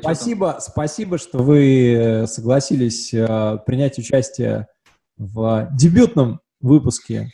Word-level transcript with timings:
Спасибо, 0.00 0.58
спасибо, 0.60 1.18
что 1.18 1.38
вы 1.38 1.94
э, 1.94 2.26
согласились 2.26 3.12
э, 3.14 3.58
принять 3.64 3.98
участие 3.98 4.68
в 5.16 5.68
дебютном 5.72 6.40
выпуске 6.60 7.30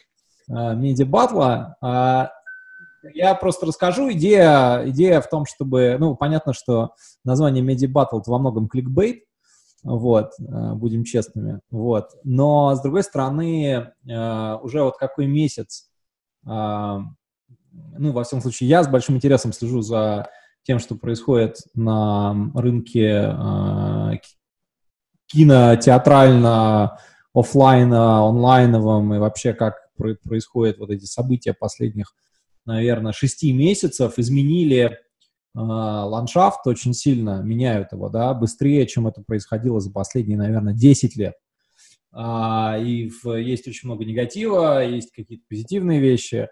э, 0.48 0.74
Медиа 0.74 1.06
Батла. 1.06 1.76
А, 1.80 2.30
я 3.14 3.34
просто 3.34 3.66
расскажу. 3.66 4.12
Идея, 4.12 4.88
идея 4.88 5.20
в 5.20 5.28
том, 5.28 5.46
чтобы... 5.46 5.96
Ну, 5.98 6.14
понятно, 6.14 6.52
что 6.52 6.94
название 7.24 7.62
Медиа 7.62 7.88
Батл 7.88 8.20
во 8.24 8.38
многом 8.38 8.68
кликбейт, 8.68 9.24
вот, 9.82 10.32
э, 10.40 10.74
будем 10.74 11.04
честными, 11.04 11.60
вот. 11.70 12.10
Но, 12.24 12.74
с 12.74 12.80
другой 12.80 13.02
стороны, 13.02 13.92
э, 14.06 14.54
уже 14.62 14.82
вот 14.82 14.96
какой 14.96 15.26
месяц, 15.26 15.88
э, 16.46 16.48
ну, 16.50 18.12
во 18.12 18.24
всяком 18.24 18.42
случае, 18.42 18.68
я 18.68 18.82
с 18.82 18.88
большим 18.88 19.16
интересом 19.16 19.52
слежу 19.52 19.82
за 19.82 20.28
тем, 20.68 20.78
что 20.78 20.96
происходит 20.96 21.62
на 21.74 22.52
рынке 22.54 23.34
кинотеатрально, 25.28 26.98
офлайна, 27.32 28.28
онлайновом 28.28 29.14
и 29.14 29.18
вообще 29.18 29.54
как 29.54 29.76
происходят 29.96 30.76
вот 30.76 30.90
эти 30.90 31.06
события 31.06 31.54
последних, 31.54 32.14
наверное, 32.66 33.12
шести 33.12 33.50
месяцев, 33.50 34.18
изменили 34.18 34.98
а, 35.54 36.04
ландшафт 36.04 36.66
очень 36.66 36.92
сильно, 36.92 37.40
меняют 37.42 37.92
его, 37.92 38.10
да, 38.10 38.34
быстрее, 38.34 38.86
чем 38.86 39.06
это 39.06 39.22
происходило 39.22 39.80
за 39.80 39.90
последние, 39.90 40.36
наверное, 40.36 40.74
10 40.74 41.16
лет. 41.16 41.34
А, 42.12 42.76
и 42.78 43.08
в, 43.08 43.34
есть 43.38 43.66
очень 43.66 43.88
много 43.88 44.04
негатива, 44.04 44.84
есть 44.84 45.12
какие-то 45.12 45.44
позитивные 45.48 45.98
вещи. 45.98 46.48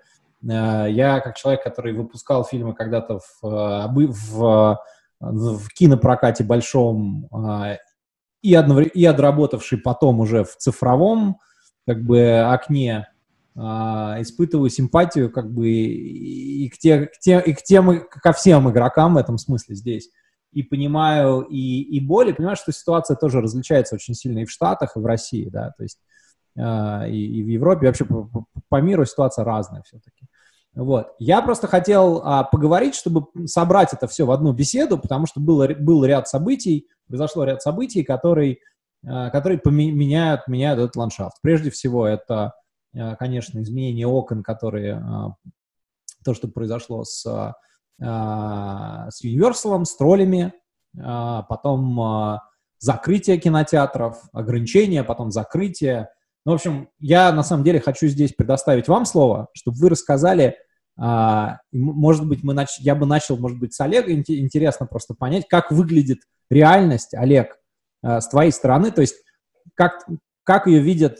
А, 0.50 0.86
я, 0.86 1.20
как 1.20 1.36
человек, 1.36 1.62
который 1.62 1.92
выпускал 1.92 2.44
фильмы 2.44 2.74
когда-то 2.74 3.18
в, 3.18 3.42
в, 3.42 4.78
в 5.20 5.68
кинопрокате 5.70 6.44
большом 6.44 7.28
и, 8.42 8.54
одновременно, 8.54 8.92
и 8.92 9.04
отработавший 9.04 9.78
потом 9.78 10.20
уже 10.20 10.44
в 10.44 10.56
цифровом 10.56 11.38
как 11.86 12.02
бы 12.02 12.40
окне, 12.40 13.08
испытываю 13.56 14.68
симпатию 14.68 15.30
как 15.30 15.50
бы 15.50 15.68
и 15.70 16.68
к, 16.68 16.76
те, 16.76 17.06
к, 17.06 17.18
те, 17.18 17.42
и 17.44 17.54
к 17.54 17.62
тем, 17.62 18.02
ко 18.08 18.32
всем 18.32 18.70
игрокам 18.70 19.14
в 19.14 19.16
этом 19.16 19.38
смысле 19.38 19.74
здесь. 19.74 20.10
И 20.52 20.62
понимаю 20.62 21.40
и, 21.40 21.82
и 21.82 22.00
боль, 22.00 22.34
понимаю, 22.34 22.56
что 22.56 22.72
ситуация 22.72 23.16
тоже 23.16 23.40
различается 23.40 23.94
очень 23.94 24.14
сильно 24.14 24.40
и 24.40 24.44
в 24.44 24.50
Штатах, 24.50 24.96
и 24.96 25.00
в 25.00 25.06
России, 25.06 25.48
да, 25.48 25.72
то 25.76 25.82
есть 25.82 25.98
э, 26.56 27.10
и, 27.10 27.40
и 27.40 27.42
в 27.42 27.48
Европе, 27.48 27.84
и 27.84 27.86
вообще 27.88 28.04
по, 28.04 28.24
по, 28.24 28.46
по 28.68 28.80
миру 28.80 29.04
ситуация 29.04 29.44
разная 29.44 29.82
все-таки. 29.82 30.26
Вот. 30.76 31.14
Я 31.18 31.42
просто 31.42 31.66
хотел 31.66 32.22
а, 32.24 32.44
поговорить, 32.44 32.94
чтобы 32.94 33.26
собрать 33.46 33.92
это 33.92 34.06
все 34.06 34.24
в 34.24 34.30
одну 34.30 34.52
беседу, 34.52 34.98
потому 34.98 35.26
что 35.26 35.40
было, 35.40 35.68
был 35.68 36.04
ряд 36.04 36.28
событий, 36.28 36.86
произошло 37.08 37.42
ряд 37.44 37.62
событий, 37.62 38.04
которые, 38.04 38.58
а, 39.04 39.30
которые 39.30 39.58
поменяют, 39.58 40.46
меняют 40.46 40.78
этот 40.78 40.94
ландшафт. 40.94 41.38
Прежде 41.42 41.70
всего, 41.70 42.06
это 42.06 42.52
Э, 42.96 43.14
конечно, 43.16 43.60
изменение 43.60 44.06
окон, 44.06 44.42
которые, 44.42 44.94
а, 44.94 45.34
то, 46.24 46.34
что 46.34 46.48
произошло 46.48 47.04
с, 47.04 47.26
а, 48.02 49.10
с 49.10 49.24
Universal, 49.24 49.84
с 49.84 49.96
троллями, 49.96 50.52
а, 50.98 51.42
потом 51.42 52.40
закрытие 52.78 53.38
кинотеатров, 53.38 54.22
ограничения, 54.32 55.04
потом 55.04 55.30
закрытие. 55.30 56.08
Ну, 56.44 56.52
в 56.52 56.54
общем, 56.56 56.88
я 57.00 57.32
на 57.32 57.42
самом 57.42 57.64
деле 57.64 57.80
хочу 57.80 58.06
здесь 58.06 58.32
предоставить 58.32 58.88
вам 58.88 59.04
слово, 59.04 59.48
чтобы 59.52 59.78
вы 59.78 59.90
рассказали, 59.90 60.56
может 60.96 62.26
быть, 62.26 62.42
мы 62.42 62.54
нач... 62.54 62.78
я 62.78 62.94
бы 62.94 63.04
начал, 63.04 63.36
может 63.36 63.58
быть, 63.58 63.74
с 63.74 63.80
Олега, 63.80 64.12
интересно 64.12 64.86
просто 64.86 65.14
понять, 65.14 65.46
как 65.48 65.70
выглядит 65.70 66.20
реальность, 66.48 67.12
Олег, 67.12 67.58
с 68.02 68.26
твоей 68.28 68.50
стороны, 68.50 68.90
то 68.90 69.02
есть 69.02 69.16
как, 69.74 70.06
как 70.44 70.66
ее 70.66 70.80
видят 70.80 71.18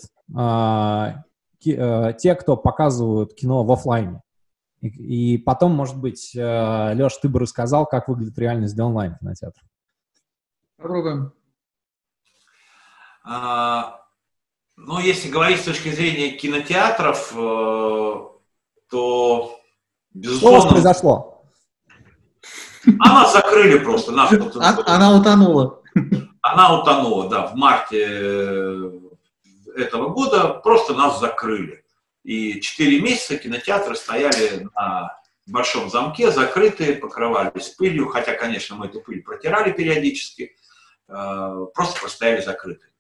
Э, 1.75 2.13
те, 2.19 2.35
кто 2.35 2.57
показывают 2.57 3.35
кино 3.35 3.65
в 3.65 3.73
офлайне. 3.73 4.23
И, 4.81 5.35
и 5.35 5.39
потом, 5.39 5.73
может 5.73 5.99
быть, 5.99 6.35
э, 6.37 6.95
Леш, 6.95 7.17
ты 7.17 7.29
бы 7.29 7.41
рассказал, 7.41 7.87
как 7.87 8.09
выглядит 8.09 8.39
реальность 8.39 8.75
для 8.75 8.87
онлайн-кинотеатра. 8.87 9.63
Попробуем. 10.77 11.33
А, 13.25 14.01
ну, 14.77 15.01
если 15.01 15.31
говорить 15.31 15.61
с 15.61 15.65
точки 15.65 15.91
зрения 15.91 16.37
кинотеатров, 16.37 17.33
э, 17.35 17.37
то, 18.91 19.61
безусловно... 20.17 20.61
Что 20.61 20.69
произошло? 20.71 21.45
А 23.01 23.09
нас 23.13 23.33
закрыли 23.33 23.79
просто. 23.79 24.13
Нас, 24.13 24.33
а, 24.33 24.95
она 24.95 25.17
утонула. 25.17 25.83
Она 26.41 26.81
утонула, 26.81 27.29
да, 27.29 27.47
в 27.47 27.57
марте 27.57 28.03
этого 29.77 30.09
года 30.09 30.49
просто 30.51 30.95
нас 30.95 31.21
закрыли. 31.21 31.85
И 32.25 32.61
четыре 32.61 33.01
месяца 33.01 33.37
кинотеатры 33.37 33.95
стояли 33.95 34.69
на 34.75 35.17
большом 35.47 35.91
замке, 35.91 36.31
закрытые, 36.31 36.95
покрывались 36.95 37.69
пылью, 37.69 38.09
хотя, 38.09 38.35
конечно, 38.35 38.77
мы 38.77 38.87
эту 38.87 39.01
пыль 39.01 39.23
протирали 39.23 39.73
периодически, 39.73 40.57
э, 41.09 41.67
просто 41.73 42.01
простояли 42.01 42.41
закрытые. 42.41 42.91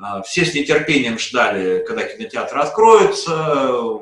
Э, 0.00 0.22
все 0.24 0.44
с 0.44 0.54
нетерпением 0.54 1.18
ждали, 1.18 1.84
когда 1.86 2.04
кинотеатры 2.04 2.60
откроются. 2.60 4.00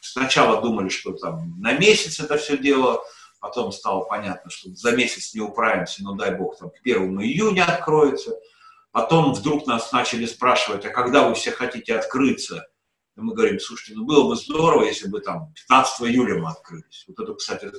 Сначала 0.00 0.60
думали, 0.60 0.88
что 0.88 1.12
там 1.12 1.60
на 1.60 1.72
месяц 1.74 2.20
это 2.20 2.36
все 2.36 2.56
дело, 2.56 3.02
потом 3.38 3.70
стало 3.70 4.04
понятно, 4.04 4.50
что 4.50 4.74
за 4.74 4.92
месяц 4.92 5.34
не 5.34 5.40
управимся, 5.40 6.02
но 6.02 6.14
дай 6.14 6.34
бог, 6.34 6.58
там 6.58 6.70
к 6.70 6.80
1 6.82 7.20
июня 7.20 7.64
откроется. 7.64 8.32
Потом 8.92 9.34
вдруг 9.34 9.66
нас 9.66 9.92
начали 9.92 10.26
спрашивать, 10.26 10.84
а 10.84 10.90
когда 10.90 11.28
вы 11.28 11.34
все 11.34 11.52
хотите 11.52 11.94
открыться? 11.94 12.66
И 13.16 13.20
мы 13.20 13.34
говорим, 13.34 13.60
слушайте, 13.60 13.94
ну 13.94 14.04
было 14.04 14.28
бы 14.28 14.36
здорово, 14.36 14.84
если 14.84 15.08
бы 15.08 15.20
там 15.20 15.52
15 15.68 16.08
июля 16.08 16.40
мы 16.40 16.50
открылись. 16.50 17.04
Вот 17.06 17.18
эту, 17.20 17.34
кстати, 17.34 17.70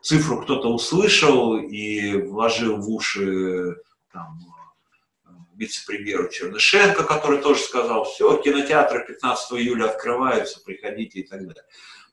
цифру 0.00 0.42
кто-то 0.42 0.72
услышал 0.72 1.56
и 1.56 2.16
вложил 2.22 2.78
в 2.78 2.88
уши 2.88 3.76
там, 4.12 4.38
вице-премьеру 5.56 6.28
Чернышенко, 6.28 7.04
который 7.04 7.40
тоже 7.40 7.60
сказал, 7.60 8.04
все, 8.04 8.36
кинотеатры 8.36 9.06
15 9.06 9.52
июля 9.52 9.86
открываются, 9.86 10.62
приходите 10.62 11.20
и 11.20 11.26
так 11.26 11.46
далее. 11.46 11.64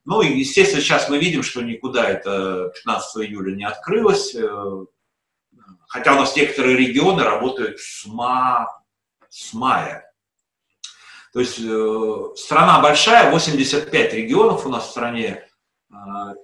Ну 0.05 0.21
и, 0.21 0.37
естественно, 0.37 0.81
сейчас 0.81 1.09
мы 1.09 1.17
видим, 1.17 1.43
что 1.43 1.61
никуда 1.61 2.09
это 2.09 2.71
15 2.75 3.25
июля 3.25 3.55
не 3.55 3.65
открылось. 3.65 4.35
Э, 4.35 4.85
Хотя 5.93 6.15
у 6.15 6.19
нас 6.19 6.35
некоторые 6.35 6.75
регионы 6.75 7.23
работают 7.23 7.79
с, 7.79 8.07
ма... 8.07 8.67
с 9.29 9.53
мая. 9.53 10.11
То 11.31 11.39
есть 11.39 11.59
э, 11.59 12.35
страна 12.35 12.81
большая, 12.81 13.29
85 13.29 14.13
регионов 14.13 14.65
у 14.65 14.69
нас 14.69 14.87
в 14.87 14.89
стране. 14.89 15.47
Э, 15.91 15.95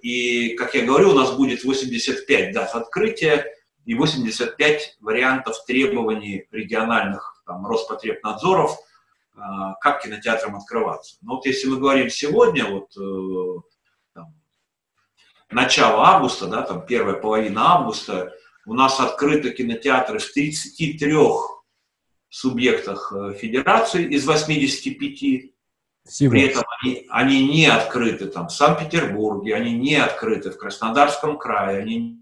и, 0.03 0.55
как 0.55 0.75
я 0.75 0.85
говорю, 0.85 1.09
у 1.09 1.15
нас 1.15 1.31
будет 1.31 1.63
85 1.63 2.53
дат 2.53 2.75
открытия 2.75 3.43
и 3.89 3.95
85 3.95 4.97
вариантов 5.01 5.65
требований 5.65 6.45
региональных 6.51 7.41
там, 7.47 7.65
Роспотребнадзоров, 7.65 8.77
э, 9.35 9.39
как 9.81 10.03
кинотеатрам 10.03 10.57
открываться. 10.57 11.17
Но 11.23 11.37
вот 11.37 11.47
если 11.47 11.67
мы 11.69 11.77
говорим 11.77 12.07
сегодня, 12.11 12.65
вот 12.69 12.95
э, 12.95 13.61
там, 14.13 14.35
начало 15.49 16.05
августа, 16.05 16.45
да, 16.45 16.61
там 16.61 16.85
первая 16.85 17.15
половина 17.15 17.77
августа, 17.77 18.31
у 18.67 18.75
нас 18.75 18.99
открыты 18.99 19.49
кинотеатры 19.49 20.19
в 20.19 20.33
33 20.33 21.15
субъектах 22.29 23.11
э, 23.11 23.33
федерации 23.33 24.05
из 24.05 24.27
85. 24.27 25.51
Всего. 26.07 26.31
При 26.31 26.43
этом 26.43 26.63
они, 26.83 27.07
они 27.09 27.47
не 27.47 27.65
открыты 27.65 28.27
там, 28.27 28.49
в 28.49 28.51
Санкт-Петербурге, 28.51 29.55
они 29.55 29.73
не 29.73 29.95
открыты 29.95 30.51
в 30.51 30.59
Краснодарском 30.59 31.39
крае, 31.39 31.79
они 31.79 32.19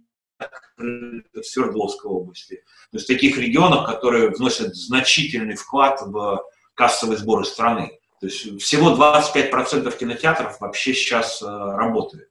в 0.78 1.44
Свердловской 1.44 2.09
области. 2.09 2.64
То 2.91 2.97
есть 2.97 3.08
таких 3.08 3.38
регионов, 3.38 3.85
которые 3.85 4.29
вносят 4.29 4.76
значительный 4.76 5.56
вклад 5.56 6.02
в 6.02 6.44
кассовые 6.73 7.17
сборы 7.17 7.44
страны. 7.46 8.00
То 8.20 8.28
есть 8.28 8.61
всего 8.61 8.96
25% 8.96 9.97
кинотеатров 9.97 10.59
вообще 10.59 10.94
сейчас 10.94 11.41
э, 11.41 11.46
работает. 11.46 12.29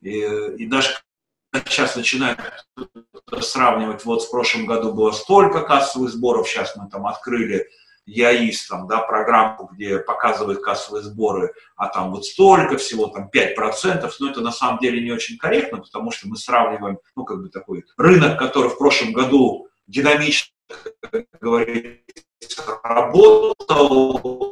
И, 0.00 0.20
и 0.20 0.66
даже 0.66 0.90
сейчас 1.66 1.96
начинают 1.96 2.40
сравнивать, 3.40 4.04
вот 4.04 4.22
в 4.22 4.30
прошлом 4.30 4.66
году 4.66 4.92
было 4.92 5.12
столько 5.12 5.62
кассовых 5.62 6.10
сборов, 6.10 6.48
сейчас 6.48 6.76
мы 6.76 6.88
там 6.90 7.06
открыли 7.06 7.68
ЯИС, 8.06 8.68
там, 8.68 8.86
да, 8.86 8.98
программу, 8.98 9.68
где 9.72 9.98
показывают 9.98 10.62
кассовые 10.62 11.02
сборы, 11.02 11.54
а 11.76 11.88
там 11.88 12.10
вот 12.12 12.24
столько 12.26 12.76
всего, 12.76 13.08
там 13.08 13.30
5%, 13.34 14.12
но 14.20 14.30
это 14.30 14.40
на 14.40 14.52
самом 14.52 14.78
деле 14.78 15.02
не 15.02 15.10
очень 15.10 15.38
корректно, 15.38 15.78
потому 15.78 16.10
что 16.10 16.28
мы 16.28 16.36
сравниваем, 16.36 16.98
ну, 17.16 17.24
как 17.24 17.42
бы 17.42 17.48
такой 17.48 17.84
рынок, 17.96 18.38
который 18.38 18.70
в 18.70 18.78
прошлом 18.78 19.12
году 19.12 19.68
динамично, 19.86 20.52
как 21.00 21.24
говорится, 21.40 22.02
работал 22.82 24.44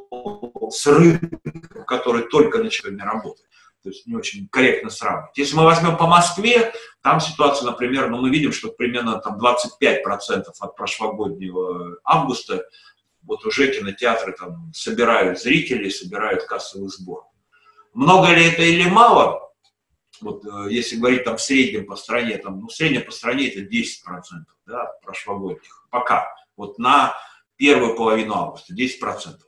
с 0.71 0.87
рынком, 0.87 1.85
который 1.87 2.23
только 2.23 2.59
начинает 2.59 3.01
работать. 3.03 3.45
То 3.83 3.89
есть 3.89 4.07
не 4.07 4.15
очень 4.15 4.49
корректно 4.49 4.91
сравнивать. 4.91 5.37
Если 5.37 5.57
мы 5.57 5.65
возьмем 5.65 5.97
по 5.97 6.07
Москве, 6.07 6.73
там 7.03 7.21
ситуация, 7.21 7.67
например, 7.67 8.09
ну, 8.11 8.21
мы 8.21 8.31
видим, 8.31 8.53
что 8.53 8.71
примерно 8.71 9.19
там 9.19 9.39
25% 9.41 10.45
от 10.61 10.77
прошлогоднего 10.77 11.99
августа 12.05 12.65
вот 13.23 13.45
уже 13.45 13.73
кинотеатры 13.73 14.33
там 14.33 14.73
собирают 14.75 15.41
зрителей, 15.41 15.91
собирают 15.91 16.45
кассовый 16.45 16.89
сбор. 16.89 17.25
Много 17.95 18.29
ли 18.29 18.47
это 18.49 18.63
или 18.63 18.89
мало? 18.89 19.53
Вот 20.21 20.45
э, 20.45 20.69
если 20.71 20.97
говорить 20.97 21.25
там 21.25 21.37
в 21.37 21.43
среднем 21.43 21.87
по 21.87 21.97
стране, 21.97 22.39
там, 22.39 22.61
ну, 22.61 22.69
в 22.69 22.73
среднем 22.73 23.05
по 23.05 23.11
стране 23.11 23.49
это 23.49 23.61
10%, 23.61 24.23
да, 24.67 24.93
прошлогодних. 25.03 25.87
Пока. 25.91 26.33
Вот 26.57 26.79
на 26.79 27.15
первую 27.57 27.97
половину 27.97 28.35
августа 28.35 28.75
10%. 28.75 29.39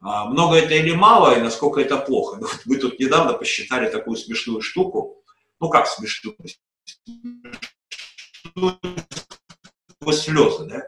А 0.00 0.26
много 0.26 0.56
это 0.56 0.74
или 0.74 0.94
мало, 0.94 1.36
и 1.36 1.42
насколько 1.42 1.80
это 1.80 1.98
плохо? 1.98 2.36
Ну, 2.40 2.46
вот 2.46 2.60
мы 2.66 2.76
тут 2.76 2.98
недавно 2.98 3.34
посчитали 3.34 3.90
такую 3.90 4.16
смешную 4.16 4.60
штуку. 4.60 5.22
Ну, 5.60 5.68
как 5.68 5.86
смешную? 5.86 6.36
Слезы, 10.10 10.66
да? 10.66 10.82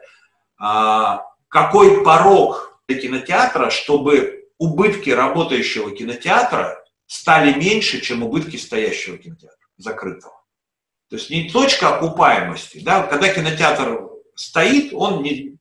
А, 0.59 1.23
какой 1.49 2.03
порог 2.03 2.79
для 2.87 2.99
кинотеатра, 2.99 3.69
чтобы 3.69 4.45
убытки 4.57 5.09
работающего 5.09 5.91
кинотеатра 5.91 6.83
стали 7.05 7.53
меньше, 7.53 8.01
чем 8.01 8.23
убытки 8.23 8.57
стоящего 8.57 9.17
кинотеатра, 9.17 9.67
закрытого. 9.77 10.33
То 11.09 11.15
есть 11.15 11.29
не 11.29 11.49
точка 11.49 11.95
окупаемости. 11.95 12.79
Да? 12.79 13.03
Когда 13.03 13.33
кинотеатр 13.33 14.09
стоит, 14.35 14.93
он 14.93 15.23
не 15.23 15.57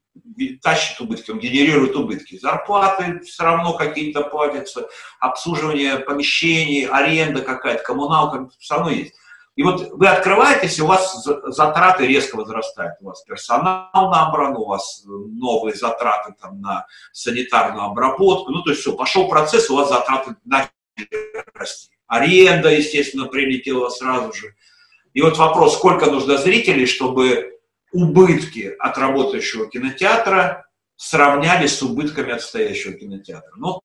тащит 0.63 1.01
убытки, 1.01 1.31
он 1.31 1.39
генерирует 1.39 1.95
убытки. 1.97 2.39
Зарплаты 2.39 3.21
все 3.21 3.45
равно 3.45 3.75
какие-то 3.75 4.23
платятся, 4.23 4.89
обслуживание 5.21 5.99
помещений, 5.99 6.87
аренда 6.87 7.43
какая-то, 7.43 7.83
коммуналка, 7.83 8.51
все 8.59 8.75
равно 8.75 8.91
есть. 8.91 9.15
И 9.57 9.63
вот 9.63 9.91
вы 9.93 10.07
открываетесь, 10.07 10.79
у 10.81 10.87
вас 10.87 11.25
затраты 11.25 12.07
резко 12.07 12.37
возрастают. 12.37 12.97
У 13.01 13.07
вас 13.07 13.23
персонал 13.23 13.89
набран, 13.93 14.55
у 14.55 14.67
вас 14.67 15.03
новые 15.07 15.75
затраты 15.75 16.35
там, 16.39 16.61
на 16.61 16.87
санитарную 17.13 17.87
обработку. 17.87 18.53
Ну, 18.53 18.63
то 18.63 18.71
есть 18.71 18.83
все, 18.83 18.95
пошел 18.95 19.29
процесс, 19.29 19.71
у 19.71 19.77
вас 19.77 19.89
затраты 19.89 20.37
начали 20.45 20.71
расти. 21.55 21.91
Аренда, 22.07 22.69
естественно, 22.69 23.27
прилетела 23.27 23.89
сразу 23.89 24.35
же. 24.35 24.55
И 25.15 25.23
вот 25.23 25.39
вопрос, 25.39 25.77
сколько 25.77 26.11
нужно 26.11 26.37
зрителей, 26.37 26.85
чтобы 26.85 27.59
убытки 27.93 28.75
от 28.79 28.99
работающего 28.99 29.71
кинотеатра 29.71 30.67
сравнялись 30.97 31.79
с 31.79 31.83
убытками 31.83 32.33
от 32.33 32.43
стоящего 32.43 32.93
кинотеатра. 32.93 33.53
Ну, 33.57 33.81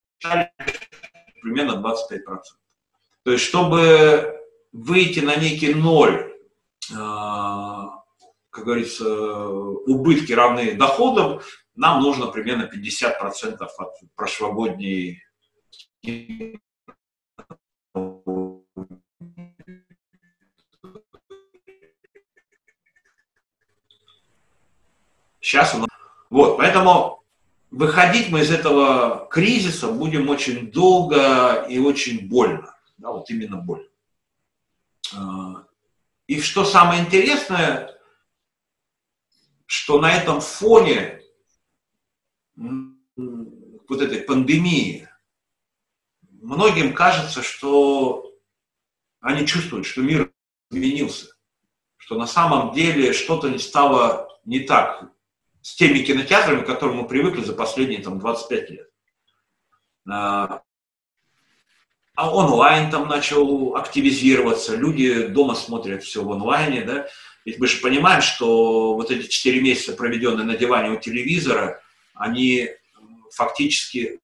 примерно 1.40 1.82
25%. 1.82 2.18
То 3.24 3.32
есть, 3.32 3.44
чтобы 3.44 4.41
выйти 4.72 5.20
на 5.20 5.36
некий 5.36 5.74
ноль, 5.74 6.32
а, 6.96 8.02
как 8.50 8.64
говорится, 8.64 9.48
убытки 9.48 10.32
равны 10.32 10.74
доходам, 10.74 11.40
нам 11.74 12.02
нужно 12.02 12.26
примерно 12.26 12.68
50% 12.72 13.68
от 13.78 13.94
прошлогодней 14.14 15.22
Сейчас 25.40 25.74
у 25.74 25.78
нас... 25.78 25.88
Вот, 26.30 26.56
поэтому 26.56 27.22
выходить 27.70 28.30
мы 28.30 28.40
из 28.40 28.50
этого 28.50 29.28
кризиса 29.30 29.88
будем 29.88 30.28
очень 30.28 30.70
долго 30.70 31.66
и 31.68 31.78
очень 31.78 32.28
больно. 32.28 32.74
Да, 32.96 33.10
вот 33.10 33.28
именно 33.28 33.56
больно. 33.56 33.91
А, 35.16 35.66
и 36.26 36.40
что 36.40 36.64
самое 36.64 37.02
интересное, 37.02 37.98
что 39.66 40.00
на 40.00 40.12
этом 40.12 40.40
фоне 40.40 41.22
вот 42.56 44.00
этой 44.00 44.20
пандемии 44.22 45.08
многим 46.40 46.94
кажется, 46.94 47.42
что 47.42 48.34
они 49.20 49.46
чувствуют, 49.46 49.86
что 49.86 50.02
мир 50.02 50.32
изменился, 50.70 51.34
что 51.96 52.16
на 52.16 52.26
самом 52.26 52.74
деле 52.74 53.12
что-то 53.12 53.48
не 53.48 53.58
стало 53.58 54.28
не 54.44 54.60
так 54.60 55.10
с 55.60 55.74
теми 55.76 56.02
кинотеатрами, 56.02 56.62
к 56.62 56.66
которым 56.66 56.98
мы 56.98 57.08
привыкли 57.08 57.42
за 57.42 57.54
последние 57.54 58.02
там, 58.02 58.18
25 58.18 58.70
лет. 58.70 58.90
А, 62.22 62.32
онлайн 62.32 62.88
там 62.88 63.08
начал 63.08 63.74
активизироваться, 63.74 64.76
люди 64.76 65.26
дома 65.26 65.56
смотрят 65.56 66.04
все 66.04 66.22
в 66.22 66.30
онлайне, 66.30 66.82
да, 66.82 67.08
ведь 67.44 67.58
мы 67.58 67.66
же 67.66 67.80
понимаем, 67.80 68.22
что 68.22 68.94
вот 68.94 69.10
эти 69.10 69.26
4 69.26 69.60
месяца, 69.60 69.92
проведенные 69.94 70.46
на 70.46 70.56
диване 70.56 70.90
у 70.90 71.00
телевизора, 71.00 71.82
они 72.14 72.68
фактически 73.32 74.20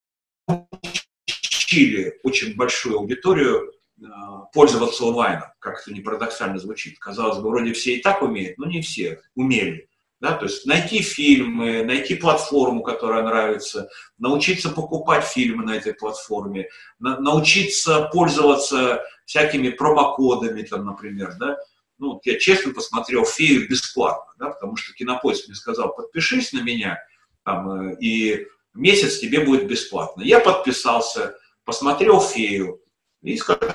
учили 0.47 2.21
очень 2.23 2.55
большую 2.55 2.99
аудиторию 2.99 3.73
а, 4.01 4.43
пользоваться 4.53 5.03
онлайном, 5.03 5.49
как 5.59 5.81
это 5.81 5.93
не 5.93 6.01
парадоксально 6.01 6.61
звучит. 6.61 7.01
Казалось 7.01 7.39
бы, 7.39 7.51
вроде 7.51 7.73
все 7.73 7.97
и 7.97 8.01
так 8.01 8.23
умеют, 8.23 8.59
но 8.59 8.67
не 8.67 8.81
все 8.81 9.23
умели. 9.35 9.88
Да, 10.21 10.33
то 10.33 10.47
есть 10.47 10.67
найти 10.67 11.01
фильмы, 11.01 11.85
найти 11.85 12.17
платформу, 12.17 12.83
которая 12.83 13.23
нравится, 13.23 13.89
научиться 14.19 14.69
покупать 14.71 15.25
фильмы 15.25 15.65
на 15.65 15.77
этой 15.77 15.95
платформе, 15.95 16.69
на, 16.99 17.21
научиться 17.21 18.09
пользоваться 18.13 19.01
всякими 19.27 19.69
промокодами, 19.69 20.63
там, 20.63 20.87
например, 20.87 21.37
да. 21.39 21.57
Ну, 21.99 22.21
я 22.25 22.39
честно 22.39 22.73
посмотрел 22.73 23.25
«Фею» 23.25 23.69
бесплатно, 23.69 24.33
да, 24.39 24.51
потому 24.51 24.77
что 24.77 24.93
Кинопоиск 24.93 25.47
мне 25.47 25.55
сказал, 25.55 25.95
подпишись 25.95 26.53
на 26.53 26.63
меня, 26.63 26.99
там, 27.45 27.91
э, 27.91 27.97
и 28.01 28.47
месяц 28.75 29.19
тебе 29.19 29.41
будет 29.45 29.69
бесплатно. 29.69 30.23
Я 30.23 30.41
подписался, 30.41 31.37
посмотрел 31.65 32.21
«Фею», 32.21 32.81
и 33.23 33.37
скажу 33.37 33.75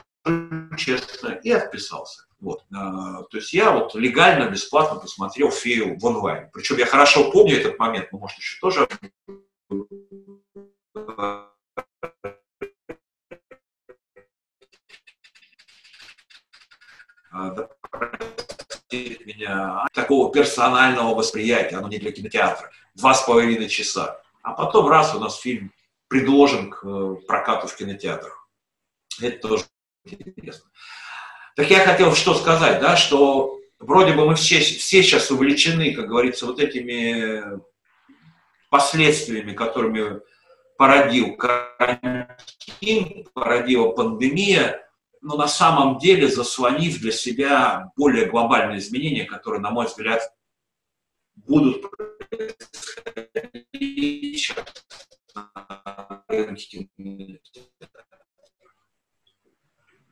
честно, 0.78 1.40
и 1.44 1.52
отписался. 1.52 2.26
Вот. 2.44 2.66
А, 2.74 3.24
то 3.24 3.38
есть 3.38 3.54
я 3.54 3.72
вот 3.72 3.96
легально, 3.96 4.50
бесплатно 4.50 5.00
посмотрел 5.00 5.50
«Фею» 5.50 5.98
в 5.98 6.06
онлайн. 6.06 6.50
Причем 6.52 6.76
я 6.78 6.86
хорошо 6.86 7.32
помню 7.32 7.58
этот 7.58 7.80
момент, 7.80 8.12
но, 8.12 8.18
может, 8.18 8.38
еще 8.38 8.60
тоже 8.60 8.90
а, 10.92 11.48
меня 18.92 19.88
такого 19.94 20.30
персонального 20.34 21.16
восприятия, 21.16 21.78
оно 21.78 21.88
не 21.88 21.98
для 21.98 22.12
кинотеатра, 22.12 22.72
два 22.94 23.14
с 23.14 23.22
половиной 23.22 23.70
часа. 23.70 24.22
А 24.42 24.52
потом 24.52 24.90
раз 24.90 25.16
у 25.16 25.20
нас 25.20 25.40
фильм 25.40 25.72
предложен 26.10 26.72
к 26.72 26.86
э, 26.86 27.16
прокату 27.26 27.68
в 27.68 27.76
кинотеатрах. 27.78 28.50
Это 29.22 29.48
тоже 29.48 29.64
интересно. 30.04 30.70
Так 31.56 31.70
я 31.70 31.86
хотел 31.86 32.14
что 32.16 32.34
сказать, 32.34 32.82
да, 32.82 32.96
что 32.96 33.60
вроде 33.80 34.14
бы 34.14 34.26
мы 34.26 34.36
все, 34.36 34.60
все 34.60 35.04
сейчас 35.04 35.30
увлечены, 35.30 35.94
как 35.94 36.08
говорится, 36.08 36.46
вот 36.46 36.60
этими 36.60 37.62
последствиями, 38.70 39.54
которыми 39.54 40.22
породил 40.78 41.36
карантин, 41.38 43.28
породила 43.34 43.92
пандемия, 43.92 44.90
но 45.22 45.38
на 45.38 45.48
самом 45.48 46.00
деле 46.00 46.28
заслонив 46.28 47.00
для 47.00 47.12
себя 47.12 47.92
более 47.96 48.26
глобальные 48.26 48.80
изменения, 48.80 49.26
которые, 49.26 49.62
на 49.62 49.70
мой 49.70 49.86
взгляд, 49.86 50.22
будут 51.36 51.86
происходить 51.92 52.64
рынке 56.28 56.90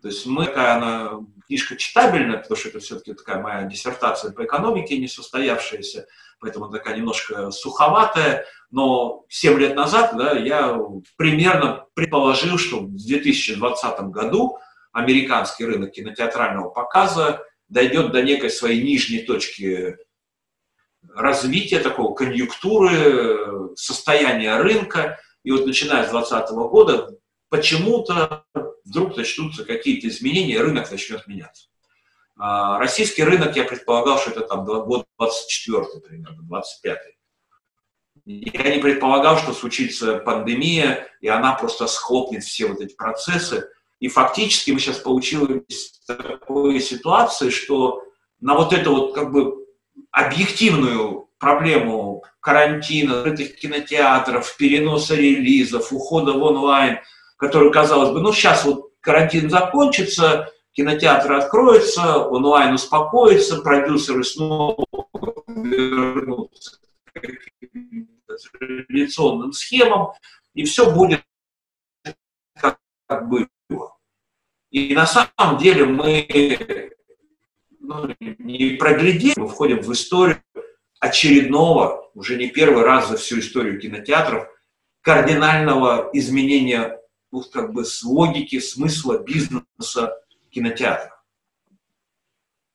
то 0.02 0.08
есть 0.08 0.26
мы, 0.26 0.46
такая 0.46 0.76
она, 0.76 1.20
книжка 1.48 1.76
читабельная, 1.76 2.38
потому 2.38 2.58
что 2.58 2.70
это 2.70 2.80
все-таки 2.80 3.14
такая 3.14 3.42
моя 3.42 3.64
диссертация 3.64 4.32
по 4.32 4.44
экономике 4.44 4.98
не 4.98 5.08
состоявшаяся, 5.08 6.08
поэтому 6.40 6.70
такая 6.70 6.98
немножко 6.98 7.52
суховатая, 7.52 8.46
но 8.72 9.26
7 9.30 9.60
лет 9.60 9.76
назад 9.76 10.16
да, 10.18 10.32
я 10.32 10.78
примерно 11.18 11.86
предположил, 11.94 12.58
что 12.58 12.80
в 12.80 12.96
2020 12.96 14.00
году 14.10 14.58
американский 14.92 15.66
рынок 15.66 15.92
кинотеатрального 15.92 16.70
показа 16.70 17.44
дойдет 17.70 18.12
до 18.12 18.22
некой 18.24 18.50
своей 18.50 18.82
нижней 18.82 19.20
точки 19.20 19.98
развития, 21.16 21.80
такого 21.80 22.14
конъюнктуры, 22.14 23.76
состояния 23.76 24.58
рынка. 24.58 25.20
И 25.44 25.52
вот 25.52 25.66
начиная 25.66 26.06
с 26.06 26.12
2020 26.12 26.52
года 26.70 27.18
почему-то 27.50 28.46
вдруг 28.92 29.16
начнутся 29.16 29.64
какие-то 29.64 30.08
изменения, 30.10 30.56
и 30.56 30.58
рынок 30.58 30.92
начнет 30.92 31.26
меняться. 31.26 31.68
А, 32.38 32.78
российский 32.78 33.24
рынок, 33.24 33.56
я 33.56 33.64
предполагал, 33.64 34.20
что 34.20 34.32
это 34.32 34.42
там 34.42 34.66
год 34.66 35.06
24 35.18 35.86
примерно, 36.08 36.44
25 36.44 37.00
Я 38.26 38.76
не 38.76 38.82
предполагал, 38.82 39.38
что 39.38 39.54
случится 39.54 40.18
пандемия, 40.18 41.08
и 41.22 41.30
она 41.30 41.54
просто 41.54 41.88
схлопнет 41.88 42.44
все 42.44 42.68
вот 42.68 42.82
эти 42.82 42.94
процессы. 42.94 43.70
И 44.00 44.10
фактически 44.10 44.72
мы 44.72 44.80
сейчас 44.80 44.98
получились 44.98 46.02
в 46.04 46.08
такой 46.08 46.82
ситуации, 46.82 47.50
что 47.50 48.04
на 48.42 48.56
вот 48.56 48.74
эту 48.74 48.92
вот 48.92 49.16
как 49.16 49.32
бы 49.32 49.66
объективную 50.12 51.30
проблему 51.38 52.24
карантина, 52.42 53.20
открытых 53.20 53.56
кинотеатров, 53.56 54.58
переноса 54.58 55.16
релизов, 55.16 55.94
ухода 55.94 56.34
в 56.34 56.44
онлайн, 56.44 57.00
который, 57.42 57.72
казалось 57.72 58.12
бы, 58.12 58.22
ну 58.22 58.32
сейчас 58.32 58.64
вот 58.66 58.92
карантин 59.02 59.50
закончится, 59.50 60.54
кинотеатры 60.74 61.38
откроются, 61.38 62.20
онлайн 62.20 62.76
успокоится, 62.76 63.62
продюсеры 63.62 64.24
снова 64.24 64.86
вернутся 65.48 66.78
к 67.14 67.20
традиционным 68.60 69.54
схемам, 69.54 70.12
и 70.54 70.66
все 70.66 70.94
будет 70.94 71.24
как 72.62 73.28
было. 73.28 73.50
И 74.70 74.94
на 74.94 75.08
самом 75.08 75.58
деле 75.58 75.86
мы 75.86 76.28
ну, 77.80 78.16
не 78.20 78.78
проглядели, 78.78 79.34
мы 79.36 79.48
входим 79.48 79.82
в 79.82 79.92
историю 79.92 80.44
очередного, 81.00 82.08
уже 82.14 82.38
не 82.38 82.50
первый 82.50 82.84
раз 82.84 83.10
за 83.10 83.18
всю 83.18 83.40
историю 83.40 83.82
кинотеатров, 83.82 84.48
кардинального 85.02 86.12
изменения 86.14 87.01
ну, 87.32 87.42
как 87.42 87.74
бы 87.74 87.86
с 87.86 88.04
логики, 88.04 88.60
смысла 88.60 89.20
бизнеса 89.20 90.14
кинотеатра. 90.50 91.22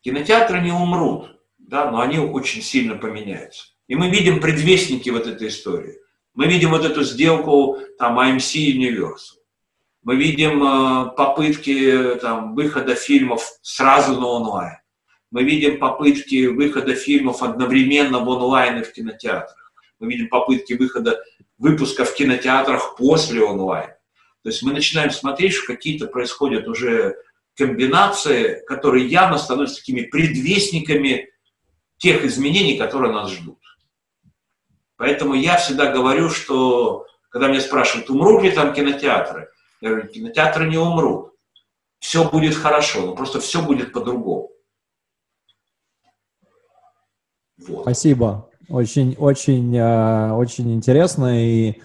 Кинотеатры 0.01 0.61
не 0.61 0.73
умрут, 0.73 1.41
да, 1.59 1.91
но 1.91 2.01
они 2.01 2.19
очень 2.19 2.63
сильно 2.63 2.97
поменяются. 2.97 3.67
И 3.89 3.95
мы 3.95 4.09
видим 4.09 4.41
предвестники 4.41 5.11
вот 5.11 5.27
этой 5.27 5.49
истории. 5.49 5.99
Мы 6.35 6.47
видим 6.47 6.71
вот 6.71 6.85
эту 6.85 7.03
сделку 7.03 7.79
там 7.99 8.19
AMC 8.19 8.73
Universal. 8.77 9.41
Мы 10.03 10.17
видим 10.17 10.63
э, 10.63 11.17
попытки 11.17 12.15
там, 12.21 12.55
выхода 12.55 12.95
фильмов 12.95 13.59
сразу 13.63 14.21
на 14.21 14.27
онлайн. 14.27 14.77
Мы 15.33 15.43
видим 15.43 15.79
попытки 15.79 16.47
выхода 16.47 16.95
фильмов 16.95 17.43
одновременно 17.43 18.21
в 18.21 18.29
онлайн 18.29 18.79
и 18.79 18.83
в 18.85 18.93
кинотеатрах. 18.93 19.73
Мы 19.99 20.09
видим 20.09 20.29
попытки 20.29 20.75
выхода 20.75 21.21
выпуска 21.59 22.05
в 22.05 22.15
кинотеатрах 22.15 22.97
после 22.97 23.43
онлайн. 23.43 23.96
То 24.47 24.51
есть 24.51 24.63
мы 24.63 24.73
начинаем 24.73 25.11
смотреть, 25.11 25.55
что 25.55 25.67
какие-то 25.67 26.07
происходят 26.07 26.69
уже 26.69 27.17
комбинации, 27.57 28.65
которые 28.65 29.09
явно 29.09 29.39
становятся 29.39 29.79
такими 29.79 30.03
предвестниками 30.03 31.31
тех 31.97 32.25
изменений, 32.25 32.79
которые 32.79 33.13
нас 33.13 33.33
ждут. 33.33 33.59
Поэтому 34.99 35.35
я 35.35 35.57
всегда 35.57 35.91
говорю, 35.91 36.31
что 36.31 37.07
когда 37.29 37.49
меня 37.49 37.61
спрашивают, 37.61 38.09
умрут 38.09 38.45
ли 38.45 38.53
там 38.53 38.73
кинотеатры, 38.73 39.49
я 39.81 39.89
говорю, 39.89 40.07
кинотеатры 40.07 40.69
не 40.69 40.79
умрут. 40.79 41.33
Все 41.99 42.31
будет 42.31 42.55
хорошо, 42.55 43.05
но 43.05 43.17
просто 43.17 43.41
все 43.41 43.61
будет 43.61 43.93
по-другому. 43.93 44.53
Вот. 47.67 47.83
Спасибо. 47.83 48.49
Очень, 48.69 49.17
очень, 49.19 49.77
э, 49.77 50.31
очень 50.35 50.73
интересно 50.73 51.45
и 51.45 51.83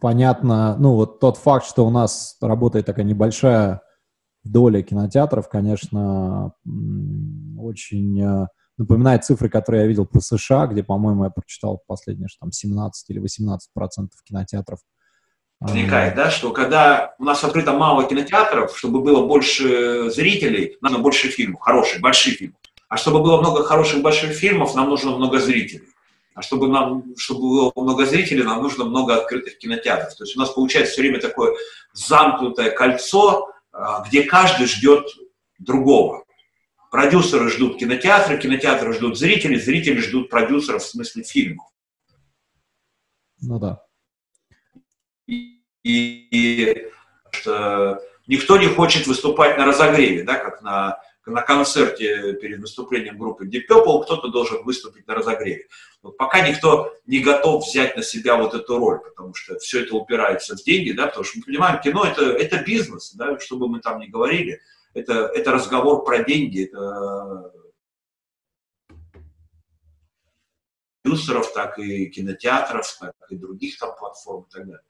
понятно. 0.00 0.76
Ну, 0.78 0.94
вот 0.94 1.20
тот 1.20 1.36
факт, 1.36 1.66
что 1.66 1.86
у 1.86 1.90
нас 1.90 2.36
работает 2.40 2.86
такая 2.86 3.04
небольшая 3.04 3.82
доля 4.44 4.82
кинотеатров, 4.82 5.48
конечно, 5.48 6.52
очень 7.58 8.22
э, 8.22 8.46
напоминает 8.78 9.24
цифры, 9.24 9.48
которые 9.48 9.82
я 9.82 9.88
видел 9.88 10.06
по 10.06 10.20
США, 10.20 10.66
где, 10.66 10.82
по-моему, 10.82 11.24
я 11.24 11.30
прочитал 11.30 11.82
последнее, 11.86 12.28
что 12.28 12.40
там 12.40 12.52
17 12.52 13.10
или 13.10 13.18
18 13.18 13.70
процентов 13.74 14.20
кинотеатров 14.24 14.80
возникает, 15.60 16.14
да, 16.14 16.30
что 16.30 16.52
когда 16.52 17.14
у 17.18 17.24
нас 17.24 17.42
открыто 17.42 17.72
мало 17.72 18.06
кинотеатров, 18.06 18.78
чтобы 18.78 19.00
было 19.00 19.26
больше 19.26 20.08
зрителей, 20.10 20.76
надо 20.80 20.98
больше 20.98 21.28
фильмов, 21.28 21.60
хороших, 21.60 22.00
больших 22.00 22.34
фильмов. 22.34 22.60
А 22.88 22.96
чтобы 22.96 23.20
было 23.20 23.40
много 23.40 23.64
хороших 23.64 24.02
больших 24.02 24.32
фильмов, 24.32 24.74
нам 24.74 24.88
нужно 24.88 25.10
много 25.16 25.40
зрителей. 25.40 25.88
А 26.38 26.42
чтобы, 26.42 26.68
нам, 26.68 27.16
чтобы 27.16 27.40
было 27.40 27.72
много 27.74 28.06
зрителей, 28.06 28.44
нам 28.44 28.62
нужно 28.62 28.84
много 28.84 29.16
открытых 29.16 29.58
кинотеатров. 29.58 30.14
То 30.14 30.22
есть 30.22 30.36
у 30.36 30.38
нас 30.38 30.50
получается 30.50 30.92
все 30.92 31.02
время 31.02 31.20
такое 31.20 31.56
замкнутое 31.92 32.70
кольцо, 32.70 33.50
а, 33.72 34.06
где 34.06 34.22
каждый 34.22 34.68
ждет 34.68 35.08
другого. 35.58 36.24
Продюсеры 36.92 37.50
ждут 37.50 37.78
кинотеатры, 37.78 38.38
кинотеатры 38.38 38.92
ждут 38.92 39.18
зрителей, 39.18 39.58
зрители 39.58 39.98
ждут 39.98 40.30
продюсеров 40.30 40.84
в 40.84 40.86
смысле 40.86 41.24
фильмов. 41.24 41.66
Ну 43.40 43.58
да. 43.58 43.82
И, 45.26 45.60
и, 45.82 46.28
и 46.30 46.92
что 47.32 48.00
никто 48.28 48.58
не 48.58 48.68
хочет 48.68 49.08
выступать 49.08 49.58
на 49.58 49.64
разогреве, 49.64 50.22
да, 50.22 50.36
как 50.36 50.62
на 50.62 51.00
на 51.28 51.42
концерте 51.42 52.34
перед 52.34 52.60
выступлением 52.60 53.18
группы 53.18 53.46
Deep 53.46 53.66
Purple 53.70 54.04
кто-то 54.04 54.28
должен 54.28 54.62
выступить 54.64 55.06
на 55.06 55.14
разогреве. 55.14 55.66
Вот 56.02 56.16
пока 56.16 56.46
никто 56.46 56.94
не 57.06 57.20
готов 57.20 57.66
взять 57.66 57.96
на 57.96 58.02
себя 58.02 58.36
вот 58.36 58.54
эту 58.54 58.78
роль, 58.78 59.00
потому 59.00 59.34
что 59.34 59.58
все 59.58 59.82
это 59.82 59.94
упирается 59.96 60.56
в 60.56 60.62
деньги, 60.62 60.92
да, 60.92 61.06
потому 61.08 61.24
что 61.24 61.38
мы 61.38 61.44
понимаем, 61.44 61.80
кино 61.80 62.04
это, 62.04 62.22
это 62.22 62.62
бизнес, 62.62 63.12
да, 63.14 63.38
что 63.38 63.56
бы 63.56 63.68
мы 63.68 63.80
там 63.80 64.00
ни 64.00 64.06
говорили, 64.06 64.60
это, 64.94 65.30
это 65.34 65.52
разговор 65.52 66.04
про 66.04 66.24
деньги, 66.24 66.64
это 66.64 67.52
продюсеров, 71.08 71.52
так 71.52 71.78
и 71.78 72.06
кинотеатров, 72.06 72.86
так 73.00 73.14
и 73.30 73.36
других 73.36 73.78
там 73.78 73.96
платформ 73.98 74.46
и 74.48 74.52
так 74.52 74.66
далее. 74.66 74.82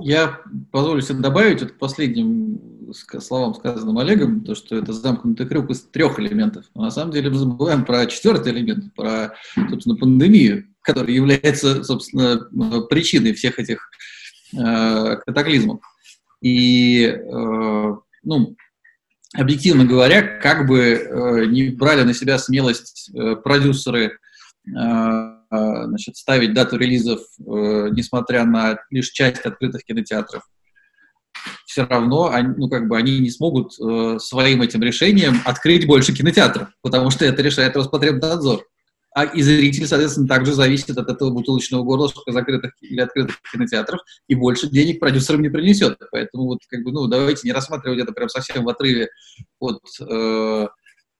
Я 0.00 0.40
позволю 0.70 1.00
себе 1.00 1.18
добавить 1.18 1.62
вот 1.62 1.78
последним 1.78 2.60
словам, 2.92 3.54
сказанным 3.54 3.98
Олегом, 3.98 4.44
то, 4.44 4.54
что 4.54 4.76
это 4.76 4.92
замкнутый 4.92 5.46
круг 5.46 5.70
из 5.70 5.82
трех 5.82 6.18
элементов. 6.18 6.66
Но 6.74 6.82
на 6.82 6.90
самом 6.90 7.12
деле 7.12 7.30
мы 7.30 7.36
забываем 7.36 7.84
про 7.84 8.06
четвертый 8.06 8.52
элемент, 8.52 8.94
про, 8.94 9.34
собственно, 9.70 9.96
пандемию, 9.96 10.68
которая 10.82 11.12
является, 11.12 11.82
собственно, 11.82 12.38
причиной 12.88 13.34
всех 13.34 13.58
этих 13.58 13.90
э, 14.54 15.16
катаклизмов. 15.26 15.80
И, 16.40 17.04
э, 17.06 17.96
ну, 18.22 18.56
объективно 19.34 19.84
говоря, 19.84 20.22
как 20.22 20.66
бы 20.66 20.80
э, 20.80 21.46
не 21.46 21.70
брали 21.70 22.02
на 22.02 22.14
себя 22.14 22.38
смелость 22.38 23.10
э, 23.14 23.36
продюсеры 23.36 24.18
э, 24.68 25.35
значит, 25.50 26.16
ставить 26.16 26.54
дату 26.54 26.76
релизов, 26.76 27.20
э, 27.38 27.88
несмотря 27.92 28.44
на 28.44 28.78
лишь 28.90 29.10
часть 29.10 29.42
открытых 29.42 29.84
кинотеатров, 29.84 30.42
все 31.64 31.84
равно 31.84 32.30
они, 32.32 32.54
ну, 32.56 32.68
как 32.68 32.88
бы 32.88 32.96
они 32.96 33.18
не 33.18 33.30
смогут 33.30 33.72
э, 33.78 34.18
своим 34.18 34.62
этим 34.62 34.82
решением 34.82 35.40
открыть 35.44 35.86
больше 35.86 36.14
кинотеатров, 36.14 36.68
потому 36.82 37.10
что 37.10 37.24
это 37.24 37.42
решает 37.42 37.76
Роспотребнадзор. 37.76 38.64
А 39.14 39.24
и 39.24 39.40
зритель, 39.40 39.86
соответственно, 39.86 40.28
также 40.28 40.52
зависит 40.52 40.98
от 40.98 41.08
этого 41.08 41.30
бутылочного 41.30 41.82
горлышка 41.82 42.32
закрытых 42.32 42.72
или 42.82 43.00
открытых 43.00 43.40
кинотеатров, 43.50 44.00
и 44.28 44.34
больше 44.34 44.68
денег 44.68 45.00
продюсерам 45.00 45.40
не 45.40 45.48
принесет. 45.48 45.98
Поэтому 46.12 46.44
вот, 46.44 46.58
как 46.68 46.82
бы, 46.82 46.92
ну, 46.92 47.06
давайте 47.06 47.40
не 47.44 47.52
рассматривать 47.52 48.00
это 48.00 48.12
прям 48.12 48.28
совсем 48.28 48.64
в 48.64 48.68
отрыве 48.68 49.08
от 49.58 49.80
Э, 50.00 50.68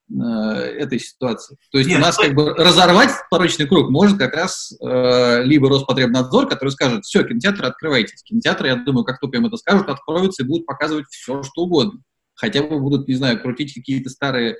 этой 0.09 1.01
ситуации. 1.01 1.57
То 1.73 1.79
есть 1.79 1.91
Нет, 1.91 1.99
у 1.99 2.01
нас 2.01 2.17
как 2.17 2.35
бы 2.35 2.55
разорвать 2.55 3.11
порочный 3.29 3.67
круг 3.67 3.91
может 3.91 4.19
как 4.19 4.35
раз 4.35 4.73
э, 4.81 5.43
либо 5.43 5.69
Роспотребнадзор, 5.69 6.49
который 6.49 6.71
скажет, 6.71 7.05
все, 7.05 7.25
кинотеатры 7.25 7.67
открывайтесь. 7.67 8.23
Кинотеатры, 8.23 8.69
я 8.69 8.77
думаю, 8.77 9.05
как 9.05 9.19
только 9.19 9.39
им 9.39 9.47
это 9.47 9.57
скажут, 9.57 9.89
откроются 9.89 10.45
и 10.45 10.47
будут 10.47 10.65
показывать 10.67 11.07
все, 11.11 11.43
что 11.43 11.63
угодно. 11.63 12.01
Хотя 12.35 12.63
бы 12.63 12.79
будут, 12.79 13.09
не 13.09 13.15
знаю, 13.15 13.41
крутить 13.41 13.75
какие-то 13.75 14.11
старые 14.11 14.57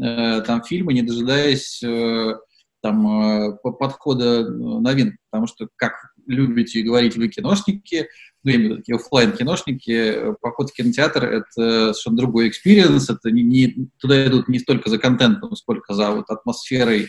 э, 0.00 0.40
там 0.42 0.62
фильмы, 0.62 0.94
не 0.94 1.02
дожидаясь 1.02 1.82
э, 1.82 2.34
там 2.80 3.50
э, 3.50 3.56
подхода 3.78 4.48
новин. 4.48 5.18
Потому 5.30 5.46
что, 5.46 5.68
как 5.76 5.92
любите 6.26 6.82
говорить 6.82 7.16
вы, 7.16 7.28
киношники, 7.28 8.08
ну, 8.46 8.52
я 8.52 8.56
имею 8.58 8.68
в 8.68 8.72
виду 8.72 8.82
такие 8.82 8.96
офлайн 8.96 9.32
киношники. 9.32 10.34
Поход 10.40 10.70
в 10.70 10.72
кинотеатр— 10.72 11.24
это 11.24 11.92
совершенно 11.92 12.16
другой 12.16 12.48
experience, 12.48 13.10
это 13.10 13.32
не, 13.32 13.42
не, 13.42 13.88
туда 13.98 14.24
идут 14.24 14.48
не 14.48 14.60
столько 14.60 14.88
за 14.88 14.98
контентом, 14.98 15.56
сколько 15.56 15.94
за 15.94 16.12
вот 16.12 16.30
атмосферой, 16.30 17.08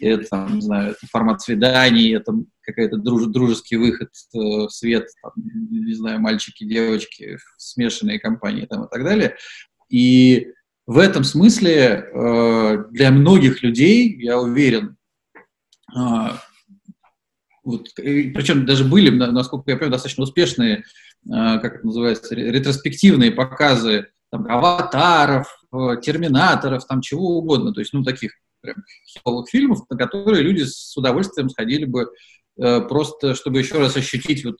это, 0.00 0.28
там, 0.28 0.56
не 0.56 0.60
знаю, 0.60 0.90
это 0.90 1.06
формат 1.10 1.40
свиданий, 1.40 2.14
это 2.14 2.34
какой-то 2.60 2.98
друж, 2.98 3.24
дружеский 3.28 3.76
выход 3.76 4.10
в, 4.34 4.68
свет, 4.68 5.08
там, 5.22 5.32
не 5.70 5.94
знаю, 5.94 6.20
мальчики, 6.20 6.64
девочки, 6.64 7.38
смешанные 7.56 8.18
компании 8.18 8.66
там, 8.66 8.84
и 8.84 8.88
так 8.90 9.04
далее. 9.04 9.36
И 9.88 10.48
в 10.86 10.98
этом 10.98 11.24
смысле 11.24 12.10
э, 12.12 12.84
для 12.90 13.10
многих 13.10 13.62
людей, 13.62 14.14
я 14.18 14.38
уверен, 14.38 14.96
э, 15.96 16.00
вот, 17.64 17.88
причем 17.94 18.66
даже 18.66 18.84
были, 18.84 19.10
насколько 19.10 19.70
я 19.70 19.76
понимаю, 19.76 19.92
достаточно 19.92 20.24
успешные, 20.24 20.78
э, 20.78 20.82
как 21.24 21.76
это 21.76 21.86
называется, 21.86 22.34
ретроспективные 22.34 23.30
показы 23.30 24.08
там, 24.30 24.46
аватаров, 24.48 25.46
э, 25.72 26.00
терминаторов, 26.02 26.86
там 26.86 27.00
чего 27.00 27.38
угодно, 27.38 27.72
то 27.72 27.80
есть, 27.80 27.92
ну, 27.92 28.02
таких 28.02 28.32
прям 28.60 28.76
хитовых 29.06 29.48
фильмов, 29.48 29.80
на 29.90 29.96
которые 29.96 30.42
люди 30.42 30.64
с 30.64 30.96
удовольствием 30.96 31.48
сходили 31.50 31.84
бы 31.84 32.10
э, 32.56 32.80
просто, 32.80 33.34
чтобы 33.34 33.58
еще 33.58 33.78
раз 33.78 33.96
ощутить 33.96 34.44
вот 34.44 34.56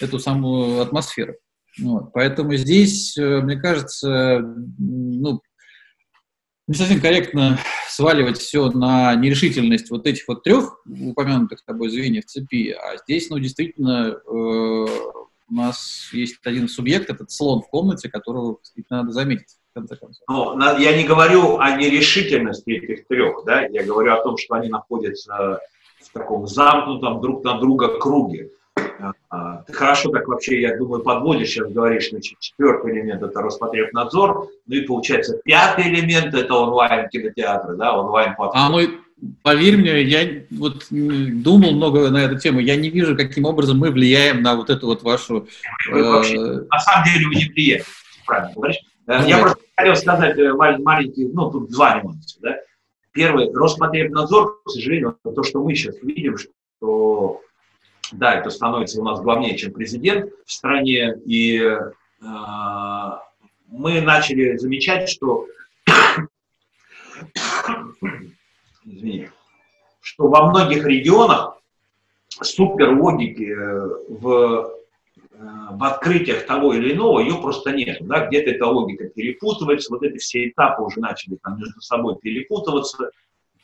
эту 0.00 0.18
самую 0.18 0.80
атмосферу. 0.80 1.34
Вот, 1.78 2.12
поэтому 2.12 2.54
здесь, 2.56 3.16
э, 3.16 3.40
мне 3.40 3.56
кажется, 3.56 4.40
ну, 4.78 5.40
не 6.68 6.74
совсем 6.74 7.00
корректно 7.00 7.58
сваливать 7.88 8.38
все 8.38 8.70
на 8.70 9.14
нерешительность 9.14 9.90
вот 9.90 10.06
этих 10.06 10.28
вот 10.28 10.42
трех 10.42 10.80
упомянутых 10.86 11.64
тобой 11.64 11.90
звеньев 11.90 12.24
цепи, 12.26 12.70
а 12.70 12.96
здесь, 12.98 13.28
ну, 13.30 13.38
действительно, 13.38 14.16
э, 14.16 14.30
у 15.50 15.54
нас 15.54 16.10
есть 16.12 16.38
один 16.44 16.68
субъект, 16.68 17.10
этот 17.10 17.30
слон 17.30 17.62
в 17.62 17.68
комнате, 17.68 18.08
которого 18.08 18.58
надо 18.88 19.10
заметить. 19.10 19.56
В. 19.74 20.24
Но 20.26 20.56
я 20.78 20.96
не 20.96 21.04
говорю 21.04 21.58
о 21.58 21.76
нерешительности 21.76 22.70
этих 22.70 23.06
трех, 23.06 23.44
да, 23.44 23.66
я 23.66 23.84
говорю 23.84 24.12
о 24.12 24.22
том, 24.22 24.36
что 24.36 24.54
они 24.54 24.68
находятся 24.68 25.60
в 26.00 26.12
таком 26.12 26.46
замкнутом 26.46 27.20
друг 27.20 27.44
на 27.44 27.58
друга 27.58 27.98
круге. 27.98 28.50
А, 29.30 29.62
ты 29.66 29.72
хорошо 29.72 30.10
так 30.10 30.26
вообще, 30.28 30.60
я 30.60 30.76
думаю, 30.76 31.02
подводишь, 31.02 31.50
сейчас 31.50 31.70
говоришь, 31.70 32.10
значит, 32.10 32.38
четвертый 32.38 32.92
элемент– 32.92 33.22
это 33.24 33.40
Роспотребнадзор, 33.40 34.48
ну 34.66 34.74
и 34.74 34.82
получается 34.82 35.40
пятый 35.44 35.88
элемент– 35.88 36.34
это 36.36 36.54
онлайн-кинотеатры, 36.54 37.76
да, 37.76 37.98
онлайн-платформы. 37.98 38.66
А 38.66 38.70
мы, 38.70 39.00
поверь 39.42 39.76
мне, 39.76 40.02
я 40.02 40.42
вот 40.50 40.86
думал 40.90 41.72
много 41.72 42.10
на 42.10 42.18
эту 42.18 42.38
тему, 42.38 42.60
я 42.60 42.76
не 42.76 42.90
вижу, 42.90 43.16
каким 43.16 43.44
образом 43.44 43.78
мы 43.78 43.90
влияем 43.90 44.42
на 44.42 44.56
вот 44.56 44.70
эту 44.70 44.86
вот 44.86 45.02
вашу… 45.02 45.46
Вы 45.90 46.10
вообще, 46.10 46.36
э, 46.36 46.64
на 46.70 46.78
самом 46.78 47.04
деле 47.06 47.26
вы 47.26 47.34
не 47.36 47.44
влияете, 47.48 47.84
правильно 48.26 48.52
говоришь. 48.54 48.78
Ну, 49.06 49.26
я 49.26 49.38
просто 49.38 49.58
хотел 49.76 49.96
сказать 49.96 50.38
э, 50.38 50.52
маленький, 50.52 51.26
ну, 51.32 51.50
тут 51.50 51.70
два 51.70 52.00
нюанса, 52.00 52.38
да. 52.40 52.56
Первый, 53.12 53.52
Роспотребнадзор, 53.52 54.62
к 54.64 54.70
сожалению, 54.70 55.16
то, 55.22 55.42
что 55.42 55.64
мы 55.64 55.74
сейчас 55.74 55.96
видим, 56.02 56.36
что 56.38 57.40
да, 58.12 58.34
это 58.34 58.50
становится 58.50 59.00
у 59.00 59.04
нас 59.04 59.20
главнее, 59.20 59.56
чем 59.56 59.72
президент 59.72 60.30
в 60.44 60.52
стране, 60.52 61.16
и 61.24 61.58
э, 61.58 61.76
мы 63.68 64.00
начали 64.00 64.56
замечать, 64.56 65.08
что, 65.08 65.46
извини, 68.84 69.30
что 70.00 70.28
во 70.28 70.48
многих 70.50 70.84
регионах 70.84 71.58
суперлогики 72.42 73.52
э, 73.52 73.88
в, 74.08 74.28
э, 74.28 75.38
в 75.70 75.84
открытиях 75.84 76.46
того 76.46 76.74
или 76.74 76.92
иного, 76.94 77.20
ее 77.20 77.36
просто 77.40 77.72
нет. 77.72 77.98
Да? 78.00 78.26
Где-то 78.26 78.50
эта 78.50 78.66
логика 78.66 79.08
перепутывается, 79.08 79.92
вот 79.92 80.02
эти 80.02 80.18
все 80.18 80.48
этапы 80.48 80.82
уже 80.82 81.00
начали 81.00 81.36
там 81.36 81.58
между 81.58 81.80
собой 81.80 82.16
перепутываться. 82.20 83.10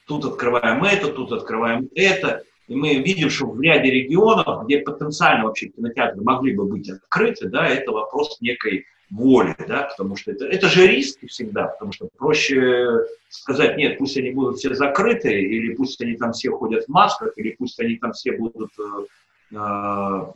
Тут 0.07 0.25
открываем 0.25 0.85
это, 0.85 1.09
тут 1.09 1.33
открываем 1.33 1.89
это. 1.95 2.45
И 2.69 2.75
мы 2.75 2.97
видим, 2.97 3.31
что 3.31 3.47
в 3.47 3.61
ряде 3.61 3.91
регионов, 3.91 4.65
где 4.65 4.81
потенциально 4.81 5.45
вообще 5.45 5.69
кинотеатры 5.69 6.21
могли 6.23 6.55
бы 6.55 6.65
быть 6.65 6.91
открыты, 6.91 7.49
да, 7.49 7.67
это 7.67 7.93
вопрос 7.93 8.39
некой 8.41 8.87
воли, 9.11 9.55
да, 9.69 9.83
потому 9.83 10.17
что 10.17 10.33
это, 10.33 10.47
это 10.47 10.67
же 10.69 10.87
риски 10.87 11.27
всегда, 11.27 11.67
потому 11.69 11.93
что 11.93 12.09
проще 12.19 13.05
сказать, 13.29 13.77
нет, 13.77 13.99
пусть 13.99 14.17
они 14.17 14.31
будут 14.31 14.59
все 14.59 14.75
закрыты, 14.75 15.41
или 15.41 15.75
пусть 15.75 16.01
они 16.01 16.17
там 16.17 16.33
все 16.33 16.51
ходят 16.51 16.87
в 16.87 16.89
масках, 16.89 17.33
или 17.37 17.51
пусть 17.51 17.79
они 17.79 17.97
там 17.97 18.13
все 18.13 18.33
будут 18.33 18.73
э, 18.79 19.57
э, 19.57 20.27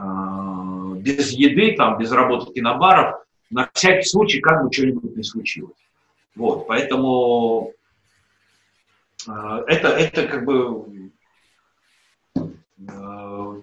э, 0.00 0.94
без 0.96 1.30
еды, 1.30 1.76
там, 1.76 1.96
без 1.98 2.10
работы 2.10 2.52
кинобаров, 2.52 3.24
на 3.50 3.70
всякий 3.72 4.08
случай, 4.08 4.40
как 4.40 4.64
бы 4.64 4.72
что-нибудь 4.72 5.16
не 5.16 5.22
случилось. 5.22 5.78
Вот, 6.34 6.66
поэтому 6.66 7.72
э, 9.28 9.64
это, 9.68 9.88
это 9.88 10.26
как 10.26 10.44
бы 10.44 11.12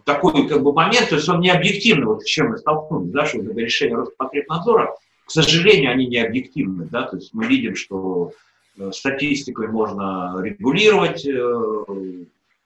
такой 0.05 0.47
как 0.47 0.63
бы 0.63 0.73
момент, 0.73 1.09
то 1.09 1.15
есть 1.15 1.29
он 1.29 1.39
не 1.39 1.49
объективный, 1.49 2.05
вот 2.05 2.23
с 2.23 2.25
чем 2.25 2.49
мы 2.49 2.57
столкнулись, 2.57 3.11
да, 3.11 3.25
что 3.25 3.39
это 3.39 3.53
решение 3.53 3.97
Роспотребнадзора, 3.97 4.95
к 5.25 5.31
сожалению, 5.31 5.91
они 5.91 6.07
не 6.07 6.17
объективны, 6.17 6.85
да, 6.85 7.03
то 7.03 7.17
есть 7.17 7.33
мы 7.33 7.45
видим, 7.45 7.75
что 7.75 8.31
э, 8.77 8.91
статистикой 8.91 9.67
можно 9.67 10.35
регулировать 10.41 11.25
э, 11.27 11.85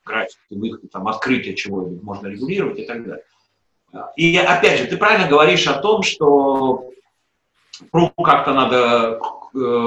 графики 0.06 0.38
выхода, 0.52 0.88
там, 0.88 1.08
открытие 1.08 1.54
чего-нибудь 1.54 2.02
можно 2.02 2.28
регулировать 2.28 2.80
и 2.80 2.86
так 2.86 3.04
далее. 3.04 3.24
И 4.16 4.38
опять 4.38 4.80
же, 4.80 4.86
ты 4.86 4.98
правильно 4.98 5.28
говоришь 5.28 5.68
о 5.68 5.80
том, 5.80 6.04
что 6.04 6.92
круг 7.92 8.14
как-то 8.24 8.54
надо, 8.54 9.20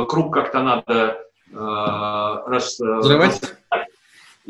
круг 0.06 0.32
как-то 0.32 0.62
надо 0.62 1.22
э, 1.50 1.54
рас, 1.54 2.78
Взрывать? 2.78 3.59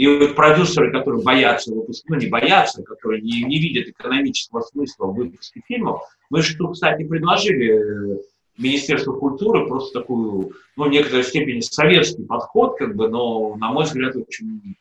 И 0.00 0.06
вот 0.06 0.34
продюсеры, 0.34 0.90
которые 0.92 1.22
боятся 1.22 1.74
выпуска, 1.74 2.06
ну 2.08 2.18
не 2.18 2.28
боятся, 2.28 2.82
которые 2.82 3.20
не, 3.20 3.42
не 3.42 3.58
видят 3.58 3.88
экономического 3.88 4.62
смысла 4.62 5.08
в 5.08 5.14
выпуске 5.14 5.60
фильмов, 5.68 6.00
мы 6.30 6.40
тут, 6.42 6.72
кстати, 6.72 7.04
предложили 7.06 8.14
э, 8.14 8.20
Министерству 8.56 9.12
культуры 9.12 9.66
просто 9.66 10.00
такую, 10.00 10.52
ну, 10.76 10.84
в 10.86 10.88
некоторой 10.88 11.22
степени 11.22 11.60
советский 11.60 12.22
подход, 12.22 12.78
как 12.78 12.96
бы, 12.96 13.10
но, 13.10 13.56
на 13.56 13.72
мой 13.72 13.84
взгляд, 13.84 14.16
очень 14.16 14.74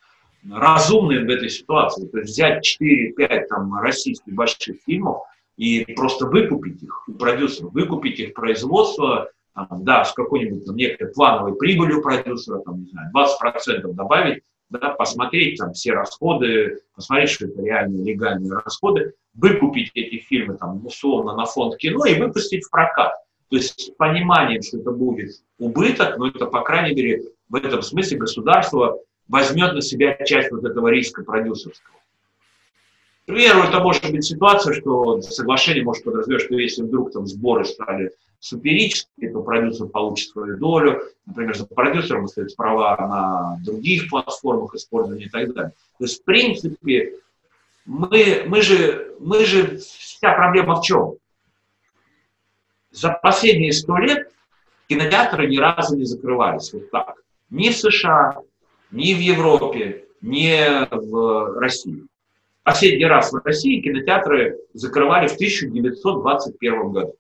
разумный 0.49 1.25
в 1.25 1.29
этой 1.29 1.49
ситуации. 1.49 2.07
То 2.07 2.19
есть 2.19 2.31
взять 2.31 2.65
4-5 2.81 3.47
там 3.49 3.77
российских 3.81 4.33
больших 4.33 4.77
фильмов 4.85 5.23
и 5.57 5.83
просто 5.97 6.27
выкупить 6.27 6.81
их 6.81 7.09
у 7.09 7.11
продюсеров, 7.11 7.73
выкупить 7.73 8.21
их 8.21 8.33
производство, 8.33 9.29
там, 9.53 9.83
да, 9.83 10.05
с 10.05 10.13
какой-нибудь 10.13 10.65
там, 10.65 10.77
некой 10.77 11.09
плановой 11.09 11.55
прибылью 11.55 12.01
продюсера, 12.01 12.59
там, 12.59 12.79
не 12.79 12.89
знаю, 12.89 13.11
20% 13.13 13.91
добавить, 13.91 14.43
да, 14.69 14.91
посмотреть 14.91 15.57
там 15.57 15.73
все 15.73 15.93
расходы, 15.93 16.81
посмотреть, 16.95 17.31
что 17.31 17.45
это 17.45 17.61
реальные 17.61 18.03
легальные 18.03 18.53
расходы, 18.53 19.13
выкупить 19.33 19.91
эти 19.95 20.17
фильмы 20.17 20.57
там 20.57 20.85
условно 20.85 21.35
на 21.35 21.45
фонд 21.45 21.77
кино 21.77 22.05
и 22.05 22.19
выпустить 22.19 22.65
в 22.65 22.69
прокат. 22.69 23.13
То 23.49 23.55
есть 23.55 23.79
с 23.79 23.89
пониманием, 23.91 24.61
что 24.61 24.77
это 24.77 24.91
будет 24.91 25.31
убыток, 25.57 26.17
но 26.17 26.27
это, 26.27 26.45
по 26.45 26.61
крайней 26.61 26.95
мере, 26.95 27.23
в 27.49 27.55
этом 27.55 27.81
смысле 27.81 28.17
государство 28.17 28.99
возьмет 29.27 29.73
на 29.73 29.81
себя 29.81 30.15
часть 30.23 30.51
вот 30.51 30.63
этого 30.63 30.89
риска 30.89 31.23
продюсерского. 31.23 31.97
К 33.23 33.31
примеру, 33.31 33.61
это 33.61 33.79
может 33.79 34.09
быть 34.11 34.23
ситуация, 34.23 34.73
что 34.73 35.21
соглашение 35.21 35.83
может 35.83 36.03
подразумевать, 36.03 36.45
что 36.45 36.55
если 36.55 36.83
вдруг 36.83 37.11
там 37.11 37.25
сборы 37.27 37.65
стали 37.65 38.11
суперические, 38.39 39.31
то 39.31 39.41
продюсер 39.41 39.87
получит 39.87 40.29
свою 40.29 40.57
долю. 40.57 41.03
Например, 41.25 41.55
за 41.55 41.65
продюсером 41.65 42.25
остаются 42.25 42.55
права 42.55 42.95
на 42.97 43.63
других 43.63 44.09
платформах 44.09 44.73
использования 44.75 45.25
и 45.25 45.29
так 45.29 45.53
далее. 45.53 45.73
То 45.97 46.05
есть, 46.05 46.21
в 46.21 46.23
принципе, 46.23 47.15
мы, 47.85 48.43
мы, 48.47 48.61
же, 48.61 49.15
мы 49.19 49.45
же, 49.45 49.77
вся 49.77 50.33
проблема 50.33 50.75
в 50.75 50.83
чем? 50.83 51.15
За 52.91 53.09
последние 53.21 53.73
сто 53.73 53.97
лет 53.97 54.31
кинотеатры 54.87 55.47
ни 55.47 55.57
разу 55.57 55.95
не 55.95 56.05
закрывались 56.05 56.73
вот 56.73 56.89
так. 56.91 57.15
Ни 57.49 57.69
в 57.69 57.77
США, 57.77 58.39
ни 58.91 59.13
в 59.13 59.19
Европе, 59.19 60.05
ни 60.21 60.55
в 60.91 61.59
России. 61.59 62.05
Последний 62.63 63.05
раз 63.05 63.31
в 63.31 63.41
России 63.43 63.81
кинотеатры 63.81 64.57
закрывали 64.73 65.27
в 65.27 65.33
1921 65.33 66.91
году. 66.91 67.15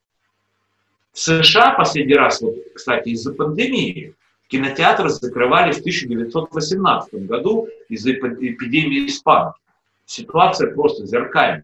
В 1.13 1.19
США 1.19 1.71
последний 1.71 2.15
раз, 2.15 2.41
вот, 2.41 2.55
кстати, 2.73 3.09
из-за 3.09 3.33
пандемии, 3.33 4.13
кинотеатры 4.47 5.09
закрывали 5.09 5.71
в 5.71 5.79
1918 5.79 7.25
году 7.25 7.67
из-за 7.87 8.11
эпидемии 8.11 9.07
испанки. 9.07 9.59
Ситуация 10.05 10.73
просто 10.73 11.05
зеркальная. 11.05 11.63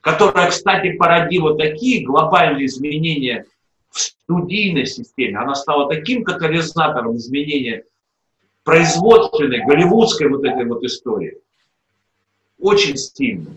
Которая, 0.00 0.50
кстати, 0.50 0.92
породила 0.92 1.56
такие 1.56 2.04
глобальные 2.04 2.66
изменения 2.66 3.46
в 3.90 4.00
студийной 4.00 4.86
системе. 4.86 5.38
Она 5.38 5.54
стала 5.54 5.88
таким 5.88 6.24
катализатором 6.24 7.16
изменения 7.16 7.84
производственной, 8.64 9.64
голливудской 9.64 10.28
вот 10.28 10.44
этой 10.44 10.64
вот 10.66 10.82
истории. 10.82 11.38
Очень 12.58 12.96
сильно. 12.96 13.50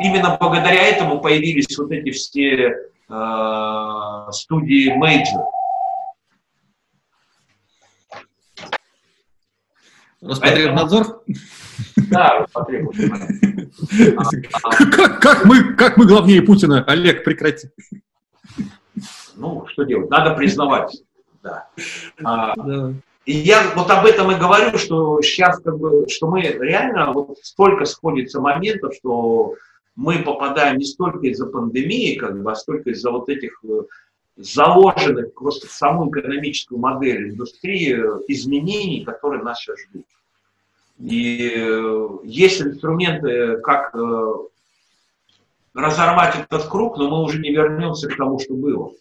Именно 0.00 0.36
благодаря 0.40 0.88
этому 0.88 1.20
появились 1.20 1.76
вот 1.76 1.92
эти 1.92 2.10
все 2.10 2.90
Э, 3.08 4.30
студии 4.30 4.92
Major. 4.98 5.44
Роспотребнадзор? 10.20 11.22
Да, 12.10 12.38
Роспотребнадзор. 12.40 13.10
Как, 14.92 15.20
как, 15.20 15.44
мы, 15.44 15.74
как 15.74 15.96
мы 15.96 16.06
главнее 16.06 16.42
Путина? 16.42 16.84
Олег, 16.86 17.24
прекрати. 17.24 17.70
Ну, 19.36 19.66
что 19.68 19.84
делать? 19.84 20.10
Надо 20.10 20.34
признавать. 20.34 21.02
Да. 21.42 21.68
А, 22.22 22.54
и 23.24 23.32
я 23.32 23.72
вот 23.74 23.90
об 23.90 24.06
этом 24.06 24.30
и 24.30 24.36
говорю, 24.36 24.78
что 24.78 25.20
сейчас 25.22 25.60
как 25.60 25.78
бы, 25.78 26.06
что 26.08 26.28
мы 26.28 26.42
реально, 26.42 27.12
вот 27.12 27.38
столько 27.42 27.84
сходится 27.84 28.40
моментов, 28.40 28.94
что 28.94 29.54
мы 29.96 30.22
попадаем 30.22 30.78
не 30.78 30.84
столько 30.84 31.26
из-за 31.26 31.46
пандемии, 31.46 32.16
как 32.16 32.42
бы, 32.42 32.50
а 32.50 32.54
столько 32.54 32.90
из-за 32.90 33.10
вот 33.10 33.28
этих 33.28 33.62
э, 33.64 33.82
заложенных 34.36 35.34
просто 35.34 35.66
в 35.66 35.72
саму 35.72 36.10
экономическую 36.10 36.78
модель 36.78 37.30
индустрии 37.30 37.94
э, 37.94 38.20
изменений, 38.28 39.04
которые 39.04 39.42
нас 39.42 39.60
сейчас 39.60 39.80
ждут. 39.80 40.06
И 40.98 41.52
э, 41.54 42.08
есть 42.24 42.62
инструменты, 42.62 43.58
как 43.58 43.94
разорвать 45.74 46.36
этот 46.36 46.68
круг, 46.68 46.98
но 46.98 47.08
мы 47.08 47.22
уже 47.22 47.38
не 47.38 47.50
вернемся 47.50 48.08
к 48.08 48.16
тому, 48.16 48.38
что 48.38 48.54
было. 48.54 48.92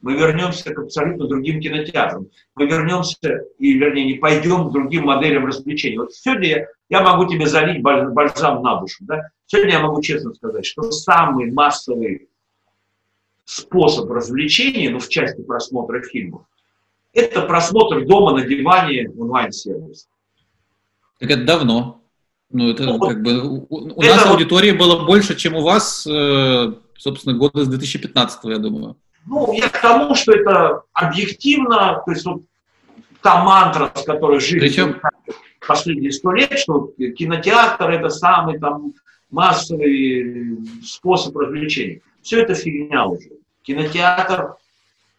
Мы 0.00 0.14
вернемся 0.14 0.72
к 0.72 0.78
абсолютно 0.78 1.26
другим 1.26 1.60
кинотеатрам. 1.60 2.28
Мы 2.54 2.66
вернемся, 2.66 3.44
и, 3.58 3.74
вернее, 3.74 4.06
не 4.06 4.14
пойдем 4.14 4.68
к 4.68 4.72
другим 4.72 5.04
моделям 5.04 5.46
развлечений. 5.46 5.98
Вот 5.98 6.12
сегодня 6.12 6.48
я, 6.48 6.66
я 6.90 7.00
могу 7.00 7.26
тебе 7.26 7.46
залить 7.46 7.82
бальзам 7.82 8.62
на 8.62 8.80
душу. 8.80 9.04
Да? 9.06 9.30
Сегодня 9.46 9.72
я 9.74 9.80
могу 9.80 10.02
честно 10.02 10.34
сказать, 10.34 10.66
что 10.66 10.90
самый 10.90 11.50
массовый 11.50 12.28
способ 13.44 14.10
развлечения, 14.10 14.90
ну, 14.90 14.98
в 14.98 15.08
части 15.08 15.40
просмотра 15.42 16.02
фильмов, 16.02 16.42
это 17.12 17.42
просмотр 17.42 18.04
дома 18.04 18.32
на 18.32 18.46
диване 18.46 19.10
онлайн-сервис. 19.18 20.08
Так 21.18 21.30
это 21.30 21.44
давно. 21.44 22.02
Ну, 22.50 22.70
это 22.70 22.84
ну, 22.84 22.98
как 22.98 23.22
бы 23.22 23.40
у, 23.40 23.66
у 23.70 24.02
это... 24.02 24.16
нас 24.16 24.26
аудитории 24.26 24.72
было 24.72 25.04
больше, 25.04 25.34
чем 25.34 25.56
у 25.56 25.62
вас, 25.62 26.06
э, 26.06 26.74
собственно, 26.96 27.36
года 27.36 27.64
с 27.64 27.68
2015, 27.68 28.44
я 28.44 28.58
думаю. 28.58 28.96
Ну, 29.26 29.52
я 29.52 29.68
к 29.68 29.80
тому, 29.80 30.14
что 30.14 30.32
это 30.32 30.82
объективно, 30.92 32.02
то 32.04 32.12
есть 32.12 32.24
вот 32.24 32.42
та 33.22 33.42
мантра, 33.42 33.90
с 33.94 34.04
которой 34.04 34.40
жили 34.40 34.60
Причем... 34.60 35.00
последние 35.66 36.12
сто 36.12 36.32
лет, 36.32 36.58
что 36.58 36.92
кинотеатр 36.96 37.90
это 37.90 38.08
самый 38.08 38.58
там 38.58 38.94
массовый 39.30 40.58
способ 40.84 41.36
развлечения. 41.36 42.00
Все 42.22 42.42
это 42.42 42.54
фигня 42.54 43.06
уже. 43.06 43.30
Кинотеатр 43.62 44.54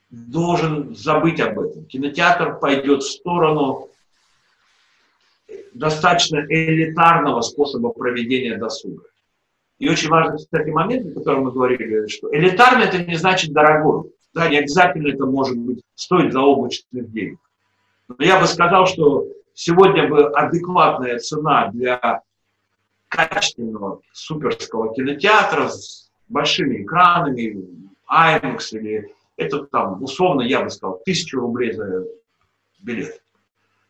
должен 0.10 0.96
забыть 0.96 1.42
об 1.42 1.60
этом. 1.60 1.86
Кинотеатр 1.86 2.60
пойдет 2.60 3.04
в 3.04 3.12
сторону 3.12 3.90
достаточно 5.74 6.46
элитарного 6.48 7.42
способа 7.42 7.90
проведения 7.90 8.58
досуга. 8.58 9.04
И 9.80 9.90
очень 9.90 10.10
важный, 10.10 10.38
кстати, 10.38 10.70
момент, 10.70 11.08
о 11.08 11.20
котором 11.20 11.44
мы 11.44 11.52
говорили, 11.52 12.08
что 12.08 12.34
элитарно 12.36 12.84
это 12.84 13.04
не 13.04 13.16
значит 13.16 13.54
дорогой. 13.54 14.12
Да, 14.34 14.50
не 14.50 14.58
обязательно 14.58 15.08
это 15.08 15.26
может 15.26 15.58
быть 15.58 15.82
стоить 15.96 16.34
заоблачных 16.34 17.12
денег. 17.12 17.40
Но 18.08 18.16
я 18.20 18.40
бы 18.40 18.48
сказал, 18.48 18.88
что 18.88 19.26
сегодня 19.54 20.08
бы 20.08 20.30
адекватная 20.30 21.20
цена 21.20 21.70
для 21.72 22.22
качественного 23.08 24.02
суперского 24.14 24.94
кинотеатра 24.94 25.70
с 25.70 26.12
большими 26.28 26.84
экранами, 26.84 27.66
IMAX 28.10 28.60
или 28.72 29.14
это 29.38 29.66
там, 29.66 30.04
условно, 30.04 30.42
я 30.42 30.62
бы 30.62 30.70
сказал, 30.70 31.02
тысячу 31.06 31.40
рублей 31.40 31.74
за 31.74 32.06
билет. 32.80 33.22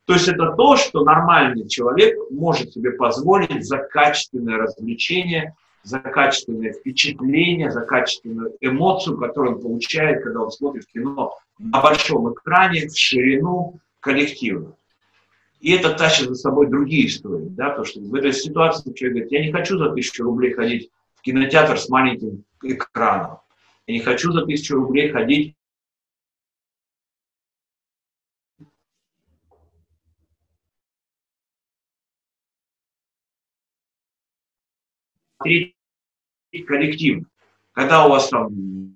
То 0.05 0.13
есть 0.13 0.27
это 0.27 0.53
то, 0.53 0.77
что 0.77 1.03
нормальный 1.03 1.67
человек 1.67 2.17
может 2.31 2.71
себе 2.71 2.91
позволить 2.91 3.65
за 3.65 3.77
качественное 3.77 4.57
развлечение, 4.57 5.55
за 5.87 5.99
качественное 5.99 6.73
впечатление, 6.73 7.71
за 7.71 7.81
качественную 7.81 8.57
эмоцию, 8.59 9.17
которую 9.17 9.55
он 9.55 9.61
получает, 9.61 10.21
когда 10.21 10.41
он 10.41 10.51
смотрит 10.51 10.85
кино 10.87 11.33
на 11.59 11.81
большом 11.81 12.33
экране, 12.33 12.87
в 12.87 12.97
ширину, 12.97 13.79
коллективно. 14.01 14.75
И 15.61 15.71
это 15.71 15.93
тащит 15.93 16.27
за 16.27 16.35
собой 16.35 16.67
другие 16.67 17.07
истории, 17.07 17.47
да, 17.47 17.69
потому 17.69 17.85
что 17.85 18.01
в 18.01 18.13
этой 18.15 18.33
ситуации 18.33 18.91
человек 18.91 19.15
говорит, 19.15 19.31
я 19.31 19.45
не 19.45 19.51
хочу 19.53 19.77
за 19.77 19.91
тысячу 19.91 20.23
рублей 20.23 20.53
ходить 20.53 20.89
в 21.15 21.21
кинотеатр 21.21 21.79
с 21.79 21.87
маленьким 21.87 22.43
экраном. 22.61 23.39
Я 23.87 23.93
не 23.93 24.01
хочу 24.01 24.33
за 24.33 24.45
тысячу 24.45 24.75
рублей 24.75 25.09
ходить 25.09 25.55
коллектив. 36.65 37.25
Когда 37.73 38.05
у 38.05 38.09
вас 38.09 38.29
там 38.29 38.95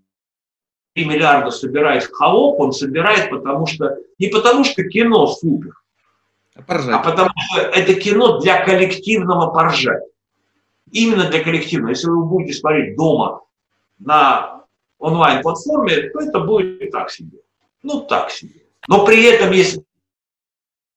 3 0.96 1.06
миллиарда 1.06 1.52
собирает 1.52 2.10
холоп, 2.12 2.60
он 2.60 2.74
собирает 2.74 3.30
потому 3.30 3.68
что, 3.68 3.98
не 4.20 4.28
потому 4.28 4.64
что 4.64 4.84
кино 4.84 5.28
супер, 5.28 5.74
а, 6.56 6.64
а 6.68 7.00
потому 7.00 7.32
что 7.50 7.62
это 7.62 7.94
кино 7.94 8.40
для 8.40 8.64
коллективного 8.64 9.52
поржать. 9.52 10.04
Именно 10.92 11.30
для 11.30 11.42
коллективного. 11.44 11.92
Если 11.92 12.10
вы 12.10 12.26
будете 12.26 12.54
смотреть 12.54 12.98
дома 12.98 13.42
на 14.00 14.64
онлайн-платформе, 15.00 16.10
то 16.10 16.20
это 16.20 16.42
будет 16.42 16.92
так 16.92 17.10
себе. 17.10 17.40
Ну, 17.82 18.02
так 18.02 18.30
себе. 18.30 18.62
Но 18.88 19.06
при 19.06 19.24
этом 19.24 19.52
есть 19.52 19.80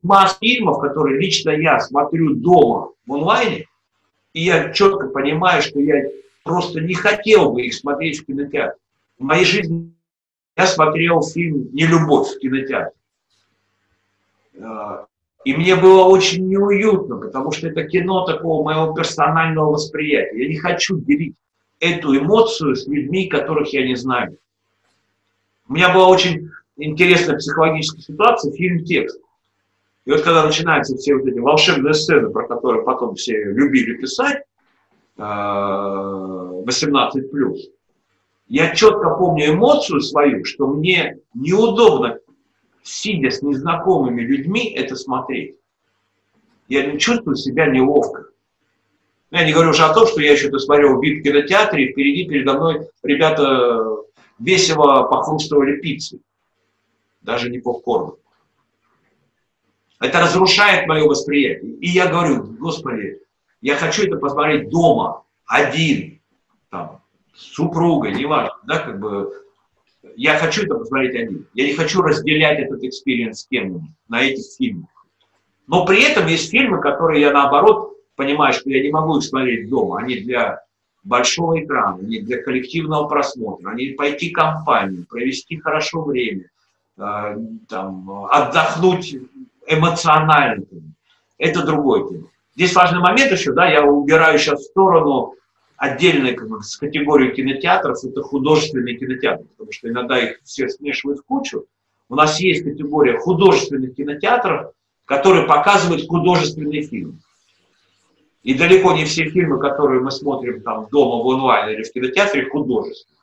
масса 0.03 0.37
фильмов, 0.41 0.81
которые 0.81 1.19
лично 1.21 1.51
я 1.51 1.79
смотрю 1.81 2.35
дома 2.35 2.91
в 3.07 3.13
онлайне, 3.13 3.67
и 4.33 4.43
я 4.43 4.73
четко 4.73 5.09
понимаю, 5.09 5.63
что 5.63 5.81
я 5.81 6.09
просто 6.45 6.81
не 6.81 6.95
хотел 6.95 7.53
бы 7.53 7.63
их 7.63 7.75
смотреть 7.75 8.21
в 8.21 8.27
кинотеатре. 8.27 8.79
В 9.19 9.25
моей 9.25 9.45
жизни 9.45 9.93
я 10.57 10.67
смотрел 10.67 11.23
фильм 11.23 11.71
«Нелюбовь» 11.73 12.37
в 12.37 12.39
кинотеатре. 12.39 12.93
А, 14.61 15.07
и 15.45 15.57
мне 15.57 15.75
было 15.75 16.05
очень 16.05 16.47
неуютно, 16.47 17.17
потому 17.17 17.51
что 17.51 17.69
это 17.69 17.85
кино 17.85 18.25
такого 18.25 18.63
моего 18.63 18.95
персонального 18.95 19.73
восприятия. 19.73 20.43
Я 20.45 20.49
не 20.49 20.57
хочу 20.57 20.99
делить 20.99 21.35
эту 21.81 22.17
эмоцию 22.17 22.77
с 22.77 22.87
людьми, 22.87 23.27
которых 23.27 23.73
я 23.73 23.87
не 23.87 23.97
знаю. 23.97 24.39
У 25.69 25.73
меня 25.73 25.93
была 25.93 26.09
очень 26.09 26.51
интересная 26.77 27.37
психологическая 27.37 28.03
ситуация, 28.03 28.53
фильм 28.53 28.85
«Текст». 28.85 29.19
И 30.05 30.11
вот 30.11 30.21
когда 30.21 30.45
начинаются 30.45 30.97
все 30.97 31.15
вот 31.15 31.27
эти 31.27 31.39
волшебные 31.39 31.95
сцены, 31.95 32.29
про 32.29 32.47
которые 32.47 32.85
потом 32.85 33.15
все 33.15 33.43
любили 33.45 33.97
писать, 33.97 34.43
18+, 35.17 36.65
э, 37.17 37.55
я 38.49 38.75
четко 38.75 39.11
помню 39.11 39.55
эмоцию 39.55 40.01
свою, 40.01 40.45
что 40.45 40.67
мне 40.67 41.19
неудобно, 41.35 42.19
сидя 42.83 43.31
с 43.31 43.43
незнакомыми 43.43 44.21
людьми, 44.23 44.71
это 44.71 44.97
смотреть. 44.97 45.57
Я 46.69 46.87
не 46.87 46.99
чувствую 46.99 47.37
себя 47.37 47.67
неловко. 47.67 48.27
Я 49.31 49.45
не 49.45 49.53
говорю 49.53 49.71
уже 49.71 49.85
о 49.85 49.93
том, 49.93 50.07
что 50.07 50.21
я 50.21 50.33
еще 50.33 50.49
то 50.49 50.59
смотрел 50.59 50.97
в 50.97 51.03
VIP-кинотеатре, 51.03 51.85
и 51.85 51.93
впереди 51.93 52.29
передо 52.29 52.55
мной 52.55 52.89
ребята 53.03 54.05
весело 54.39 55.05
похрустывали 55.05 55.81
пиццей. 55.81 56.21
Даже 57.23 57.51
не 57.51 57.59
попкорном. 57.59 58.17
Это 59.99 60.21
разрушает 60.21 60.87
мое 60.87 61.05
восприятие. 61.05 61.73
И 61.77 61.89
я 61.89 62.09
говорю, 62.09 62.43
Господи, 62.59 63.21
я 63.65 63.77
хочу 63.77 64.07
это 64.07 64.17
посмотреть 64.17 64.69
дома, 64.69 65.25
один, 65.47 66.21
там, 66.69 67.01
с 67.35 67.55
супругой, 67.55 68.15
неважно, 68.15 68.53
да, 68.65 68.79
как 68.79 69.01
бы, 69.01 69.33
я 70.17 70.37
хочу 70.37 70.65
это 70.65 70.75
посмотреть 70.75 71.15
один. 71.15 71.47
Я 71.55 71.69
не 71.69 71.73
хочу 71.73 72.03
разделять 72.03 72.59
этот 72.59 72.83
experience 72.83 73.41
с 73.41 73.47
кем-нибудь 73.47 73.89
на 74.07 74.21
этих 74.21 74.45
фильмах. 74.59 74.91
Но 75.67 75.87
при 75.87 76.03
этом 76.03 76.27
есть 76.27 76.51
фильмы, 76.51 76.79
которые 76.83 77.23
я, 77.23 77.33
наоборот, 77.33 77.95
понимаешь, 78.17 78.57
что 78.57 78.69
я 78.69 78.83
не 78.83 78.91
могу 78.91 79.17
их 79.17 79.25
смотреть 79.25 79.71
дома, 79.71 80.01
они 80.01 80.17
для 80.17 80.61
большого 81.03 81.59
экрана, 81.65 82.01
они 82.01 82.21
для 82.21 82.43
коллективного 82.43 83.09
просмотра, 83.09 83.71
они 83.71 83.93
пойти 83.93 84.29
компанию, 84.29 85.07
провести 85.09 85.57
хорошо 85.57 86.03
время, 86.03 86.51
э, 86.99 87.37
там, 87.71 88.27
отдохнуть 88.31 89.17
эмоционально. 89.67 90.67
Это 91.39 91.65
другой 91.65 92.11
кино. 92.11 92.27
Здесь 92.55 92.75
важный 92.75 93.01
момент 93.01 93.33
еще, 93.33 93.53
да, 93.53 93.69
я 93.69 93.85
убираю 93.85 94.39
сейчас 94.39 94.61
в 94.61 94.71
сторону 94.71 95.35
отдельной 95.77 96.35
как 96.35 96.49
бы, 96.49 96.63
с 96.63 96.77
категорию 96.77 97.35
кинотеатров, 97.35 98.03
это 98.05 98.23
художественные 98.23 98.97
кинотеатры, 98.97 99.47
потому 99.47 99.73
что 99.73 99.89
иногда 99.89 100.19
их 100.19 100.39
все 100.45 100.69
смешивают 100.69 101.21
в 101.21 101.25
кучу. 101.25 101.67
У 102.09 102.15
нас 102.15 102.39
есть 102.41 102.65
категория 102.65 103.19
художественных 103.19 103.97
кинотеатров, 103.97 104.73
которые 105.05 105.47
показывают 105.47 106.07
художественные 106.07 106.83
фильмы. 106.83 107.19
И 108.43 108.55
далеко 108.55 108.93
не 108.93 109.05
все 109.05 109.29
фильмы, 109.31 109.59
которые 109.59 110.01
мы 110.01 110.11
смотрим 110.11 110.63
там 110.63 110.87
дома 110.91 111.23
в 111.23 111.27
онлайн 111.27 111.75
или 111.75 111.83
в 111.83 111.93
кинотеатре, 111.93 112.49
художественные. 112.51 113.15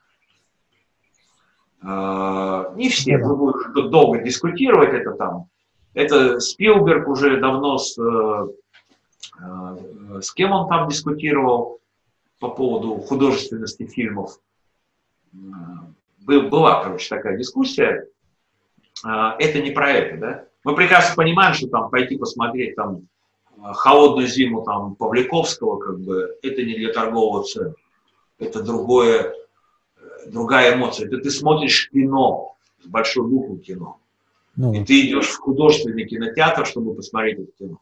А, 1.83 2.73
не 2.75 2.89
все, 2.89 3.17
мы 3.17 3.35
будем 3.35 3.89
долго 3.89 4.19
дискутировать 4.19 4.93
это 4.93 5.11
там. 5.11 5.45
Это 5.93 6.39
Спилберг 6.39 7.07
уже 7.07 7.39
давно 7.39 7.77
с, 7.77 7.97
э, 7.97 8.01
э, 8.01 8.47
с 10.21 10.31
кем 10.33 10.51
он 10.51 10.67
там 10.67 10.89
дискутировал 10.89 11.79
по 12.39 12.49
поводу 12.49 12.95
художественности 12.95 13.85
фильмов. 13.85 14.39
Была, 16.19 16.83
короче, 16.83 17.09
такая 17.09 17.37
дискуссия. 17.37 18.07
А, 19.03 19.35
это 19.39 19.61
не 19.61 19.71
про 19.71 19.91
это, 19.91 20.17
да? 20.17 20.45
Мы 20.63 20.75
прекрасно 20.75 21.15
понимаем, 21.15 21.53
что 21.53 21.67
там 21.67 21.89
пойти 21.89 22.17
посмотреть 22.17 22.75
там 22.75 23.07
холодную 23.61 24.27
зиму 24.27 24.63
там 24.63 24.95
Павликовского, 24.95 25.77
как 25.77 25.99
бы, 25.99 26.37
это 26.41 26.63
не 26.63 26.75
для 26.75 26.93
торгового 26.93 27.43
центра. 27.43 27.75
Это 28.39 28.63
другое, 28.63 29.35
другая 30.27 30.75
эмоция. 30.75 31.07
Это 31.07 31.17
ты 31.17 31.29
смотришь 31.29 31.89
кино, 31.91 32.55
с 32.83 32.87
большой 32.87 33.27
буквы 33.27 33.59
кино. 33.59 33.99
Ну. 34.55 34.73
И 34.73 34.83
ты 34.83 35.07
идешь 35.07 35.29
в 35.29 35.39
художественный 35.39 36.05
кинотеатр, 36.05 36.65
чтобы 36.65 36.95
посмотреть 36.95 37.39
это 37.39 37.51
кино. 37.57 37.77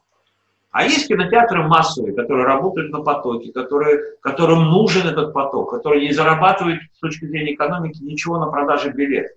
А 0.70 0.84
есть 0.84 1.08
кинотеатры 1.08 1.64
массовые, 1.66 2.14
которые 2.14 2.46
работают 2.46 2.92
на 2.92 3.02
потоке, 3.02 3.52
которые, 3.52 4.16
которым 4.20 4.70
нужен 4.70 5.06
этот 5.06 5.32
поток, 5.32 5.70
которые 5.70 6.06
не 6.06 6.12
зарабатывают 6.12 6.80
с 6.94 7.00
точки 7.00 7.24
зрения 7.24 7.54
экономики 7.54 8.00
ничего 8.02 8.38
на 8.38 8.46
продаже 8.46 8.90
билетов, 8.90 9.36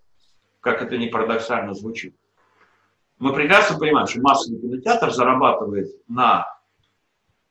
как 0.59 0.83
это 0.83 0.95
не 0.97 1.07
парадоксально 1.07 1.73
звучит. 1.73 2.15
Мы 3.17 3.33
прекрасно 3.33 3.79
понимаем, 3.79 4.07
что 4.07 4.21
массовый 4.21 4.59
кинотеатр 4.61 5.11
зарабатывает 5.11 5.89
на 6.07 6.45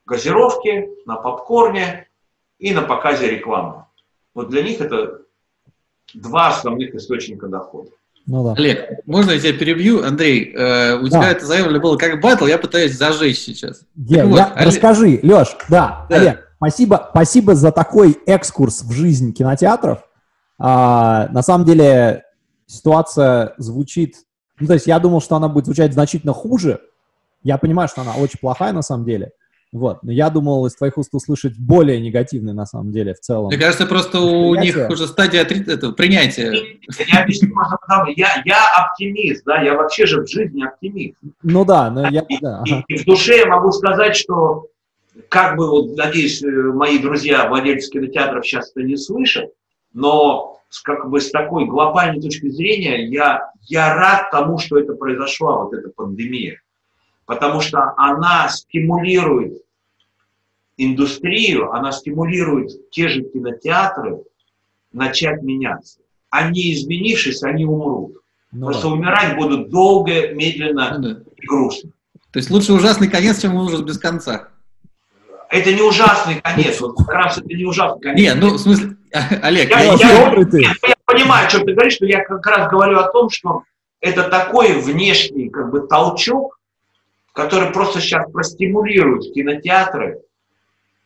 газировке, 0.05 0.89
на 1.05 1.17
попкорне 1.17 2.07
и 2.59 2.73
на 2.73 2.83
показе 2.83 3.29
рекламы. 3.29 3.85
Вот 4.33 4.49
для 4.49 4.63
них 4.63 4.79
это 4.79 5.23
два 6.13 6.47
основных 6.47 6.95
источника 6.95 7.47
дохода. 7.47 7.91
Ну, 8.25 8.43
да. 8.43 8.53
Олег, 8.53 9.05
можно 9.05 9.31
я 9.31 9.39
тебя 9.39 9.53
перебью? 9.53 10.03
Андрей, 10.03 10.53
э, 10.55 10.95
у 10.95 11.07
да. 11.07 11.09
тебя 11.09 11.31
это 11.31 11.45
заявлено 11.45 11.79
было 11.79 11.97
как 11.97 12.21
батл, 12.21 12.45
я 12.45 12.57
пытаюсь 12.57 12.97
зажечь 12.97 13.39
сейчас. 13.39 13.81
Я, 13.95 14.25
вот, 14.25 14.37
я, 14.37 14.45
Олег... 14.53 14.67
Расскажи, 14.67 15.19
Леш, 15.21 15.57
да, 15.69 16.05
да, 16.09 16.15
Олег, 16.15 16.47
спасибо, 16.55 17.07
спасибо 17.11 17.55
за 17.55 17.71
такой 17.71 18.17
экскурс 18.25 18.83
в 18.83 18.91
жизнь 18.93 19.33
кинотеатров. 19.33 19.99
А, 20.57 21.27
на 21.31 21.41
самом 21.41 21.65
деле 21.65 22.23
ситуация 22.65 23.53
звучит... 23.57 24.15
Ну, 24.59 24.67
то 24.67 24.73
есть 24.73 24.87
я 24.87 24.99
думал, 24.99 25.19
что 25.19 25.35
она 25.35 25.49
будет 25.49 25.65
звучать 25.65 25.93
значительно 25.93 26.31
хуже. 26.31 26.79
Я 27.43 27.57
понимаю, 27.57 27.89
что 27.89 28.01
она 28.01 28.13
очень 28.13 28.39
плохая 28.39 28.71
на 28.71 28.81
самом 28.81 29.03
деле. 29.03 29.31
Вот. 29.73 30.03
Но 30.03 30.11
я 30.11 30.29
думал 30.29 30.67
из 30.67 30.75
твоих 30.75 30.99
уст 30.99 31.15
услышать 31.15 31.57
более 31.57 31.99
негативный 31.99 32.53
на 32.53 32.67
самом 32.67 32.91
деле 32.91 33.15
в 33.15 33.19
целом. 33.19 33.47
Мне 33.47 33.57
кажется, 33.57 33.87
просто 33.87 34.19
у 34.19 34.53
них 34.53 34.77
уже 34.89 35.07
стадия 35.07 35.41
этого, 35.41 35.93
принятия. 35.93 36.53
Я 36.99 37.25
я, 38.15 38.43
я 38.45 38.65
оптимист, 38.77 39.43
да, 39.45 39.63
я 39.63 39.73
вообще 39.73 40.05
же 40.05 40.21
в 40.21 40.29
жизни 40.29 40.63
оптимист. 40.63 41.17
Ну 41.41 41.65
да, 41.65 41.89
но 41.89 42.07
я... 42.07 42.23
Да. 42.39 42.63
И, 42.67 42.93
и 42.93 42.97
в 42.99 43.05
душе 43.05 43.39
я 43.39 43.47
могу 43.47 43.71
сказать, 43.71 44.15
что 44.15 44.67
как 45.27 45.57
бы, 45.57 45.67
вот, 45.67 45.97
надеюсь, 45.97 46.43
э, 46.43 46.47
мои 46.47 46.99
друзья, 46.99 47.47
владельцы 47.47 47.89
кинотеатров 47.89 48.45
сейчас 48.45 48.69
это 48.71 48.85
не 48.85 48.95
слышат, 48.95 49.49
но 49.91 50.59
с, 50.69 50.81
как 50.81 51.09
бы 51.09 51.19
с 51.19 51.31
такой 51.31 51.65
глобальной 51.65 52.21
точки 52.21 52.47
зрения 52.49 53.07
я, 53.07 53.51
я 53.61 53.95
рад 53.95 54.29
тому, 54.29 54.59
что 54.59 54.77
это 54.77 54.93
произошло, 54.93 55.63
вот 55.63 55.73
эта 55.73 55.89
пандемия. 55.89 56.61
Потому 57.25 57.61
что 57.61 57.93
она 57.97 58.49
стимулирует 58.49 59.61
индустрию, 60.77 61.71
она 61.71 61.91
стимулирует 61.91 62.89
те 62.89 63.07
же 63.07 63.23
кинотеатры 63.23 64.23
начать 64.91 65.41
меняться. 65.41 65.99
Они, 66.29 66.73
изменившись, 66.73 67.43
они 67.43 67.65
умрут. 67.65 68.17
Ну, 68.51 68.67
Просто 68.67 68.87
да. 68.87 68.93
умирать 68.93 69.35
будут 69.35 69.69
долго, 69.69 70.33
медленно 70.33 70.97
ну, 70.97 71.03
да. 71.03 71.21
и 71.37 71.47
грустно. 71.47 71.91
То 72.31 72.39
есть 72.39 72.49
лучше 72.49 72.73
ужасный 72.73 73.09
конец, 73.09 73.41
чем 73.41 73.55
ужас 73.55 73.81
без 73.81 73.97
конца. 73.97 74.49
Это 75.49 75.71
не 75.71 75.81
ужасный 75.81 76.41
конец. 76.41 76.81
Вот 76.81 76.97
как 76.97 77.09
раз 77.09 77.37
это 77.37 77.47
не 77.47 77.63
ужасный 77.63 78.01
конец. 78.01 78.19
Нет, 78.19 78.37
ну, 78.39 78.53
в 78.55 78.57
смысле, 78.59 78.95
Олег, 79.41 79.69
я, 79.69 79.83
я, 79.83 79.93
я, 79.93 80.33
я, 80.35 80.75
я 80.87 80.95
понимаю, 81.05 81.47
о 81.47 81.49
чем 81.49 81.63
ты 81.65 81.73
говоришь, 81.73 81.99
но 81.99 82.07
я 82.07 82.23
как 82.23 82.45
раз 82.45 82.69
говорю 82.71 82.99
о 82.99 83.11
том, 83.11 83.29
что 83.29 83.63
это 84.01 84.23
такой 84.23 84.73
внешний 84.81 85.49
как 85.49 85.71
бы 85.71 85.87
толчок, 85.87 86.59
который 87.33 87.71
просто 87.71 87.99
сейчас 87.99 88.31
простимулирует 88.31 89.33
кинотеатры, 89.33 90.21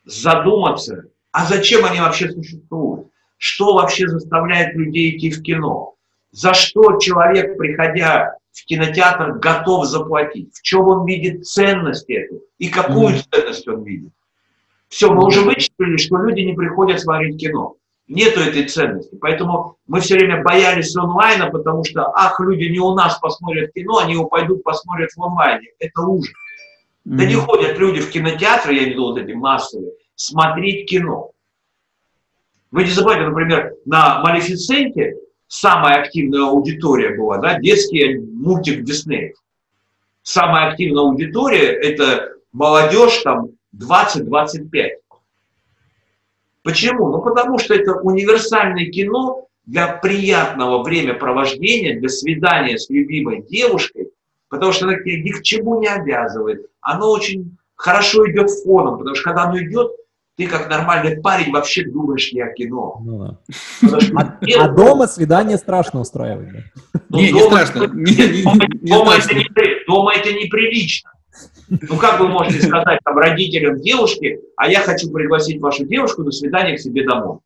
задуматься, 0.06 1.06
а 1.32 1.46
зачем 1.46 1.86
они 1.86 2.00
вообще 2.00 2.30
существуют? 2.30 3.08
Что 3.38 3.76
вообще 3.76 4.08
заставляет 4.08 4.76
людей 4.76 5.16
идти 5.16 5.32
в 5.32 5.42
кино? 5.42 5.96
За 6.32 6.54
что 6.54 6.98
человек, 7.00 7.58
приходя 7.58 8.36
в 8.52 8.66
кинотеатр, 8.66 9.34
готов 9.34 9.86
заплатить? 9.86 10.56
В 10.56 10.62
чем 10.62 10.88
он 10.88 11.06
видит 11.06 11.46
ценность 11.46 12.10
эту? 12.10 12.42
И 12.58 12.70
какую 12.70 13.16
mm-hmm. 13.16 13.26
ценность 13.32 13.68
он 13.68 13.84
видит? 13.84 14.12
Все, 14.90 15.12
мы 15.12 15.26
уже 15.26 15.42
вычислили, 15.42 15.98
что 15.98 16.18
люди 16.18 16.42
не 16.42 16.54
приходят 16.54 17.00
смотреть 17.00 17.40
кино. 17.40 17.76
Нету 18.08 18.40
этой 18.40 18.68
ценности. 18.68 19.16
Поэтому 19.20 19.78
мы 19.86 20.00
все 20.00 20.16
время 20.16 20.42
боялись 20.42 20.96
онлайна, 20.96 21.50
потому 21.50 21.84
что, 21.84 22.10
ах, 22.16 22.40
люди 22.40 22.66
не 22.66 22.80
у 22.80 22.94
нас 22.94 23.20
посмотрят 23.20 23.74
кино, 23.74 23.98
они 24.00 24.14
его 24.14 24.26
пойдут 24.26 24.64
посмотрят 24.64 25.12
в 25.12 25.22
онлайне. 25.22 25.68
Это 25.80 26.02
ужас. 26.02 26.34
Да 27.04 27.26
не 27.26 27.36
ходят 27.36 27.78
люди 27.78 28.02
в 28.02 28.10
кинотеатры, 28.10 28.74
я 28.74 28.84
видел 28.86 29.12
вот 29.12 29.18
эти 29.18 29.32
массовые, 29.32 29.92
смотреть 30.16 30.90
кино. 30.90 31.32
Вы 32.72 32.84
не 32.84 32.92
забывайте, 32.92 33.26
например, 33.26 33.76
на 33.86 34.22
Малефисенте 34.22 35.16
самая 35.48 36.02
активная 36.02 36.44
аудитория 36.48 37.16
была, 37.16 37.38
да, 37.38 37.60
детский 37.60 38.18
мультик 38.18 38.84
Дисней. 38.84 39.36
Самая 40.22 40.72
активная 40.72 41.04
аудитория– 41.04 41.72
это 41.82 42.34
молодежь 42.52 43.22
там 43.24 43.52
20-25. 43.76 44.90
Почему? 46.68 47.10
Ну, 47.10 47.22
потому 47.22 47.60
что 47.60 47.74
это 47.74 47.94
универсальное 47.94 48.88
кино 48.88 49.48
для 49.66 49.88
приятного 49.88 50.84
времяпровождения, 50.84 51.98
для 51.98 52.10
свидания 52.10 52.78
с 52.78 52.90
любимой 52.90 53.42
девушкой, 53.42 54.10
потому 54.50 54.74
что 54.74 54.84
оно 54.86 54.98
ни 54.98 55.32
к 55.32 55.44
чему 55.44 55.80
не 55.80 55.88
обязывает. 55.88 56.68
Оно 56.82 57.10
очень 57.10 57.56
хорошо 57.76 58.30
идет 58.30 58.50
фоном, 58.50 58.98
потому 58.98 59.16
что 59.16 59.24
когда 59.24 59.44
оно 59.44 59.60
идет, 59.60 59.94
ты 60.36 60.46
как 60.46 60.70
нормальный 60.70 61.22
парень 61.22 61.54
вообще 61.54 61.86
думаешь 61.86 62.34
не 62.34 62.42
о 62.42 62.52
кино. 62.52 63.02
Ну, 63.02 63.38
да. 63.82 63.98
а, 64.18 64.64
а 64.66 64.68
дома 64.68 65.08
свидание 65.08 65.58
страшно 65.58 66.02
устраивать. 66.02 66.52
Да? 66.52 67.00
Ну, 67.08 67.20
не, 67.20 67.32
дома, 67.32 67.62
не 67.62 67.66
страшно. 67.66 67.94
Не, 67.94 68.12
не, 68.12 68.44
дома, 68.44 68.66
не 68.82 68.92
дома, 68.92 69.12
страшно. 69.22 69.40
Это 69.40 69.62
не, 69.62 69.86
дома 69.88 70.14
это 70.14 70.34
неприлично. 70.34 71.12
Ну 71.70 71.98
как 71.98 72.20
вы 72.20 72.28
можете 72.28 72.66
сказать 72.66 73.00
там, 73.04 73.18
родителям 73.18 73.80
девушки, 73.82 74.40
а 74.56 74.70
я 74.70 74.82
хочу 74.82 75.12
пригласить 75.12 75.62
вашу 75.62 75.86
девушку 75.86 76.24
на 76.24 76.32
свидание 76.32 76.78
к 76.78 76.80
себе 76.80 77.06
домой? 77.06 77.40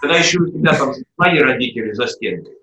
Когда 0.00 0.16
еще 0.16 0.38
у 0.40 0.46
тебя 0.46 0.74
там 0.74 0.94
свои 1.16 1.38
родители 1.38 1.92
за 1.92 2.06
стенкой. 2.06 2.54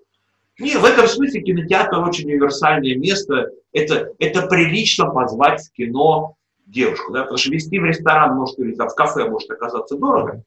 Не, 0.58 0.76
в 0.76 0.84
этом 0.84 1.06
смысле 1.06 1.42
кинотеатр 1.42 2.00
очень 2.00 2.28
универсальное 2.28 2.96
место. 2.96 3.50
Это, 3.72 4.12
это 4.18 4.46
прилично 4.48 5.06
позвать 5.06 5.60
в 5.60 5.72
кино 5.72 6.36
девушку, 6.68 7.12
да, 7.12 7.22
потому 7.22 7.38
что 7.38 7.50
вести 7.50 7.78
в 7.78 7.84
ресторан 7.84 8.36
может 8.36 8.58
или 8.58 8.74
там, 8.74 8.88
в 8.88 8.94
кафе 8.94 9.28
может 9.28 9.50
оказаться 9.50 9.96
дорого, 9.96 10.42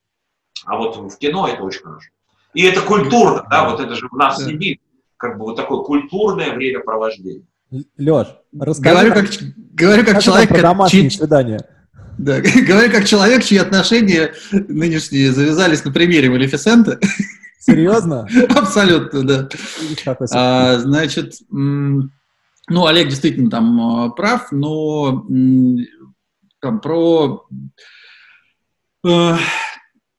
а 0.65 0.78
вот 0.78 0.97
в 0.97 1.17
кино 1.17 1.47
это 1.47 1.63
очень 1.63 1.82
хорошо. 1.82 2.10
И 2.54 2.63
это 2.63 2.82
культурно, 2.82 3.45
да, 3.50 3.69
вот 3.69 3.80
это 3.80 3.95
же 3.95 4.08
в 4.12 4.15
нас 4.15 4.43
сидит, 4.43 4.82
как 5.17 5.38
бы 5.38 5.45
вот 5.45 5.56
такое 5.56 5.80
культурное 5.80 6.54
времяпровождение. 6.54 7.45
Леш, 7.98 8.28
расскажи. 8.60 8.96
Говорю 8.96 9.14
как, 9.14 9.30
говорю 9.74 10.06
как 10.06 10.22
человек, 10.22 10.50
про 10.50 10.62
домашние 10.62 11.10
чьи, 11.10 11.20
свидания. 11.20 11.60
Да, 12.18 12.42
говорю 12.68 12.92
как 12.92 13.06
человек, 13.06 13.44
чьи 13.44 13.58
отношения 13.58 14.34
нынешние 14.52 15.32
завязались 15.32 15.84
на 15.86 15.92
примере 15.92 16.30
Малефисента. 16.30 17.00
Серьезно? 17.60 18.28
Абсолютно, 18.50 19.24
да. 19.24 19.50
А, 20.34 20.80
значит, 20.80 21.36
ну, 21.50 22.86
Олег 22.86 23.10
действительно 23.10 23.50
там 23.50 23.82
а, 23.82 24.10
прав, 24.10 24.52
но 24.52 25.26
там, 26.60 26.80
про... 26.82 27.48
Э, 29.06 29.36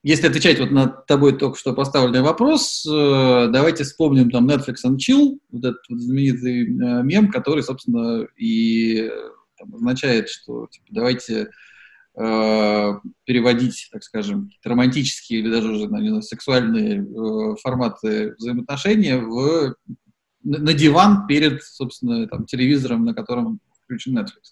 если 0.03 0.27
отвечать 0.27 0.59
вот 0.59 0.73
на 0.73 0.89
тобой 0.89 1.39
только 1.39 1.57
что 1.57 1.75
поставленный 1.75 2.23
вопрос, 2.23 2.85
э, 2.85 3.49
давайте 3.53 3.85
вспомним 3.85 4.31
там 4.31 4.49
Netflix 4.49 4.77
and 4.85 4.97
Chill, 4.97 5.39
вот 5.51 5.65
этот 5.65 5.81
вот 5.89 6.01
знаменитый 6.01 6.63
э, 6.65 7.03
мем, 7.05 7.31
который, 7.31 7.63
собственно, 7.63 8.27
и 8.37 9.09
там, 9.57 9.75
означает, 9.77 10.29
что 10.29 10.67
типа, 10.67 10.87
давайте 10.91 11.51
э, 12.17 12.93
переводить, 13.25 13.91
так 13.93 14.03
скажем, 14.03 14.51
романтические 14.65 15.41
или 15.41 15.51
даже 15.51 15.71
уже 15.71 15.89
наверное, 15.89 16.23
сексуальные 16.23 17.03
э, 17.03 17.57
форматы 17.63 18.35
взаимоотношения 18.39 19.19
в, 19.19 19.77
на, 20.43 20.59
на 20.59 20.73
диван 20.73 21.29
перед, 21.29 21.63
собственно, 21.63 22.27
там, 22.27 22.47
телевизором, 22.47 23.05
на 23.05 23.15
котором 23.15 23.61
включен 23.85 24.19
Netflix. 24.19 24.51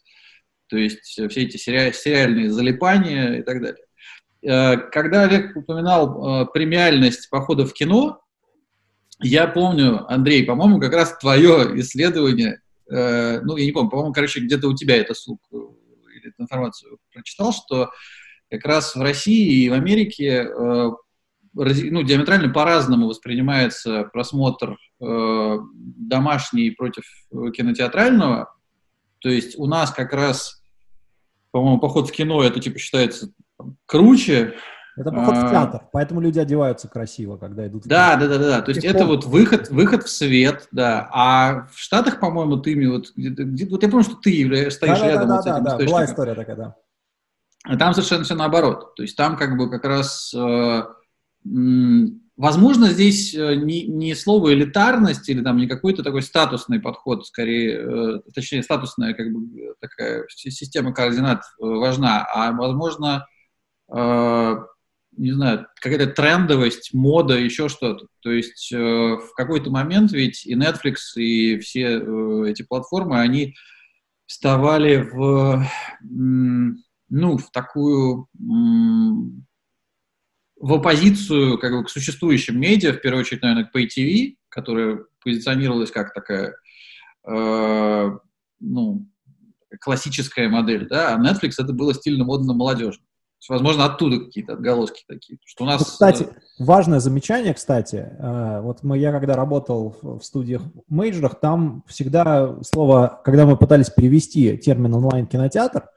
То 0.68 0.76
есть 0.76 1.00
все 1.02 1.24
эти 1.26 1.56
сери- 1.56 1.92
сериальные 1.92 2.52
залипания 2.52 3.40
и 3.40 3.42
так 3.42 3.60
далее. 3.60 3.84
Э, 4.42 4.76
когда 4.76 5.24
Олег 5.24 5.56
упоминал 5.56 6.42
э, 6.42 6.46
премиальность 6.52 7.28
похода 7.30 7.66
в 7.66 7.72
кино, 7.72 8.20
я 9.20 9.46
помню, 9.46 10.10
Андрей, 10.10 10.44
по-моему, 10.44 10.80
как 10.80 10.94
раз 10.94 11.16
твое 11.18 11.78
исследование, 11.80 12.60
э, 12.90 13.40
ну, 13.42 13.56
я 13.56 13.66
не 13.66 13.72
помню, 13.72 13.90
по-моему, 13.90 14.12
короче, 14.14 14.40
где-то 14.40 14.68
у 14.68 14.74
тебя 14.74 14.96
это 14.96 15.12
ссылку 15.12 15.76
или 16.14 16.28
эту 16.28 16.42
информацию 16.42 16.98
прочитал, 17.12 17.52
что 17.52 17.90
как 18.50 18.64
раз 18.64 18.96
в 18.96 19.02
России 19.02 19.64
и 19.64 19.68
в 19.68 19.74
Америке 19.74 20.48
ну, 21.52 22.02
диаметрально 22.02 22.52
по-разному 22.52 23.06
воспринимается 23.06 24.04
просмотр 24.12 24.76
домашний 24.98 26.70
против 26.70 27.04
кинотеатрального. 27.56 28.52
То 29.20 29.28
есть 29.28 29.56
у 29.56 29.66
нас 29.66 29.92
как 29.92 30.12
раз, 30.12 30.64
по-моему, 31.52 31.78
поход 31.78 32.08
в 32.08 32.12
кино 32.12 32.42
это 32.42 32.58
типа 32.58 32.80
считается 32.80 33.32
круче, 33.86 34.54
Это 34.96 35.10
поход 35.10 35.36
в 35.36 35.44
а, 35.46 35.50
театр, 35.50 35.82
поэтому 35.92 36.20
люди 36.20 36.38
одеваются 36.38 36.88
красиво, 36.88 37.36
когда 37.36 37.66
идут 37.66 37.84
в 37.84 37.88
Да, 37.88 38.16
да, 38.16 38.26
да, 38.26 38.38
да. 38.38 38.62
То 38.62 38.72
есть 38.72 38.84
это 38.84 39.06
вот 39.06 39.24
выход, 39.24 39.70
выход 39.70 40.04
в 40.04 40.10
свет, 40.10 40.68
да. 40.72 41.08
А 41.12 41.66
в 41.72 41.78
Штатах, 41.78 42.20
по-моему, 42.20 42.56
ты 42.58 42.88
вот, 42.88 43.12
где, 43.16 43.66
вот 43.66 43.82
я 43.82 43.88
помню, 43.88 44.04
что 44.04 44.16
ты 44.16 44.30
являешься, 44.30 44.76
стоишь 44.76 45.00
да, 45.00 45.06
рядом 45.06 45.28
да, 45.28 45.36
вот 45.36 45.44
да, 45.44 45.52
с 45.52 45.54
этим 45.54 45.64
да, 45.64 45.76
да, 45.76 45.84
была 45.86 46.04
история 46.04 46.34
такая, 46.34 46.56
да. 46.56 46.74
А 47.64 47.76
там 47.76 47.92
совершенно 47.94 48.24
все 48.24 48.34
наоборот. 48.34 48.94
То 48.94 49.02
есть 49.02 49.16
там 49.16 49.36
как 49.36 49.56
бы 49.56 49.70
как 49.70 49.84
раз 49.84 50.32
э, 50.34 50.82
Возможно, 52.40 52.86
здесь 52.86 53.34
э, 53.34 53.54
не, 53.54 53.82
не 53.82 54.14
слово 54.14 54.54
элитарность 54.54 55.28
или 55.28 55.42
там 55.42 55.58
не 55.58 55.68
какой-то 55.68 56.02
такой 56.02 56.22
статусный 56.22 56.80
подход, 56.80 57.26
скорее, 57.26 57.80
э, 57.82 58.20
точнее, 58.34 58.62
статусная 58.62 59.12
как 59.12 59.30
бы 59.30 59.74
такая 59.78 60.24
система 60.30 60.94
координат 60.94 61.40
э, 61.40 61.66
важна, 61.66 62.26
а 62.32 62.52
возможно, 62.52 63.26
не 63.92 65.32
знаю, 65.32 65.66
какая-то 65.80 66.06
трендовость, 66.08 66.94
мода, 66.94 67.34
еще 67.34 67.68
что-то. 67.68 68.06
То 68.20 68.30
есть 68.30 68.70
в 68.72 69.32
какой-то 69.36 69.70
момент 69.70 70.12
ведь 70.12 70.46
и 70.46 70.54
Netflix, 70.54 71.16
и 71.16 71.58
все 71.58 71.98
эти 72.48 72.62
платформы, 72.62 73.20
они 73.20 73.54
вставали 74.26 75.08
в, 75.12 75.66
ну, 76.00 77.38
в 77.38 77.50
такую 77.50 78.28
в 80.60 80.74
оппозицию 80.74 81.58
как 81.58 81.72
бы, 81.72 81.84
к 81.84 81.90
существующим 81.90 82.60
медиа, 82.60 82.92
в 82.92 83.00
первую 83.00 83.22
очередь, 83.22 83.42
наверное, 83.42 83.64
к 83.64 83.74
PayTV, 83.74 84.36
которая 84.50 85.04
позиционировалась 85.24 85.90
как 85.90 86.12
такая, 86.12 86.54
э, 87.26 88.10
ну, 88.60 89.08
классическая 89.80 90.48
модель, 90.48 90.86
да, 90.86 91.14
а 91.14 91.18
Netflix 91.18 91.54
это 91.58 91.72
было 91.72 91.94
стильно, 91.94 92.24
модно, 92.24 92.52
молодежно. 92.52 93.02
Возможно, 93.48 93.86
оттуда 93.86 94.18
какие-то 94.18 94.52
отголоски 94.52 95.04
такие. 95.06 95.38
Что 95.44 95.64
у 95.64 95.66
нас... 95.66 95.80
Ну, 95.80 95.84
кстати, 95.86 96.28
важное 96.58 97.00
замечание, 97.00 97.54
кстати. 97.54 98.08
Э, 98.18 98.60
вот 98.60 98.82
мы, 98.82 98.98
я 98.98 99.12
когда 99.12 99.34
работал 99.34 99.96
в 100.02 100.20
студиях 100.20 100.62
мейджорах, 100.88 101.40
там 101.40 101.82
всегда 101.86 102.56
слово, 102.62 103.20
когда 103.24 103.46
мы 103.46 103.56
пытались 103.56 103.90
перевести 103.90 104.56
термин 104.58 104.94
онлайн-кинотеатр, 104.94 105.88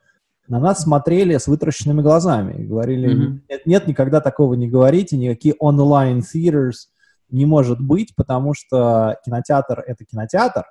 на 0.47 0.59
нас 0.59 0.83
смотрели 0.83 1.37
с 1.37 1.47
вытращенными 1.47 2.01
глазами 2.01 2.61
и 2.61 2.65
говорили, 2.65 3.09
mm-hmm. 3.09 3.39
нет, 3.49 3.65
нет, 3.65 3.87
никогда 3.87 4.19
такого 4.21 4.53
не 4.55 4.69
говорите, 4.69 5.17
никакие 5.17 5.55
онлайн 5.59 6.19
theaters 6.19 6.87
не 7.29 7.45
может 7.45 7.79
быть, 7.79 8.13
потому 8.15 8.53
что 8.53 9.17
кинотеатр— 9.25 9.83
это 9.87 10.05
кинотеатр, 10.05 10.65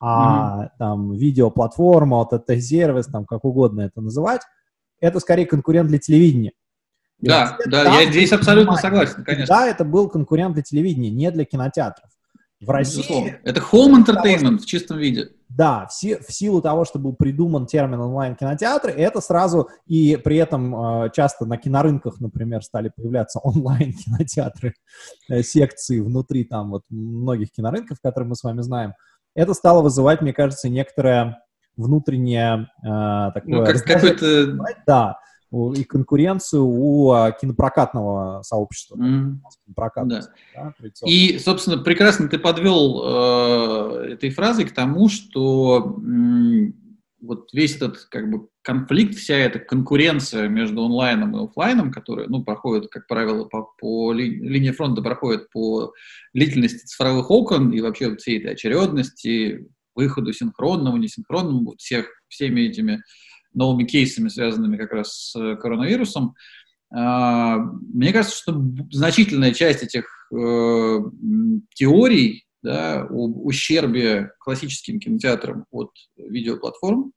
а 0.00 0.64
mm-hmm. 0.64 0.68
там 0.78 1.12
видеоплатформа, 1.12 2.18
вот 2.18 2.32
это 2.32 2.60
сервис, 2.60 3.06
там 3.06 3.24
как 3.24 3.44
угодно 3.44 3.82
это 3.82 4.00
называть, 4.00 4.42
это 5.00 5.20
скорее 5.20 5.46
конкурент 5.46 5.88
для 5.88 5.98
телевидения. 5.98 6.52
И 7.20 7.28
да, 7.28 7.58
да, 7.66 8.00
я 8.00 8.10
здесь 8.10 8.32
абсолютно 8.32 8.76
согласен, 8.76 9.24
конечно. 9.24 9.54
Да, 9.54 9.66
это 9.66 9.84
был 9.84 10.08
конкурент 10.08 10.54
для 10.54 10.62
телевидения, 10.62 11.10
не 11.10 11.30
для 11.30 11.44
кинотеатров. 11.44 12.08
В 12.60 12.70
России... 12.70 13.38
Это 13.42 13.60
home 13.60 14.04
entertainment 14.04 14.58
в 14.58 14.66
чистом 14.66 14.98
виде. 14.98 15.30
Да, 15.48 15.86
в, 15.86 15.92
си, 15.92 16.16
в 16.16 16.30
силу 16.30 16.60
того, 16.60 16.84
что 16.84 16.98
был 16.98 17.14
придуман 17.14 17.66
термин 17.66 18.00
онлайн-кинотеатры, 18.00 18.92
это 18.92 19.20
сразу, 19.20 19.68
и 19.86 20.16
при 20.16 20.36
этом 20.36 21.04
э, 21.04 21.10
часто 21.12 21.44
на 21.46 21.56
кинорынках, 21.56 22.20
например, 22.20 22.62
стали 22.62 22.92
появляться 22.94 23.38
онлайн-кинотеатры, 23.42 24.74
э, 25.28 25.42
секции 25.42 26.00
внутри 26.00 26.44
там 26.44 26.70
вот 26.70 26.82
многих 26.90 27.50
кинорынков, 27.50 27.98
которые 28.00 28.28
мы 28.28 28.36
с 28.36 28.44
вами 28.44 28.60
знаем. 28.60 28.92
Это 29.34 29.54
стало 29.54 29.82
вызывать, 29.82 30.20
мне 30.20 30.32
кажется, 30.32 30.68
некоторое 30.68 31.38
внутреннее 31.80 32.68
э, 32.82 33.32
такое... 33.32 33.60
Ну, 33.60 33.64
как, 33.64 33.82
какой-то... 33.84 34.58
Да, 34.86 35.18
и 35.52 35.84
конкуренцию 35.84 36.64
у 36.64 37.10
а, 37.10 37.32
кинопрокатного 37.32 38.42
сообщества. 38.42 38.96
Mm. 38.96 39.38
Прокат, 39.74 40.06
да. 40.06 40.20
Да, 40.54 40.74
и, 41.04 41.38
собственно, 41.38 41.78
прекрасно 41.78 42.28
ты 42.28 42.38
подвел 42.38 43.02
э, 43.02 44.12
этой 44.12 44.30
фразой 44.30 44.66
к 44.66 44.72
тому, 44.72 45.08
что 45.08 45.98
э, 45.98 46.72
вот 47.20 47.52
весь 47.52 47.76
этот 47.76 47.98
как 48.10 48.30
бы 48.30 48.48
конфликт, 48.62 49.16
вся 49.16 49.36
эта 49.36 49.58
конкуренция 49.58 50.48
между 50.48 50.84
онлайном 50.84 51.36
и 51.36 51.44
офлайном, 51.44 51.90
которая, 51.90 52.28
ну, 52.28 52.44
проходит, 52.44 52.88
как 52.88 53.06
правило, 53.08 53.44
по, 53.44 53.70
по 53.78 54.12
ли, 54.12 54.36
линии 54.36 54.70
фронта 54.70 55.02
проходит 55.02 55.50
по 55.50 55.92
длительности 56.32 56.86
цифровых 56.86 57.30
окон 57.30 57.72
и 57.72 57.80
вообще 57.80 58.16
всей 58.16 58.38
этой 58.38 58.52
очередности, 58.52 59.66
выходу 59.94 60.32
синхронного, 60.32 60.96
несинхронного, 60.96 61.76
всех, 61.76 62.06
всеми 62.28 62.62
этими 62.62 63.02
новыми 63.52 63.84
кейсами, 63.84 64.28
связанными 64.28 64.76
как 64.76 64.92
раз 64.92 65.12
с 65.12 65.36
э, 65.36 65.56
коронавирусом. 65.56 66.34
А, 66.92 67.56
мне 67.58 68.12
кажется, 68.12 68.36
что 68.36 68.64
значительная 68.90 69.52
часть 69.52 69.82
этих 69.82 70.04
э, 70.32 70.98
теорий 71.74 72.44
да, 72.62 73.02
об 73.02 73.44
ущербе 73.44 74.32
классическим 74.38 75.00
кинотеатрам 75.00 75.64
от 75.70 75.90
видеоплатформ, 76.16 77.12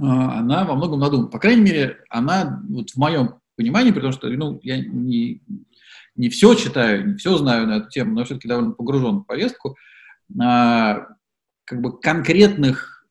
а, 0.00 0.38
она 0.38 0.64
во 0.64 0.74
многом 0.74 1.00
надумана. 1.00 1.28
По 1.28 1.38
крайней 1.38 1.62
мере, 1.62 1.98
она 2.08 2.62
вот 2.68 2.90
в 2.90 2.96
моем 2.96 3.40
понимании, 3.56 3.90
потому 3.90 4.12
что 4.12 4.28
ну, 4.28 4.60
я 4.62 4.78
не, 4.78 5.42
не 6.14 6.28
все 6.28 6.54
читаю, 6.54 7.08
не 7.08 7.16
все 7.16 7.36
знаю 7.36 7.66
на 7.66 7.78
эту 7.78 7.88
тему, 7.90 8.14
но 8.14 8.24
все-таки 8.24 8.48
довольно 8.48 8.72
погружен 8.72 9.20
в 9.20 9.24
повестку, 9.24 9.76
а, 10.40 11.06
как 11.68 11.82
бы 11.82 12.00
конкретных 12.00 13.06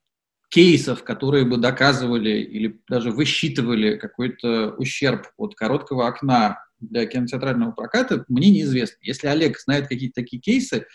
кейсов, 0.49 1.03
которые 1.03 1.45
бы 1.45 1.57
доказывали 1.57 2.39
или 2.39 2.81
даже 2.89 3.11
высчитывали 3.11 3.97
какой-то 3.97 4.71
ущерб 4.77 5.27
от 5.37 5.55
короткого 5.55 6.07
окна 6.07 6.63
для 6.79 7.05
кинотеатрального 7.05 7.71
проката, 7.71 8.25
мне 8.27 8.49
неизвестно. 8.49 8.97
Если 9.01 9.27
Олег 9.27 9.59
знает 9.59 9.87
какие-то 9.87 10.21
такие 10.21 10.41
кейсы, 10.41 10.87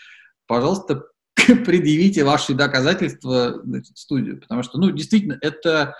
пожалуйста, 0.47 1.03
предъявите 1.35 2.23
ваши 2.23 2.53
доказательства 2.53 3.61
значит, 3.63 3.97
студию, 3.97 4.41
потому 4.41 4.63
что, 4.63 4.77
ну, 4.79 4.91
действительно, 4.91 5.37
это 5.41 5.95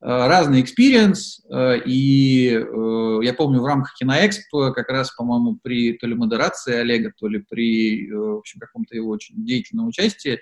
э, 0.00 0.06
разный 0.06 0.62
experience, 0.62 1.44
э, 1.50 1.80
и 1.84 2.50
э, 2.50 3.18
я 3.22 3.34
помню 3.34 3.60
в 3.60 3.66
рамках 3.66 3.94
Киноэкспо 3.98 4.72
как 4.72 4.88
раз, 4.88 5.10
по-моему, 5.12 5.58
при 5.62 5.92
то 5.94 6.06
ли 6.06 6.14
модерации 6.14 6.74
Олега, 6.74 7.12
то 7.18 7.28
ли 7.28 7.44
при, 7.48 8.08
э, 8.08 8.14
в 8.14 8.38
общем, 8.38 8.60
каком-то 8.60 8.94
его 8.94 9.10
очень 9.10 9.44
деятельном 9.44 9.88
участии, 9.88 10.40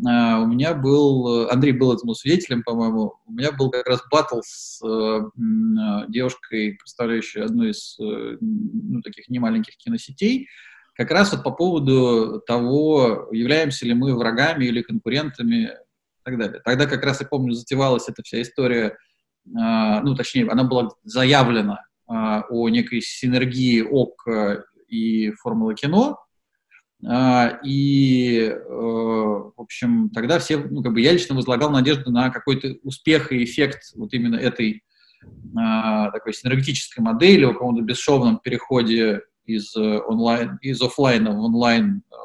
у 0.00 0.46
меня 0.46 0.74
был, 0.74 1.48
Андрей 1.50 1.72
был 1.72 1.92
этому 1.92 2.14
свидетелем, 2.14 2.62
по-моему, 2.62 3.14
у 3.26 3.32
меня 3.32 3.50
был 3.52 3.70
как 3.70 3.86
раз 3.88 4.02
батл 4.10 4.40
с 4.44 4.80
э, 4.84 5.20
девушкой, 6.08 6.74
представляющей 6.74 7.40
одну 7.40 7.64
из 7.64 7.98
э, 7.98 8.36
ну, 8.40 9.00
таких 9.02 9.28
немаленьких 9.28 9.76
киносетей, 9.76 10.48
как 10.94 11.10
раз 11.10 11.32
вот 11.32 11.42
по 11.42 11.50
поводу 11.50 12.40
того, 12.46 13.28
являемся 13.32 13.86
ли 13.86 13.94
мы 13.94 14.16
врагами 14.16 14.66
или 14.66 14.82
конкурентами 14.82 15.64
и 15.64 16.24
так 16.24 16.38
далее. 16.38 16.60
Тогда 16.64 16.86
как 16.86 17.02
раз, 17.04 17.20
я 17.20 17.26
помню, 17.26 17.52
затевалась 17.54 18.08
эта 18.08 18.22
вся 18.22 18.40
история, 18.40 18.86
э, 18.86 18.96
ну, 19.46 20.14
точнее, 20.14 20.48
она 20.48 20.62
была 20.62 20.90
заявлена 21.02 21.84
э, 22.08 22.42
о 22.50 22.68
некой 22.68 23.00
синергии 23.00 23.82
ОК 23.82 24.64
и 24.86 25.32
Формулы 25.32 25.74
кино, 25.74 26.12
а, 26.12 26.27
и, 27.00 28.40
э, 28.40 28.58
в 28.68 29.52
общем, 29.56 30.10
тогда 30.10 30.40
все, 30.40 30.58
ну, 30.58 30.82
как 30.82 30.92
бы 30.92 31.00
я 31.00 31.12
лично 31.12 31.36
возлагал 31.36 31.70
надежду 31.70 32.10
на 32.10 32.30
какой-то 32.30 32.74
успех 32.82 33.30
и 33.30 33.44
эффект 33.44 33.92
вот 33.94 34.12
именно 34.12 34.34
этой 34.34 34.82
а, 35.56 36.10
такой 36.10 36.32
синергетической 36.32 37.00
модели, 37.00 37.44
о 37.44 37.52
каком-то 37.52 37.82
бесшовном 37.82 38.38
переходе 38.38 39.22
из 39.44 39.74
э, 39.76 40.00
онлайн, 40.00 40.58
из 40.60 40.80
офлайна 40.82 41.32
в 41.32 41.38
онлайн 41.40 42.02
э, 42.10 42.16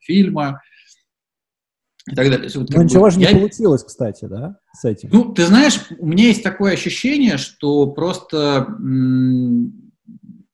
фильма 0.00 0.60
и 2.06 2.14
так 2.14 2.30
далее. 2.30 2.50
Вот, 2.54 2.70
Но 2.70 2.82
ничего 2.82 3.04
бы, 3.04 3.10
же 3.10 3.20
я... 3.20 3.32
не 3.32 3.40
получилось, 3.40 3.84
кстати, 3.84 4.24
да, 4.24 4.56
с 4.72 4.84
этим? 4.84 5.10
Ну, 5.12 5.32
ты 5.32 5.46
знаешь, 5.46 5.80
у 5.98 6.06
меня 6.06 6.28
есть 6.28 6.42
такое 6.42 6.72
ощущение, 6.72 7.36
что 7.36 7.88
просто 7.88 8.66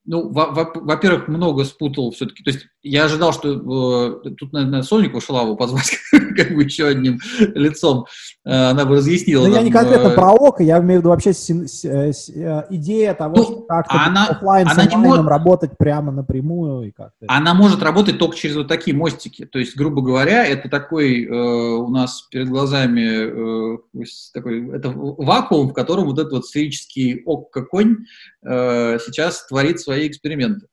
ну, 0.07 0.31
во-первых, 0.31 1.29
много 1.29 1.65
спутал 1.65 2.13
все-таки. 2.13 2.43
То 2.45 2.51
есть 2.51 2.67
я 2.83 3.05
ожидал, 3.05 3.33
что 3.33 4.21
э, 4.25 4.31
тут, 4.39 4.53
наверное, 4.53 4.83
Сонику 4.83 5.21
Шалаву 5.21 5.57
позвать 5.57 5.99
как 6.11 6.55
бы 6.55 6.63
еще 6.63 6.87
одним 6.87 7.19
лицом. 7.39 8.07
Э, 8.45 8.71
она 8.71 8.85
бы 8.85 8.97
разъяснила. 8.97 9.47
Но 9.47 9.57
я 9.57 9.63
не 9.63 9.73
конкретно 9.73 10.09
э, 10.09 10.15
про 10.15 10.33
ОКО, 10.33 10.63
я 10.63 10.79
имею 10.79 11.01
в 11.01 11.03
виду 11.03 11.09
вообще 11.11 11.33
с, 11.33 11.49
с, 11.51 11.85
с, 11.85 12.31
идея 12.71 13.15
того, 13.15 13.37
ну, 13.37 13.43
что 13.43 13.61
как-то 13.63 14.01
она, 14.05 14.27
офлайн 14.29 14.69
она 14.69 14.75
с 14.75 14.79
онлайном 14.79 15.03
может... 15.03 15.27
работать 15.27 15.71
прямо 15.77 16.13
напрямую 16.13 16.89
и 16.89 16.91
как-то. 16.93 17.27
Она 17.27 17.55
может 17.55 17.83
работать 17.83 18.19
только 18.19 18.37
через 18.37 18.57
вот 18.57 18.69
такие 18.69 18.97
мостики. 18.97 19.45
То 19.45 19.59
есть, 19.59 19.77
грубо 19.77 20.03
говоря, 20.03 20.47
это 20.47 20.69
такой 20.69 21.25
э, 21.25 21.31
у 21.31 21.89
нас 21.89 22.23
перед 22.31 22.49
глазами 22.49 23.75
э, 23.75 24.05
такой, 24.33 24.71
это 24.71 24.91
вакуум, 24.91 25.71
в 25.71 25.73
котором 25.73 26.05
вот 26.05 26.19
этот 26.19 26.33
вот 26.33 26.47
сферический 26.47 27.23
ОККО-конь 27.27 27.97
э, 28.45 28.99
сейчас 29.05 29.47
творит 29.47 29.81
свои 29.81 29.96
свои 29.97 30.09
эксперименты. 30.09 30.67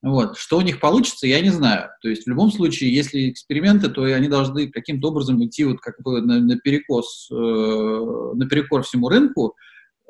Вот. 0.00 0.36
Что 0.36 0.58
у 0.58 0.60
них 0.60 0.78
получится, 0.78 1.26
я 1.26 1.40
не 1.40 1.50
знаю. 1.50 1.90
То 2.02 2.08
есть 2.08 2.24
в 2.24 2.28
любом 2.28 2.52
случае, 2.52 2.94
если 2.94 3.30
эксперименты, 3.30 3.88
то 3.88 4.04
они 4.04 4.28
должны 4.28 4.68
каким-то 4.68 5.08
образом 5.08 5.44
идти 5.44 5.64
вот 5.64 5.80
как 5.80 6.00
бы 6.02 6.20
на, 6.22 6.38
на 6.38 6.56
перекос, 6.56 7.28
э, 7.32 7.34
на 7.34 8.46
перекор 8.48 8.82
всему 8.82 9.08
рынку, 9.08 9.56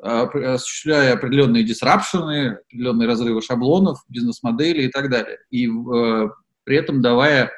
осуществляя 0.01 1.13
определенные 1.13 1.63
disruption'ы, 1.63 2.59
определенные 2.67 3.07
разрывы 3.07 3.41
шаблонов, 3.41 3.99
бизнес-модели 4.07 4.83
и 4.83 4.89
так 4.89 5.09
далее. 5.09 5.39
И 5.49 5.67
э, 5.67 6.29
при 6.65 6.77
этом 6.77 7.01
давая 7.01 7.51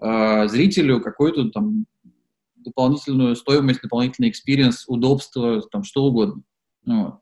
э, 0.00 0.48
зрителю 0.48 1.00
какую-то 1.00 1.50
там 1.50 1.86
дополнительную 2.54 3.34
стоимость, 3.34 3.82
дополнительный 3.82 4.30
experience, 4.30 4.84
удобство, 4.86 5.60
там 5.62 5.82
что 5.82 6.04
угодно. 6.04 6.42
Вот. 6.86 7.21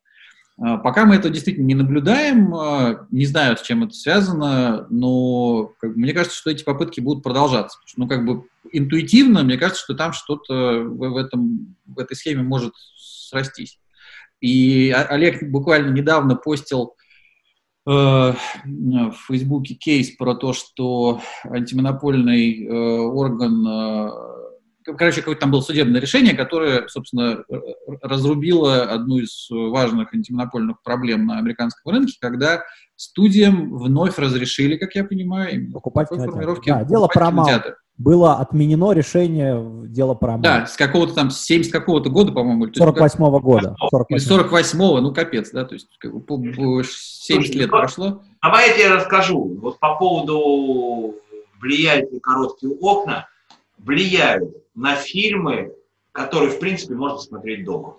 А, 0.61 0.77
пока 0.77 1.07
мы 1.07 1.15
это 1.17 1.31
действительно 1.31 1.67
не 1.67 1.75
наблюдаем, 1.75 2.55
а, 2.55 3.07
не 3.11 3.25
знаю, 3.25 3.57
с 3.57 3.63
чем 3.63 3.83
это 3.85 3.95
связано, 3.95 4.87
но 4.91 5.73
как 5.81 5.95
бы, 5.95 6.01
мне 6.01 6.13
кажется, 6.13 6.37
что 6.37 6.51
эти 6.51 6.63
попытки 6.63 7.01
будут 7.01 7.25
продолжаться. 7.25 7.79
Ну, 7.97 8.07
как 8.07 8.27
бы 8.27 8.45
интуитивно, 8.71 9.43
мне 9.43 9.57
кажется, 9.57 9.83
что 9.83 9.95
там 9.95 10.13
что-то 10.13 10.83
в, 10.83 11.17
этом, 11.17 11.77
в 11.87 11.99
этой 11.99 12.15
схеме 12.15 12.43
может 12.43 12.75
срастись. 12.97 13.79
И 14.41 14.91
Олег 14.91 15.43
буквально 15.51 15.93
недавно 15.93 16.37
постил 16.37 16.95
э, 17.87 17.91
в 17.91 19.15
Фейсбуке 19.29 19.75
кейс 19.75 20.11
про 20.11 20.35
то, 20.35 20.53
что 20.53 21.21
антимонопольный 21.45 22.67
э, 22.67 22.71
орган 22.71 23.67
э, 23.67 24.11
короче, 24.85 25.21
какое-то 25.21 25.43
там 25.43 25.51
было 25.51 25.61
судебное 25.61 26.01
решение, 26.01 26.35
которое, 26.35 26.89
собственно, 26.89 27.45
разрубило 28.03 28.83
одну 28.85 29.19
из 29.19 29.49
важных 29.51 30.15
антимонопольных 30.15 30.83
проблем 30.83 31.27
на 31.27 31.39
американском 31.39 31.93
рынке, 31.93 32.17
когда 32.21 32.63
студиям 32.97 33.77
вновь 33.77 34.19
разрешили, 34.19 34.77
как 34.77 34.95
я 34.95 35.05
понимаю, 35.05 35.71
покупать 35.73 36.09
формировки. 36.09 36.69
Да, 36.69 36.85
дело 36.85 37.09
про 37.09 37.31
было 38.01 38.37
отменено 38.37 38.93
решение 38.93 39.87
дела 39.89 40.15
про 40.15 40.39
Да, 40.39 40.65
с 40.65 40.75
какого-то 40.75 41.15
там, 41.15 41.31
70 41.31 41.71
какого-то 41.71 42.09
года, 42.09 42.33
по-моему. 42.33 42.65
48-го 42.69 43.41
года. 43.41 43.77
48 43.91 44.33
или 44.33 44.43
48-го, 44.43 45.01
ну 45.03 45.13
капец, 45.13 45.51
да, 45.51 45.67
то 45.67 45.75
есть 45.75 45.87
70 46.01 46.87
Слушай, 47.27 47.53
лет 47.59 47.71
ну, 47.71 47.77
прошло. 47.77 48.23
Давай 48.43 48.69
я 48.71 48.75
тебе 48.75 48.95
расскажу, 48.95 49.59
вот 49.61 49.79
по 49.79 49.97
поводу 49.99 51.15
влияют 51.61 52.11
ли 52.11 52.21
короткие 52.21 52.73
окна, 52.81 53.29
влияют 53.85 54.55
на 54.75 54.95
фильмы, 54.95 55.73
которые, 56.13 56.51
в 56.51 56.59
принципе, 56.59 56.95
можно 56.95 57.19
смотреть 57.19 57.65
дома. 57.65 57.97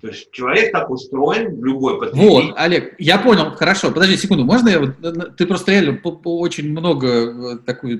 То 0.00 0.08
есть 0.08 0.30
человек 0.30 0.70
так 0.70 0.90
устроен, 0.90 1.60
любой 1.60 1.98
потребитель. 1.98 2.28
Вот, 2.28 2.54
Олег, 2.56 2.94
я 2.98 3.18
понял, 3.18 3.50
хорошо. 3.56 3.90
Подожди 3.90 4.16
секунду, 4.16 4.44
можно 4.44 4.68
я... 4.68 4.94
Ты 5.36 5.44
просто 5.46 5.72
реально 5.72 5.94
по, 5.94 6.12
по 6.12 6.38
очень 6.38 6.70
много 6.70 7.08
э, 7.08 7.58
такой 7.58 7.98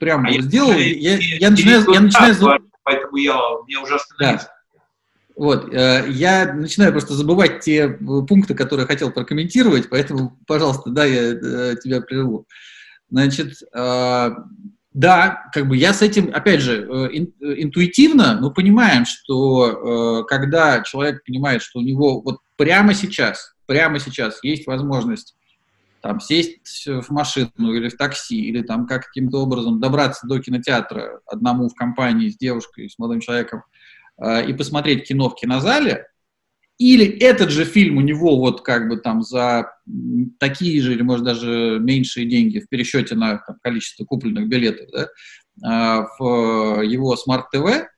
прямо 0.00 0.28
а 0.28 0.40
сделал. 0.40 0.72
Я, 0.72 1.16
я, 1.16 1.18
я 1.38 1.50
начинаю... 1.50 1.84
Я 1.92 2.00
начинаю... 2.00 2.60
Поэтому 2.82 3.16
я, 3.18 3.38
мне 3.66 3.78
уже 3.78 3.94
остановился. 3.94 4.46
Да. 4.46 4.52
Вот, 5.36 5.72
э, 5.72 6.06
я 6.10 6.52
начинаю 6.52 6.90
просто 6.92 7.14
забывать 7.14 7.60
те 7.60 7.88
пункты, 7.88 8.54
которые 8.54 8.86
хотел 8.86 9.12
прокомментировать, 9.12 9.88
поэтому, 9.88 10.38
пожалуйста, 10.46 10.90
да, 10.90 11.04
я 11.04 11.32
э, 11.32 11.76
тебя 11.82 12.00
прерву. 12.00 12.46
Значит, 13.10 13.54
э, 13.72 14.30
да, 14.94 15.44
как 15.54 15.68
бы 15.68 15.76
я 15.76 15.94
с 15.94 16.02
этим, 16.02 16.30
опять 16.34 16.60
же, 16.60 16.82
э, 16.82 17.16
э, 17.16 17.62
интуитивно, 17.62 18.38
мы 18.40 18.52
понимаем, 18.52 19.06
что 19.06 20.20
э, 20.20 20.24
когда 20.24 20.82
человек 20.82 21.24
понимает, 21.24 21.62
что 21.62 21.78
у 21.78 21.82
него 21.82 22.20
вот 22.20 22.40
прямо 22.56 22.92
сейчас, 22.92 23.54
прямо 23.66 23.98
сейчас 23.98 24.44
есть 24.44 24.66
возможность 24.66 25.34
там 26.02 26.20
сесть 26.20 26.86
в 26.86 27.10
машину 27.10 27.72
или 27.72 27.88
в 27.88 27.96
такси, 27.96 28.48
или 28.48 28.62
там 28.62 28.86
как 28.86 29.06
каким-то 29.06 29.38
образом 29.38 29.80
добраться 29.80 30.26
до 30.26 30.40
кинотеатра 30.40 31.20
одному 31.26 31.68
в 31.68 31.74
компании 31.74 32.28
с 32.28 32.36
девушкой, 32.36 32.90
с 32.90 32.98
молодым 32.98 33.20
человеком, 33.20 33.62
и 34.20 34.52
посмотреть 34.52 35.06
кино 35.06 35.30
в 35.30 35.36
кинозале, 35.36 36.08
или 36.78 37.06
этот 37.06 37.50
же 37.50 37.64
фильм 37.64 37.98
у 37.98 38.00
него 38.00 38.38
вот 38.38 38.62
как 38.62 38.88
бы 38.88 38.96
там 38.96 39.22
за 39.22 39.72
такие 40.38 40.80
же 40.82 40.92
или, 40.94 41.02
может, 41.02 41.24
даже 41.24 41.78
меньшие 41.80 42.26
деньги 42.26 42.60
в 42.60 42.68
пересчете 42.68 43.14
на 43.14 43.38
там, 43.38 43.56
количество 43.62 44.04
купленных 44.04 44.48
билетов 44.48 44.88
да, 44.92 45.08
а, 45.64 46.06
в 46.18 46.82
его 46.82 47.16
smart 47.16 47.61
TV, 47.61 47.88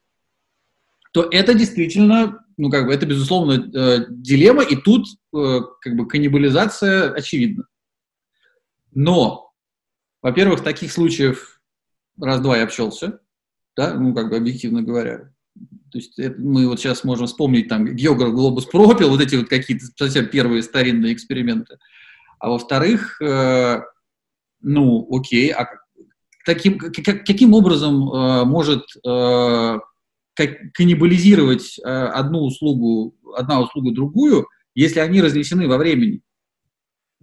то 1.12 1.29
это 1.31 1.55
действительно, 1.55 2.45
ну, 2.57 2.70
как 2.70 2.87
бы, 2.87 2.93
это, 2.93 3.07
безусловно, 3.07 3.70
э, 3.72 4.07
дилемма, 4.09 4.64
и 4.64 4.75
тут, 4.75 5.07
э, 5.33 5.61
как 5.81 5.95
бы, 5.95 6.09
каннибализация 6.09 7.12
очевидна. 7.12 7.68
Но, 8.93 9.53
во-первых, 10.22 10.64
таких 10.64 10.91
случаев 10.91 11.61
раз-два 12.20 12.57
и 12.57 12.64
обчёлся, 12.64 13.20
да, 13.77 13.95
ну, 13.95 14.12
как 14.12 14.29
бы, 14.29 14.37
объективно 14.37 14.83
говоря. 14.83 15.33
То 15.95 15.99
есть 15.99 16.18
это, 16.18 16.34
мы 16.40 16.66
вот 16.66 16.80
сейчас 16.80 17.05
можем 17.05 17.28
вспомнить 17.28 17.68
там 17.68 17.86
географ 17.86 18.32
глобус 18.32 18.64
пропил, 18.64 19.11
вот 19.11 19.20
эти 19.20 19.36
вот 19.36 19.49
какие-то 19.49 19.84
совсем 19.97 20.26
первые 20.26 20.64
старинные 20.64 21.12
эксперименты. 21.12 21.78
А 22.40 22.49
во-вторых, 22.49 23.22
э, 23.22 23.80
ну, 24.61 25.07
окей, 25.16 25.53
а 25.53 25.68
таким, 26.45 26.80
как, 26.80 27.24
каким 27.24 27.55
образом 27.55 28.12
э, 28.12 28.45
может 28.45 28.82
э, 29.07 29.78
каннибализировать 30.34 31.78
э, 31.78 31.88
одну 31.88 32.40
услугу, 32.40 33.14
одна 33.36 33.61
услуга 33.61 33.92
другую, 33.92 34.49
если 34.74 34.99
они 34.99 35.22
разнесены 35.22 35.68
во 35.68 35.78
времени? 35.78 36.22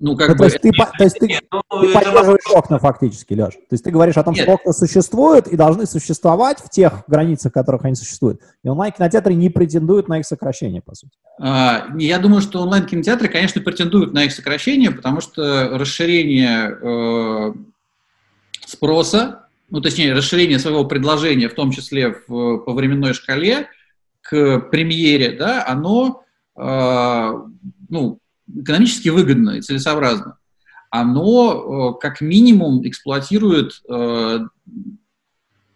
Ну, 0.02 0.18
как 0.18 0.30
ну, 0.30 0.34
бы... 0.34 0.40
То 0.40 0.46
есть 0.46 0.62
ты, 0.62 0.72
то 0.72 1.04
есть 1.04 1.20
ты, 1.20 1.28
нет, 1.28 1.44
ну, 1.52 1.62
ты 1.80 1.94
поддерживаешь 1.94 2.42
это... 2.50 2.58
окна 2.58 2.80
фактически, 2.80 3.36
Леш. 3.36 3.54
То 3.54 3.60
есть 3.70 3.84
ты 3.84 3.92
говоришь 3.92 4.18
о 4.18 4.24
том, 4.24 4.34
нет. 4.34 4.44
что 4.44 4.54
окна 4.54 4.74
существуют 4.74 5.48
и 5.48 5.56
должны 5.56 5.86
существовать 5.86 6.58
в 6.58 6.70
тех 6.70 7.04
границах, 7.08 7.52
в 7.52 7.54
которых 7.54 7.86
они 7.86 7.94
существуют. 7.94 8.42
И 8.64 8.68
онлайн-кинотеатры 8.68 9.36
не 9.36 9.50
претендуют 9.50 10.08
на 10.08 10.18
их 10.20 10.26
сокращение, 10.26 10.82
по 10.82 10.96
сути. 10.96 11.14
А, 11.40 11.86
я 12.00 12.18
думаю, 12.18 12.42
что 12.42 12.62
онлайн-кинотеатры, 12.64 13.28
конечно, 13.28 13.62
претендуют 13.62 14.12
на 14.12 14.24
их 14.24 14.32
сокращение, 14.32 14.90
потому 14.90 15.22
что 15.22 15.78
расширение 15.78 16.76
э, 16.82 17.54
спроса, 18.66 19.46
ну, 19.70 19.82
точнее, 19.82 20.14
расширение 20.14 20.58
своего 20.58 20.84
предложения, 20.84 21.48
в 21.48 21.54
том 21.54 21.70
числе 21.70 22.16
в, 22.28 22.58
по 22.58 22.74
временной 22.74 23.14
шкале, 23.14 23.68
к 24.22 24.62
премьере, 24.72 25.38
да, 25.38 25.64
оно, 25.68 26.24
э, 26.58 27.34
ну, 27.90 28.18
экономически 28.56 29.10
выгодно 29.10 29.52
и 29.52 29.62
целесообразно, 29.62 30.38
оно 30.90 31.96
э, 31.96 32.00
как 32.00 32.22
минимум 32.22 32.86
эксплуатирует 32.88 33.82
э, 33.90 34.40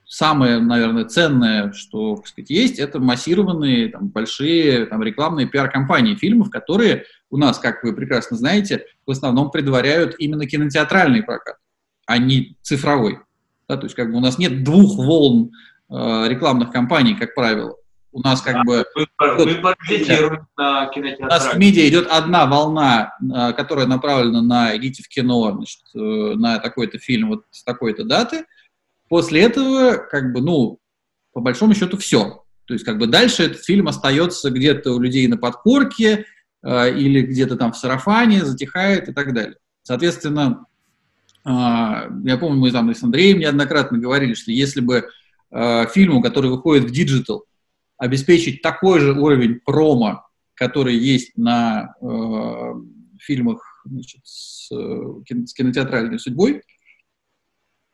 самое, 0.06 0.60
наверное, 0.60 1.06
ценное, 1.06 1.72
что 1.74 2.16
так 2.16 2.28
сказать, 2.28 2.50
есть, 2.50 2.80
это 2.80 3.00
массированные 3.00 3.90
там, 3.90 4.10
большие 4.10 4.86
там, 4.86 5.04
рекламные 5.04 5.48
пиар-компании 5.48 6.16
фильмов, 6.16 6.50
которые 6.50 7.06
у 7.30 7.38
нас, 7.38 7.60
как 7.60 7.84
вы 7.84 7.94
прекрасно 7.94 8.38
знаете, 8.38 8.86
в 9.06 9.12
основном 9.12 9.52
предваряют 9.52 10.16
именно 10.20 10.46
кинотеатральный 10.46 11.24
прокат, 11.24 11.58
а 12.06 12.18
не 12.18 12.58
цифровой. 12.62 13.20
Да, 13.68 13.78
то 13.78 13.86
есть 13.86 13.96
как 13.96 14.12
бы 14.12 14.18
у 14.18 14.22
нас 14.22 14.38
нет 14.38 14.64
двух 14.64 14.98
волн 14.98 15.52
э, 15.90 16.26
рекламных 16.28 16.72
кампаний, 16.72 17.16
как 17.16 17.34
правило. 17.36 17.76
У 18.16 18.22
нас 18.22 18.42
как 18.42 18.56
да, 18.56 18.64
бы... 18.64 18.86
Выбор 19.20 19.76
на 20.58 20.86
кинотеатре. 20.88 21.20
У 21.20 21.26
нас 21.26 21.54
в 21.54 21.58
медиа 21.58 21.90
идет 21.90 22.08
одна 22.10 22.46
волна, 22.46 23.14
а, 23.34 23.52
которая 23.52 23.88
направлена 23.88 24.42
на 24.42 24.78
идите 24.78 25.04
в 25.04 25.10
кино, 25.10 25.52
значит, 25.52 25.82
э, 25.94 26.00
на 26.00 26.60
такой-то 26.60 26.98
фильм 26.98 27.28
вот 27.28 27.44
с 27.52 27.66
такой-то 27.66 28.06
даты. 28.06 28.46
После 29.10 29.42
этого, 29.42 29.98
как 29.98 30.32
бы, 30.32 30.40
ну, 30.40 30.80
по 31.34 31.42
большому 31.42 31.74
счету, 31.74 31.98
все. 31.98 32.46
То 32.64 32.74
есть, 32.74 32.86
как 32.86 33.00
бы 33.00 33.08
дальше 33.08 33.44
этот 33.44 33.66
фильм 33.66 33.90
остается 33.90 34.50
где-то 34.50 34.94
у 34.94 35.00
людей 35.02 35.28
на 35.28 35.36
подкорке 35.36 36.26
э, 36.64 36.98
или 36.98 37.22
где-то 37.22 37.58
там 37.58 37.74
в 37.74 37.78
сарафане, 37.78 38.46
затихает 38.46 39.10
и 39.10 39.14
так 39.14 39.34
далее. 39.34 39.58
Соответственно, 39.84 40.66
э, 41.44 41.50
я 41.50 42.38
помню, 42.40 42.62
мы 42.62 42.72
там 42.72 42.96
с 42.96 43.04
Андреем 43.04 43.40
неоднократно 43.40 43.98
говорили, 43.98 44.36
что 44.36 44.54
если 44.54 44.80
бы 44.80 45.10
э, 45.52 45.88
фильму, 45.88 46.22
который 46.22 46.50
выходит 46.50 46.86
в 46.86 46.92
digital, 46.92 47.44
обеспечить 47.98 48.62
такой 48.62 49.00
же 49.00 49.14
уровень 49.14 49.60
промо, 49.64 50.26
который 50.54 50.96
есть 50.96 51.38
на 51.38 51.96
э, 52.02 52.74
фильмах 53.20 53.84
значит, 53.86 54.22
с, 54.24 54.70
с 54.70 55.54
кинотеатральной 55.54 56.20
судьбой, 56.20 56.62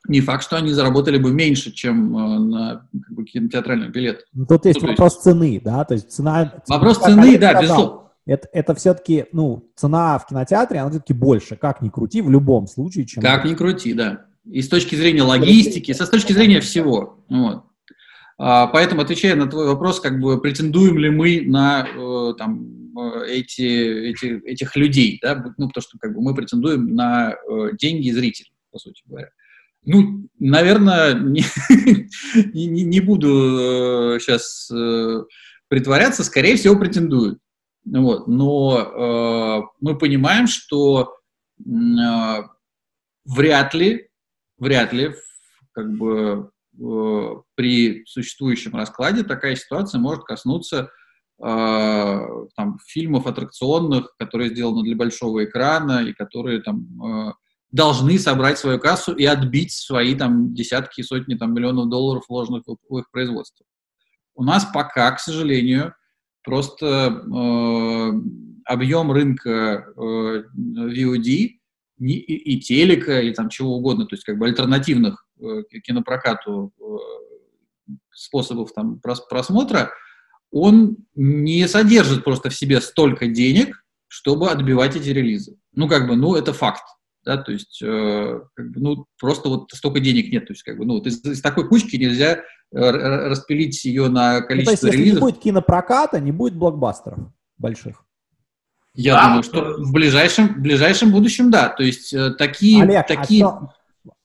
не 0.08 0.22
факт, 0.22 0.44
что 0.44 0.58
они 0.58 0.72
заработали 0.72 1.18
бы 1.18 1.32
меньше, 1.32 1.72
чем 1.72 2.18
э, 2.18 2.40
на 2.40 2.88
как 2.92 3.12
бы, 3.12 3.24
кинотеатральный 3.24 3.90
билет. 3.90 4.26
Ну, 4.34 4.46
тут 4.46 4.66
есть 4.66 4.82
ну, 4.82 4.90
вопрос 4.90 5.14
есть... 5.14 5.24
цены, 5.24 5.62
да, 5.64 5.86
то 5.86 5.94
есть 5.94 6.12
цена... 6.12 6.62
Вопрос 6.68 6.98
цены, 7.00 7.38
да, 7.38 7.62
безусловно. 7.62 8.02
Это, 8.26 8.48
это 8.54 8.76
все-таки, 8.76 9.26
ну, 9.32 9.72
цена 9.76 10.18
в 10.20 10.28
кинотеатре, 10.28 10.80
она 10.80 10.92
все-таки 10.92 11.14
больше, 11.14 11.56
как 11.56 11.82
ни 11.82 11.90
крути, 11.90 12.22
в 12.22 12.30
любом 12.30 12.68
случае, 12.68 13.06
чем... 13.06 13.22
Как 13.22 13.46
ни 13.46 13.56
крути, 13.56 13.94
да. 13.94 14.26
И 14.46 14.62
с 14.62 14.70
точки 14.70 14.96
зрения 14.96 15.24
логистики, 15.24 15.92
со 15.94 16.06
с 16.06 16.10
точки 16.10 16.34
зрения 16.34 16.62
всего. 16.62 17.20
Вот. 17.30 17.64
А, 18.44 18.66
поэтому, 18.66 19.02
отвечая 19.02 19.36
на 19.36 19.46
твой 19.46 19.68
вопрос, 19.68 20.00
как 20.00 20.20
бы 20.20 20.42
претендуем 20.42 20.98
ли 20.98 21.12
мы 21.12 21.42
на 21.46 21.88
э, 21.88 22.34
там, 22.40 22.98
э, 22.98 23.28
эти, 23.28 24.10
эти, 24.10 24.42
этих 24.48 24.76
людей, 24.76 25.20
да? 25.22 25.36
ну, 25.60 25.68
потому 25.68 25.84
что 25.84 26.00
как 26.00 26.16
бы, 26.16 26.24
мы 26.24 26.34
претендуем 26.34 26.96
на 26.96 27.34
э, 27.34 27.70
деньги 27.78 28.10
зрителей, 28.10 28.52
по 28.72 28.80
сути 28.80 29.04
говоря. 29.06 29.30
Ну, 29.86 30.28
наверное, 30.40 31.14
не, 31.14 31.44
не, 32.56 32.82
не 32.82 33.00
буду 33.00 34.18
сейчас 34.20 34.72
притворяться, 35.68 36.24
скорее 36.24 36.56
всего, 36.56 36.76
претендуют. 36.80 37.38
Вот. 37.86 38.28
Но 38.28 39.62
э, 39.62 39.68
мы 39.82 39.98
понимаем, 40.00 40.48
что 40.48 41.14
э, 41.60 42.44
вряд 43.26 43.74
ли, 43.76 44.10
вряд 44.58 44.94
ли 44.94 45.14
как 45.74 45.92
бы 45.96 46.51
при 46.78 48.06
существующем 48.06 48.76
раскладе 48.76 49.24
такая 49.24 49.56
ситуация 49.56 50.00
может 50.00 50.24
коснуться 50.24 50.90
э, 51.44 52.20
там, 52.56 52.78
фильмов 52.86 53.28
аттракционных, 53.28 54.16
которые 54.18 54.52
сделаны 54.52 54.84
для 54.84 54.96
большого 54.96 55.44
экрана 55.44 56.04
и 56.04 56.14
которые 56.14 56.62
там 56.62 56.88
э, 57.04 57.34
должны 57.72 58.20
собрать 58.20 58.58
свою 58.58 58.80
кассу 58.80 59.14
и 59.14 59.26
отбить 59.26 59.72
свои 59.72 60.16
там 60.16 60.54
десятки, 60.54 61.02
сотни 61.02 61.36
там 61.36 61.54
миллионов 61.54 61.90
долларов 61.90 62.24
вложенных 62.28 62.64
в 62.68 62.98
их 62.98 63.10
производство. 63.12 63.66
У 64.36 64.44
нас 64.44 64.66
пока, 64.74 65.12
к 65.12 65.20
сожалению, 65.20 65.94
просто 66.44 66.86
э, 66.86 68.12
объем 68.66 69.12
рынка 69.12 69.86
э, 69.96 70.44
VOD 70.56 71.50
не, 72.00 72.16
и, 72.16 72.56
и 72.56 72.60
телека, 72.60 73.22
и 73.22 73.32
там 73.32 73.50
чего 73.50 73.78
угодно, 73.78 74.06
то 74.06 74.16
есть 74.16 74.24
как 74.24 74.38
бы 74.38 74.48
альтернативных 74.48 75.26
э, 75.31 75.31
кинопрокату 75.84 76.74
э, 76.80 77.94
способов 78.12 78.74
там 78.74 79.00
прос, 79.00 79.22
просмотра, 79.28 79.92
он 80.52 80.98
не 81.16 81.68
содержит 81.68 82.24
просто 82.24 82.50
в 82.50 82.56
себе 82.56 82.82
столько 82.82 83.28
денег, 83.28 83.84
чтобы 84.08 84.50
отбивать 84.50 84.96
эти 84.96 85.10
релизы. 85.10 85.58
Ну, 85.74 85.88
как 85.88 86.08
бы, 86.08 86.16
ну, 86.16 86.36
это 86.36 86.54
факт 86.54 86.84
да, 87.24 87.38
то 87.38 87.52
есть, 87.52 87.82
э, 87.84 88.40
как 88.56 88.72
бы, 88.72 88.80
ну, 88.80 89.06
просто 89.20 89.50
вот 89.50 89.72
столько 89.74 90.00
денег 90.00 90.32
нет, 90.32 90.48
то 90.48 90.54
есть, 90.54 90.64
как 90.64 90.78
бы, 90.78 90.86
ну, 90.86 90.96
вот 90.96 91.06
из, 91.06 91.24
из 91.24 91.42
такой 91.42 91.68
кучки 91.68 91.96
нельзя 91.96 92.38
э, 92.38 92.40
распилить 92.72 93.84
ее 93.86 94.10
на 94.10 94.42
количество 94.42 94.88
ну, 94.88 94.92
то 94.92 94.98
есть, 94.98 95.00
релизов. 95.00 95.14
Если 95.14 95.14
не 95.14 95.20
будет 95.20 95.44
кинопроката, 95.44 96.20
не 96.20 96.32
будет 96.32 96.56
блокбастеров 96.56 97.20
больших. 97.58 98.04
Я 98.94 99.16
да, 99.16 99.28
думаю, 99.28 99.44
что 99.44 99.76
в 99.78 99.94
ближайшем, 99.94 100.56
в 100.56 100.62
ближайшем 100.62 101.12
будущем, 101.12 101.52
да, 101.52 101.70
то 101.70 101.84
есть, 101.84 102.12
э, 102.14 102.32
такие, 102.32 102.82
Олег, 102.82 102.98
а 102.98 103.04
такие, 103.04 103.46
а 103.46 103.70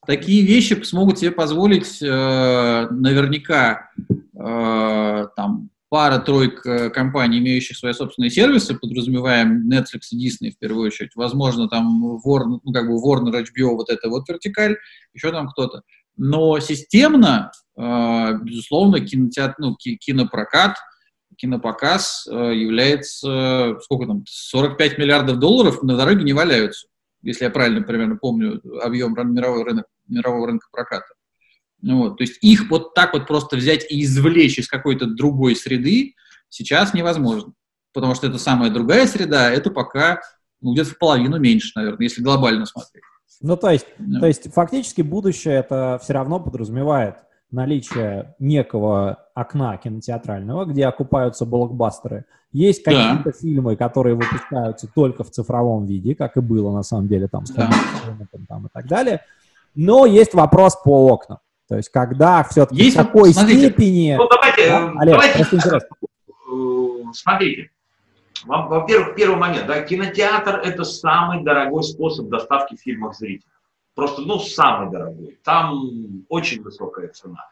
такие 0.06 0.44
вещи 0.44 0.74
смогут 0.82 1.18
себе 1.18 1.30
позволить 1.30 2.00
э, 2.02 2.88
наверняка 2.90 3.90
э, 4.34 5.26
там 5.36 5.70
пара-тройка 5.88 6.90
компаний, 6.90 7.38
имеющих 7.38 7.76
свои 7.76 7.92
собственные 7.92 8.30
сервисы, 8.30 8.74
подразумеваем 8.74 9.70
Netflix 9.70 10.08
и 10.10 10.26
Disney 10.26 10.50
в 10.50 10.58
первую 10.58 10.86
очередь, 10.86 11.12
возможно, 11.14 11.68
там 11.68 12.18
Warner, 12.24 12.60
ну, 12.62 12.72
как 12.72 12.88
бы 12.88 12.94
Warner, 12.94 13.32
HBO, 13.32 13.74
вот 13.74 13.88
это 13.88 14.08
вот 14.08 14.28
вертикаль, 14.28 14.76
еще 15.14 15.30
там 15.30 15.48
кто-то. 15.48 15.82
Но 16.16 16.58
системно, 16.60 17.52
э, 17.76 18.38
безусловно, 18.42 19.00
кинотеатр, 19.00 19.54
ну, 19.58 19.76
кинопрокат, 19.76 20.76
кинопоказ 21.36 22.26
э, 22.30 22.54
является, 22.54 23.76
сколько 23.82 24.06
там, 24.06 24.24
45 24.26 24.98
миллиардов 24.98 25.38
долларов 25.38 25.82
на 25.82 25.96
дороге 25.96 26.24
не 26.24 26.32
валяются, 26.32 26.88
если 27.26 27.44
я 27.44 27.50
правильно 27.50 27.82
примерно 27.82 28.16
помню 28.16 28.60
объем 28.82 29.14
мирового 29.14 29.64
рынка, 29.64 29.84
мирового 30.08 30.46
рынка 30.46 30.68
проката. 30.70 31.06
Ну 31.82 31.98
вот, 31.98 32.18
то 32.18 32.22
есть 32.22 32.38
их 32.42 32.70
вот 32.70 32.94
так 32.94 33.12
вот 33.12 33.26
просто 33.26 33.56
взять 33.56 33.90
и 33.90 34.02
извлечь 34.02 34.58
из 34.58 34.68
какой-то 34.68 35.06
другой 35.06 35.56
среды 35.56 36.14
сейчас 36.48 36.94
невозможно. 36.94 37.52
Потому 37.92 38.14
что 38.14 38.26
это 38.26 38.38
самая 38.38 38.70
другая 38.70 39.06
среда, 39.06 39.50
это 39.50 39.70
пока 39.70 40.20
ну, 40.60 40.72
где-то 40.72 40.90
в 40.90 40.98
половину 40.98 41.38
меньше, 41.38 41.72
наверное, 41.74 42.04
если 42.04 42.22
глобально 42.22 42.66
смотреть. 42.66 43.02
Ну, 43.40 43.56
то 43.56 43.70
есть, 43.70 43.86
yeah. 43.98 44.20
то 44.20 44.26
есть 44.26 44.52
фактически 44.52 45.02
будущее 45.02 45.54
это 45.54 46.00
все 46.02 46.14
равно 46.14 46.40
подразумевает 46.40 47.16
наличие 47.50 48.34
некого 48.38 49.28
окна 49.34 49.76
кинотеатрального, 49.76 50.64
где 50.64 50.86
окупаются 50.86 51.46
блокбастеры. 51.46 52.24
Есть 52.52 52.82
какие-то 52.82 53.24
да. 53.24 53.32
фильмы, 53.32 53.76
которые 53.76 54.14
выпускаются 54.14 54.88
только 54.94 55.24
в 55.24 55.30
цифровом 55.30 55.86
виде, 55.86 56.14
как 56.14 56.36
и 56.36 56.40
было 56.40 56.72
на 56.72 56.82
самом 56.82 57.08
деле 57.08 57.28
там 57.28 57.44
с 57.44 57.50
да. 57.50 57.70
там, 58.48 58.66
и 58.66 58.68
так 58.72 58.86
далее. 58.86 59.22
Но 59.74 60.06
есть 60.06 60.32
вопрос 60.32 60.76
по 60.82 61.06
окнам. 61.12 61.38
То 61.68 61.76
есть, 61.76 61.90
когда 61.90 62.44
все-таки 62.44 62.82
Есть, 62.82 62.96
в 62.96 63.00
такой 63.04 63.32
смотрите, 63.32 63.66
степени... 63.66 64.14
Ну, 64.16 64.28
давайте, 64.28 64.68
да? 64.68 64.92
Олег, 64.98 65.14
давайте 65.14 65.56
э, 65.56 67.12
смотрите. 67.12 67.70
Во-первых, 68.44 69.16
первый 69.16 69.36
момент, 69.36 69.66
да, 69.66 69.82
кинотеатр– 69.82 70.60
это 70.64 70.84
самый 70.84 71.42
дорогой 71.42 71.82
способ 71.82 72.28
доставки 72.28 72.76
фильмов 72.76 73.16
зрителям. 73.16 73.55
Просто, 73.96 74.20
ну, 74.20 74.38
самый 74.38 74.90
дорогой. 74.90 75.38
Там 75.42 76.26
очень 76.28 76.62
высокая 76.62 77.08
цена. 77.08 77.48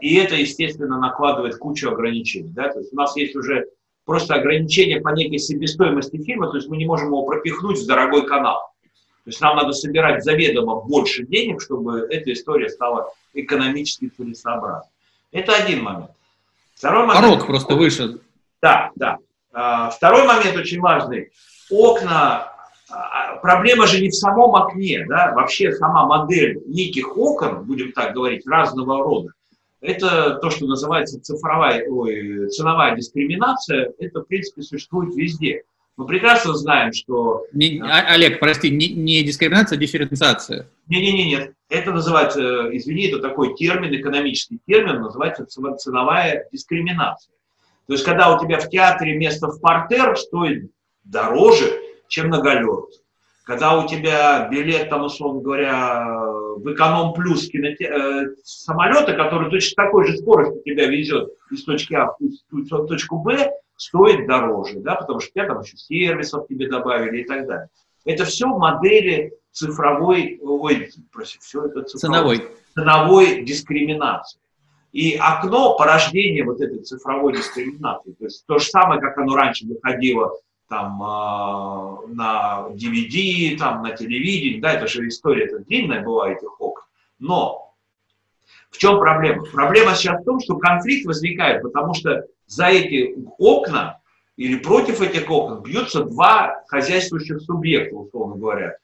И 0.00 0.16
это, 0.16 0.34
естественно, 0.34 0.98
накладывает 0.98 1.56
кучу 1.58 1.90
ограничений. 1.90 2.48
Да? 2.48 2.70
То 2.70 2.78
есть 2.78 2.94
у 2.94 2.96
нас 2.96 3.14
есть 3.14 3.36
уже 3.36 3.66
просто 4.06 4.34
ограничения 4.34 5.02
по 5.02 5.10
некой 5.10 5.38
себестоимости 5.38 6.16
фильма, 6.16 6.50
то 6.50 6.56
есть 6.56 6.68
мы 6.68 6.78
не 6.78 6.86
можем 6.86 7.08
его 7.08 7.24
пропихнуть 7.24 7.78
в 7.78 7.86
дорогой 7.86 8.26
канал. 8.26 8.58
То 9.24 9.28
есть 9.28 9.40
нам 9.42 9.54
надо 9.54 9.72
собирать 9.72 10.24
заведомо 10.24 10.80
больше 10.80 11.26
денег, 11.26 11.60
чтобы 11.60 12.08
эта 12.10 12.32
история 12.32 12.70
стала 12.70 13.12
экономически 13.34 14.10
целесообразной. 14.16 14.90
Это 15.30 15.54
один 15.54 15.82
момент. 15.82 16.10
Второй 16.74 17.06
момент. 17.06 17.24
Порог 17.24 17.46
просто 17.46 17.74
выше. 17.74 18.18
Да, 18.62 18.90
да. 18.96 19.18
А, 19.52 19.90
второй 19.90 20.26
момент 20.26 20.56
очень 20.56 20.80
важный. 20.80 21.30
Окна, 21.70 22.51
проблема 23.40 23.86
же 23.86 24.00
не 24.00 24.08
в 24.08 24.14
самом 24.14 24.54
окне, 24.56 25.04
да, 25.08 25.32
вообще 25.34 25.72
сама 25.72 26.06
модель 26.06 26.60
неких 26.66 27.16
окон, 27.16 27.64
будем 27.64 27.92
так 27.92 28.14
говорить, 28.14 28.46
разного 28.46 29.02
рода, 29.02 29.30
это 29.80 30.38
то, 30.40 30.50
что 30.50 30.66
называется 30.66 31.20
цифровая, 31.20 31.84
ой, 31.88 32.48
ценовая 32.50 32.94
дискриминация, 32.96 33.92
это, 33.98 34.20
в 34.20 34.26
принципе, 34.26 34.62
существует 34.62 35.14
везде. 35.14 35.62
Мы 35.96 36.06
прекрасно 36.06 36.54
знаем, 36.54 36.92
что... 36.92 37.44
Не, 37.52 37.80
а, 37.80 38.14
Олег, 38.14 38.40
прости, 38.40 38.70
не, 38.70 38.88
не 38.88 39.22
дискриминация, 39.22 39.76
а 39.76 39.80
дифференциация. 39.80 40.66
Не-не-не, 40.88 41.26
нет. 41.26 41.52
Это 41.68 41.92
называется, 41.92 42.74
извини, 42.74 43.08
это 43.08 43.18
такой 43.18 43.54
термин, 43.56 43.94
экономический 43.94 44.58
термин, 44.66 45.02
называется 45.02 45.44
ценовая 45.44 46.48
дискриминация. 46.50 47.32
То 47.86 47.92
есть, 47.94 48.04
когда 48.04 48.34
у 48.34 48.40
тебя 48.40 48.58
в 48.58 48.70
театре 48.70 49.16
место 49.16 49.48
в 49.48 49.60
портер 49.60 50.16
стоит 50.16 50.70
дороже, 51.04 51.78
чем 52.12 52.30
галеру. 52.30 52.90
Когда 53.44 53.76
у 53.76 53.88
тебя 53.88 54.48
билет, 54.48 54.90
там, 54.90 55.04
условно 55.04 55.40
говоря, 55.40 56.04
в 56.56 56.72
эконом 56.72 57.14
плюс 57.14 57.48
киноте... 57.48 57.86
э, 57.86 58.26
самолета, 58.44 59.14
который 59.14 59.50
точно 59.50 59.84
такой 59.84 60.06
же 60.06 60.18
скоростью 60.18 60.62
тебя 60.62 60.86
везет 60.86 61.32
из 61.50 61.64
точки 61.64 61.94
А 61.94 62.14
в 62.50 62.86
точку 62.86 63.18
Б, 63.18 63.50
стоит 63.76 64.28
дороже, 64.28 64.78
да, 64.80 64.94
потому 64.94 65.18
что 65.20 65.32
тебя 65.32 65.46
там 65.46 65.62
еще 65.62 65.76
сервисов 65.76 66.46
тебе 66.46 66.68
добавили 66.68 67.22
и 67.22 67.24
так 67.24 67.46
далее. 67.46 67.68
Это 68.04 68.26
все 68.26 68.46
модели 68.46 69.32
цифровой, 69.50 70.38
ой, 70.40 70.90
прости, 71.10 71.38
все 71.40 71.64
это 71.64 71.82
цифровой, 71.82 72.36
ценовой. 72.36 72.56
ценовой 72.74 73.44
дискриминации. 73.44 74.38
И 74.92 75.16
окно 75.16 75.76
порождения 75.76 76.44
вот 76.44 76.60
этой 76.60 76.80
цифровой 76.80 77.32
дискриминации, 77.32 78.12
то 78.12 78.24
есть 78.24 78.44
то 78.46 78.58
же 78.58 78.66
самое, 78.66 79.00
как 79.00 79.16
оно 79.18 79.34
раньше 79.34 79.66
выходило 79.66 80.32
там 80.72 81.02
э, 81.02 82.14
на 82.14 82.68
DVD, 82.70 83.58
там 83.58 83.82
на 83.82 83.94
телевидении, 83.94 84.58
да, 84.58 84.72
это 84.72 84.86
же 84.86 85.06
история 85.06 85.44
это 85.44 85.58
длинная 85.58 86.02
была 86.02 86.32
этих 86.32 86.58
окон. 86.58 86.82
Но 87.18 87.74
в 88.70 88.78
чем 88.78 88.98
проблема? 88.98 89.44
Проблема 89.44 89.94
сейчас 89.94 90.22
в 90.22 90.24
том, 90.24 90.40
что 90.40 90.56
конфликт 90.56 91.04
возникает, 91.04 91.62
потому 91.62 91.92
что 91.92 92.24
за 92.46 92.68
эти 92.68 93.14
окна 93.36 94.00
или 94.38 94.56
против 94.56 95.02
этих 95.02 95.30
окон 95.30 95.62
бьются 95.62 96.04
два 96.04 96.62
хозяйствующих 96.68 97.42
субъекта, 97.42 97.94
условно 97.94 98.36
говоря. 98.36 98.78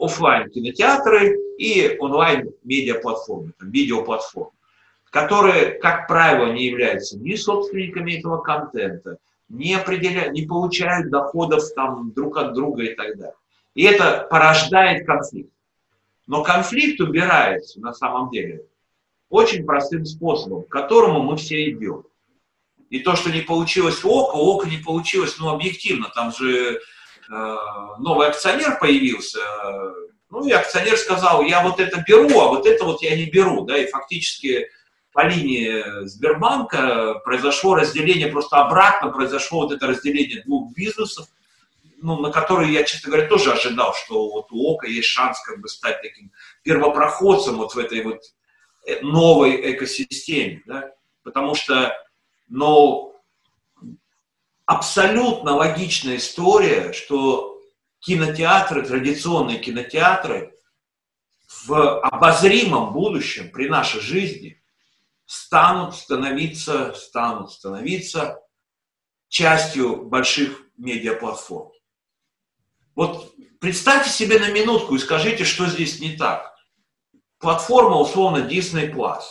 Офлайн 0.00 0.50
кинотеатры 0.50 1.38
и 1.58 1.96
онлайн 2.00 2.50
медиаплатформы, 2.64 3.52
видеоплатформы, 3.60 4.50
которые, 5.10 5.78
как 5.78 6.08
правило, 6.08 6.52
не 6.52 6.66
являются 6.66 7.16
ни 7.16 7.36
собственниками 7.36 8.18
этого 8.18 8.38
контента, 8.38 9.18
не, 9.48 9.74
определяют, 9.74 10.32
не 10.32 10.42
получают 10.42 11.10
доходов 11.10 11.62
там, 11.74 12.12
друг 12.12 12.36
от 12.36 12.54
друга 12.54 12.84
и 12.84 12.94
так 12.94 13.16
далее. 13.16 13.34
И 13.74 13.82
это 13.84 14.26
порождает 14.30 15.06
конфликт. 15.06 15.52
Но 16.26 16.42
конфликт 16.42 17.00
убирается 17.00 17.80
на 17.80 17.92
самом 17.92 18.30
деле 18.30 18.64
очень 19.28 19.64
простым 19.64 20.04
способом, 20.04 20.62
к 20.64 20.68
которому 20.68 21.22
мы 21.22 21.36
все 21.36 21.70
идем. 21.70 22.04
И 22.88 23.00
то, 23.00 23.16
что 23.16 23.30
не 23.30 23.40
получилось 23.40 24.04
у 24.04 24.10
ОКО, 24.10 24.36
у 24.36 24.54
ОКО 24.54 24.68
не 24.68 24.78
получилось, 24.78 25.36
ну, 25.38 25.48
объективно, 25.48 26.10
там 26.14 26.32
же 26.32 26.74
э, 26.76 27.56
новый 27.98 28.28
акционер 28.28 28.78
появился, 28.78 29.40
ну, 30.30 30.46
и 30.46 30.52
акционер 30.52 30.96
сказал, 30.96 31.42
я 31.42 31.62
вот 31.62 31.80
это 31.80 32.04
беру, 32.06 32.40
а 32.40 32.48
вот 32.48 32.66
это 32.66 32.84
вот 32.84 33.02
я 33.02 33.16
не 33.16 33.26
беру, 33.26 33.64
да, 33.64 33.76
и 33.76 33.86
фактически 33.86 34.68
по 35.14 35.24
линии 35.26 36.06
Сбербанка. 36.06 37.14
Произошло 37.24 37.76
разделение, 37.76 38.26
просто 38.26 38.58
обратно 38.58 39.10
произошло 39.10 39.60
вот 39.62 39.72
это 39.72 39.86
разделение 39.86 40.42
двух 40.42 40.74
бизнесов, 40.74 41.28
ну, 42.02 42.20
на 42.20 42.30
которые 42.30 42.72
я, 42.72 42.82
честно 42.82 43.10
говоря, 43.10 43.28
тоже 43.28 43.52
ожидал, 43.52 43.94
что 43.94 44.28
вот 44.28 44.48
у 44.50 44.74
ОКО 44.74 44.88
есть 44.88 45.08
шанс 45.08 45.40
как 45.40 45.60
бы 45.60 45.68
стать 45.68 46.02
таким 46.02 46.32
первопроходцем 46.64 47.56
вот 47.56 47.74
в 47.74 47.78
этой 47.78 48.02
вот 48.02 48.20
э, 48.86 49.00
новой 49.02 49.72
экосистеме, 49.72 50.62
да, 50.66 50.90
потому 51.22 51.54
что 51.54 51.96
но 52.48 53.14
абсолютно 54.66 55.54
логичная 55.54 56.16
история, 56.16 56.92
что 56.92 57.60
кинотеатры, 58.00 58.84
традиционные 58.84 59.58
кинотеатры 59.58 60.54
в 61.66 62.00
обозримом 62.00 62.92
будущем 62.92 63.50
при 63.50 63.68
нашей 63.68 64.00
жизни 64.00 64.60
станут 65.34 65.94
становиться, 65.94 66.94
станут 66.94 67.50
становиться 67.50 68.40
частью 69.28 70.04
больших 70.06 70.62
медиаплатформ. 70.76 71.72
Вот 72.94 73.34
представьте 73.60 74.10
себе 74.10 74.38
на 74.38 74.50
минутку 74.52 74.94
и 74.94 75.00
скажите, 75.00 75.44
что 75.44 75.66
здесь 75.66 75.98
не 75.98 76.16
так. 76.16 76.54
Платформа, 77.38 77.96
условно, 77.96 78.48
Disney+. 78.48 78.92
Plus. 78.92 79.22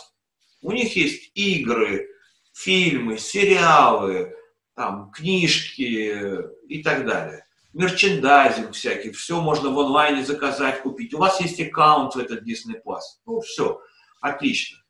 У 0.60 0.72
них 0.72 0.94
есть 0.94 1.30
игры, 1.34 2.06
фильмы, 2.52 3.16
сериалы, 3.16 4.34
там, 4.74 5.10
книжки 5.10 6.28
и 6.68 6.82
так 6.82 7.06
далее. 7.06 7.46
Мерчендайзинг 7.72 8.72
всякий, 8.72 9.10
все 9.10 9.40
можно 9.40 9.70
в 9.70 9.78
онлайне 9.80 10.22
заказать, 10.24 10.82
купить. 10.82 11.14
У 11.14 11.18
вас 11.18 11.40
есть 11.40 11.60
аккаунт 11.60 12.14
в 12.14 12.18
этот 12.18 12.46
Disney+. 12.46 12.74
Plus. 12.84 13.00
Ну, 13.24 13.40
все, 13.40 13.80
отлично. 14.20 14.83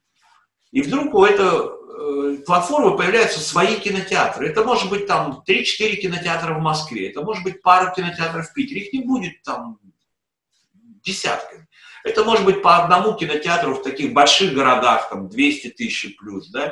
И 0.75 0.83
вдруг 0.83 1.14
у 1.14 1.25
этой 1.25 1.47
э, 1.47 2.39
платформы 2.39 2.97
появляются 2.97 3.39
свои 3.39 3.77
кинотеатры. 3.77 4.49
Это 4.49 4.64
может 4.64 4.91
быть 4.91 5.07
там 5.07 5.45
3-4 5.47 5.95
кинотеатра 5.95 6.53
в 6.55 6.61
Москве, 6.61 7.11
это 7.11 7.22
может 7.22 7.45
быть 7.45 7.62
пара 7.62 7.95
кинотеатров 7.95 8.49
в 8.49 8.53
Питере. 8.53 8.81
Их 8.81 8.93
не 8.93 9.03
будет 9.03 9.41
там 9.45 9.79
десятками. 11.05 11.68
Это 12.03 12.25
может 12.25 12.45
быть 12.45 12.61
по 12.61 12.83
одному 12.83 13.14
кинотеатру 13.14 13.75
в 13.75 13.85
таких 13.85 14.12
больших 14.12 14.53
городах, 14.53 15.11
там 15.11 15.29
200 15.29 15.68
тысяч 15.68 16.16
плюс, 16.16 16.51
да. 16.51 16.70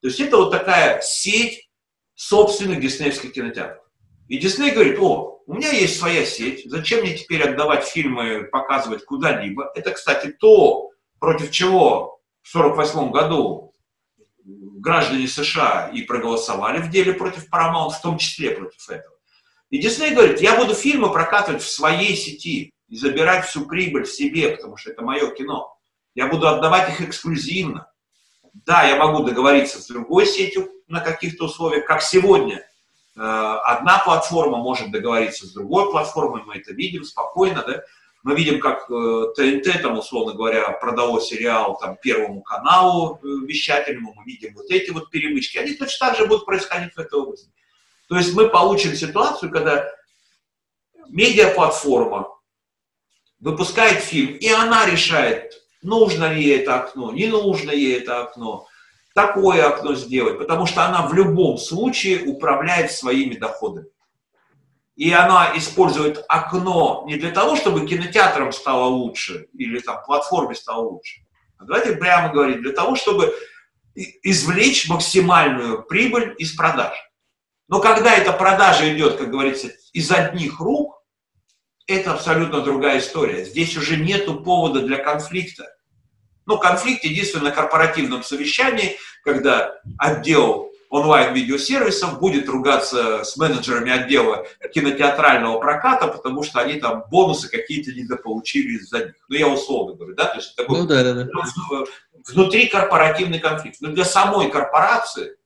То 0.00 0.06
есть 0.06 0.20
это 0.20 0.36
вот 0.36 0.52
такая 0.52 1.00
сеть 1.02 1.68
собственных 2.14 2.80
диснеевских 2.80 3.32
кинотеатров. 3.32 3.82
И 4.28 4.38
Дисней 4.38 4.70
говорит, 4.70 4.96
о, 5.00 5.42
у 5.44 5.54
меня 5.54 5.72
есть 5.72 5.98
своя 5.98 6.24
сеть, 6.24 6.70
зачем 6.70 7.00
мне 7.00 7.16
теперь 7.16 7.42
отдавать 7.42 7.82
фильмы, 7.82 8.44
показывать 8.44 9.04
куда-либо? 9.04 9.72
Это, 9.74 9.90
кстати, 9.90 10.28
то, 10.28 10.92
против 11.18 11.50
чего 11.50 12.19
1948 12.42 13.10
году 13.10 13.70
граждане 14.44 15.28
США 15.28 15.90
и 15.92 16.02
проголосовали 16.02 16.78
в 16.78 16.90
деле 16.90 17.12
против 17.12 17.48
Paramount, 17.50 17.90
в 17.90 18.00
том 18.00 18.18
числе 18.18 18.50
против 18.50 18.88
этого. 18.88 19.14
И 19.70 19.78
Дисней 19.78 20.14
говорит, 20.14 20.40
я 20.40 20.56
буду 20.56 20.74
фильмы 20.74 21.12
прокатывать 21.12 21.62
в 21.62 21.70
своей 21.70 22.16
сети 22.16 22.72
и 22.88 22.96
забирать 22.96 23.46
всю 23.46 23.66
прибыль 23.66 24.04
в 24.04 24.12
себе, 24.12 24.56
потому 24.56 24.76
что 24.76 24.90
это 24.90 25.02
мое 25.02 25.30
кино. 25.30 25.76
Я 26.14 26.26
буду 26.26 26.48
отдавать 26.48 26.90
их 26.90 27.00
эксклюзивно. 27.00 27.90
Да, 28.52 28.82
я 28.82 28.96
могу 28.96 29.22
договориться 29.22 29.80
с 29.80 29.86
другой 29.86 30.26
сетью 30.26 30.68
на 30.88 31.00
каких-то 31.00 31.44
условиях, 31.44 31.86
как 31.86 32.02
сегодня. 32.02 32.66
Э, 33.16 33.20
одна 33.64 33.98
платформа 33.98 34.58
может 34.58 34.90
договориться 34.90 35.46
с 35.46 35.52
другой 35.52 35.90
платформой, 35.92 36.42
мы 36.44 36.56
это 36.56 36.72
видим 36.72 37.04
спокойно, 37.04 37.62
да. 37.64 37.82
Мы 38.22 38.34
видим, 38.34 38.60
как 38.60 38.86
ТНТ, 38.86 39.66
э, 39.66 39.78
там, 39.80 39.98
условно 39.98 40.34
говоря, 40.34 40.70
продало 40.72 41.20
сериал 41.20 41.78
там, 41.78 41.96
Первому 42.02 42.42
каналу 42.42 43.18
э, 43.22 43.26
вещательному, 43.46 44.12
мы 44.14 44.24
видим 44.24 44.54
вот 44.54 44.70
эти 44.70 44.90
вот 44.90 45.10
перемычки. 45.10 45.56
Они 45.56 45.72
точно 45.72 46.08
так 46.08 46.18
же 46.18 46.26
будут 46.26 46.44
происходить 46.44 46.94
в 46.94 46.98
этой 46.98 47.18
области. 47.18 47.50
То 48.08 48.16
есть 48.16 48.34
мы 48.34 48.48
получим 48.48 48.94
ситуацию, 48.94 49.50
когда 49.50 49.88
медиаплатформа 51.08 52.28
выпускает 53.38 54.02
фильм, 54.02 54.36
и 54.36 54.48
она 54.48 54.84
решает, 54.84 55.54
нужно 55.82 56.32
ли 56.32 56.42
ей 56.42 56.58
это 56.60 56.80
окно, 56.80 57.12
не 57.12 57.26
нужно 57.26 57.70
ей 57.70 57.98
это 57.98 58.22
окно, 58.22 58.66
такое 59.14 59.66
окно 59.66 59.94
сделать, 59.94 60.38
потому 60.38 60.66
что 60.66 60.84
она 60.84 61.06
в 61.06 61.14
любом 61.14 61.56
случае 61.56 62.24
управляет 62.24 62.92
своими 62.92 63.34
доходами. 63.34 63.88
И 65.00 65.12
она 65.12 65.56
использует 65.56 66.22
окно 66.28 67.04
не 67.06 67.16
для 67.16 67.30
того, 67.30 67.56
чтобы 67.56 67.86
кинотеатрам 67.86 68.52
стало 68.52 68.84
лучше 68.84 69.46
или 69.56 69.78
там 69.78 70.04
платформе 70.04 70.54
стало 70.54 70.90
лучше, 70.90 71.22
а 71.56 71.64
давайте 71.64 71.96
прямо 71.96 72.30
говорить, 72.30 72.60
для 72.60 72.72
того, 72.72 72.96
чтобы 72.96 73.34
извлечь 73.94 74.90
максимальную 74.90 75.84
прибыль 75.84 76.34
из 76.36 76.52
продаж. 76.52 76.94
Но 77.66 77.80
когда 77.80 78.14
эта 78.14 78.34
продажа 78.34 78.94
идет, 78.94 79.16
как 79.16 79.30
говорится, 79.30 79.70
из 79.94 80.12
одних 80.12 80.60
рук, 80.60 81.02
это 81.86 82.12
абсолютно 82.12 82.60
другая 82.60 82.98
история. 82.98 83.46
Здесь 83.46 83.78
уже 83.78 83.96
нет 83.96 84.26
повода 84.44 84.82
для 84.82 84.98
конфликта. 84.98 85.64
Ну, 86.44 86.58
конфликт 86.58 87.04
единственно 87.04 87.44
на 87.44 87.50
корпоративном 87.52 88.22
совещании, 88.22 88.98
когда 89.24 89.80
отдел 89.96 90.69
онлайн-видеосервисов 90.90 92.18
будет 92.18 92.48
ругаться 92.48 93.22
с 93.22 93.36
менеджерами 93.36 93.92
отдела 93.92 94.46
кинотеатрального 94.74 95.58
проката, 95.60 96.08
потому 96.08 96.42
что 96.42 96.60
они 96.60 96.74
там 96.74 97.04
бонусы 97.10 97.48
какие-то 97.48 97.92
недополучили 97.92 98.76
из-за 98.78 99.06
них. 99.06 99.14
Ну, 99.28 99.36
я 99.36 99.48
условно 99.48 99.94
говорю, 99.94 100.14
да, 100.16 100.26
то 100.26 100.36
есть 100.36 100.52
это 100.58 100.70
ну, 100.70 100.84
да, 100.86 101.04
да, 101.04 101.14
да. 101.14 101.28
внутри 102.26 102.66
корпоративный 102.66 103.38
конфликт. 103.38 103.80
Но 103.80 103.90
для 103.90 104.04
самой 104.04 104.50
корпорации 104.50 105.36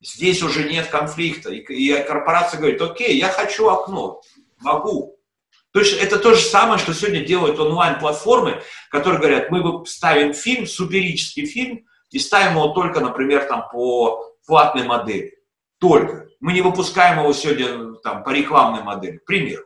здесь 0.00 0.42
уже 0.42 0.68
нет 0.68 0.88
конфликта. 0.88 1.50
И, 1.50 1.60
и 1.60 2.02
корпорация 2.02 2.58
говорит, 2.58 2.82
окей, 2.82 3.16
я 3.16 3.28
хочу 3.28 3.68
окно, 3.68 4.22
могу. 4.58 5.16
То 5.70 5.80
есть 5.80 5.96
это 5.96 6.18
то 6.18 6.34
же 6.34 6.42
самое, 6.42 6.80
что 6.80 6.92
сегодня 6.92 7.24
делают 7.24 7.60
онлайн-платформы, 7.60 8.60
которые 8.90 9.20
говорят, 9.20 9.50
мы 9.50 9.86
ставим 9.86 10.34
фильм, 10.34 10.66
суперический 10.66 11.46
фильм, 11.46 11.86
и 12.10 12.18
ставим 12.18 12.56
его 12.56 12.68
только, 12.68 13.00
например, 13.00 13.44
там 13.44 13.68
по 13.72 14.31
платной 14.46 14.84
модели. 14.84 15.34
Только. 15.78 16.28
Мы 16.40 16.52
не 16.52 16.60
выпускаем 16.60 17.20
его 17.20 17.32
сегодня 17.32 17.94
там, 18.02 18.24
по 18.24 18.30
рекламной 18.30 18.82
модели. 18.82 19.20
Пример. 19.26 19.64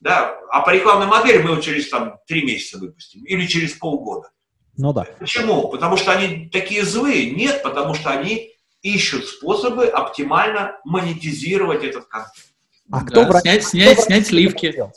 Да? 0.00 0.36
А 0.50 0.62
по 0.62 0.70
рекламной 0.70 1.06
модели 1.06 1.38
мы 1.42 1.50
его 1.50 1.60
через 1.60 1.88
там, 1.88 2.18
три 2.26 2.44
месяца 2.44 2.78
выпустим. 2.78 3.24
Или 3.24 3.46
через 3.46 3.72
полгода. 3.74 4.30
Ну 4.76 4.92
да. 4.92 5.06
Почему? 5.18 5.68
Потому 5.68 5.96
что 5.96 6.12
они 6.12 6.48
такие 6.50 6.84
злые? 6.84 7.30
Нет, 7.30 7.62
потому 7.62 7.94
что 7.94 8.10
они 8.10 8.52
ищут 8.82 9.26
способы 9.26 9.86
оптимально 9.86 10.76
монетизировать 10.84 11.82
этот 11.82 12.06
контент. 12.06 12.46
А 12.90 13.04
кто 13.04 13.24
да, 13.24 13.28
брать, 13.28 13.42
снять, 13.42 13.62
кто 13.62 13.70
снять, 13.70 14.00
снять 14.00 14.26
сливки. 14.28 14.90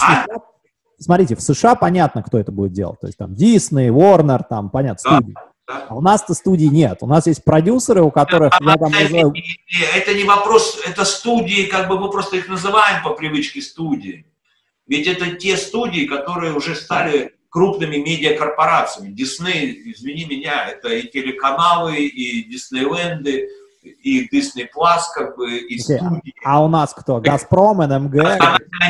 А? 0.00 0.26
Смотрите, 0.98 1.34
в 1.34 1.40
США 1.40 1.74
понятно, 1.74 2.22
кто 2.22 2.38
это 2.38 2.52
будет 2.52 2.72
делать. 2.72 3.00
То 3.00 3.06
есть 3.06 3.18
там 3.18 3.32
Disney, 3.32 3.88
Warner, 3.88 4.42
там, 4.48 4.70
понятно, 4.70 5.10
да. 5.10 5.16
студии. 5.16 5.34
Да. 5.66 5.86
А 5.88 5.94
у 5.94 6.00
нас-то 6.02 6.34
студий 6.34 6.68
нет. 6.68 6.98
У 7.00 7.06
нас 7.06 7.26
есть 7.26 7.42
продюсеры, 7.42 8.02
у 8.02 8.10
которых 8.10 8.52
да, 8.60 8.72
я 8.72 8.76
там 8.76 8.92
называю... 8.92 9.32
Это 9.94 10.14
не 10.14 10.24
вопрос, 10.24 10.78
это 10.86 11.04
студии, 11.04 11.64
как 11.64 11.88
бы 11.88 11.98
мы 11.98 12.10
просто 12.10 12.36
их 12.36 12.48
называем 12.48 13.02
по 13.02 13.10
привычке 13.10 13.62
студии. 13.62 14.26
Ведь 14.86 15.06
это 15.06 15.30
те 15.36 15.56
студии, 15.56 16.04
которые 16.04 16.52
уже 16.52 16.74
стали 16.74 17.34
крупными 17.48 17.96
медиакорпорациями. 17.96 19.12
Дисней, 19.12 19.92
извини 19.92 20.26
меня, 20.26 20.68
это 20.68 20.88
и 20.88 21.08
телеканалы, 21.08 21.96
и 21.96 22.44
Диснейленды, 22.44 23.48
и 23.82 24.28
Disney 24.28 24.66
Plus, 24.74 25.02
как 25.14 25.36
бы, 25.36 25.56
и 25.56 25.78
Okko. 25.78 25.96
студии. 25.98 26.34
А 26.44 26.62
у 26.62 26.68
нас 26.68 26.92
кто? 26.92 27.20
Газпром, 27.20 27.78
НМГ? 27.78 28.14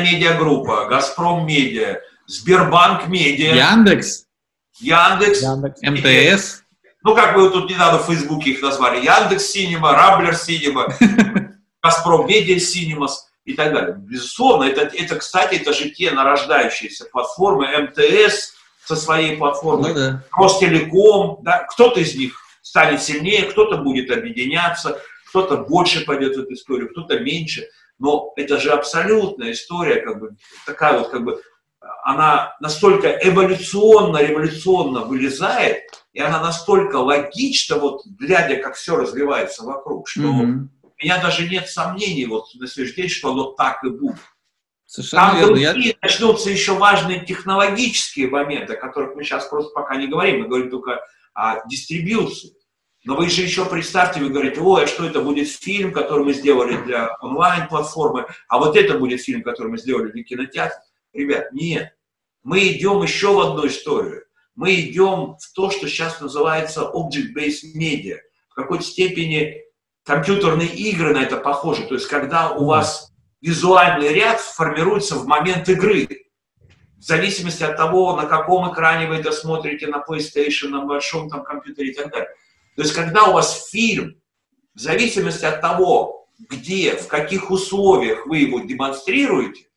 Медиагруппа, 0.01 0.87
Газпром 0.89 1.45
Медиа, 1.45 1.99
Сбербанк 2.27 3.07
Медиа. 3.07 3.53
Яндекс. 3.53 4.25
Яндекс. 4.79 5.41
Яндекс. 5.41 5.81
МТС. 5.81 6.64
Ну, 7.05 7.13
как 7.13 7.37
вы 7.37 7.51
тут 7.51 7.69
недавно 7.69 7.99
в 7.99 8.07
Фейсбуке 8.07 8.49
их 8.49 8.63
назвали, 8.63 8.97
Яндекс 8.97 9.45
Cinema, 9.45 9.91
Рамблер 9.91 10.35
Cinema, 10.35 10.87
Газпром 11.83 12.25
Медиа 12.25 12.59
Cinemas 12.59 13.29
и 13.45 13.53
так 13.53 13.73
далее. 13.73 13.95
Безусловно, 13.95 14.63
это, 14.63 14.89
это, 14.91 15.15
кстати, 15.17 15.53
это 15.53 15.71
же 15.71 15.91
те 15.91 16.09
нарождающиеся 16.09 17.05
платформы 17.05 17.67
МТС 17.77 18.55
со 18.83 18.95
своей 18.95 19.37
платформой, 19.37 19.89
ну, 19.89 19.95
да. 19.95 20.23
Ростелеком, 20.31 21.43
да, 21.43 21.67
кто-то 21.69 21.99
из 21.99 22.15
них 22.15 22.39
станет 22.63 23.03
сильнее, 23.03 23.43
кто-то 23.43 23.77
будет 23.77 24.09
объединяться, 24.09 24.99
кто-то 25.29 25.57
больше 25.57 26.05
пойдет 26.05 26.35
в 26.35 26.39
эту 26.39 26.53
историю, 26.53 26.89
кто-то 26.89 27.19
меньше. 27.19 27.67
Но 27.99 28.33
это 28.35 28.59
же 28.59 28.71
абсолютная 28.71 29.51
история, 29.51 30.01
как 30.01 30.19
бы, 30.19 30.37
такая 30.65 30.97
вот, 30.97 31.09
как 31.09 31.23
бы, 31.23 31.39
она 32.03 32.55
настолько 32.61 33.09
эволюционно, 33.09 34.23
революционно 34.23 35.01
вылезает, 35.01 35.83
и 36.15 36.21
она 36.21 36.41
настолько 36.41 36.95
логична, 36.95 37.75
вот 37.75 38.05
глядя, 38.05 38.55
как 38.55 38.75
все 38.75 38.95
развивается 38.95 39.63
вокруг, 39.63 40.07
что 40.07 40.21
mm-hmm. 40.21 40.67
у 40.81 41.03
меня 41.03 41.21
даже 41.21 41.47
нет 41.47 41.67
сомнений 41.67 42.25
вот 42.25 42.45
на 42.55 42.67
сегодняшний 42.67 43.03
день, 43.03 43.11
что 43.11 43.33
оно 43.33 43.51
так 43.51 43.83
и 43.83 43.89
будет. 43.89 44.15
Совершенно 44.85 45.25
Там 45.25 45.35
верно. 45.35 45.55
другие 45.55 45.87
Я... 45.89 45.95
начнутся 46.01 46.49
еще 46.49 46.75
важные 46.75 47.25
технологические 47.25 48.29
моменты, 48.29 48.75
о 48.75 48.79
которых 48.79 49.13
мы 49.15 49.25
сейчас 49.25 49.45
просто 49.49 49.73
пока 49.73 49.97
не 49.97 50.07
говорим, 50.07 50.39
мы 50.39 50.47
говорим 50.47 50.69
только 50.69 51.01
о 51.33 51.67
дистрибьюции. 51.67 52.53
Но 53.03 53.17
вы 53.17 53.29
же 53.29 53.41
еще 53.41 53.65
представьте, 53.65 54.21
вы 54.21 54.29
говорите, 54.29 54.61
ой, 54.61 54.85
а 54.85 54.87
что 54.87 55.05
это 55.05 55.19
будет 55.19 55.49
фильм, 55.49 55.91
который 55.91 56.23
мы 56.23 56.33
сделали 56.33 56.81
для 56.85 57.13
онлайн-платформы, 57.19 58.25
а 58.47 58.57
вот 58.57 58.77
это 58.77 58.97
будет 58.97 59.19
фильм, 59.19 59.43
который 59.43 59.67
мы 59.67 59.77
сделали 59.77 60.11
для 60.11 60.23
кинотеатра. 60.23 60.81
Ребят, 61.11 61.51
нет. 61.51 61.93
Мы 62.41 62.69
идем 62.69 63.03
еще 63.03 63.33
в 63.33 63.39
одну 63.41 63.67
историю 63.67 64.25
мы 64.55 64.75
идем 64.75 65.35
в 65.39 65.53
то, 65.53 65.69
что 65.69 65.87
сейчас 65.87 66.19
называется 66.21 66.89
object-based 66.93 67.75
media. 67.75 68.17
В 68.49 68.55
какой-то 68.55 68.83
степени 68.83 69.61
компьютерные 70.03 70.69
игры 70.69 71.13
на 71.13 71.23
это 71.23 71.37
похожи. 71.37 71.85
То 71.87 71.95
есть, 71.95 72.07
когда 72.07 72.51
у 72.51 72.65
вас 72.65 73.11
визуальный 73.41 74.13
ряд 74.13 74.39
формируется 74.39 75.15
в 75.15 75.27
момент 75.27 75.69
игры. 75.69 76.07
В 76.97 77.03
зависимости 77.03 77.63
от 77.63 77.77
того, 77.77 78.15
на 78.15 78.25
каком 78.25 78.71
экране 78.71 79.07
вы 79.07 79.15
это 79.15 79.31
смотрите, 79.31 79.87
на 79.87 80.03
PlayStation, 80.03 80.69
на 80.69 80.85
большом 80.85 81.29
там 81.29 81.43
компьютере 81.43 81.91
и 81.91 81.93
так 81.93 82.11
далее. 82.11 82.29
То 82.75 82.81
есть, 82.81 82.95
когда 82.95 83.25
у 83.25 83.33
вас 83.33 83.69
фильм, 83.69 84.19
в 84.73 84.79
зависимости 84.79 85.45
от 85.45 85.61
того, 85.61 86.27
где, 86.49 86.95
в 86.95 87.07
каких 87.07 87.51
условиях 87.51 88.25
вы 88.25 88.39
его 88.39 88.59
демонстрируете, 88.61 89.67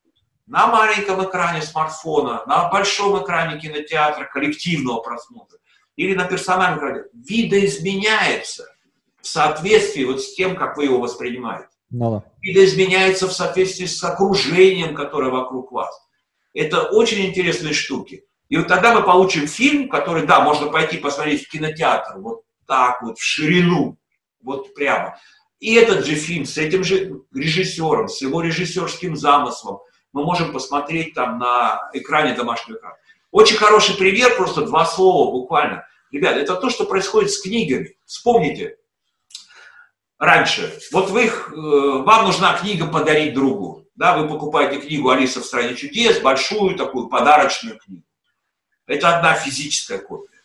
на 0.49 0.67
маленьком 0.67 1.23
экране 1.25 1.63
смартфона, 1.63 2.43
на 2.47 2.69
большом 2.71 3.23
экране 3.23 3.61
кинотеатра, 3.61 4.25
коллективного 4.25 5.01
просмотра, 5.01 5.59
или 5.97 6.15
на 6.15 6.25
персональном 6.25 6.79
экране, 6.79 7.05
видоизменяется 7.13 8.65
в 9.21 9.27
соответствии 9.27 10.05
вот 10.05 10.23
с 10.23 10.35
тем, 10.35 10.57
как 10.57 10.77
вы 10.77 10.85
его 10.85 11.01
воспринимаете. 11.01 11.69
Ну, 11.91 12.11
да. 12.11 12.25
Видоизменяется 12.41 13.29
в 13.29 13.33
соответствии 13.33 13.87
с 13.87 14.03
окружением, 14.03 14.95
которое 14.95 15.31
вокруг 15.31 15.71
вас. 15.73 15.95
Это 16.55 16.83
очень 16.83 17.27
интересные 17.27 17.75
штуки. 17.75 18.25
И 18.49 18.57
вот 18.57 18.69
тогда 18.69 18.95
мы 18.95 19.03
получим 19.03 19.47
фильм, 19.47 19.89
который, 19.89 20.27
да, 20.27 20.41
можно 20.41 20.69
пойти 20.69 20.97
посмотреть 20.97 21.45
в 21.47 21.51
кинотеатр, 21.51 22.19
вот 22.19 22.43
так 22.67 23.03
вот, 23.03 23.19
в 23.19 23.23
ширину, 23.23 23.99
вот 24.43 24.75
прямо. 24.75 25.19
И 25.61 25.75
этот 25.75 26.07
же 26.07 26.15
фильм 26.15 26.47
с 26.47 26.57
этим 26.57 26.85
же 26.85 27.23
режиссером, 27.35 28.09
с 28.09 28.23
его 28.23 28.41
режиссерским 28.41 29.17
замыслом, 29.17 29.81
мы 30.13 30.25
можем 30.25 30.53
посмотреть 30.53 31.15
там 31.15 31.39
на 31.39 31.91
экране 31.93 32.35
домашнего 32.35 32.79
экрана. 32.79 32.97
Очень 33.31 33.57
хороший 33.57 33.97
пример, 33.97 34.37
просто 34.37 34.63
два 34.63 34.87
слова 34.87 35.31
буквально. 35.31 35.87
Ребят, 36.11 36.37
это 36.37 36.57
то, 36.57 36.71
что 36.71 36.87
происходит 36.87 37.31
с 37.31 37.43
книгами. 37.43 37.97
Вспомните, 38.07 38.77
раньше, 40.19 40.79
вот 40.93 41.11
вы, 41.11 41.27
э, 41.27 41.31
вам 41.53 42.25
нужна 42.25 42.57
книга 42.57 42.87
подарить 42.87 43.35
другу. 43.35 43.87
Да, 43.95 44.17
вы 44.17 44.29
покупаете 44.29 44.81
книгу 44.81 45.11
«Алиса 45.11 45.41
в 45.41 45.45
стране 45.45 45.75
чудес», 45.75 46.21
большую 46.21 46.77
такую 46.77 47.09
подарочную 47.09 47.79
книгу. 47.79 48.05
Это 48.87 49.17
одна 49.17 49.35
физическая 49.35 49.99
копия. 49.99 50.41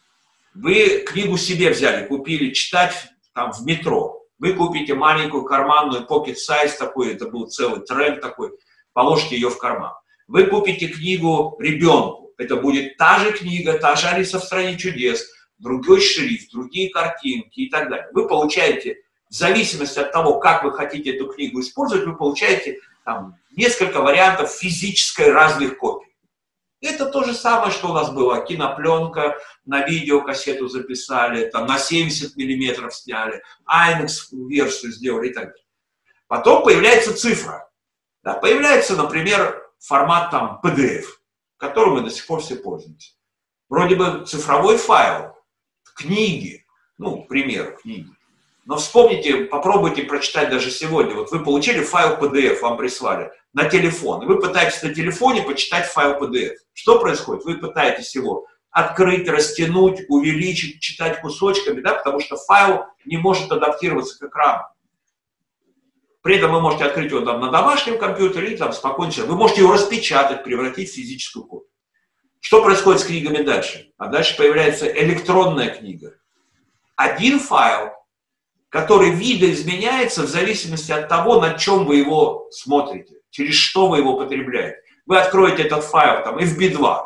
Вы 0.53 1.05
книгу 1.07 1.37
себе 1.37 1.69
взяли, 1.69 2.05
купили 2.05 2.51
читать 2.51 2.93
там 3.33 3.53
в 3.53 3.63
метро. 3.65 4.21
Вы 4.39 4.53
купите 4.53 4.95
маленькую 4.95 5.45
карманную 5.45 6.05
pocket 6.05 6.35
size 6.35 6.77
такой, 6.77 7.13
это 7.13 7.29
был 7.29 7.47
целый 7.47 7.81
тренд 7.81 8.21
такой, 8.21 8.51
положите 8.93 9.35
ее 9.35 9.49
в 9.49 9.57
карман. 9.57 9.93
Вы 10.27 10.45
купите 10.45 10.87
книгу 10.87 11.57
ребенку, 11.59 12.31
это 12.37 12.55
будет 12.55 12.97
та 12.97 13.19
же 13.19 13.31
книга, 13.33 13.77
та 13.77 13.95
же 13.95 14.07
Алиса 14.07 14.39
в 14.39 14.43
стране 14.43 14.77
чудес, 14.77 15.25
другой 15.57 16.01
шрифт, 16.01 16.51
другие 16.51 16.89
картинки 16.89 17.61
и 17.61 17.69
так 17.69 17.89
далее. 17.89 18.07
Вы 18.13 18.27
получаете, 18.27 18.97
в 19.29 19.33
зависимости 19.33 19.99
от 19.99 20.11
того, 20.11 20.39
как 20.39 20.63
вы 20.63 20.71
хотите 20.71 21.15
эту 21.15 21.27
книгу 21.27 21.59
использовать, 21.59 22.05
вы 22.05 22.15
получаете 22.15 22.79
там, 23.03 23.35
несколько 23.51 24.01
вариантов 24.01 24.51
физической 24.51 25.31
разных 25.31 25.77
копий. 25.77 26.13
Это 26.81 27.05
то 27.05 27.23
же 27.23 27.33
самое, 27.33 27.71
что 27.71 27.89
у 27.89 27.93
нас 27.93 28.11
было. 28.11 28.45
Кинопленка, 28.45 29.37
на 29.65 29.85
видеокассету 29.87 30.67
записали, 30.67 31.49
там, 31.49 31.65
на 31.65 31.79
70 31.79 32.35
миллиметров 32.35 32.93
сняли, 32.93 33.41
IMAX-версию 33.65 34.91
сделали 34.91 35.29
и 35.29 35.33
так 35.33 35.45
далее. 35.45 35.63
Потом 36.27 36.63
появляется 36.63 37.15
цифра. 37.15 37.69
Да, 38.23 38.33
появляется, 38.35 38.95
например, 38.95 39.61
формат 39.79 40.31
там 40.31 40.61
PDF, 40.63 41.05
которым 41.57 41.95
мы 41.95 42.01
до 42.01 42.09
сих 42.09 42.25
пор 42.25 42.41
все 42.41 42.55
пользуемся. 42.55 43.11
Вроде 43.69 43.95
бы 43.95 44.25
цифровой 44.25 44.77
файл, 44.77 45.35
книги, 45.95 46.65
ну, 46.97 47.23
к 47.23 47.27
примеру, 47.27 47.75
книги. 47.75 48.09
Но 48.65 48.77
вспомните, 48.77 49.45
попробуйте 49.45 50.03
прочитать 50.03 50.49
даже 50.49 50.71
сегодня. 50.71 51.15
Вот 51.15 51.31
вы 51.31 51.43
получили 51.43 51.83
файл 51.83 52.15
PDF, 52.15 52.61
вам 52.61 52.77
прислали 52.77 53.31
на 53.51 53.69
телефон, 53.69 54.23
и 54.23 54.25
вы 54.25 54.39
пытаетесь 54.39 54.81
на 54.83 54.93
телефоне 54.93 55.41
почитать 55.41 55.85
файл 55.85 56.13
PDF. 56.13 56.53
Что 56.71 56.99
происходит? 56.99 57.43
Вы 57.43 57.57
пытаетесь 57.57 58.15
его 58.15 58.47
открыть, 58.71 59.27
растянуть, 59.27 60.01
увеличить, 60.07 60.79
читать 60.79 61.19
кусочками, 61.19 61.81
да, 61.81 61.95
потому 61.95 62.21
что 62.21 62.37
файл 62.37 62.85
не 63.05 63.17
может 63.17 63.51
адаптироваться 63.51 64.17
к 64.17 64.29
экрану. 64.29 64.63
При 66.23 66.37
этом 66.37 66.53
вы 66.53 66.61
можете 66.61 66.85
открыть 66.85 67.11
его 67.11 67.19
там 67.21 67.41
на 67.41 67.51
домашнем 67.51 67.99
компьютере 67.99 68.53
и 68.53 68.57
там 68.57 68.71
спокойно 68.71 69.11
Вы 69.25 69.35
можете 69.35 69.61
его 69.61 69.73
распечатать, 69.73 70.45
превратить 70.45 70.89
в 70.89 70.95
физическую 70.95 71.45
копию. 71.45 71.69
Что 72.39 72.63
происходит 72.63 73.01
с 73.01 73.05
книгами 73.05 73.43
дальше? 73.43 73.91
А 73.97 74.07
дальше 74.07 74.37
появляется 74.37 74.87
электронная 74.87 75.69
книга. 75.69 76.15
Один 76.95 77.39
файл, 77.39 77.91
который 78.69 79.11
видоизменяется 79.11 80.23
в 80.23 80.27
зависимости 80.27 80.93
от 80.93 81.09
того, 81.09 81.41
на 81.41 81.55
чем 81.55 81.85
вы 81.85 81.97
его 81.97 82.47
смотрите, 82.51 83.15
через 83.29 83.55
что 83.55 83.87
вы 83.87 83.97
его 83.97 84.15
потребляете. 84.15 84.77
Вы 85.05 85.19
откроете 85.19 85.63
этот 85.63 85.83
файл, 85.83 86.23
там, 86.23 86.37
FB2 86.37 87.01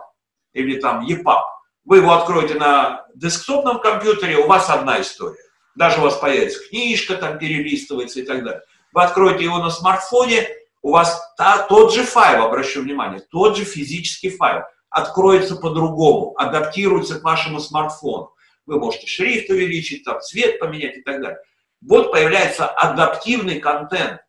или 0.53 0.79
там 0.79 1.03
EPUB, 1.03 1.41
вы 1.85 1.97
его 1.97 2.13
откроете 2.13 2.53
на 2.53 3.07
десктопном 3.15 3.79
компьютере, 3.79 4.37
у 4.37 4.47
вас 4.47 4.69
одна 4.69 5.01
история. 5.01 5.41
Даже 5.75 5.99
у 5.99 6.03
вас 6.03 6.17
появится 6.17 6.59
книжка, 6.69 7.15
там 7.15 7.39
перелистывается 7.39 8.19
и 8.19 8.23
так 8.23 8.43
далее 8.43 8.61
вы 8.97 9.03
откроете 9.03 9.43
его 9.43 9.59
на 9.59 9.69
смартфоне, 9.69 10.49
у 10.81 10.89
вас 10.89 11.21
та, 11.37 11.67
тот 11.67 11.93
же 11.93 12.03
файл, 12.03 12.45
обращу 12.45 12.81
внимание, 12.81 13.19
тот 13.29 13.55
же 13.55 13.63
физический 13.63 14.31
файл 14.31 14.63
откроется 14.89 15.55
по-другому, 15.55 16.33
адаптируется 16.35 17.19
к 17.19 17.23
вашему 17.23 17.59
смартфону. 17.59 18.33
Вы 18.65 18.79
можете 18.79 19.05
шрифт 19.05 19.51
увеличить, 19.51 20.03
там, 20.03 20.19
цвет 20.21 20.57
поменять 20.57 20.97
и 20.97 21.03
так 21.03 21.21
далее. 21.21 21.37
Вот 21.79 22.11
появляется 22.11 22.65
адаптивный 22.65 23.59
контент. 23.59 24.21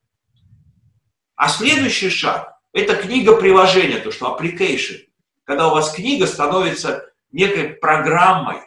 А 1.34 1.48
следующий 1.48 2.10
шаг– 2.10 2.52
это 2.74 2.94
книга-приложение, 2.94 4.00
то, 4.00 4.10
что 4.10 4.36
application. 4.38 4.98
Когда 5.44 5.68
у 5.68 5.70
вас 5.70 5.92
книга 5.92 6.26
становится 6.26 7.10
некой 7.32 7.70
программой, 7.70 8.58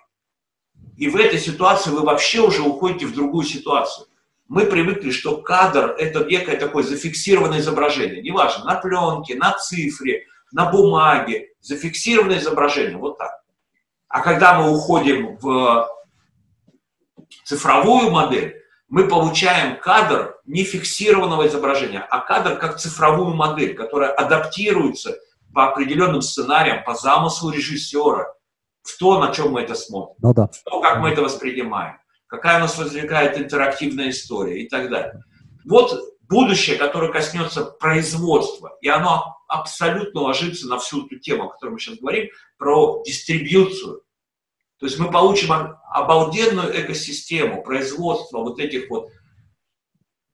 и 0.97 1.07
в 1.09 1.15
этой 1.15 1.37
ситуации 1.37 1.91
вы 1.91 2.01
вообще 2.01 2.39
уже 2.39 2.63
уходите 2.63 3.05
в 3.05 3.13
другую 3.13 3.45
ситуацию 3.45 4.07
мы 4.51 4.65
привыкли, 4.65 5.11
что 5.11 5.37
кадр– 5.37 5.95
это 5.97 6.25
некое 6.25 6.57
такое 6.57 6.83
зафиксированное 6.83 7.59
изображение. 7.59 8.21
Неважно, 8.21 8.65
на 8.65 8.75
пленке, 8.75 9.35
на 9.35 9.53
цифре, 9.53 10.25
на 10.51 10.69
бумаге, 10.69 11.53
зафиксированное 11.61 12.39
изображение, 12.39 12.97
вот 12.97 13.17
так. 13.17 13.31
А 14.09 14.19
когда 14.19 14.59
мы 14.59 14.75
уходим 14.75 15.37
в 15.37 15.87
цифровую 17.45 18.11
модель, 18.11 18.61
мы 18.89 19.07
получаем 19.07 19.79
кадр 19.79 20.35
не 20.45 20.65
фиксированного 20.65 21.47
изображения, 21.47 22.01
а 22.01 22.19
кадр 22.19 22.57
как 22.57 22.77
цифровую 22.77 23.33
модель, 23.33 23.73
которая 23.73 24.11
адаптируется 24.11 25.15
по 25.53 25.69
определенным 25.69 26.21
сценариям, 26.21 26.83
по 26.83 26.93
замыслу 26.93 27.51
режиссера, 27.51 28.33
в 28.83 28.97
то, 28.99 29.17
на 29.17 29.31
чем 29.31 29.53
мы 29.53 29.61
это 29.61 29.75
смотрим, 29.75 30.17
ну, 30.21 30.33
да. 30.33 30.47
в 30.47 30.61
то, 30.65 30.81
как 30.81 30.99
мы 30.99 31.11
это 31.11 31.21
воспринимаем 31.21 32.00
какая 32.31 32.57
у 32.57 32.61
нас 32.61 32.77
возникает 32.77 33.37
интерактивная 33.37 34.09
история 34.09 34.63
и 34.63 34.69
так 34.69 34.89
далее. 34.89 35.21
Вот 35.65 36.15
будущее, 36.29 36.77
которое 36.77 37.11
коснется 37.11 37.65
производства, 37.65 38.77
и 38.79 38.87
оно 38.87 39.37
абсолютно 39.49 40.21
ложится 40.21 40.69
на 40.69 40.79
всю 40.79 41.05
эту 41.05 41.19
тему, 41.19 41.43
о 41.43 41.49
которой 41.49 41.71
мы 41.71 41.79
сейчас 41.79 41.97
говорим, 41.97 42.29
про 42.57 43.03
дистрибьюцию. 43.05 44.01
То 44.79 44.85
есть 44.85 44.97
мы 44.97 45.11
получим 45.11 45.51
обалденную 45.89 46.71
экосистему 46.81 47.63
производства 47.63 48.39
вот 48.39 48.59
этих 48.59 48.89
вот 48.89 49.09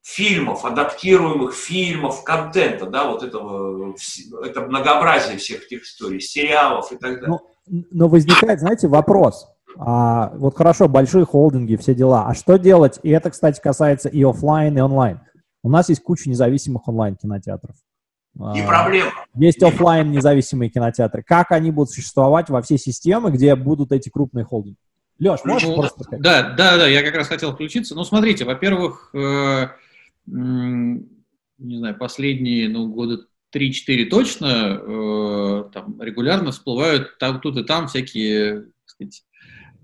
фильмов, 0.04 0.66
адаптируемых 0.66 1.56
фильмов, 1.56 2.24
контента, 2.24 2.86
да, 2.86 3.12
вот 3.12 3.24
этого, 3.24 3.96
это 4.46 4.62
многообразие 4.62 5.38
всех 5.38 5.66
этих 5.66 5.84
историй, 5.84 6.22
сериалов 6.22 6.92
и 6.92 6.98
так 6.98 7.16
далее. 7.16 7.28
Но, 7.28 7.42
ну, 7.66 7.86
но 7.90 8.08
возникает, 8.08 8.60
знаете, 8.60 8.88
вопрос. 8.88 9.48
А, 9.80 10.32
вот 10.36 10.56
хорошо, 10.56 10.88
большие 10.88 11.26
холдинги, 11.26 11.76
все 11.76 11.94
дела. 11.94 12.28
А 12.28 12.34
что 12.34 12.58
делать? 12.58 13.00
И 13.04 13.10
это, 13.10 13.30
кстати, 13.30 13.60
касается 13.62 14.10
и 14.10 14.24
офлайн, 14.24 14.78
и 14.78 14.82
онлайн. 14.82 15.20
У 15.64 15.70
нас 15.70 15.90
есть 15.90 16.02
куча 16.02 16.30
независимых 16.30 16.88
онлайн-кинотеатров. 16.88 17.76
Не 18.36 18.62
а, 18.62 18.68
проблема. 18.68 19.12
Есть 19.36 19.64
офлайн 19.64 20.12
независимые 20.12 20.70
кинотеатры. 20.70 21.24
Как 21.24 21.52
они 21.52 21.72
будут 21.72 21.92
существовать 21.92 22.50
во 22.50 22.62
всей 22.62 22.78
системе, 22.78 23.32
где 23.32 23.56
будут 23.56 23.92
эти 23.92 24.10
крупные 24.10 24.46
холдинги? 24.46 24.78
Леш, 25.20 25.44
можешь 25.44 25.68
ну, 25.68 25.76
просто 25.76 26.04
сказать? 26.04 26.22
Да, 26.22 26.54
да, 26.56 26.78
да, 26.78 26.88
я 26.88 27.02
как 27.02 27.16
раз 27.16 27.28
хотел 27.28 27.54
включиться. 27.54 27.96
Ну, 27.96 28.04
смотрите, 28.04 28.46
во-первых, 28.46 29.10
э, 29.16 29.70
не 30.28 31.78
знаю, 31.78 31.98
последние 31.98 32.70
ну, 32.70 32.88
года 32.88 33.26
3-4 33.54 34.06
точно 34.06 34.46
э, 34.80 35.70
там 35.74 36.00
регулярно 36.02 36.52
всплывают 36.52 37.18
там, 37.18 37.42
тут 37.42 37.58
и 37.58 37.64
там 37.64 37.88
всякие, 37.88 38.62
так 38.62 38.72
сказать, 38.86 39.24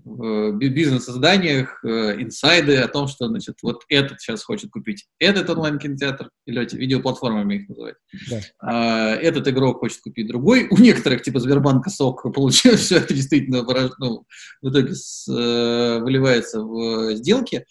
бизнес-изданиях 0.04 1.82
э, 1.82 2.20
инсайды 2.20 2.76
о 2.76 2.88
том, 2.88 3.08
что, 3.08 3.26
значит, 3.28 3.56
вот 3.62 3.82
этот 3.88 4.20
сейчас 4.20 4.44
хочет 4.44 4.70
купить 4.70 5.06
этот 5.18 5.48
онлайн-кинотеатр, 5.48 6.30
или 6.46 6.62
эти 6.62 6.76
видеоплатформами 6.76 7.54
их 7.56 7.68
называют. 7.68 7.96
Да. 8.30 8.40
А, 8.60 9.14
этот 9.14 9.48
игрок 9.48 9.78
хочет 9.78 10.00
купить 10.00 10.28
другой. 10.28 10.68
У 10.70 10.76
некоторых, 10.76 11.22
типа 11.22 11.40
Сбербанка 11.40 11.88
СОК, 11.88 12.32
получилось 12.34 12.80
все 12.80 12.98
это 12.98 13.14
действительно 13.14 13.64
ну, 13.98 14.26
в 14.60 14.70
итоге 14.70 14.94
с, 14.94 15.26
э, 15.28 16.00
выливается 16.00 16.60
в 16.60 17.14
сделки. 17.14 17.64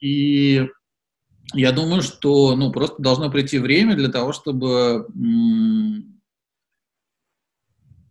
И 0.00 0.66
я 1.54 1.72
думаю, 1.72 2.02
что 2.02 2.56
ну, 2.56 2.72
просто 2.72 3.00
должно 3.00 3.30
прийти 3.30 3.58
время 3.58 3.94
для 3.94 4.08
того, 4.08 4.32
чтобы 4.32 5.06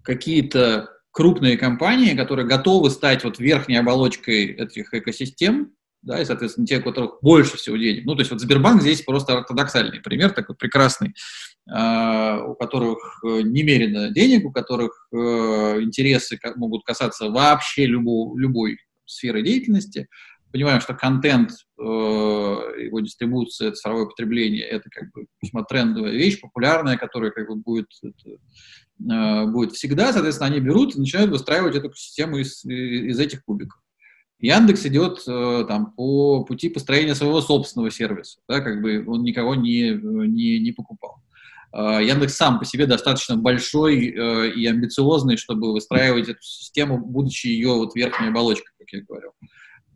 какие-то 0.04 0.90
крупные 1.12 1.58
компании, 1.58 2.16
которые 2.16 2.48
готовы 2.48 2.90
стать 2.90 3.24
вот 3.24 3.40
верхней 3.40 3.78
оболочкой 3.78 4.46
этих 4.46 4.94
экосистем, 4.94 5.74
да, 6.02 6.22
и, 6.22 6.26
соответственно, 6.26 6.66
те, 6.66 6.80
у 6.80 6.84
которых 6.84 7.20
больше 7.22 7.58
всего 7.58 7.76
денег. 7.76 8.06
Ну, 8.06 8.16
то 8.16 8.22
есть 8.22 8.32
вот 8.32 8.40
Сбербанк 8.40 8.82
здесь 8.82 9.02
просто 9.02 9.38
ортодоксальный 9.38 10.00
пример, 10.00 10.32
такой 10.32 10.56
прекрасный, 10.56 11.14
э, 11.70 12.42
у 12.42 12.56
которых 12.56 13.22
э, 13.26 13.42
немерено 13.42 14.10
денег, 14.10 14.46
у 14.46 14.52
которых 14.52 15.10
э, 15.12 15.18
интересы 15.82 16.40
могут 16.56 16.86
касаться 16.86 17.30
вообще 17.30 17.86
любого, 17.86 18.38
любой 18.38 18.78
сферы 19.06 19.42
деятельности. 19.42 20.08
Понимаем, 20.54 20.80
что 20.80 20.94
контент, 20.94 21.52
э, 21.52 21.82
его 21.84 23.02
дистрибуция, 23.02 23.72
цифровое 23.72 24.06
потребление– 24.06 24.64
это 24.70 24.90
как 24.90 25.12
бы 25.12 25.26
весьма 25.42 25.64
трендовая 25.64 26.14
вещь, 26.14 26.40
популярная, 26.40 26.98
которая 26.98 27.32
как 27.32 27.48
бы 27.48 27.56
будет, 27.58 27.88
это, 28.02 28.38
будет 29.00 29.72
всегда. 29.74 30.12
Соответственно, 30.12 30.52
они 30.52 30.60
берут 30.60 30.96
и 30.96 31.00
начинают 31.00 31.32
выстраивать 31.32 31.76
эту 31.76 31.94
систему 31.96 32.38
из, 32.38 32.64
из 32.66 33.20
этих 33.20 33.44
кубиков. 33.46 33.80
Яндекс 34.40 34.86
идет 34.86 35.22
э, 35.28 35.66
там 35.68 35.92
по 35.92 36.46
пути 36.46 36.70
построения 36.70 37.14
своего 37.14 37.42
собственного 37.42 37.92
сервиса, 37.92 38.40
да, 38.48 38.62
как 38.62 38.82
бы 38.82 39.04
он 39.06 39.24
никого 39.24 39.54
не, 39.54 39.92
не, 39.92 40.60
не 40.60 40.72
покупал. 40.72 41.22
Э, 41.74 42.00
Яндекс 42.02 42.36
сам 42.36 42.58
по 42.58 42.64
себе 42.64 42.86
достаточно 42.86 43.36
большой 43.36 44.08
э, 44.08 44.52
и 44.52 44.66
амбициозный, 44.66 45.36
чтобы 45.36 45.74
выстраивать 45.74 46.30
эту 46.30 46.42
систему, 46.42 46.98
будучи 46.98 47.48
ее 47.48 47.74
вот 47.74 47.96
верхней 47.96 48.30
оболочкой, 48.30 48.72
как 48.80 48.88
я 48.94 49.02
говорил. 49.02 49.32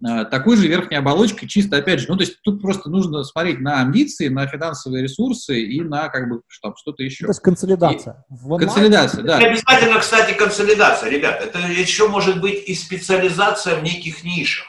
Э, 0.06 0.26
такой 0.26 0.58
же 0.58 0.68
верхней 0.68 0.98
оболочкой, 0.98 1.48
чисто 1.48 1.78
опять 1.78 2.02
же, 2.02 2.08
ну, 2.10 2.18
то 2.18 2.24
есть 2.24 2.42
тут 2.42 2.62
просто 2.62 2.90
нужно 2.90 3.24
смотреть 3.24 3.62
на 3.62 3.80
амбиции, 3.80 4.28
на 4.28 4.46
финансовые 4.48 5.04
ресурсы 5.04 5.62
и 5.62 5.80
на 5.82 6.10
как 6.10 6.30
бы 6.30 6.42
что, 6.48 6.74
что-то 6.76 7.04
еще. 7.04 7.26
То 7.26 7.32
есть 7.32 7.40
консолидация. 7.40 8.26
И, 8.30 8.60
консолидация, 8.60 9.24
да. 9.24 9.40
Не 9.40 9.46
обязательно, 9.46 10.00
кстати, 10.00 10.34
консолидация, 10.34 11.10
ребят. 11.10 11.42
Это 11.42 11.60
еще 11.60 12.10
может 12.10 12.42
быть 12.42 12.68
и 12.68 12.76
специализация 12.76 13.78
в 13.78 13.84
неких 13.84 14.24
нишах. 14.26 14.68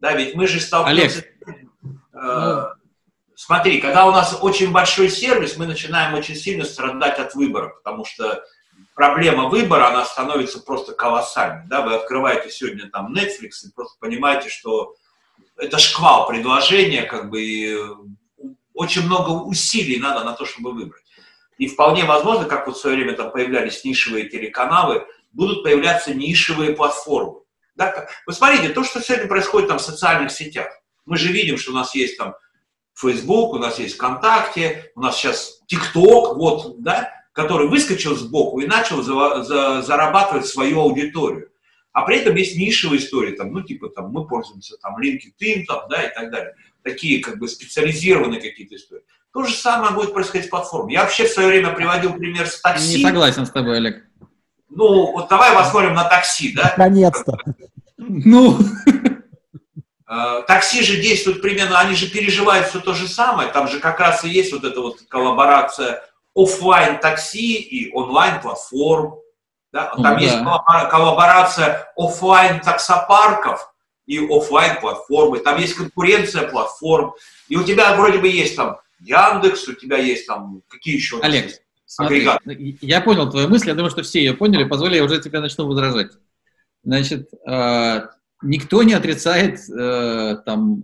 Да, 0.00 0.14
ведь 0.14 0.34
мы 0.34 0.46
же 0.46 0.60
сталкиваемся... 0.60 1.24
Олег. 1.46 1.68
Э, 2.14 2.66
смотри, 3.34 3.82
когда 3.82 4.06
у 4.06 4.12
нас 4.12 4.38
очень 4.40 4.72
большой 4.72 5.10
сервис, 5.10 5.58
мы 5.58 5.66
начинаем 5.66 6.14
очень 6.14 6.36
сильно 6.36 6.64
страдать 6.64 7.18
от 7.18 7.34
выбора, 7.34 7.68
потому 7.68 8.06
что 8.06 8.42
проблема 8.94 9.48
выбора, 9.48 9.88
она 9.88 10.04
становится 10.04 10.60
просто 10.60 10.92
колоссальной. 10.92 11.66
Да? 11.68 11.82
Вы 11.82 11.94
открываете 11.94 12.50
сегодня 12.50 12.88
там 12.90 13.14
Netflix 13.14 13.64
и 13.64 13.72
просто 13.74 13.96
понимаете, 13.98 14.48
что 14.48 14.94
это 15.56 15.78
шквал 15.78 16.26
предложения, 16.26 17.02
как 17.02 17.30
бы 17.30 17.42
и 17.42 17.78
очень 18.74 19.02
много 19.02 19.30
усилий 19.30 19.98
надо 19.98 20.24
на 20.24 20.32
то, 20.32 20.44
чтобы 20.44 20.72
выбрать. 20.72 21.04
И 21.58 21.66
вполне 21.66 22.04
возможно, 22.04 22.46
как 22.46 22.66
вот 22.66 22.76
в 22.76 22.80
свое 22.80 22.96
время 22.96 23.14
там 23.14 23.30
появлялись 23.30 23.84
нишевые 23.84 24.28
телеканалы, 24.28 25.06
будут 25.32 25.62
появляться 25.62 26.14
нишевые 26.14 26.74
платформы. 26.74 27.40
Да? 27.74 28.08
Вы 28.26 28.32
смотрите, 28.32 28.70
то, 28.70 28.84
что 28.84 29.00
сегодня 29.00 29.28
происходит 29.28 29.68
там 29.68 29.78
в 29.78 29.82
социальных 29.82 30.32
сетях. 30.32 30.68
Мы 31.04 31.16
же 31.16 31.32
видим, 31.32 31.58
что 31.58 31.72
у 31.72 31.74
нас 31.74 31.94
есть 31.94 32.16
там 32.16 32.34
Facebook, 32.94 33.54
у 33.54 33.58
нас 33.58 33.78
есть 33.78 33.96
ВКонтакте, 33.96 34.90
у 34.94 35.00
нас 35.00 35.16
сейчас 35.16 35.60
ТикТок, 35.66 36.36
вот, 36.36 36.80
да, 36.80 37.12
который 37.40 37.68
выскочил 37.68 38.14
сбоку 38.16 38.60
и 38.60 38.66
начал 38.66 39.02
за, 39.02 39.42
за, 39.42 39.82
зарабатывать 39.82 40.46
свою 40.46 40.80
аудиторию. 40.80 41.48
А 41.92 42.02
при 42.02 42.18
этом 42.18 42.36
есть 42.36 42.56
нишевые 42.56 43.00
истории, 43.00 43.34
там, 43.34 43.52
ну, 43.52 43.62
типа, 43.62 43.88
там, 43.88 44.10
мы 44.10 44.26
пользуемся 44.26 44.76
там 44.76 44.96
LinkedIn, 45.00 45.64
там, 45.66 45.88
да, 45.88 46.02
и 46.02 46.14
так 46.14 46.30
далее. 46.30 46.54
Такие, 46.82 47.20
как 47.22 47.38
бы, 47.38 47.48
специализированные 47.48 48.40
какие-то 48.40 48.76
истории. 48.76 49.02
То 49.32 49.44
же 49.44 49.54
самое 49.54 49.94
будет 49.94 50.12
происходить 50.12 50.46
с 50.46 50.50
платформой. 50.50 50.92
Я 50.92 51.02
вообще 51.02 51.24
в 51.24 51.30
свое 51.30 51.48
время 51.48 51.72
приводил 51.72 52.12
пример 52.14 52.46
с 52.46 52.60
такси. 52.60 52.98
Не 52.98 53.04
согласен 53.04 53.46
с 53.46 53.50
тобой, 53.50 53.78
Олег. 53.78 54.04
Ну, 54.68 55.12
вот 55.12 55.28
давай 55.28 55.54
посмотрим 55.54 55.94
на 55.94 56.04
такси, 56.04 56.52
да? 56.52 56.74
Наконец-то. 56.76 57.36
Ну. 57.96 58.58
Э, 60.08 60.42
такси 60.46 60.82
же 60.82 61.00
действуют 61.00 61.40
примерно, 61.40 61.78
они 61.78 61.94
же 61.94 62.10
переживают 62.10 62.66
все 62.66 62.80
то 62.80 62.94
же 62.94 63.06
самое. 63.06 63.48
Там 63.50 63.68
же 63.68 63.78
как 63.78 64.00
раз 64.00 64.24
и 64.24 64.28
есть 64.28 64.52
вот 64.52 64.64
эта 64.64 64.80
вот 64.80 65.02
коллаборация 65.08 66.02
офлайн 66.42 66.98
такси 67.00 67.56
и 67.56 67.92
онлайн 67.92 68.40
платформ. 68.40 69.16
Да? 69.72 69.94
Там 69.94 70.14
ну, 70.16 70.18
есть 70.18 70.36
да. 70.36 70.88
коллаборация 70.90 71.92
офлайн 71.96 72.60
таксопарков 72.60 73.72
и 74.06 74.18
офлайн 74.18 74.80
платформы. 74.80 75.38
Там 75.38 75.58
есть 75.58 75.74
конкуренция 75.74 76.48
платформ. 76.48 77.12
И 77.48 77.56
у 77.56 77.62
тебя 77.62 77.94
вроде 77.94 78.18
бы 78.18 78.28
есть 78.28 78.56
там 78.56 78.78
Яндекс, 79.00 79.68
у 79.68 79.74
тебя 79.74 79.98
есть 79.98 80.26
там 80.26 80.62
какие 80.68 80.96
еще? 80.96 81.20
Олег, 81.20 81.52
смотри, 81.86 82.28
я 82.80 83.00
понял 83.00 83.30
твою 83.30 83.48
мысль, 83.48 83.68
я 83.68 83.74
думаю, 83.74 83.90
что 83.90 84.02
все 84.02 84.20
ее 84.20 84.34
поняли. 84.34 84.64
Позволь, 84.64 84.96
я 84.96 85.04
уже 85.04 85.20
тебя 85.20 85.40
начну 85.40 85.66
возражать. 85.66 86.12
Значит, 86.82 87.30
э, 87.46 88.08
никто 88.42 88.82
не 88.82 88.94
отрицает 88.94 89.60
э, 89.68 90.36
там 90.44 90.82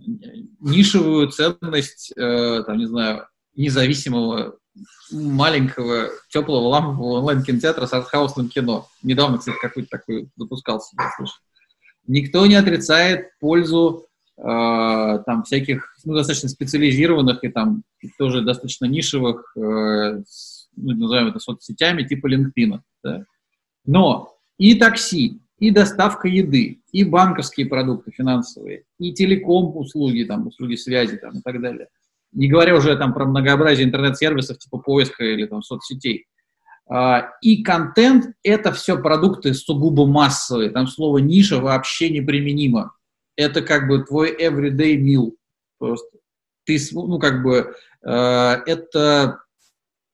нишевую 0.59 1.29
ценность, 1.29 2.13
э, 2.15 2.63
там, 2.65 2.77
не 2.77 2.85
знаю, 2.85 3.27
независимого 3.55 4.57
маленького, 5.11 6.09
теплого, 6.29 6.67
лампового 6.67 7.19
онлайн-кинотеатра 7.19 7.85
с 7.85 7.93
артхаусным 7.93 8.49
кино. 8.49 8.87
Недавно, 9.03 9.37
кстати, 9.37 9.57
какой-то 9.61 9.89
такой 9.89 10.29
запускался, 10.35 10.95
я 10.97 11.11
слышал. 11.15 11.35
Никто 12.07 12.45
не 12.45 12.55
отрицает 12.55 13.31
пользу 13.39 14.07
э, 14.37 14.43
там 14.43 15.43
всяких, 15.43 15.93
ну, 16.05 16.13
достаточно 16.13 16.49
специализированных 16.49 17.43
и 17.43 17.49
там 17.49 17.83
тоже 18.17 18.41
достаточно 18.41 18.85
нишевых, 18.85 19.53
э, 19.55 19.59
ну, 19.59 20.23
назовем 20.75 21.27
это 21.27 21.39
соцсетями, 21.39 22.03
типа 22.03 22.27
LinkedIn. 22.27 22.79
Да? 23.03 23.25
Но 23.85 24.33
и 24.57 24.75
такси, 24.75 25.41
и 25.59 25.71
доставка 25.71 26.27
еды, 26.27 26.81
и 26.91 27.03
банковские 27.03 27.67
продукты 27.67 28.11
финансовые, 28.11 28.83
и 28.99 29.13
телеком-услуги, 29.13 30.23
там, 30.23 30.47
услуги 30.47 30.75
связи 30.75 31.17
там, 31.17 31.39
и 31.39 31.41
так 31.41 31.61
далее– 31.61 31.87
не 32.31 32.47
говоря 32.47 32.75
уже 32.75 32.95
там 32.97 33.13
про 33.13 33.25
многообразие 33.25 33.85
интернет-сервисов 33.85 34.57
типа 34.57 34.77
поиска 34.77 35.23
или 35.23 35.45
там 35.45 35.61
соцсетей. 35.61 36.27
А, 36.89 37.31
и 37.41 37.63
контент— 37.63 38.33
это 38.43 38.71
все 38.71 38.97
продукты 38.97 39.53
сугубо 39.53 40.05
массовые, 40.05 40.69
там 40.69 40.87
слово 40.87 41.17
«ниша» 41.17 41.59
вообще 41.59 42.09
неприменимо. 42.09 42.93
Это 43.35 43.61
как 43.61 43.87
бы 43.87 44.03
твой 44.03 44.35
everyday 44.35 44.97
meal 44.97 45.31
просто. 45.77 46.17
Ты, 46.65 46.77
ну, 46.93 47.19
как 47.19 47.43
бы, 47.43 47.75
э, 48.03 48.09
это, 48.09 49.39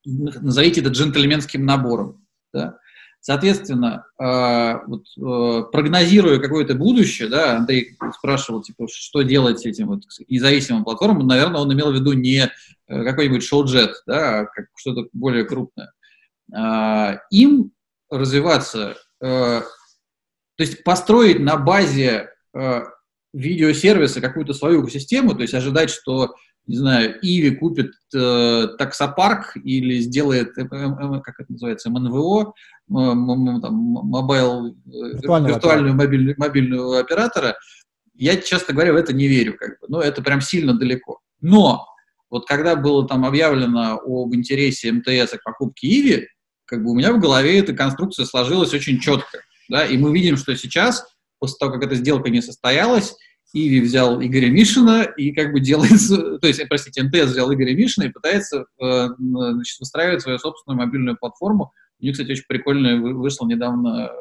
назовите 0.05 0.81
это 0.81 0.89
джентльменским 0.89 1.65
набором. 1.65 2.25
Да? 2.53 2.77
Соответственно, 3.25 4.05
э, 4.19 4.85
вот, 4.85 5.05
э, 5.17 5.63
прогнозируя 5.71 6.39
какое-то 6.39 6.75
будущее, 6.75 7.29
да, 7.29 7.55
Андрей 7.55 7.95
спрашивал, 8.13 8.61
типа, 8.61 8.87
что 8.91 9.21
делать 9.21 9.65
этим 9.65 9.87
вот 9.87 10.01
независимым 10.27 10.83
платформам, 10.83 11.25
наверное, 11.25 11.61
он 11.61 11.71
имел 11.71 11.93
в 11.93 11.95
виду 11.95 12.11
не 12.11 12.39
э, 12.39 13.03
какой-нибудь 13.05 13.41
ShowJet, 13.41 14.03
да, 14.05 14.41
а 14.41 14.47
что-то 14.75 15.07
более 15.13 15.45
крупное. 15.45 15.93
А, 16.53 17.21
им 17.31 17.71
развиваться, 18.11 18.97
то 19.19 19.63
есть 20.57 20.83
построить 20.83 21.39
на 21.39 21.55
базе 21.55 22.29
видеосервиса 23.33 24.19
какую-то 24.19 24.53
свою 24.53 24.87
систему, 24.89 25.33
то 25.33 25.41
есть 25.43 25.53
ожидать, 25.53 25.89
что 25.89 26.35
не 26.65 26.77
знаю, 26.77 27.19
Иви 27.21 27.51
купит 27.51 27.91
э, 28.15 28.67
таксопарк 28.77 29.57
или 29.57 29.99
сделает, 29.99 30.57
э, 30.57 30.61
э, 30.61 30.65
э 30.71 31.21
как 31.21 31.39
это 31.39 31.51
называется, 31.51 31.89
MVNO, 31.89 32.53
там, 32.87 33.75
mobile, 33.75 34.67
э, 34.67 34.73
виртуальную 34.87 35.95
мобильную, 35.95 36.35
мобильного 36.37 36.99
оператора, 36.99 37.55
я, 38.13 38.37
честно 38.37 38.73
говоря, 38.73 38.93
в 38.93 38.95
это 38.95 39.13
не 39.13 39.27
верю, 39.27 39.57
как 39.57 39.79
бы. 39.81 39.87
Ну, 39.89 39.99
это 39.99 40.21
прям 40.21 40.39
сильно 40.39 40.73
далеко. 40.73 41.19
Но 41.41 41.85
вот 42.29 42.47
когда 42.47 42.75
было 42.75 43.07
там 43.07 43.25
объявлено 43.25 43.99
об 44.03 44.33
интересе 44.33 44.91
МТС 44.91 45.31
к 45.31 45.43
покупке 45.43 45.87
Иви, 45.87 46.27
как 46.65 46.83
бы 46.83 46.91
у 46.91 46.95
меня 46.95 47.11
в 47.11 47.19
голове 47.19 47.59
эта 47.59 47.73
конструкция 47.73 48.25
сложилась 48.25 48.73
очень 48.73 48.99
четко, 48.99 49.39
да, 49.69 49.85
и 49.85 49.97
мы 49.97 50.13
видим, 50.13 50.37
что 50.37 50.55
сейчас, 50.55 51.05
после 51.39 51.57
того, 51.59 51.73
как 51.73 51.83
эта 51.83 51.95
сделка 51.95 52.29
не 52.29 52.41
состоялась, 52.41 53.15
Иви 53.53 53.81
взял 53.81 54.21
Игоря 54.21 54.49
Мишина 54.49 55.03
и 55.03 55.31
как 55.31 55.53
бы 55.53 55.59
делает, 55.59 55.99
то 56.41 56.47
есть, 56.47 56.61
простите, 56.67 57.03
МТС 57.03 57.31
взял 57.31 57.53
Игоря 57.53 57.75
Мишина 57.75 58.07
и 58.07 58.11
пытается 58.11 58.65
э, 58.81 59.07
значит, 59.17 59.79
выстраивать 59.79 60.23
свою 60.23 60.39
собственную 60.39 60.79
мобильную 60.79 61.17
платформу. 61.17 61.71
У 61.99 62.05
них, 62.05 62.13
кстати, 62.13 62.31
очень 62.31 62.45
прикольно 62.47 62.99
вышло 62.99 63.45
недавно 63.47 64.11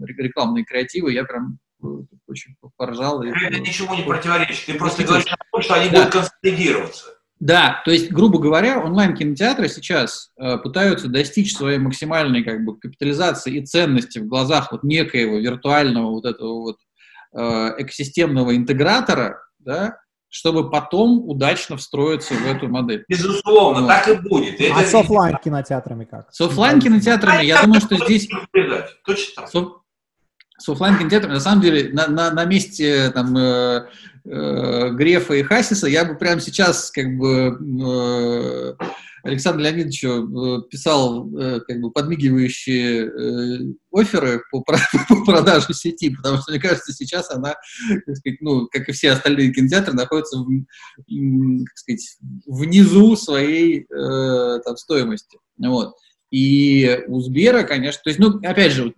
рекламные 0.00 0.64
креативы, 0.64 1.12
я 1.12 1.24
прям 1.24 1.58
э, 1.82 1.86
очень 2.26 2.56
поржал. 2.76 3.22
Это 3.22 3.60
ничего 3.60 3.94
не 3.94 4.02
противоречит, 4.02 4.64
ты 4.64 4.74
просто 4.74 5.04
говоришь 5.04 5.26
о 5.30 5.36
том, 5.52 5.62
что 5.62 5.74
они 5.74 5.90
да. 5.90 5.98
будут 5.98 6.12
консолидироваться. 6.12 7.04
Да, 7.40 7.82
то 7.84 7.90
есть, 7.90 8.10
грубо 8.12 8.38
говоря, 8.38 8.80
онлайн-кинотеатры 8.80 9.68
сейчас 9.68 10.30
э, 10.38 10.56
пытаются 10.58 11.08
достичь 11.08 11.54
своей 11.54 11.78
максимальной 11.78 12.42
как 12.42 12.64
бы 12.64 12.78
капитализации 12.78 13.56
и 13.56 13.66
ценности 13.66 14.20
в 14.20 14.28
глазах 14.28 14.72
вот 14.72 14.82
некоего 14.84 15.38
виртуального 15.38 16.08
вот 16.10 16.24
этого 16.24 16.60
вот 16.60 16.76
Э, 16.91 16.91
экосистемного 17.34 18.56
интегратора, 18.56 19.38
да, 19.58 19.96
чтобы 20.32 20.70
потом 20.70 21.28
удачно 21.28 21.76
встроиться 21.76 22.32
в 22.32 22.46
эту 22.46 22.66
модель. 22.66 23.04
Безусловно, 23.06 23.82
вот. 23.82 23.88
так 23.88 24.08
и 24.08 24.14
будет. 24.14 24.58
Это 24.58 24.80
а 24.80 24.84
с 24.84 24.94
офлайн 24.94 25.36
кинотеатрами 25.36 26.04
как? 26.04 26.32
С 26.32 26.40
офлайн 26.40 26.80
кинотеатрами, 26.80 27.44
я 27.44 27.62
думаю, 27.62 27.82
что 27.82 27.96
здесь... 27.96 28.26
Точно 29.04 29.42
так. 29.42 29.50
С 30.58 30.68
офлайн 30.68 30.96
кинотеатрами, 30.96 31.34
на 31.34 31.40
самом 31.40 31.60
деле, 31.60 31.92
на, 31.92 32.06
на, 32.06 32.30
на 32.30 32.44
месте 32.46 33.10
там, 33.10 33.36
э, 33.36 33.88
э, 34.24 34.90
Грефа 34.92 35.34
и 35.34 35.42
Хасиса 35.42 35.86
я 35.86 36.06
бы 36.06 36.14
прямо 36.14 36.40
сейчас 36.40 36.90
как 36.90 37.14
бы 37.18 37.58
э, 37.84 38.84
Александру 39.22 39.62
Леонидовичу 39.62 40.08
э, 40.08 40.62
писал 40.68 41.28
э, 41.36 41.60
как 41.60 41.80
бы 41.80 41.90
подмигивающие 41.90 43.06
э, 43.06 43.74
оферы 43.92 44.42
по, 44.50 44.62
по 45.08 45.24
продаже 45.24 45.72
сети, 45.72 46.14
потому 46.14 46.38
что, 46.38 46.50
мне 46.50 46.60
кажется, 46.60 46.92
сейчас 46.92 47.30
она, 47.30 47.54
так 48.06 48.16
сказать, 48.16 48.40
ну, 48.40 48.66
как 48.68 48.88
и 48.88 48.92
все 48.92 49.12
остальные 49.12 49.52
кинотеатры, 49.52 49.94
находится 49.94 50.38
в, 50.38 50.46
как 50.46 51.78
сказать, 51.78 52.18
внизу 52.46 53.16
своей 53.16 53.86
там, 53.88 54.76
стоимости. 54.76 55.38
Вот. 55.58 55.94
И 56.30 57.04
у 57.08 57.20
Сбера, 57.20 57.62
конечно, 57.62 58.00
то 58.02 58.10
есть, 58.10 58.18
ну, 58.18 58.38
опять 58.42 58.72
же, 58.72 58.94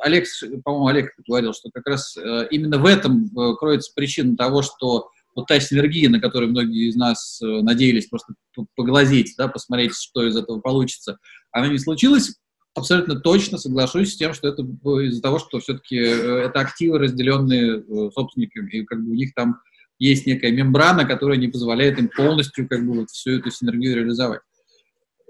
Олег, 0.00 0.24
по-моему, 0.64 0.86
Олег 0.86 1.12
говорил, 1.26 1.52
что 1.52 1.70
как 1.70 1.86
раз 1.86 2.16
именно 2.50 2.78
в 2.78 2.86
этом 2.86 3.28
кроется 3.58 3.92
причина 3.94 4.36
того, 4.36 4.62
что 4.62 5.10
вот 5.38 5.46
та 5.46 5.60
синергия, 5.60 6.10
на 6.10 6.20
которую 6.20 6.50
многие 6.50 6.88
из 6.88 6.96
нас 6.96 7.40
э, 7.40 7.46
надеялись 7.46 8.08
просто 8.08 8.34
поглазеть, 8.74 9.34
да, 9.38 9.46
посмотреть, 9.46 9.94
что 9.94 10.26
из 10.26 10.36
этого 10.36 10.58
получится, 10.58 11.18
она 11.52 11.68
не 11.68 11.78
случилась. 11.78 12.34
Абсолютно 12.74 13.20
точно 13.20 13.56
соглашусь 13.56 14.14
с 14.14 14.16
тем, 14.16 14.34
что 14.34 14.48
это 14.48 14.62
из-за 14.62 15.22
того, 15.22 15.38
что 15.38 15.60
все-таки 15.60 15.96
э, 15.96 16.46
это 16.46 16.58
активы, 16.58 16.98
разделенные 16.98 17.78
э, 17.78 18.10
собственниками, 18.12 18.70
и 18.72 18.84
как 18.84 19.00
бы 19.00 19.12
у 19.12 19.14
них 19.14 19.32
там 19.34 19.60
есть 20.00 20.26
некая 20.26 20.50
мембрана, 20.50 21.04
которая 21.04 21.38
не 21.38 21.46
позволяет 21.46 22.00
им 22.00 22.08
полностью 22.08 22.68
как 22.68 22.84
бы 22.84 23.00
вот 23.00 23.10
всю 23.10 23.38
эту 23.38 23.52
синергию 23.52 23.94
реализовать. 23.94 24.40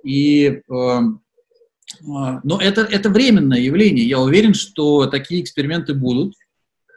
И, 0.03 0.47
э, 0.47 0.63
э, 0.71 1.01
но 2.01 2.59
это, 2.63 2.81
это 2.81 3.11
временное 3.11 3.61
явление. 3.61 4.09
Я 4.09 4.21
уверен, 4.21 4.55
что 4.55 5.05
такие 5.05 5.43
эксперименты 5.43 5.93
будут. 5.93 6.33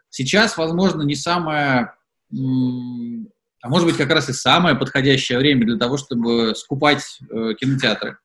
Сейчас, 0.09 0.55
возможно, 0.55 1.01
не 1.01 1.16
самое 1.16 1.91
а 2.34 3.69
может 3.69 3.88
быть, 3.88 3.97
как 3.97 4.09
раз 4.09 4.29
и 4.29 4.34
самое 4.34 4.75
подходящее 4.75 5.38
время 5.38 5.65
для 5.65 5.77
того, 5.77 5.97
чтобы 5.97 6.53
скупать 6.55 7.19
э, 7.29 7.53
кинотеатры. 7.59 8.17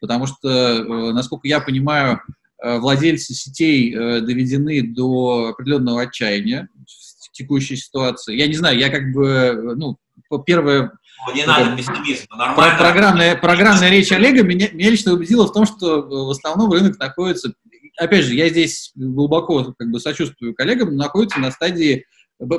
Потому 0.00 0.26
что, 0.26 0.48
э, 0.48 1.12
насколько 1.12 1.46
я 1.46 1.60
понимаю, 1.60 2.20
э, 2.62 2.78
владельцы 2.78 3.34
сетей 3.34 3.94
э, 3.94 4.20
доведены 4.20 4.82
до 4.82 5.50
определенного 5.50 6.02
отчаяния 6.02 6.68
в 6.86 7.30
текущей 7.32 7.76
ситуации. 7.76 8.36
Я 8.36 8.48
не 8.48 8.54
знаю, 8.54 8.78
я 8.78 8.88
как 8.88 9.12
бы, 9.12 9.26
э, 9.28 9.74
ну, 9.76 9.96
первое... 10.44 10.92
Ну, 11.28 11.34
не 11.34 11.44
надо 11.44 11.76
пессимизма, 11.76 12.36
нормально. 12.36 12.78
Программная, 12.78 13.36
программная 13.36 13.90
речь 13.90 14.10
Олега 14.10 14.42
меня, 14.42 14.70
меня 14.72 14.90
лично 14.90 15.12
убедила 15.12 15.46
в 15.46 15.52
том, 15.52 15.66
что 15.66 15.98
э, 15.98 16.02
в 16.02 16.30
основном 16.30 16.72
рынок 16.72 16.98
находится... 16.98 17.52
Опять 17.96 18.24
же, 18.24 18.34
я 18.34 18.48
здесь 18.48 18.90
глубоко 18.96 19.74
как 19.78 19.90
бы 19.90 20.00
сочувствую 20.00 20.54
коллегам, 20.54 20.96
находится 20.96 21.38
на 21.38 21.50
стадии 21.50 22.06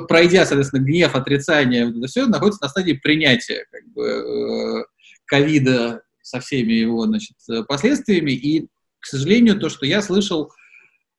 пройдя, 0.08 0.46
соответственно, 0.46 0.84
гнев, 0.84 1.14
отрицание, 1.14 1.86
вот 1.86 1.96
это 1.96 2.06
все 2.06 2.26
находится 2.26 2.62
на 2.62 2.68
стадии 2.68 2.92
принятия 2.92 3.66
как 3.70 3.86
бы 3.92 4.04
э, 4.06 4.84
ковида 5.26 6.02
со 6.22 6.40
всеми 6.40 6.72
его 6.72 7.04
значит, 7.06 7.36
последствиями. 7.68 8.32
И, 8.32 8.68
к 9.00 9.06
сожалению, 9.06 9.58
то, 9.58 9.68
что 9.68 9.86
я 9.86 10.02
слышал, 10.02 10.52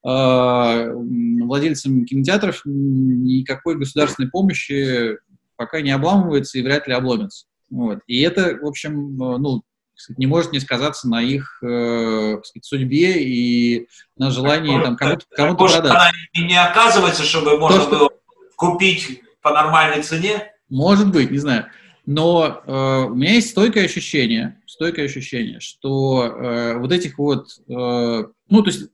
э, 0.06 0.92
владельцам 0.94 2.06
кинотеатров 2.06 2.62
никакой 2.66 3.78
государственной 3.78 4.30
помощи 4.30 5.18
пока 5.56 5.82
не 5.82 5.92
обламывается 5.92 6.58
и 6.58 6.62
вряд 6.62 6.88
ли 6.88 6.94
обломится. 6.94 7.46
Вот. 7.70 8.00
И 8.08 8.22
это, 8.22 8.58
в 8.62 8.66
общем, 8.66 9.22
э, 9.22 9.38
ну, 9.38 9.64
не 10.18 10.26
может 10.26 10.52
не 10.52 10.60
сказаться 10.60 11.08
на 11.08 11.22
их 11.22 11.60
э, 11.64 12.38
сказать, 12.44 12.66
судьбе 12.66 13.24
и 13.24 13.88
на 14.18 14.32
желании 14.32 14.82
там 14.82 14.96
кому-то 14.96 15.26
кому 15.36 15.56
продать. 15.56 15.92
Она 15.92 16.12
не 16.36 16.62
оказывается, 16.62 17.24
чтобы 17.24 17.58
можно 17.58 17.86
то, 17.86 17.90
было 17.90 18.10
купить 18.56 19.22
по 19.42 19.52
нормальной 19.52 20.04
цене? 20.04 20.52
Может 20.70 21.12
быть, 21.12 21.32
не 21.32 21.38
знаю. 21.38 21.68
Но 22.06 22.62
э, 22.66 23.06
у 23.10 23.16
меня 23.16 23.34
есть 23.34 23.52
стойкое 23.52 23.86
ощущение, 23.86 24.62
стойкое 24.66 25.06
ощущение, 25.06 25.60
что 25.60 26.26
э, 26.26 26.78
вот 26.78 26.92
этих 26.92 27.18
вот, 27.18 27.48
э, 27.68 27.72
ну, 27.72 28.62
то 28.62 28.70
есть, 28.70 28.90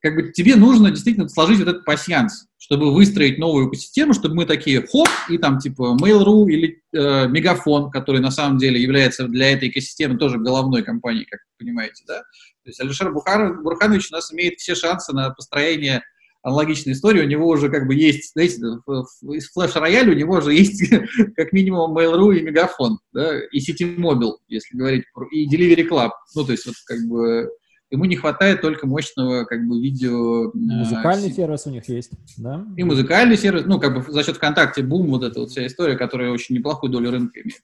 как 0.00 0.14
бы 0.14 0.32
тебе 0.32 0.56
нужно 0.56 0.90
действительно 0.90 1.28
сложить 1.28 1.58
вот 1.58 1.68
этот 1.68 1.84
пассианс, 1.84 2.46
чтобы 2.58 2.92
выстроить 2.92 3.38
новую 3.38 3.68
экосистему, 3.68 4.12
чтобы 4.12 4.34
мы 4.34 4.46
такие, 4.46 4.86
хоп, 4.86 5.08
и 5.28 5.38
там 5.38 5.58
типа 5.58 5.96
Mail.ru 6.00 6.46
или 6.50 6.82
э, 6.92 7.28
Мегафон, 7.28 7.90
который 7.90 8.20
на 8.20 8.30
самом 8.30 8.58
деле 8.58 8.80
является 8.80 9.26
для 9.26 9.52
этой 9.52 9.68
экосистемы 9.68 10.18
тоже 10.18 10.38
головной 10.38 10.82
компанией, 10.82 11.24
как 11.24 11.40
вы 11.40 11.64
понимаете, 11.64 12.04
да. 12.06 12.18
То 12.18 12.68
есть 12.68 12.80
Алишер 12.80 13.12
Бухар, 13.12 13.62
Бурханович 13.62 14.10
у 14.10 14.14
нас 14.14 14.32
имеет 14.32 14.58
все 14.58 14.74
шансы 14.74 15.14
на 15.14 15.30
построение 15.30 16.02
аналогичная 16.42 16.94
история, 16.94 17.22
у 17.22 17.28
него 17.28 17.48
уже 17.48 17.68
как 17.68 17.86
бы 17.86 17.94
есть, 17.94 18.32
знаете, 18.32 18.56
из 18.56 19.50
флеш-рояля 19.52 20.12
у 20.12 20.16
него 20.16 20.36
уже 20.36 20.54
есть 20.54 20.82
как 21.36 21.52
минимум 21.52 21.96
Mail.ru 21.96 22.36
и 22.36 22.42
Мегафон, 22.42 22.98
да, 23.12 23.38
и 23.38 23.58
City 23.58 23.96
Mobile, 23.96 24.36
если 24.48 24.76
говорить, 24.76 25.04
про, 25.12 25.26
и 25.28 25.46
Delivery 25.48 25.88
Club, 25.88 26.10
ну, 26.34 26.44
то 26.44 26.52
есть 26.52 26.66
вот 26.66 26.74
как 26.86 27.00
бы 27.06 27.50
ему 27.90 28.04
не 28.04 28.16
хватает 28.16 28.60
только 28.62 28.86
мощного 28.86 29.44
как 29.44 29.66
бы 29.66 29.80
видео... 29.80 30.48
Э, 30.48 30.50
музыкальный 30.54 31.30
э, 31.30 31.32
сервис 31.32 31.66
у 31.66 31.70
них 31.70 31.88
есть, 31.88 32.12
да? 32.38 32.64
И 32.76 32.84
музыкальный 32.84 33.36
сервис, 33.36 33.64
ну, 33.66 33.80
как 33.80 33.94
бы 33.94 34.12
за 34.12 34.22
счет 34.22 34.36
ВКонтакте 34.36 34.82
бум, 34.82 35.08
вот 35.08 35.24
эта 35.24 35.40
вот 35.40 35.50
вся 35.50 35.66
история, 35.66 35.96
которая 35.96 36.30
очень 36.30 36.54
неплохую 36.54 36.92
долю 36.92 37.10
рынка 37.10 37.40
имеет. 37.40 37.62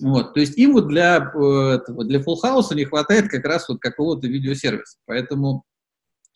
Вот, 0.00 0.34
то 0.34 0.40
есть 0.40 0.56
им 0.56 0.74
вот 0.74 0.88
для, 0.88 1.16
э, 1.16 1.74
этого, 1.74 2.04
для 2.04 2.20
Full 2.20 2.36
House 2.42 2.74
не 2.74 2.84
хватает 2.84 3.28
как 3.28 3.44
раз 3.44 3.68
вот 3.68 3.80
какого-то 3.80 4.26
видеосервиса. 4.26 4.96
Поэтому 5.06 5.64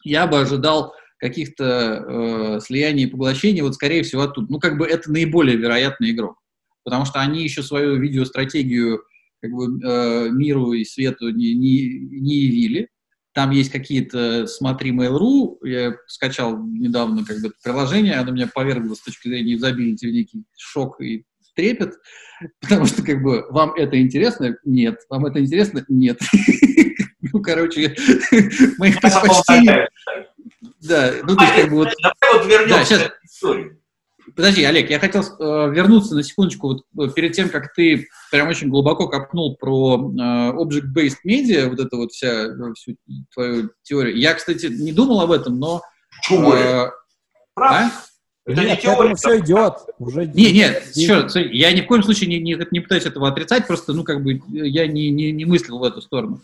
я 0.04 0.26
бы 0.26 0.40
ожидал 0.40 0.94
каких-то 1.22 1.64
э, 1.64 2.60
слияний 2.60 3.04
и 3.04 3.06
поглощений, 3.06 3.62
вот 3.62 3.74
скорее 3.74 4.02
всего 4.02 4.22
оттуда. 4.22 4.48
Ну, 4.50 4.58
как 4.58 4.76
бы 4.76 4.86
это 4.86 5.08
наиболее 5.08 5.56
вероятный 5.56 6.10
игрок, 6.10 6.36
потому 6.82 7.04
что 7.04 7.20
они 7.20 7.44
еще 7.44 7.62
свою 7.62 7.96
видеостратегию 8.00 9.04
как 9.40 9.52
бы 9.52 9.80
э, 9.80 10.30
миру 10.30 10.72
и 10.72 10.84
свету 10.84 11.30
не, 11.30 11.54
не, 11.54 12.00
не 12.20 12.34
явили. 12.34 12.88
Там 13.34 13.52
есть 13.52 13.70
какие-то, 13.70 14.48
смотри, 14.48 14.90
Mail.ru, 14.90 15.58
я 15.62 15.94
скачал 16.08 16.60
недавно 16.66 17.24
как 17.24 17.40
бы 17.40 17.52
приложение, 17.62 18.14
оно 18.14 18.32
меня 18.32 18.48
повергло 18.52 18.94
с 18.94 19.00
точки 19.00 19.28
зрения 19.28 19.52
юзабилити 19.52 20.08
в 20.08 20.12
некий 20.12 20.42
шок 20.58 21.00
и 21.00 21.24
трепет, 21.54 21.94
потому 22.60 22.86
что 22.86 23.04
как 23.04 23.22
бы 23.22 23.46
вам 23.50 23.74
это 23.74 24.00
интересно? 24.00 24.56
Нет. 24.64 24.98
Вам 25.08 25.26
это 25.26 25.38
интересно? 25.38 25.84
Нет. 25.88 26.18
Ну, 27.32 27.40
короче, 27.40 27.94
моих 28.78 29.00
предпочтений... 29.00 29.86
Да, 30.80 31.12
ну 31.24 31.36
то 31.36 31.44
есть 31.44 31.56
как 31.56 31.70
бы 31.70 31.76
вот... 31.76 31.88
Давай 32.02 32.38
вот 32.38 32.46
вернемся 32.46 32.76
да, 32.76 32.84
сейчас... 32.84 33.02
к 33.08 33.24
истории. 33.24 33.82
Подожди, 34.36 34.64
Олег, 34.64 34.88
я 34.88 34.98
хотел 34.98 35.22
э, 35.22 35.70
вернуться 35.72 36.14
на 36.14 36.22
секундочку 36.22 36.68
вот, 36.92 37.10
э, 37.10 37.12
перед 37.12 37.32
тем, 37.32 37.48
как 37.48 37.74
ты 37.74 38.06
прям 38.30 38.48
очень 38.48 38.68
глубоко 38.68 39.08
копнул 39.08 39.56
про 39.56 39.98
э, 39.98 40.52
object-based 40.52 41.18
media, 41.26 41.68
вот 41.68 41.80
это 41.80 41.96
вот 41.96 42.12
вся 42.12 42.46
э, 42.46 42.72
всю 42.74 42.96
твою 43.34 43.70
теорию. 43.82 44.16
Я, 44.16 44.34
кстати, 44.34 44.66
не 44.66 44.92
думал 44.92 45.20
об 45.20 45.32
этом, 45.32 45.58
но... 45.58 45.82
Э, 46.30 46.90
а? 47.56 47.90
Это 48.44 48.60
нет, 48.60 48.70
не 48.70 48.76
теория. 48.76 49.14
все 49.14 49.38
идет. 49.40 49.74
Уже 49.98 50.26
не, 50.26 50.52
нет, 50.52 50.84
еще, 50.94 51.28
я 51.52 51.72
ни 51.72 51.80
в 51.80 51.86
коем 51.86 52.02
случае 52.02 52.28
не, 52.28 52.38
не, 52.40 52.58
не 52.70 52.80
пытаюсь 52.80 53.06
этого 53.06 53.28
отрицать, 53.28 53.66
просто, 53.66 53.92
ну, 53.92 54.04
как 54.04 54.22
бы, 54.22 54.40
я 54.48 54.86
не, 54.86 55.10
не, 55.10 55.32
не 55.32 55.44
мыслил 55.44 55.78
в 55.78 55.84
эту 55.84 56.00
сторону. 56.00 56.40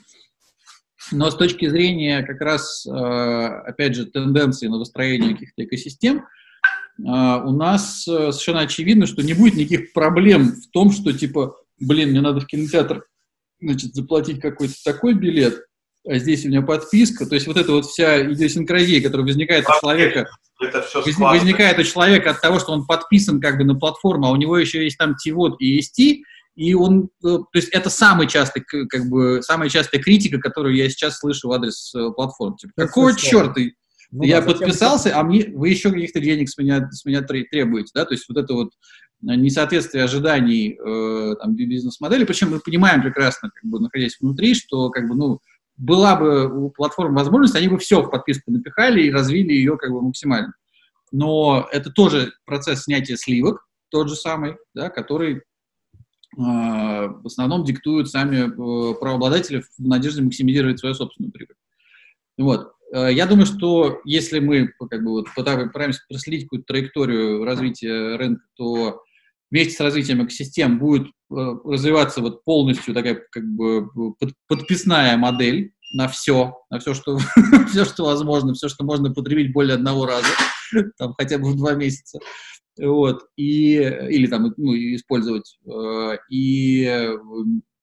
Но 1.10 1.30
с 1.30 1.36
точки 1.36 1.68
зрения 1.68 2.22
как 2.22 2.40
раз, 2.40 2.86
э, 2.86 2.90
опять 2.90 3.94
же, 3.94 4.06
тенденции 4.06 4.66
на 4.66 4.78
выстроение 4.78 5.32
каких-то 5.32 5.64
экосистем, 5.64 6.18
э, 6.18 6.22
у 6.98 7.50
нас 7.52 8.06
э, 8.06 8.32
совершенно 8.32 8.60
очевидно, 8.60 9.06
что 9.06 9.22
не 9.22 9.34
будет 9.34 9.54
никаких 9.54 9.92
проблем 9.92 10.52
в 10.52 10.70
том, 10.70 10.90
что 10.92 11.12
типа, 11.12 11.56
блин, 11.80 12.10
мне 12.10 12.20
надо 12.20 12.40
в 12.40 12.46
кинотеатр 12.46 13.04
значит, 13.60 13.94
заплатить 13.94 14.40
какой-то 14.40 14.74
такой 14.84 15.14
билет, 15.14 15.64
а 16.06 16.18
здесь 16.18 16.44
у 16.44 16.48
меня 16.48 16.62
подписка. 16.62 17.26
То 17.26 17.34
есть 17.34 17.46
вот 17.46 17.56
эта 17.56 17.72
вот 17.72 17.86
вся 17.86 18.32
идиосинкразия, 18.32 19.02
которая 19.02 19.26
возникает 19.26 19.64
у 19.68 19.80
человека, 19.80 20.28
это 20.60 20.82
все 20.82 21.02
возникает 21.02 21.78
у 21.78 21.82
человека 21.84 22.30
от 22.30 22.40
того, 22.40 22.58
что 22.58 22.72
он 22.72 22.86
подписан 22.86 23.40
как 23.40 23.58
бы 23.58 23.64
на 23.64 23.74
платформу, 23.74 24.26
а 24.26 24.30
у 24.30 24.36
него 24.36 24.58
еще 24.58 24.82
есть 24.82 24.98
там 24.98 25.14
TVOD 25.14 25.56
и 25.60 25.80
ST, 25.80 26.22
и 26.58 26.74
он, 26.74 27.08
э, 27.24 27.28
то 27.28 27.46
есть 27.54 27.68
это 27.68 27.88
самый 27.88 28.26
частый, 28.26 28.64
как 28.64 29.08
бы, 29.08 29.40
самая 29.42 29.68
частая 29.68 30.02
критика, 30.02 30.38
которую 30.38 30.74
я 30.74 30.90
сейчас 30.90 31.18
слышу 31.18 31.48
в 31.48 31.52
адрес 31.52 31.94
э, 31.94 32.10
платформ. 32.10 32.56
Типа, 32.56 32.72
какого 32.74 33.16
черта? 33.16 33.60
Ну, 34.10 34.24
я 34.24 34.40
да, 34.40 34.48
подписался, 34.48 35.16
а 35.16 35.22
мне, 35.22 35.44
вы 35.54 35.68
еще 35.68 35.92
каких-то 35.92 36.18
денег 36.18 36.48
с 36.48 36.58
меня, 36.58 36.90
с 36.90 37.04
меня 37.04 37.22
требуете, 37.22 37.90
да, 37.94 38.04
то 38.04 38.14
есть 38.14 38.28
вот 38.28 38.38
это 38.38 38.54
вот 38.54 38.70
э, 38.70 39.34
несоответствие 39.36 40.02
ожиданий 40.02 40.76
э, 40.76 41.36
там, 41.36 41.54
бизнес-модели, 41.54 42.24
причем 42.24 42.50
мы 42.50 42.58
понимаем 42.58 43.02
прекрасно, 43.02 43.50
как 43.54 43.70
бы, 43.70 43.78
находясь 43.78 44.18
внутри, 44.20 44.54
что, 44.54 44.90
как 44.90 45.08
бы, 45.08 45.14
ну, 45.14 45.38
была 45.76 46.16
бы 46.16 46.52
у 46.52 46.70
платформ 46.70 47.14
возможность, 47.14 47.54
они 47.54 47.68
бы 47.68 47.78
все 47.78 48.02
в 48.02 48.10
подписку 48.10 48.50
напихали 48.50 49.02
и 49.02 49.12
развили 49.12 49.52
ее 49.52 49.76
как 49.76 49.92
бы 49.92 50.02
максимально. 50.02 50.54
Но 51.12 51.68
это 51.70 51.90
тоже 51.90 52.32
процесс 52.46 52.82
снятия 52.82 53.16
сливок, 53.16 53.64
тот 53.90 54.08
же 54.08 54.16
самый, 54.16 54.56
да, 54.74 54.90
который 54.90 55.42
в 56.42 57.26
основном 57.26 57.64
диктуют 57.64 58.10
сами 58.10 58.48
правообладатели 58.98 59.60
в 59.60 59.86
надежде 59.86 60.22
максимизировать 60.22 60.78
свою 60.78 60.94
собственную 60.94 61.32
прибыль. 61.32 61.56
Вот. 62.36 62.72
Я 62.92 63.26
думаю, 63.26 63.46
что 63.46 64.00
если 64.04 64.38
мы 64.38 64.68
как 64.88 65.02
бы, 65.02 65.10
вот, 65.10 65.26
пытаемся 65.34 66.00
проследить 66.08 66.44
какую-то 66.44 66.66
траекторию 66.66 67.44
развития 67.44 68.16
рынка, 68.16 68.44
то 68.56 69.02
вместе 69.50 69.74
с 69.74 69.80
развитием 69.80 70.24
экосистем 70.24 70.78
будет 70.78 71.06
э, 71.06 71.34
развиваться 71.64 72.20
вот 72.20 72.44
полностью 72.44 72.94
такая 72.94 73.22
как 73.30 73.44
бы 73.44 73.88
под, 74.18 74.32
подписная 74.46 75.16
модель 75.16 75.72
на 75.94 76.08
все, 76.08 76.54
на 76.70 76.78
все, 76.78 76.94
что, 76.94 77.18
все, 77.70 77.84
что 77.84 78.04
возможно, 78.04 78.54
все, 78.54 78.68
что 78.68 78.84
можно 78.84 79.12
потребить 79.12 79.52
более 79.52 79.74
одного 79.74 80.06
раза, 80.06 80.26
там, 80.98 81.14
хотя 81.18 81.38
бы 81.38 81.50
в 81.50 81.56
два 81.56 81.74
месяца, 81.74 82.18
вот, 82.78 83.26
и, 83.36 83.74
или 83.74 84.26
там, 84.26 84.54
ну, 84.56 84.74
использовать, 84.74 85.58
э, 85.66 86.18
и 86.30 87.10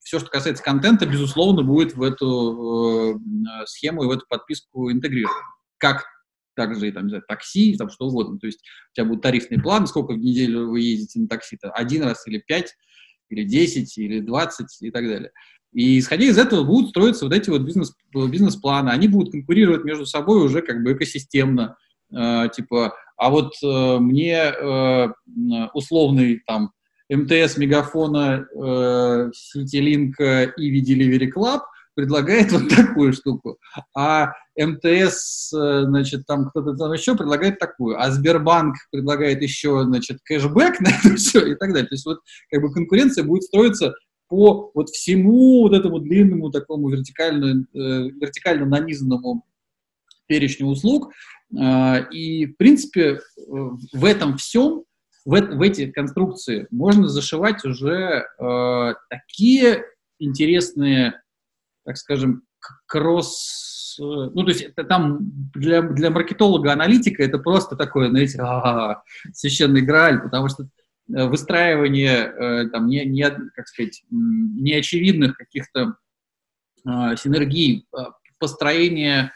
все, 0.03 0.19
что 0.19 0.29
касается 0.29 0.63
контента, 0.63 1.05
безусловно, 1.05 1.63
будет 1.63 1.95
в 1.95 2.03
эту 2.03 3.17
э, 3.17 3.65
схему 3.65 4.03
и 4.03 4.07
в 4.07 4.11
эту 4.11 4.25
подписку 4.29 4.91
интегрировано. 4.91 5.39
Как 5.77 6.05
также 6.55 6.91
там, 6.91 7.05
не 7.05 7.09
знаю, 7.09 7.23
такси, 7.27 7.75
там 7.75 7.89
что 7.89 8.05
угодно. 8.05 8.39
То 8.39 8.47
есть 8.47 8.61
у 8.91 8.95
тебя 8.95 9.05
будет 9.05 9.21
тарифный 9.21 9.61
план, 9.61 9.87
сколько 9.87 10.13
в 10.13 10.17
неделю 10.17 10.69
вы 10.69 10.81
ездите 10.81 11.19
на 11.19 11.27
такси, 11.27 11.57
-то, 11.57 11.69
один 11.71 12.03
раз 12.03 12.25
или 12.27 12.37
пять, 12.37 12.73
или 13.29 13.43
десять, 13.43 13.97
или 13.97 14.19
двадцать 14.21 14.77
и 14.81 14.91
так 14.91 15.05
далее. 15.07 15.31
И 15.73 15.99
исходя 15.99 16.25
из 16.25 16.37
этого 16.37 16.63
будут 16.63 16.91
строиться 16.91 17.25
вот 17.25 17.33
эти 17.33 17.49
вот 17.49 17.61
бизнес, 17.63 17.93
бизнес-планы. 18.13 18.91
Они 18.91 19.07
будут 19.07 19.31
конкурировать 19.31 19.83
между 19.83 20.05
собой 20.05 20.45
уже 20.45 20.61
как 20.61 20.83
бы 20.83 20.93
экосистемно. 20.93 21.77
Э, 22.13 22.49
типа, 22.53 22.93
а 23.17 23.29
вот 23.29 23.53
э, 23.63 23.97
мне 23.99 24.35
э, 24.35 25.07
условный 25.73 26.41
там 26.45 26.71
МТС, 27.09 27.57
Мегафона, 27.57 28.45
э, 28.45 29.31
Ситилинка 29.33 30.43
и 30.43 30.81
Delivery 30.81 31.31
Club– 31.31 31.61
предлагает 31.95 32.51
вот 32.51 32.69
такую 32.69 33.13
штуку, 33.13 33.57
а 33.95 34.33
МТС, 34.57 35.49
значит, 35.49 36.25
там 36.27 36.49
кто-то 36.49 36.75
там 36.75 36.93
еще 36.93 37.15
предлагает 37.15 37.57
такую, 37.57 37.99
а 37.99 38.11
Сбербанк 38.11 38.75
предлагает 38.91 39.41
еще, 39.41 39.83
значит, 39.83 40.19
кэшбэк 40.23 40.79
на 40.81 40.89
это 40.89 41.15
все 41.15 41.45
и 41.45 41.55
так 41.55 41.69
далее. 41.69 41.87
То 41.87 41.95
есть 41.95 42.05
вот 42.05 42.19
как 42.51 42.61
бы 42.61 42.71
конкуренция 42.71 43.23
будет 43.23 43.43
строиться 43.43 43.93
по 44.27 44.71
вот 44.73 44.89
всему 44.89 45.63
вот 45.63 45.73
этому 45.73 45.99
длинному 45.99 46.51
такому 46.51 46.89
вертикально, 46.89 47.65
э, 47.73 47.77
вертикально 47.77 48.65
нанизанному 48.65 49.45
перечню 50.27 50.67
услуг. 50.67 51.11
Э, 51.53 52.09
и, 52.11 52.45
в 52.45 52.57
принципе, 52.57 53.19
в 53.47 54.05
этом 54.05 54.37
всем, 54.37 54.83
в, 55.25 55.39
в 55.39 55.61
эти 55.61 55.91
конструкции 55.91 56.67
можно 56.71 57.07
зашивать 57.07 57.65
уже 57.65 58.25
э, 58.39 58.93
такие 59.09 59.83
интересные 60.19 61.21
так 61.85 61.97
скажем, 61.97 62.41
кросс... 62.87 63.95
Ну, 63.97 64.43
то 64.43 64.49
есть 64.49 64.61
это 64.61 64.83
там 64.83 65.19
для, 65.53 65.81
для 65.81 66.09
маркетолога-аналитика 66.09 67.23
это 67.23 67.37
просто 67.37 67.77
такое, 67.77 68.09
знаете, 68.09 68.43
священный 69.31 69.81
грааль, 69.81 70.21
потому 70.21 70.49
что 70.49 70.63
э, 70.63 71.25
выстраивание 71.25 72.25
э, 72.25 72.69
там 72.71 72.87
не, 72.87 73.05
не, 73.05 73.29
как 73.55 73.67
сказать, 73.67 74.03
неочевидных 74.09 75.37
каких-то 75.37 75.95
э, 76.85 77.15
синергий, 77.15 77.87
построение 78.37 79.31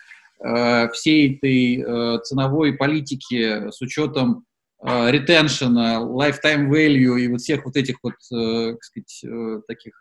всей 0.94 1.36
этой 1.36 1.82
э, 1.82 2.20
ценовой 2.24 2.74
политики 2.74 3.70
с 3.72 3.82
учетом 3.82 4.46
ретеншена, 4.82 6.00
lifetime 6.00 6.70
value 6.70 7.20
и 7.20 7.28
вот 7.28 7.42
всех 7.42 7.66
вот 7.66 7.76
этих 7.76 7.98
вот, 8.02 8.14
как 8.30 8.82
сказать, 8.82 9.26
таких 9.68 9.94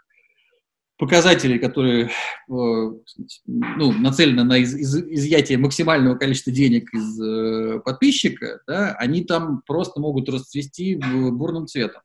показателей, 0.98 1.58
которые 1.58 2.06
э, 2.06 2.10
ну, 2.48 3.92
нацелены 3.92 4.44
на 4.44 4.58
из, 4.58 4.74
из, 4.74 4.96
изъятие 4.96 5.56
максимального 5.56 6.16
количества 6.16 6.52
денег 6.52 6.92
из 6.92 7.20
э, 7.20 7.80
подписчика, 7.84 8.60
да, 8.66 8.94
они 8.98 9.24
там 9.24 9.62
просто 9.64 10.00
могут 10.00 10.28
расцвести 10.28 10.96
бурным 10.96 11.66
цветом. 11.66 12.02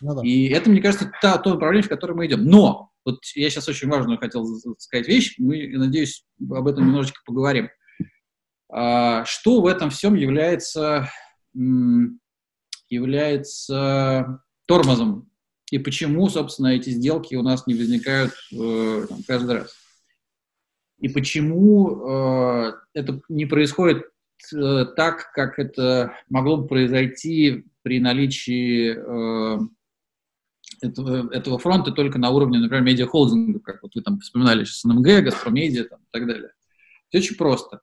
Ну. 0.00 0.22
И 0.22 0.48
это, 0.48 0.70
мне 0.70 0.80
кажется, 0.80 1.10
та, 1.20 1.38
то 1.38 1.50
направление, 1.50 1.86
в 1.86 1.88
которое 1.88 2.14
мы 2.14 2.26
идем. 2.26 2.44
Но, 2.44 2.90
вот 3.04 3.20
я 3.34 3.50
сейчас 3.50 3.68
очень 3.68 3.88
важную 3.88 4.18
хотел 4.18 4.46
сказать 4.78 5.08
вещь, 5.08 5.34
мы, 5.38 5.68
надеюсь, 5.76 6.24
об 6.50 6.66
этом 6.66 6.86
немножечко 6.86 7.20
поговорим. 7.24 7.68
А, 8.70 9.24
что 9.24 9.60
в 9.60 9.66
этом 9.66 9.90
всем 9.90 10.14
является, 10.14 11.10
является 12.88 14.40
тормозом 14.66 15.30
и 15.70 15.78
почему, 15.78 16.28
собственно, 16.28 16.68
эти 16.68 16.90
сделки 16.90 17.34
у 17.34 17.42
нас 17.42 17.66
не 17.66 17.74
возникают 17.74 18.32
э, 18.52 19.06
каждый 19.26 19.56
раз. 19.56 19.74
И 21.00 21.08
почему 21.08 22.08
э, 22.08 22.72
это 22.92 23.20
не 23.28 23.46
происходит 23.46 24.04
так, 24.50 25.32
как 25.32 25.58
это 25.58 26.14
могло 26.28 26.58
бы 26.58 26.66
произойти 26.66 27.64
при 27.82 28.00
наличии 28.00 28.96
э, 28.96 29.58
этого, 30.80 31.32
этого 31.32 31.58
фронта 31.58 31.92
только 31.92 32.18
на 32.18 32.30
уровне, 32.30 32.58
например, 32.58 32.84
медиахолдинга, 32.84 33.60
как 33.60 33.82
вот 33.82 33.94
вы 33.94 34.02
там 34.02 34.20
вспоминали 34.20 34.64
сейчас 34.64 34.84
НМГ, 34.84 35.24
Газпромедиа 35.24 35.84
там, 35.84 36.00
и 36.00 36.08
так 36.10 36.26
далее. 36.26 36.50
Все 37.08 37.18
очень 37.18 37.36
просто. 37.36 37.80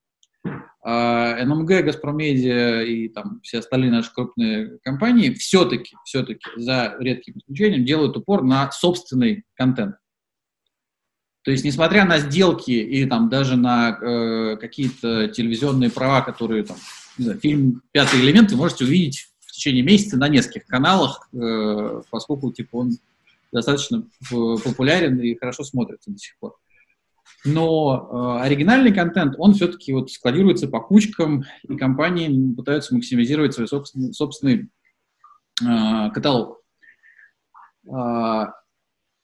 А 0.83 1.43
НМГ, 1.45 1.85
Газпромедиа 1.85 2.81
и 2.81 3.07
там 3.09 3.39
все 3.43 3.59
остальные 3.59 3.91
наши 3.91 4.11
крупные 4.13 4.79
компании 4.83 5.33
все-таки, 5.33 5.95
все-таки, 6.03 6.45
за 6.55 6.95
редким 6.99 7.37
исключением, 7.37 7.85
делают 7.85 8.17
упор 8.17 8.43
на 8.43 8.71
собственный 8.71 9.43
контент. 9.53 9.95
То 11.43 11.51
есть, 11.51 11.63
несмотря 11.63 12.05
на 12.05 12.19
сделки 12.19 12.71
и 12.71 13.05
там 13.05 13.29
даже 13.29 13.55
на 13.55 13.97
э, 13.99 14.57
какие-то 14.57 15.27
телевизионные 15.27 15.89
права, 15.89 16.21
которые 16.21 16.63
там, 16.63 16.77
не 17.17 17.25
знаю, 17.25 17.39
фильм 17.39 17.81
«Пятый 17.91 18.21
элемент» 18.21 18.51
вы 18.51 18.57
можете 18.57 18.85
увидеть 18.85 19.27
в 19.39 19.51
течение 19.51 19.83
месяца 19.83 20.17
на 20.17 20.27
нескольких 20.27 20.67
каналах, 20.67 21.27
э, 21.33 22.01
поскольку 22.11 22.51
типа 22.51 22.75
он 22.75 22.91
достаточно 23.51 24.07
популярен 24.29 25.19
и 25.19 25.35
хорошо 25.35 25.63
смотрится 25.63 26.11
до 26.11 26.17
сих 26.17 26.37
пор. 26.39 26.55
Но 27.43 28.37
э, 28.39 28.43
оригинальный 28.43 28.93
контент, 28.93 29.35
он 29.37 29.53
все-таки 29.53 29.93
вот 29.93 30.11
складируется 30.11 30.67
по 30.67 30.79
кучкам, 30.79 31.43
и 31.67 31.75
компании 31.75 32.53
пытаются 32.53 32.93
максимизировать 32.93 33.53
свой 33.53 33.67
собственный, 33.67 34.13
собственный 34.13 34.69
э, 35.61 36.11
каталог. 36.11 36.61
Э, 37.87 38.45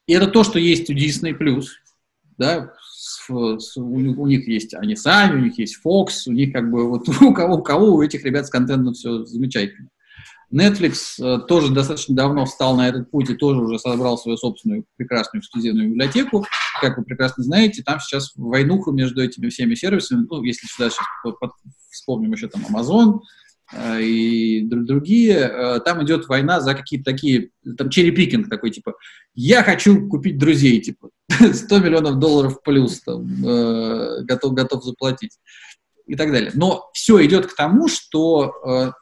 и 0.07 0.13
это 0.13 0.27
то, 0.27 0.43
что 0.43 0.57
есть 0.57 0.89
у 0.89 0.93
Disney+. 0.93 1.61
Да, 2.37 2.73
с, 2.91 3.27
с, 3.29 3.77
у, 3.77 3.83
у 3.83 4.27
них 4.27 4.47
есть 4.47 4.73
они 4.75 4.95
сами, 4.95 5.39
у 5.39 5.43
них 5.43 5.57
есть 5.57 5.79
Fox, 5.85 6.27
у 6.27 6.31
них 6.31 6.53
как 6.53 6.69
бы 6.69 6.87
вот 6.87 7.09
у 7.21 7.33
кого, 7.33 7.55
у 7.57 7.63
кого 7.63 7.95
у 7.95 8.01
этих 8.01 8.23
ребят 8.23 8.45
с 8.45 8.49
контентом 8.49 8.93
все 8.93 9.25
замечательно. 9.25 9.89
Netflix 10.53 11.21
э, 11.21 11.39
тоже 11.45 11.73
достаточно 11.73 12.15
давно 12.15 12.45
встал 12.45 12.77
на 12.77 12.87
этот 12.87 13.11
путь 13.11 13.29
и 13.29 13.35
тоже 13.35 13.59
уже 13.59 13.79
собрал 13.79 14.17
свою 14.17 14.37
собственную 14.37 14.85
прекрасную 14.95 15.41
эксклюзивную 15.41 15.89
библиотеку. 15.89 16.45
Как 16.79 16.97
вы 16.97 17.03
прекрасно 17.03 17.43
знаете, 17.43 17.83
там 17.83 17.99
сейчас 17.99 18.31
войнуха 18.35 18.91
между 18.91 19.21
этими 19.21 19.49
всеми 19.49 19.75
сервисами, 19.75 20.25
ну, 20.29 20.41
если 20.43 20.67
сюда 20.67 20.89
сейчас 20.89 21.05
вспомним 21.89 22.31
еще 22.31 22.47
там 22.47 22.63
Amazon 22.69 23.19
и 23.75 24.61
другие, 24.63 25.37
э, 25.37 25.79
там 25.81 26.03
идет 26.03 26.27
война 26.27 26.61
за 26.61 26.73
какие-то 26.73 27.11
такие, 27.11 27.49
там 27.77 27.89
черепикинг 27.89 28.49
такой, 28.49 28.71
типа, 28.71 28.93
я 29.33 29.63
хочу 29.63 30.07
купить 30.07 30.37
друзей, 30.37 30.79
типа, 30.79 31.09
100 31.29 31.79
миллионов 31.79 32.19
долларов 32.19 32.61
плюс, 32.63 33.01
там, 33.01 33.41
готов, 34.25 34.53
готов 34.53 34.83
заплатить 34.83 35.37
и 36.05 36.15
так 36.15 36.31
далее. 36.31 36.51
Но 36.53 36.89
все 36.93 37.25
идет 37.25 37.47
к 37.47 37.55
тому, 37.55 37.89
что 37.89 38.93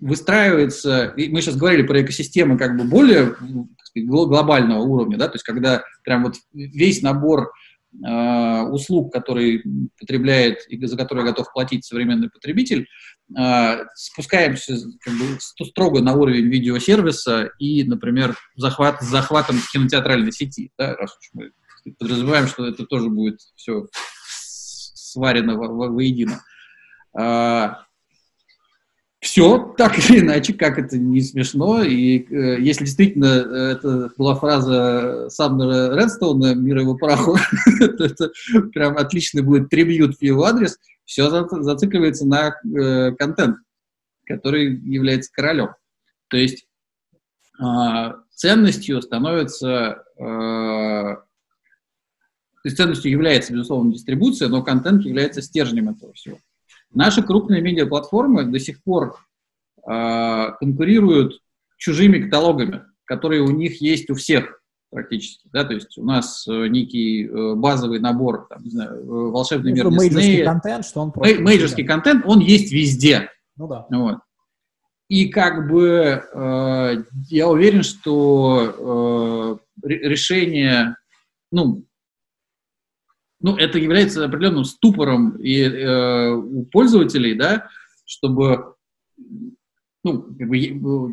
выстраивается, 0.00 1.06
и 1.16 1.28
мы 1.28 1.42
сейчас 1.42 1.56
говорили 1.56 1.82
про 1.82 2.00
экосистемы 2.00 2.56
как 2.56 2.76
бы 2.76 2.84
более 2.84 3.36
сказать, 3.90 4.08
глобального 4.08 4.80
уровня, 4.80 5.18
да, 5.18 5.28
то 5.28 5.34
есть 5.34 5.44
когда 5.44 5.82
прям 6.04 6.24
вот 6.24 6.36
весь 6.52 7.02
набор 7.02 7.52
э, 7.92 8.62
услуг, 8.70 9.12
который 9.12 9.62
потребляет 9.98 10.66
и 10.68 10.84
за 10.84 10.96
которые 10.96 11.26
готов 11.26 11.52
платить 11.52 11.84
современный 11.84 12.30
потребитель, 12.30 12.82
э, 12.82 12.86
спускаемся 13.94 14.76
как 15.00 15.14
бы 15.14 15.38
строго 15.66 16.00
на 16.00 16.14
уровень 16.14 16.48
видеосервиса 16.48 17.50
и, 17.58 17.84
например, 17.84 18.36
захват, 18.56 19.00
захватом 19.02 19.56
кинотеатральной 19.72 20.32
сети, 20.32 20.72
да, 20.76 20.96
раз 20.96 21.16
уж 21.16 21.30
мы 21.32 21.52
подразумеваем, 21.98 22.46
что 22.48 22.66
это 22.66 22.84
тоже 22.86 23.08
будет 23.08 23.40
все 23.56 23.86
сварено 25.10 25.56
во, 25.56 25.68
во, 25.68 25.88
воедино. 25.88 26.42
А, 27.16 27.84
все 29.20 29.74
так 29.76 29.98
или 29.98 30.20
иначе, 30.20 30.54
как 30.54 30.78
это 30.78 30.96
не 30.96 31.20
смешно. 31.20 31.82
И 31.82 32.20
э, 32.20 32.60
если 32.60 32.84
действительно 32.84 33.26
э, 33.26 33.72
это 33.72 34.10
была 34.16 34.34
фраза 34.34 35.28
Самнера 35.28 35.94
Редстоуна 35.94 36.54
«Мир 36.54 36.78
его 36.78 36.96
праху», 36.96 37.36
то 37.78 38.04
это 38.04 38.30
прям 38.72 38.96
отличный 38.96 39.42
будет 39.42 39.68
трибьют 39.68 40.16
в 40.16 40.22
его 40.22 40.44
адрес. 40.44 40.78
Все 41.10 41.28
зацикливается 41.28 42.24
на 42.24 42.54
э, 42.62 43.10
контент, 43.16 43.56
который 44.26 44.76
является 44.76 45.32
королем. 45.32 45.70
То 46.28 46.36
есть 46.36 46.68
э, 47.60 47.64
ценностью 48.30 49.02
становится, 49.02 50.04
э, 50.16 50.22
то 50.22 51.26
есть 52.62 52.76
ценностью 52.76 53.10
является, 53.10 53.52
безусловно, 53.52 53.92
дистрибуция, 53.92 54.46
но 54.46 54.62
контент 54.62 55.02
является 55.02 55.42
стержнем 55.42 55.88
этого 55.88 56.12
всего. 56.12 56.38
Наши 56.94 57.24
крупные 57.24 57.60
медиаплатформы 57.60 58.44
до 58.44 58.60
сих 58.60 58.80
пор 58.84 59.18
э, 59.78 60.52
конкурируют 60.60 61.40
чужими 61.76 62.20
каталогами, 62.20 62.84
которые 63.04 63.42
у 63.42 63.50
них 63.50 63.80
есть 63.80 64.10
у 64.10 64.14
всех 64.14 64.59
практически, 64.90 65.48
да, 65.52 65.64
то 65.64 65.72
есть 65.72 65.96
у 65.98 66.04
нас 66.04 66.46
э, 66.48 66.66
некий 66.68 67.26
э, 67.26 67.54
базовый 67.54 68.00
набор, 68.00 68.46
там, 68.48 68.62
не 68.62 68.70
знаю, 68.70 69.00
э, 69.00 69.04
волшебный 69.06 69.72
мир 69.72 69.88
Диснея. 69.88 70.44
контент, 70.44 70.84
что 70.84 71.00
он 71.00 71.12
просто... 71.12 71.40
Мейджорский 71.40 71.84
контент, 71.84 72.24
он 72.26 72.40
есть 72.40 72.72
везде. 72.72 73.30
Ну 73.56 73.68
да. 73.68 73.86
Вот. 73.90 74.18
И 75.08 75.28
как 75.28 75.68
бы 75.70 76.22
э, 76.32 77.04
я 77.28 77.48
уверен, 77.48 77.82
что 77.82 79.58
э, 79.82 79.88
решение, 79.88 80.96
ну, 81.50 81.84
ну, 83.40 83.56
это 83.56 83.78
является 83.78 84.24
определенным 84.24 84.64
ступором 84.64 85.36
и, 85.36 85.62
э, 85.62 86.30
у 86.32 86.64
пользователей, 86.66 87.34
да, 87.34 87.68
чтобы, 88.04 88.74
ну, 90.04 90.22
как 90.38 90.48
бы, 90.48 91.12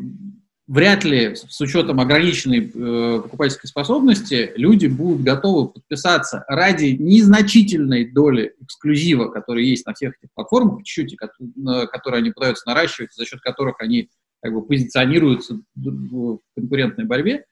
вряд 0.68 1.02
ли 1.02 1.34
с 1.34 1.60
учетом 1.60 1.98
ограниченной 1.98 2.70
э, 2.72 3.20
покупательской 3.22 3.68
способности 3.68 4.52
люди 4.54 4.86
будут 4.86 5.22
готовы 5.22 5.68
подписаться 5.68 6.44
ради 6.46 6.96
незначительной 6.98 8.04
доли 8.10 8.54
эксклюзива, 8.60 9.30
который 9.30 9.66
есть 9.66 9.86
на 9.86 9.94
всех 9.94 10.14
этих 10.18 10.32
платформах, 10.34 10.84
чуть-чуть, 10.84 11.16
которые 11.16 12.20
они 12.20 12.30
пытаются 12.30 12.68
наращивать, 12.68 13.14
за 13.14 13.24
счет 13.24 13.40
которых 13.40 13.80
они 13.80 14.10
как 14.42 14.52
бы 14.52 14.64
позиционируются 14.64 15.58
в 15.74 16.38
конкурентной 16.54 17.06
борьбе, 17.06 17.44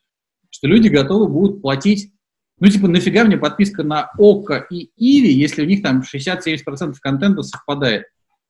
что 0.50 0.68
люди 0.68 0.88
готовы 0.88 1.26
будут 1.26 1.62
платить 1.62 2.12
ну, 2.58 2.68
типа, 2.68 2.88
нафига 2.88 3.24
мне 3.24 3.36
подписка 3.36 3.82
на 3.82 4.10
ОКО 4.16 4.66
и 4.70 4.88
Иви, 4.96 5.30
если 5.30 5.62
у 5.62 5.66
них 5.66 5.82
там 5.82 6.02
60-70% 6.02 6.94
контента 7.02 7.42
совпадает? 7.42 8.06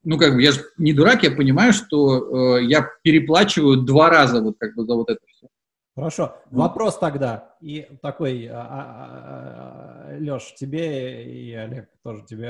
Ну, 0.07 0.17
как 0.17 0.35
бы, 0.35 0.41
я 0.41 0.53
же 0.53 0.63
не 0.77 0.93
дурак, 0.93 1.23
я 1.23 1.31
понимаю, 1.31 1.73
что 1.73 2.57
э, 2.57 2.63
я 2.63 2.89
переплачиваю 3.03 3.81
два 3.81 4.09
раза 4.09 4.41
вот 4.41 4.55
как 4.57 4.73
бы 4.73 4.85
за 4.85 4.95
вот 4.95 5.09
это 5.09 5.19
все. 5.27 5.47
Хорошо. 5.95 6.37
Ну. 6.49 6.59
Вопрос 6.59 6.97
тогда. 6.97 7.55
И 7.59 7.85
такой, 8.01 8.47
а, 8.47 8.61
а, 8.61 10.07
а, 10.07 10.17
Леш, 10.17 10.53
тебе 10.55 11.25
и 11.25 11.53
Олег 11.53 11.89
тоже 12.03 12.23
тебе. 12.23 12.47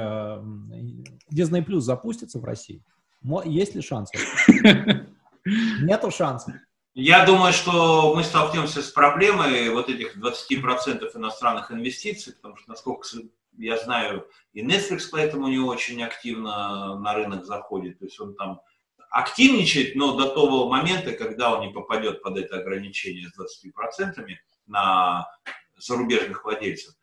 Disney 1.34 1.65
Plus 1.65 1.79
запустится 1.79 2.39
в 2.39 2.45
России? 2.45 2.84
Есть 3.45 3.73
ли 3.73 3.81
шанс? 3.81 4.11
Нету 5.81 6.11
шансов. 6.11 6.53
Я 6.93 7.25
думаю, 7.25 7.53
что 7.53 8.13
мы 8.15 8.23
столкнемся 8.23 8.84
с 8.84 8.91
проблемой 8.91 9.69
вот 9.71 9.89
этих 9.89 10.15
20% 10.15 11.09
иностранных 11.15 11.71
инвестиций, 11.71 12.34
потому 12.34 12.57
что, 12.57 12.69
насколько 12.69 13.03
я 13.57 13.77
знаю, 13.77 14.27
и 14.53 14.63
Netflix 14.63 15.07
поэтому 15.11 15.47
не 15.47 15.59
очень 15.59 16.01
активно 16.03 16.99
на 16.99 17.13
рынок 17.13 17.45
заходит. 17.45 17.99
То 17.99 18.05
есть 18.05 18.19
он 18.19 18.35
там 18.35 18.61
активничает, 19.09 19.95
но 19.95 20.15
до 20.15 20.29
того 20.29 20.69
момента, 20.69 21.13
когда 21.13 21.55
он 21.55 21.67
не 21.67 21.73
попадет 21.73 22.21
под 22.21 22.38
это 22.38 22.59
ограничение 22.59 23.29
с 23.29 23.65
20% 23.65 24.25
на 24.67 25.27
зарубежных 25.77 26.43
владельцев. 26.43 26.93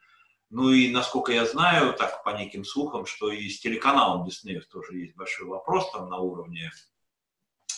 Ну 0.50 0.70
и, 0.70 0.90
насколько 0.92 1.32
я 1.32 1.46
знаю, 1.46 1.94
так 1.94 2.22
по 2.22 2.30
неким 2.30 2.64
слухам, 2.64 3.06
что 3.06 3.32
и 3.32 3.48
с 3.48 3.60
телеканалом 3.60 4.26
Disney 4.26 4.60
тоже 4.60 4.96
есть 4.98 5.16
большой 5.16 5.48
вопрос 5.48 5.90
там 5.92 6.08
на 6.08 6.18
уровне 6.18 6.70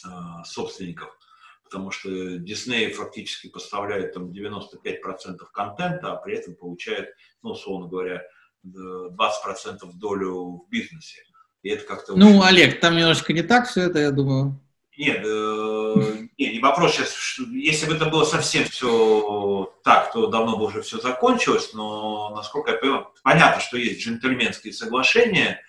э, 0.04 0.08
собственников, 0.44 1.16
потому 1.64 1.90
что 1.90 2.10
Disney 2.10 2.90
фактически 2.90 3.48
поставляет 3.48 4.12
там 4.12 4.30
95% 4.30 5.38
контента, 5.52 6.12
а 6.12 6.16
при 6.16 6.36
этом 6.36 6.54
получает, 6.54 7.14
ну, 7.42 7.52
условно 7.52 7.88
говоря, 7.88 8.22
20% 8.66 9.92
долю 9.94 10.64
в 10.66 10.70
бизнесе. 10.70 11.22
И 11.62 11.70
это 11.70 11.84
как-то... 11.84 12.16
Ну, 12.16 12.38
очень... 12.38 12.48
Олег, 12.48 12.80
там 12.80 12.96
немножко 12.96 13.32
не 13.32 13.42
так 13.42 13.68
все 13.68 13.82
это, 13.82 13.98
я 13.98 14.10
думаю. 14.10 14.60
Нет, 14.98 15.22
э, 15.24 15.94
не, 16.38 16.52
не 16.54 16.58
вопрос 16.60 16.94
сейчас, 16.94 17.12
что, 17.12 17.42
если 17.42 17.86
бы 17.86 17.96
это 17.96 18.06
было 18.06 18.24
совсем 18.24 18.64
все 18.64 19.72
так, 19.84 20.10
то 20.12 20.26
давно 20.28 20.56
бы 20.56 20.64
уже 20.66 20.80
все 20.80 20.98
закончилось, 20.98 21.70
но, 21.74 22.30
насколько 22.34 22.70
я 22.70 22.78
понимаю, 22.78 23.08
понятно, 23.22 23.60
что 23.60 23.76
есть 23.76 24.00
джентльменские 24.00 24.72
соглашения. 24.72 25.60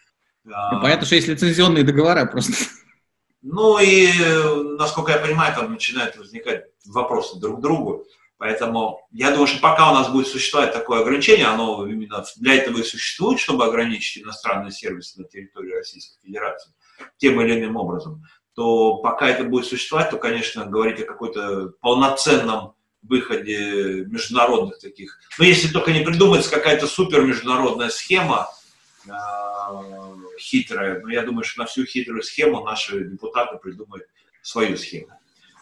А, 0.49 0.79
понятно, 0.79 1.05
что 1.05 1.15
есть 1.15 1.27
лицензионные 1.27 1.83
договора 1.83 2.25
просто. 2.25 2.53
Ну 3.41 3.79
и, 3.79 4.09
насколько 4.77 5.11
я 5.11 5.19
понимаю, 5.19 5.53
там 5.55 5.71
начинают 5.71 6.15
возникать 6.17 6.65
вопросы 6.85 7.37
друг 7.39 7.59
к 7.59 7.61
другу. 7.61 8.05
Поэтому 8.37 9.07
я 9.11 9.31
думаю, 9.31 9.47
что 9.47 9.59
пока 9.59 9.91
у 9.91 9.95
нас 9.95 10.09
будет 10.09 10.27
существовать 10.27 10.71
такое 10.71 11.01
ограничение, 11.01 11.47
оно 11.47 11.87
именно 11.87 12.23
для 12.35 12.55
этого 12.55 12.79
и 12.79 12.83
существует, 12.83 13.39
чтобы 13.39 13.65
ограничить 13.65 14.23
иностранные 14.23 14.71
сервисы 14.71 15.19
на 15.21 15.27
территории 15.27 15.73
Российской 15.73 16.21
Федерации 16.23 16.71
тем 17.17 17.41
или 17.41 17.59
иным 17.59 17.77
образом, 17.77 18.23
то 18.53 18.97
пока 18.97 19.27
это 19.29 19.43
будет 19.43 19.65
существовать, 19.65 20.09
то, 20.09 20.17
конечно, 20.17 20.65
говорить 20.65 20.99
о 21.01 21.05
какой-то 21.05 21.73
полноценном 21.79 22.73
выходе 23.01 24.05
международных 24.05 24.79
таких. 24.79 25.19
Но 25.37 25.45
если 25.45 25.71
только 25.71 25.91
не 25.91 26.01
придумается 26.01 26.51
какая-то 26.51 26.87
супер 26.87 27.21
международная 27.21 27.89
схема, 27.89 28.49
э, 29.07 29.11
хитрая, 30.39 30.99
но 31.01 31.09
я 31.09 31.23
думаю, 31.23 31.43
что 31.43 31.61
на 31.61 31.67
всю 31.67 31.85
хитрую 31.85 32.21
схему 32.21 32.63
наши 32.63 33.03
депутаты 33.03 33.57
придумают 33.57 34.05
свою 34.41 34.77
схему. 34.77 35.11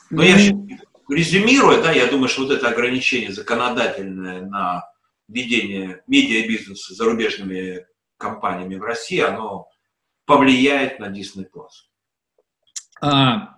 Но 0.09 0.23
я 0.23 0.37
ну, 0.51 0.67
резюмируя, 1.09 1.81
да, 1.81 1.91
я 1.91 2.07
думаю, 2.07 2.27
что 2.27 2.43
вот 2.43 2.51
это 2.51 2.69
ограничение 2.69 3.31
законодательное 3.31 4.41
на 4.41 4.89
ведение 5.27 6.03
медиабизнеса 6.07 6.93
зарубежными 6.93 7.85
компаниями 8.17 8.75
в 8.75 8.83
России, 8.83 9.19
оно 9.19 9.67
повлияет 10.25 10.99
на 10.99 11.05
Disney+. 11.05 11.47
А, 13.01 13.55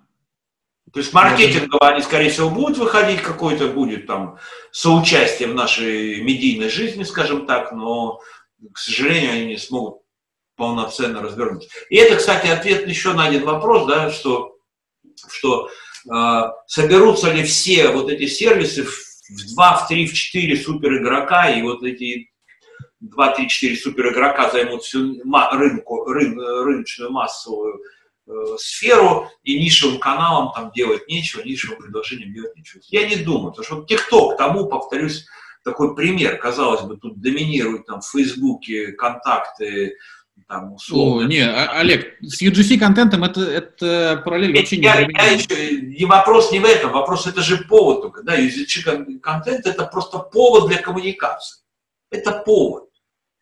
то 0.91 0.99
есть 0.99 1.13
маркетингово 1.13 1.89
они, 1.89 2.01
скорее 2.01 2.29
всего, 2.29 2.49
будут 2.49 2.77
выходить, 2.77 3.21
какой-то 3.21 3.67
будет 3.67 4.07
там 4.07 4.39
соучастие 4.71 5.49
в 5.49 5.55
нашей 5.55 6.21
медийной 6.21 6.69
жизни, 6.69 7.03
скажем 7.03 7.45
так, 7.45 7.71
но, 7.71 8.21
к 8.73 8.77
сожалению, 8.77 9.31
они 9.31 9.45
не 9.45 9.57
смогут 9.57 10.01
полноценно 10.55 11.21
развернуть. 11.21 11.69
И 11.89 11.97
это, 11.97 12.15
кстати, 12.15 12.47
ответ 12.47 12.87
еще 12.87 13.13
на 13.13 13.27
один 13.27 13.45
вопрос, 13.45 13.85
да, 13.85 14.09
что, 14.09 14.57
что 15.29 15.69
соберутся 16.67 17.31
ли 17.31 17.43
все 17.43 17.89
вот 17.89 18.09
эти 18.09 18.27
сервисы 18.27 18.83
в 18.83 19.55
2, 19.55 19.77
в 19.77 19.87
3, 19.87 20.07
в 20.07 20.13
4 20.13 20.57
супер 20.57 20.97
игрока, 20.97 21.49
и 21.49 21.61
вот 21.61 21.83
эти 21.83 22.31
2, 22.99 23.35
3, 23.35 23.47
4 23.47 23.75
супер 23.75 24.11
игрока 24.11 24.49
займут 24.49 24.83
всю 24.83 25.21
рынку, 25.53 26.05
рын, 26.05 26.39
рыночную 26.39 27.11
массовую 27.11 27.81
э, 28.27 28.31
сферу, 28.57 29.29
и 29.43 29.59
нишевым 29.59 29.99
каналам 29.99 30.53
там 30.53 30.71
делать 30.73 31.07
нечего, 31.07 31.41
нишевым 31.41 31.79
предложением 31.79 32.33
делать 32.33 32.55
нечего. 32.55 32.81
Я 32.89 33.07
не 33.07 33.17
думаю, 33.17 33.53
потому 33.53 33.85
что 33.85 33.95
TikTok 33.95 34.37
тому, 34.37 34.67
повторюсь, 34.67 35.25
такой 35.63 35.95
пример, 35.95 36.37
казалось 36.37 36.81
бы, 36.81 36.97
тут 36.97 37.19
доминируют 37.19 37.85
там 37.85 38.01
в 38.01 38.09
Фейсбуке, 38.09 38.93
контакты, 38.93 39.97
там, 40.47 40.73
условно. 40.73 41.25
О, 41.25 41.27
не, 41.27 41.41
а, 41.41 41.79
Олег, 41.79 42.15
с 42.21 42.41
UGC-контентом 42.41 43.23
это, 43.23 43.41
это 43.41 44.21
параллель 44.23 44.55
вообще 44.55 44.77
я, 44.77 45.05
не 45.05 45.13
я 45.13 45.31
еще, 45.31 45.81
не 45.81 46.05
вопрос 46.05 46.51
не 46.51 46.59
в 46.59 46.65
этом, 46.65 46.91
вопрос 46.91 47.27
это 47.27 47.41
же 47.41 47.57
повод 47.57 48.01
только, 48.01 48.23
да, 48.23 48.39
UGC-контент 48.39 49.65
это 49.65 49.85
просто 49.85 50.19
повод 50.19 50.69
для 50.69 50.77
коммуникации. 50.77 51.63
Это 52.09 52.31
повод. 52.31 52.85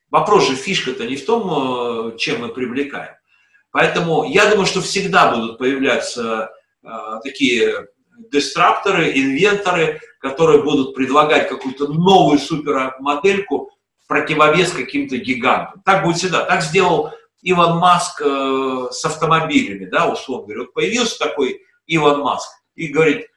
Вопрос 0.09 0.47
же, 0.47 0.55
фишка-то 0.55 1.05
не 1.05 1.15
в 1.15 1.25
том, 1.25 2.13
э, 2.13 2.17
чем 2.17 2.41
мы 2.41 2.49
привлекаем. 2.49 3.15
Поэтому 3.71 4.23
я 4.23 4.49
думаю, 4.49 4.65
что 4.65 4.81
всегда 4.81 5.35
будут 5.35 5.57
появляться 5.57 6.51
э, 6.83 6.87
такие 7.23 7.87
дестрапторы, 8.31 9.11
инвенторы, 9.11 9.99
которые 10.19 10.63
будут 10.63 10.95
предлагать 10.95 11.49
какую-то 11.49 11.87
новую 11.87 12.39
супермодельку, 12.39 13.71
противовес 14.07 14.71
каким-то 14.71 15.17
гигантам. 15.17 15.81
Так 15.83 16.03
будет 16.03 16.17
всегда. 16.17 16.45
Так 16.45 16.61
сделал 16.61 17.11
Иван 17.41 17.77
Маск 17.77 18.21
э, 18.21 18.87
с 18.91 19.05
автомобилями, 19.05 19.85
да, 19.85 20.09
условно 20.09 20.45
говоря. 20.45 20.61
Вот 20.61 20.73
появился 20.73 21.19
такой 21.19 21.61
Иван 21.87 22.21
Маск 22.21 22.49
и 22.75 22.87
говорит, 22.87 23.27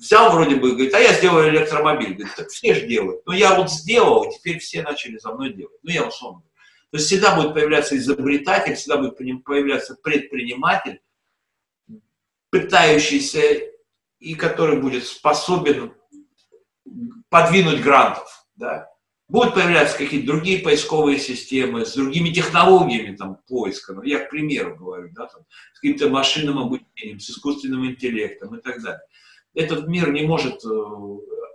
взял 0.00 0.32
вроде 0.32 0.56
бы, 0.56 0.72
говорит, 0.72 0.94
а 0.94 0.98
я 0.98 1.12
сделаю 1.12 1.50
электромобиль. 1.50 2.14
Говорит, 2.14 2.34
так 2.36 2.48
все 2.48 2.74
же 2.74 2.86
делают. 2.86 3.24
Но 3.26 3.34
я 3.34 3.54
вот 3.54 3.70
сделал, 3.70 4.24
и 4.24 4.34
теперь 4.34 4.58
все 4.58 4.82
начали 4.82 5.18
за 5.18 5.32
мной 5.32 5.52
делать. 5.52 5.78
Ну, 5.82 5.90
я 5.90 6.06
условно 6.06 6.40
говорю. 6.40 6.50
То 6.90 6.96
есть 6.96 7.06
всегда 7.06 7.36
будет 7.36 7.54
появляться 7.54 7.96
изобретатель, 7.96 8.74
всегда 8.74 8.96
будет 8.96 9.16
появляться 9.44 9.94
предприниматель, 10.02 11.00
пытающийся 12.50 13.42
и 14.18 14.34
который 14.34 14.80
будет 14.80 15.04
способен 15.06 15.94
подвинуть 17.28 17.80
грантов. 17.80 18.44
Да? 18.56 18.89
Будут 19.30 19.54
появляться 19.54 19.96
какие-то 19.96 20.26
другие 20.26 20.58
поисковые 20.58 21.20
системы 21.20 21.86
с 21.86 21.94
другими 21.94 22.30
технологиями 22.30 23.14
там, 23.14 23.38
поиска. 23.46 23.92
Ну, 23.92 24.02
я 24.02 24.18
к 24.18 24.28
примеру 24.28 24.74
говорю, 24.74 25.10
да, 25.12 25.26
там, 25.26 25.42
с 25.72 25.78
каким-то 25.78 26.08
машинным 26.08 26.58
обучением, 26.58 27.20
с 27.20 27.30
искусственным 27.30 27.86
интеллектом 27.86 28.56
и 28.56 28.60
так 28.60 28.82
далее. 28.82 29.00
Этот 29.54 29.86
мир 29.86 30.10
не 30.10 30.22
может 30.22 30.64
э, 30.64 30.68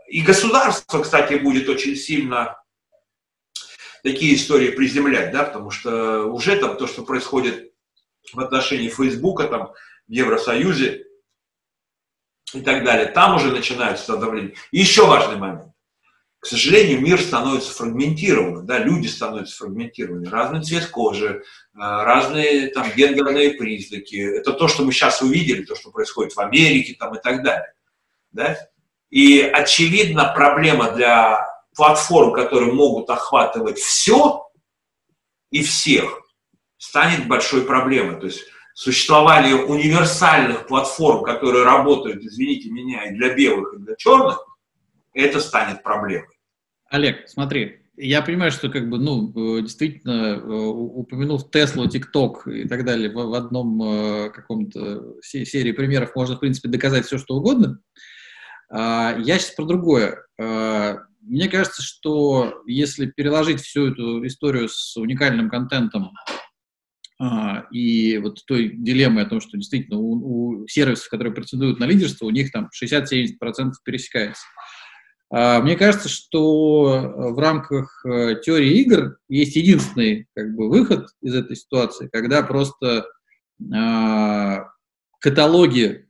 и 0.08 0.22
государство, 0.22 1.02
кстати, 1.02 1.34
будет 1.34 1.68
очень 1.68 1.98
сильно 1.98 2.58
такие 4.04 4.36
истории 4.36 4.70
приземлять, 4.70 5.34
да, 5.34 5.44
потому 5.44 5.70
что 5.70 6.28
уже 6.28 6.56
там 6.58 6.78
то, 6.78 6.88
что 6.88 7.04
происходит 7.04 7.74
в 8.32 8.40
отношении 8.40 8.88
Фейсбука, 8.88 9.50
там, 9.50 9.74
в 10.08 10.12
Евросоюзе 10.12 11.08
и 12.54 12.62
так 12.62 12.86
далее, 12.86 13.08
там 13.08 13.36
уже 13.36 13.52
начинаются 13.52 14.16
давления. 14.16 14.54
И 14.72 14.80
еще 14.80 15.06
важный 15.06 15.36
момент. 15.36 15.75
К 16.46 16.48
сожалению, 16.48 17.02
мир 17.02 17.20
становится 17.20 17.74
фрагментированным, 17.74 18.68
да, 18.68 18.78
люди 18.78 19.08
становятся 19.08 19.58
фрагментированными, 19.58 20.28
разный 20.28 20.62
цвет 20.62 20.86
кожи, 20.86 21.42
э, 21.42 21.42
разные 21.74 22.68
там 22.68 22.86
гендерные 22.96 23.56
признаки. 23.56 24.16
Это 24.16 24.54
то, 24.54 24.68
что 24.68 24.84
мы 24.86 24.92
сейчас 24.92 25.24
увидели, 25.24 25.66
то, 25.66 25.76
что 25.76 25.90
происходит 25.90 26.34
в 26.34 26.40
Америке 26.40 26.96
там 27.00 27.16
и 27.16 27.20
так 27.20 27.42
далее. 27.42 27.74
Да? 28.32 28.60
И 29.10 29.42
очевидно, 29.42 30.34
проблема 30.36 30.92
для 30.92 31.44
платформ, 31.76 32.32
которые 32.32 32.72
могут 32.72 33.10
охватывать 33.10 33.80
все 33.80 34.48
и 35.50 35.64
всех, 35.64 36.22
станет 36.78 37.28
большой 37.28 37.66
проблемой. 37.66 38.20
То 38.20 38.28
есть 38.28 38.44
существование 38.76 39.56
универсальных 39.56 40.68
платформ, 40.68 41.24
которые 41.24 41.64
работают, 41.64 42.24
извините 42.24 42.70
меня, 42.70 43.06
и 43.06 43.16
для 43.16 43.34
белых, 43.34 43.74
и 43.74 43.78
для 43.78 43.96
черных, 43.96 44.46
это 45.16 45.40
станет 45.40 45.82
проблемой. 45.82 46.35
Олег, 46.90 47.28
смотри, 47.28 47.80
я 47.98 48.22
понимаю, 48.22 48.52
что 48.52 48.70
как 48.70 48.90
бы, 48.90 48.98
ну, 49.00 49.30
э, 49.58 49.62
действительно, 49.62 50.36
э, 50.36 50.40
упомянув 50.42 51.50
Теслу, 51.50 51.88
ТикТок 51.88 52.48
и 52.48 52.68
так 52.68 52.86
далее 52.86 53.10
в 53.10 53.34
одном 53.34 53.82
э, 53.82 54.30
каком-то 54.32 55.16
серии 55.22 55.72
примеров 55.72 56.16
можно, 56.16 56.36
в 56.36 56.40
принципе, 56.40 56.70
доказать 56.70 57.06
все, 57.06 57.18
что 57.18 57.36
угодно. 57.36 57.80
А, 58.70 59.16
я 59.20 59.40
сейчас 59.40 59.56
про 59.56 59.66
другое. 59.66 60.26
А, 60.40 60.98
мне 61.22 61.48
кажется, 61.48 61.82
что 61.82 62.62
если 62.66 63.08
переложить 63.08 63.62
всю 63.62 63.92
эту 63.92 64.26
историю 64.28 64.70
с 64.70 64.96
уникальным 64.98 65.50
контентом 65.50 66.12
а, 67.20 67.66
и 67.72 68.18
вот 68.18 68.44
той 68.46 68.70
дилеммой 68.76 69.24
о 69.24 69.30
том, 69.30 69.40
что 69.40 69.58
действительно 69.58 69.98
у, 69.98 70.64
у 70.64 70.68
сервисов, 70.68 71.10
которые 71.10 71.34
претендуют 71.34 71.80
на 71.80 71.86
лидерство, 71.86 72.26
у 72.26 72.32
них 72.32 72.52
там 72.52 72.70
60-70% 72.84 73.72
пересекается. 73.84 74.44
Мне 75.32 75.76
кажется, 75.76 76.08
что 76.08 77.34
в 77.34 77.40
рамках 77.40 78.06
э, 78.06 78.36
теории 78.46 78.80
игр 78.82 79.18
есть 79.28 79.56
единственный 79.56 80.28
как 80.36 80.56
бы, 80.56 80.70
выход 80.70 81.08
из 81.22 81.34
этой 81.34 81.56
ситуации, 81.56 82.10
когда 82.12 82.44
просто 82.44 83.08
каталоги 85.20 86.06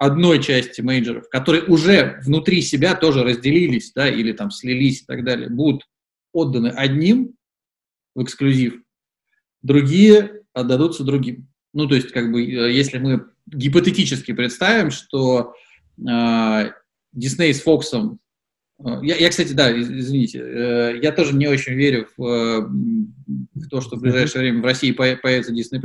одной 0.00 0.42
части 0.42 0.80
менеджеров, 0.80 1.28
которые 1.28 1.64
уже 1.64 2.20
внутри 2.24 2.62
себя 2.62 2.94
тоже 2.94 3.22
разделились, 3.22 3.92
да, 3.92 4.08
или 4.08 4.32
там 4.32 4.50
слились 4.50 5.02
и 5.02 5.04
так 5.04 5.24
далее, 5.24 5.50
будут 5.50 5.86
отданы 6.32 6.68
одним 6.68 7.34
в 8.14 8.22
эксклюзив, 8.22 8.82
другие 9.62 10.42
отдадутся 10.54 11.04
другим. 11.04 11.48
Ну, 11.74 11.86
то 11.86 11.94
есть, 11.94 12.12
как 12.12 12.32
бы, 12.32 12.42
э, 12.42 12.72
если 12.72 12.96
мы 12.98 13.26
гипотетически 13.46 14.32
представим, 14.32 14.90
что 14.90 15.54
э, 15.98 16.02
Disney 17.14 17.52
с 17.52 17.60
э, 17.66 18.16
я, 19.02 19.16
я, 19.16 19.28
кстати, 19.28 19.52
да, 19.52 19.70
извините, 19.78 20.38
э, 20.38 21.00
я 21.02 21.12
тоже 21.12 21.34
не 21.34 21.46
очень 21.48 21.74
верю 21.74 22.08
в, 22.16 22.24
э, 22.24 22.60
в 22.60 23.68
то, 23.68 23.80
что 23.80 23.96
в 23.96 24.00
ближайшее 24.00 24.42
время 24.42 24.62
в 24.62 24.64
России 24.64 24.92
появится 24.92 25.52
Disney+, 25.52 25.80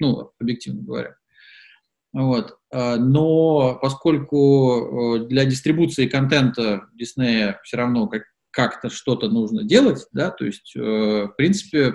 ну, 0.00 0.32
объективно 0.40 0.82
говоря. 0.82 1.16
Вот. 2.12 2.58
Но 2.72 3.76
поскольку 3.82 5.16
э, 5.16 5.26
для 5.26 5.44
дистрибуции 5.44 6.06
контента 6.06 6.86
Диснея 6.94 7.60
все 7.64 7.76
равно 7.76 8.06
как- 8.06 8.26
как-то 8.50 8.88
что-то 8.88 9.28
нужно 9.28 9.64
делать, 9.64 10.06
да, 10.12 10.30
то 10.30 10.44
есть, 10.44 10.74
э, 10.76 10.80
в 10.80 11.34
принципе, 11.36 11.94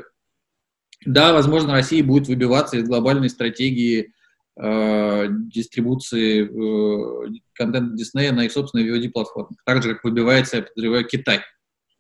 да, 1.06 1.32
возможно, 1.32 1.72
Россия 1.72 2.04
будет 2.04 2.28
выбиваться 2.28 2.78
из 2.78 2.88
глобальной 2.88 3.30
стратегии 3.30 4.14
э, 4.62 5.28
дистрибуции 5.30 6.44
э, 6.44 7.40
контента 7.54 7.96
Диснея 7.96 8.32
на 8.32 8.46
их 8.46 8.52
собственной 8.52 8.88
VOD-платформе. 8.88 9.56
Так 9.66 9.82
же, 9.84 9.94
как 9.94 10.04
выбивается, 10.04 10.58
я 10.58 10.64
подозреваю, 10.64 11.06
Китай. 11.06 11.40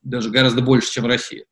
Даже 0.01 0.29
гораздо 0.29 0.61
больше, 0.61 0.91
чем 0.91 1.05
Россия. 1.05 1.45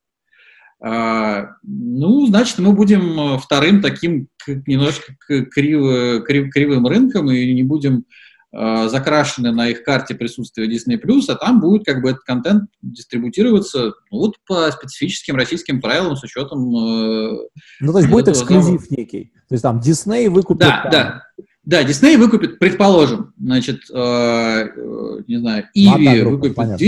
А, 0.80 1.56
ну, 1.64 2.28
значит, 2.28 2.60
мы 2.60 2.74
будем 2.74 3.20
э, 3.20 3.40
вторым 3.40 3.82
таким 3.82 4.28
немножко 4.48 5.14
криво, 5.28 6.22
крив, 6.22 6.52
кривым 6.52 6.86
рынком 6.86 7.32
и 7.32 7.54
не 7.54 7.64
будем 7.64 8.06
э, 8.54 8.90
закрашены 8.90 9.52
на 9.52 9.70
их 9.70 9.84
карте 9.84 10.16
присутствия 10.16 10.68
Disney+, 10.68 11.00
а 11.28 11.36
там 11.36 11.60
будет 11.60 11.86
как 11.86 12.02
бы 12.02 12.10
этот 12.10 12.24
контент 12.24 12.70
дистрибутироваться 12.82 13.94
ну, 14.12 14.18
вот 14.18 14.36
по 14.48 14.72
специфическим 14.72 15.36
российским 15.36 15.82
правилам 15.82 16.16
с 16.16 16.24
учетом... 16.24 16.76
Э, 16.76 17.38
ну, 17.80 17.92
то 17.92 18.00
есть 18.00 18.10
будет 18.10 18.30
эксклюзив 18.30 18.82
зала. 18.82 18.98
некий. 18.98 19.32
То 19.48 19.54
есть 19.56 19.64
там 19.64 19.80
Disney 19.80 20.30
выкупит... 20.30 20.68
Да, 20.68 20.82
там... 20.84 20.92
да. 20.92 21.24
Да, 21.64 21.84
Disney 21.84 22.18
выкупит, 22.18 22.60
предположим, 22.60 23.34
значит, 23.38 23.82
э, 23.94 23.98
э, 23.98 25.22
не 25.28 25.38
знаю, 25.38 25.66
Иви 25.74 26.22
выкупит 26.22 26.56
понятно. 26.56 26.82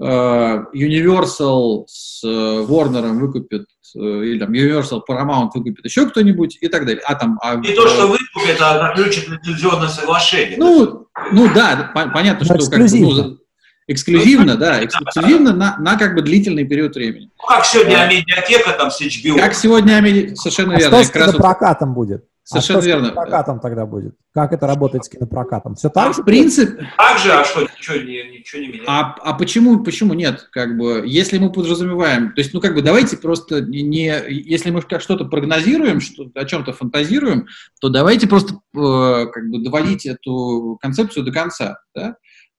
Э, 0.00 0.64
Universal 0.74 1.84
с 1.86 2.24
э, 2.24 2.26
Warner 2.26 3.12
выкупит, 3.12 3.66
э, 3.94 3.98
или 3.98 4.40
там 4.40 4.52
Universal 4.52 5.02
Paramount 5.08 5.50
выкупит 5.54 5.84
еще 5.84 6.06
кто-нибудь 6.06 6.58
и 6.60 6.68
так 6.68 6.84
далее. 6.84 7.02
А 7.06 7.14
там, 7.14 7.38
а, 7.40 7.54
Не 7.56 7.74
то, 7.74 7.88
что 7.88 8.08
выкупит, 8.08 8.60
а 8.60 8.88
заключит 8.88 9.28
лицензионное 9.28 9.88
соглашение. 9.88 10.58
Ну, 10.58 11.06
ну 11.30 11.54
да, 11.54 11.92
понятно, 11.94 12.44
что 12.44 12.54
как 12.70 12.80
ну, 12.80 13.38
эксклюзивно, 13.86 14.56
да, 14.56 14.84
эксклюзивно 14.84 15.52
на, 15.52 15.76
на 15.78 15.96
как 15.96 16.16
бы 16.16 16.22
длительный 16.22 16.64
период 16.64 16.96
времени. 16.96 17.30
Ну, 17.38 17.46
как 17.46 17.64
сегодня 17.64 17.96
а, 18.00 18.06
медиатека 18.08 18.72
там 18.72 18.90
с 18.90 19.00
HBO. 19.00 19.38
Как 19.38 19.54
сегодня 19.54 19.94
Амеди... 19.94 20.34
совершенно 20.34 20.74
а 20.74 20.78
верно. 20.78 21.04
Что 21.04 21.06
с 21.06 21.10
кинопрокатом 21.12 21.94
вот... 21.94 22.06
будет? 22.06 22.24
Совершенно 22.46 22.80
а 22.80 22.82
верно. 22.82 23.04
с 23.06 23.08
кинопрокатом 23.08 23.58
тогда 23.58 23.86
будет? 23.86 24.14
Как 24.34 24.52
это 24.52 24.66
работает 24.66 25.04
с 25.06 25.08
кинопрокатом? 25.08 25.76
Все 25.76 25.88
так 25.88 26.10
а, 26.10 26.12
же? 26.12 26.20
В 26.20 26.24
принципе... 26.26 26.86
Так 26.98 27.18
же, 27.18 27.32
а 27.32 27.42
что, 27.42 27.62
ничего 27.62 27.96
не, 27.96 28.38
ничего 28.38 28.60
не 28.60 28.68
меняется? 28.68 28.92
А, 28.92 29.16
а 29.22 29.32
почему, 29.32 29.82
почему 29.82 30.12
нет? 30.12 30.48
Как 30.52 30.76
бы, 30.76 31.04
если 31.06 31.38
мы 31.38 31.50
подразумеваем, 31.50 32.34
то 32.34 32.42
есть, 32.42 32.52
ну, 32.52 32.60
как 32.60 32.74
бы, 32.74 32.82
давайте 32.82 33.16
просто 33.16 33.62
не, 33.62 34.12
если 34.28 34.70
мы 34.70 34.82
как 34.82 35.00
что-то 35.00 35.24
прогнозируем, 35.24 36.02
что, 36.02 36.30
о 36.34 36.44
чем-то 36.44 36.74
фантазируем, 36.74 37.46
то 37.80 37.88
давайте 37.88 38.26
просто, 38.26 38.56
э, 38.76 39.26
как 39.32 39.48
бы, 39.48 39.64
доводить 39.64 40.04
эту 40.04 40.76
концепцию 40.82 41.24
до 41.24 41.32
конца, 41.32 41.78
да? 41.94 42.16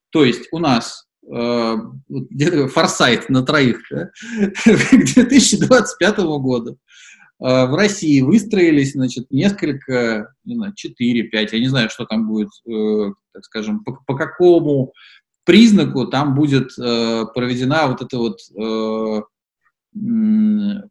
То 0.10 0.26
есть, 0.26 0.48
у 0.52 0.58
нас 0.58 1.06
э, 1.32 1.76
форсайт 2.74 3.30
на 3.30 3.44
троих, 3.44 3.82
да? 3.92 4.10
к 4.66 5.14
2025 5.14 6.18
году 6.18 6.80
в 7.48 7.76
России 7.76 8.22
выстроились, 8.22 8.94
значит, 8.94 9.28
несколько, 9.30 10.34
не 10.46 10.56
знаю, 10.56 10.74
4-5, 10.74 11.30
я 11.52 11.60
не 11.60 11.68
знаю, 11.68 11.90
что 11.92 12.06
там 12.06 12.28
будет, 12.28 12.50
э, 12.68 13.12
так 13.34 13.44
скажем, 13.44 13.84
по, 13.84 14.00
по 14.08 14.16
какому 14.16 14.94
признаку 15.46 16.08
там 16.08 16.34
будет 16.34 16.72
э, 16.80 17.26
проведена 17.34 17.88
вот 17.88 18.02
это 18.02 18.18
вот 18.18 18.40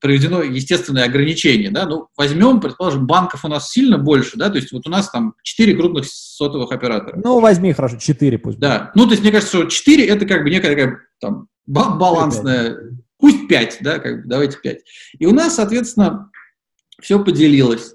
проведено 0.01 0.43
естественное 0.43 1.05
ограничение, 1.05 1.71
да, 1.71 1.85
ну, 1.85 2.09
возьмем, 2.17 2.59
предположим, 2.61 3.07
банков 3.07 3.45
у 3.45 3.49
нас 3.49 3.71
сильно 3.71 3.99
больше, 3.99 4.39
да, 4.39 4.49
то 4.49 4.57
есть 4.57 4.73
вот 4.73 4.87
у 4.87 4.91
нас 4.91 5.11
там 5.11 5.35
4 5.43 5.77
крупных 5.77 6.07
сотовых 6.07 6.73
оператора. 6.73 7.21
Ну, 7.23 7.39
возьми, 7.41 7.75
хорошо, 7.75 7.99
4 7.99 8.39
пусть. 8.39 8.59
Да, 8.59 8.93
ну, 8.95 9.05
то 9.05 9.11
есть 9.11 9.23
мне 9.23 9.31
кажется, 9.31 9.59
что 9.59 9.69
4 9.69 10.07
это 10.07 10.25
как 10.25 10.43
бы 10.43 10.49
некая 10.49 10.71
такая 10.71 10.99
там 11.21 11.49
балансная, 11.67 12.79
пусть 13.19 13.47
5, 13.47 13.79
да, 13.83 13.99
как 13.99 14.23
бы, 14.23 14.29
давайте 14.29 14.57
5. 14.63 14.79
И 15.19 15.27
у 15.27 15.33
нас, 15.33 15.57
соответственно, 15.57 16.31
все 17.01 17.23
поделилось. 17.23 17.95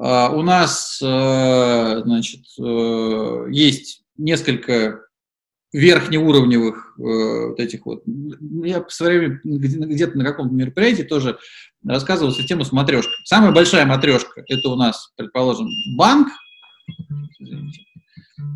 Uh, 0.00 0.34
у 0.34 0.42
нас, 0.42 0.98
uh, 1.02 2.02
значит, 2.04 2.40
uh, 2.58 3.50
есть 3.50 4.02
несколько 4.16 5.02
верхнеуровневых 5.72 6.94
вот 6.96 7.60
этих 7.60 7.86
вот. 7.86 8.02
Я 8.06 8.82
в 8.82 8.90
свое 8.92 9.18
время 9.18 9.40
где-то 9.44 10.18
на 10.18 10.24
каком-то 10.24 10.52
мероприятии 10.52 11.02
тоже 11.02 11.38
рассказывал 11.86 12.32
систему 12.32 12.64
с 12.64 12.72
матрешкой. 12.72 13.14
Самая 13.24 13.52
большая 13.52 13.86
матрешка– 13.86 14.42
это 14.48 14.68
у 14.68 14.74
нас, 14.74 15.12
предположим, 15.16 15.68
банк. 15.96 16.28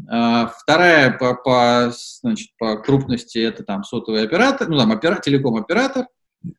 Вторая 0.07 1.13
по, 1.13 1.35
по, 1.35 1.93
значит, 2.23 2.51
по 2.59 2.79
крупности– 2.79 3.39
это 3.41 3.63
там 3.63 3.85
сотовый 3.85 4.25
оператор, 4.25 4.69
ну 4.69 4.77
там 4.77 4.91
опера, 4.91 5.21
телеком-оператор. 5.21 6.07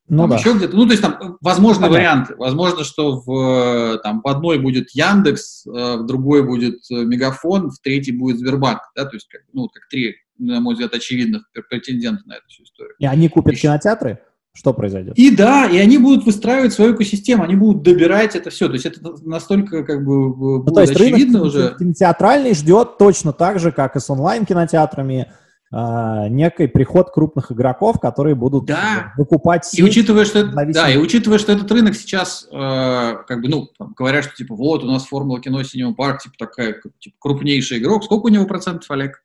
Ну, 0.08 0.24
там 0.24 0.30
да. 0.32 0.36
еще 0.38 0.54
где-то. 0.54 0.76
Ну, 0.76 0.86
то 0.86 0.92
есть 0.92 1.02
там 1.02 1.38
возможны 1.42 1.90
варианты. 1.90 2.36
Возможно, 2.38 2.84
что 2.84 3.22
в, 3.22 4.00
там, 4.04 4.22
в 4.22 4.28
одной 4.28 4.58
будет 4.60 4.90
Яндекс, 4.92 5.66
э, 5.68 5.98
в 5.98 6.06
другой 6.06 6.44
будет 6.44 6.80
э, 6.92 6.96
Мегафон, 7.04 7.70
в 7.70 7.80
третьей 7.80 8.18
будет 8.18 8.40
Сбербанк. 8.40 8.82
Да? 8.96 9.06
То 9.06 9.16
есть, 9.16 9.28
как, 9.28 9.42
ну, 9.54 9.68
как 9.68 9.88
три, 9.90 10.16
на 10.40 10.60
мой 10.60 10.74
взгляд, 10.74 10.94
очевидных 10.94 11.44
претендента 11.70 12.24
на 12.26 12.34
эту 12.34 12.48
всю 12.48 12.64
историю. 12.64 12.96
И 12.98 13.06
они 13.06 13.30
купят 13.30 13.54
еще. 13.54 13.64
кинотеатры? 13.64 14.20
Что 14.54 14.74
произойдет? 14.74 15.18
И 15.18 15.36
да, 15.36 15.66
и 15.66 15.78
они 15.78 15.98
будут 15.98 16.26
выстраивать 16.26 16.72
свою 16.72 16.96
экосистему, 16.96 17.44
они 17.44 17.56
будут 17.56 17.84
добирать 17.84 18.38
это 18.38 18.50
все. 18.50 18.68
То 18.68 18.74
есть 18.74 18.86
это 18.86 19.02
настолько 19.22 19.84
как 19.84 20.06
бы 20.06 20.34
будет 20.34 20.66
ну, 20.68 20.74
то 20.74 20.82
есть 20.82 20.96
очевидно 20.96 21.40
рынок 21.40 21.48
уже. 21.48 21.76
Кинотеатральный 21.78 22.56
ждет 22.56 22.98
точно 22.98 23.34
так 23.34 23.60
же, 23.60 23.74
как 23.74 23.98
и 23.98 24.00
с 24.00 24.10
онлайн-кинотеатрами, 24.10 25.30
э, 25.76 26.30
некий 26.30 26.68
приход 26.68 27.12
крупных 27.12 27.52
игроков, 27.52 28.00
которые 28.00 28.36
будут 28.36 28.66
да. 28.66 29.14
выкупать 29.18 29.66
сеть. 29.66 29.80
И 29.80 29.84
учитывая, 29.84 30.26
что, 30.26 30.46
да, 30.46 30.90
и 30.90 30.98
учитывая, 30.98 31.38
что 31.38 31.52
этот 31.52 31.70
рынок 31.72 31.96
сейчас, 31.96 32.48
э, 32.52 33.18
как 33.28 33.42
бы, 33.42 33.50
ну, 33.50 33.68
там, 33.78 33.94
говорят, 33.94 34.24
что, 34.24 34.36
типа, 34.36 34.56
вот, 34.56 34.84
у 34.84 34.88
нас 34.88 35.06
формула 35.06 35.42
кино 35.42 35.62
Синема 35.64 35.94
Парк, 35.94 36.22
типа, 36.22 36.36
такая, 36.38 36.82
типа, 37.00 37.16
крупнейший 37.20 37.80
игрок. 37.80 38.06
Сколько 38.06 38.28
у 38.28 38.30
него 38.30 38.46
процентов, 38.46 38.90
Олег, 38.90 39.24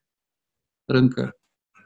рынка? 0.88 1.32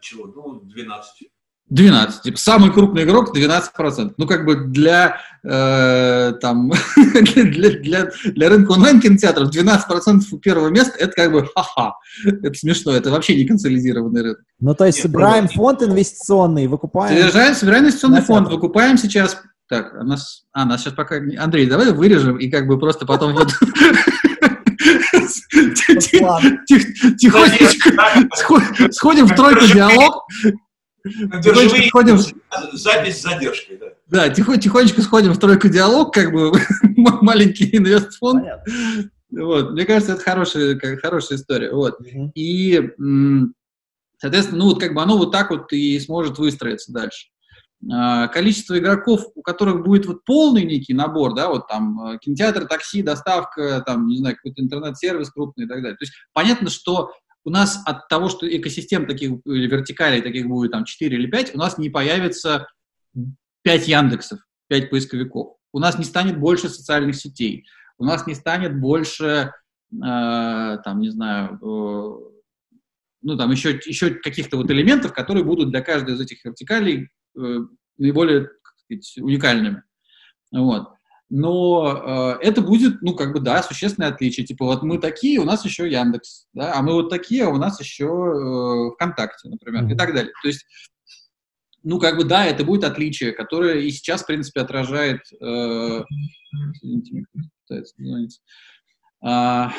Чего? 0.01 0.27
Ну, 0.27 0.61
12. 0.61 1.29
12. 1.71 2.23
Типа, 2.23 2.39
самый 2.39 2.73
крупный 2.73 3.05
игрок 3.05 3.37
12%. 3.37 4.15
Ну, 4.17 4.27
как 4.27 4.45
бы 4.45 4.57
для, 4.67 5.17
э, 5.43 6.33
там, 6.41 6.71
для, 7.15 7.71
для, 7.71 8.11
для 8.25 8.49
рынка 8.49 8.73
онлайн-кинотеатров 8.73 9.49
12% 9.49 10.21
у 10.31 10.39
первого 10.39 10.69
места– 10.69 10.93
это 10.99 11.13
как 11.13 11.33
бы 11.33 11.47
ха-ха. 11.55 11.95
Это 12.27 12.55
смешно, 12.55 12.93
это 12.93 13.11
вообще 13.11 13.35
не 13.37 13.47
консолидированный 13.47 14.23
рынок. 14.23 14.41
Ну, 14.61 14.75
то 14.75 14.85
есть 14.85 14.99
Нет, 14.99 15.05
собираем 15.05 15.49
фонд 15.49 15.83
инвестиционный, 15.83 16.67
выкупаем… 16.67 17.17
Собираем, 17.17 17.55
собираем 17.55 17.85
инвестиционный 17.85 18.23
фонд, 18.23 18.49
выкупаем 18.49 18.99
сейчас… 18.99 19.39
Так, 19.67 19.95
а 19.95 20.05
нас, 20.05 20.45
а, 20.53 20.67
нас 20.67 20.83
сейчас 20.83 20.93
пока… 20.93 21.17
Андрей, 21.17 21.67
давай 21.67 21.91
вырежем 21.93 22.37
и 22.37 22.51
как 22.51 22.67
бы 22.67 22.79
просто 22.79 23.07
потом 23.07 23.33
вот… 23.33 23.49
Тихонечко 27.19 27.91
сходим 28.93 29.27
в 29.27 29.35
тройку 29.35 29.67
диалог, 29.67 30.27
Тихонечко 31.05 31.83
сходим... 31.89 32.19
Запись 32.73 33.19
с 33.19 33.23
задержкой, 33.23 33.77
да. 33.77 33.87
Да, 34.09 34.29
тихо, 34.31 34.57
тихонечко 34.57 35.03
сходим 35.03 35.33
в 35.33 35.39
тройку 35.39 35.69
диалог, 35.69 36.15
как 36.15 36.33
бы 36.33 36.53
маленький 37.21 37.77
инвестфонд. 37.77 38.47
Вот, 39.31 39.73
мне 39.73 39.85
кажется, 39.85 40.15
это 40.15 40.23
хорошая, 40.23 40.79
хорошая 41.03 41.39
история. 41.39 41.73
Вот. 41.73 42.01
Угу. 42.01 42.33
И, 42.35 42.81
соответственно, 44.19 44.59
ну 44.61 44.65
вот 44.71 44.81
как 44.81 44.95
бы 44.95 45.03
оно 45.03 45.19
вот 45.19 45.33
так 45.33 45.51
вот 45.51 45.73
и 45.73 45.99
сможет 46.01 46.39
выстроиться 46.39 46.93
дальше. 46.93 47.27
А, 47.93 48.29
количество 48.29 48.79
игроков, 48.79 49.27
у 49.35 49.43
которых 49.43 49.85
будет 49.85 50.07
вот 50.07 50.25
полный 50.25 50.65
некий 50.65 50.95
набор, 50.95 51.35
да, 51.35 51.49
вот 51.49 51.69
там 51.69 52.01
э, 52.01 52.19
кинотеатр, 52.19 52.67
такси, 52.67 53.03
доставка, 53.03 53.83
там, 53.85 54.07
не 54.07 54.17
знаю, 54.17 54.37
какой-то 54.37 54.63
интернет-сервис 54.63 55.31
крупный 55.31 55.67
и 55.67 55.69
так 55.69 55.83
далее. 55.83 55.97
То 55.97 56.05
есть 56.05 56.15
понятно, 56.33 56.71
что 56.71 57.13
у 57.45 57.51
нас 57.51 57.83
от 57.85 58.09
того, 58.09 58.29
что 58.29 58.49
экосистем 58.49 59.07
таких, 59.07 59.33
вертикалей 59.45 60.23
таких 60.23 60.47
будет 60.47 60.73
там 60.73 60.85
4 60.85 61.17
или 61.17 61.27
5, 61.27 61.55
у 61.55 61.59
нас 61.59 61.79
не 61.79 61.91
появится 61.91 62.67
5 63.63 63.89
Яндексов, 63.89 64.41
5 64.69 64.91
поисковиков. 64.91 65.57
У 65.73 65.79
нас 65.79 65.99
не 65.99 66.05
станет 66.05 66.39
больше 66.39 66.69
социальных 66.69 67.17
сетей. 67.17 67.67
У 67.99 68.05
нас 68.05 68.27
не 68.27 68.35
станет 68.35 68.81
больше, 68.81 69.53
э, 69.93 70.79
там, 70.85 71.01
не 71.01 71.11
знаю, 71.11 71.55
э, 71.55 72.31
ну, 73.23 73.37
там, 73.37 73.51
еще, 73.51 73.81
еще 73.85 74.11
каких-то 74.11 74.57
вот 74.57 74.71
элементов, 74.71 75.13
которые 75.13 75.45
будут 75.45 75.71
для 75.71 75.83
каждой 75.83 76.15
из 76.15 76.21
этих 76.21 76.45
вертикалей 76.45 77.11
э, 77.37 77.59
наиболее, 77.99 78.51
сказать, 78.77 79.19
уникальными. 79.19 79.83
Вот 80.51 80.94
но 81.37 82.37
э, 82.41 82.47
это 82.47 82.63
будет, 82.63 83.03
ну, 83.03 83.13
как 83.13 83.33
бы, 83.33 83.41
да, 83.41 83.61
существенное 83.61 84.11
отличие. 84.11 84.47
Типа, 84.47 84.67
вот 84.67 84.85
мы 84.85 84.99
такие, 84.99 85.41
у 85.41 85.45
нас 85.45 85.65
еще 85.65 85.91
Яндекс, 85.91 86.47
да, 86.53 86.75
а 86.77 86.81
мы 86.81 86.93
вот 86.93 87.11
такие, 87.11 87.47
а 87.47 87.49
у 87.49 87.57
нас 87.57 87.81
еще 87.81 88.05
э, 88.05 88.95
ВКонтакте, 88.95 89.49
например, 89.49 89.83
mm-hmm. 89.83 89.95
и 89.95 89.97
так 89.97 90.15
далее. 90.15 90.33
То 90.43 90.47
есть, 90.47 90.65
ну, 91.83 91.99
как 91.99 92.19
бы, 92.19 92.23
да, 92.23 92.45
это 92.45 92.63
будет 92.63 92.85
отличие, 92.85 93.33
которое 93.33 93.81
и 93.81 93.91
сейчас, 93.91 94.23
в 94.23 94.27
принципе, 94.27 94.61
отражает... 94.61 95.23
Э, 95.41 96.05
извините, 96.75 97.25
пытается 97.67 97.97
а, 99.21 99.73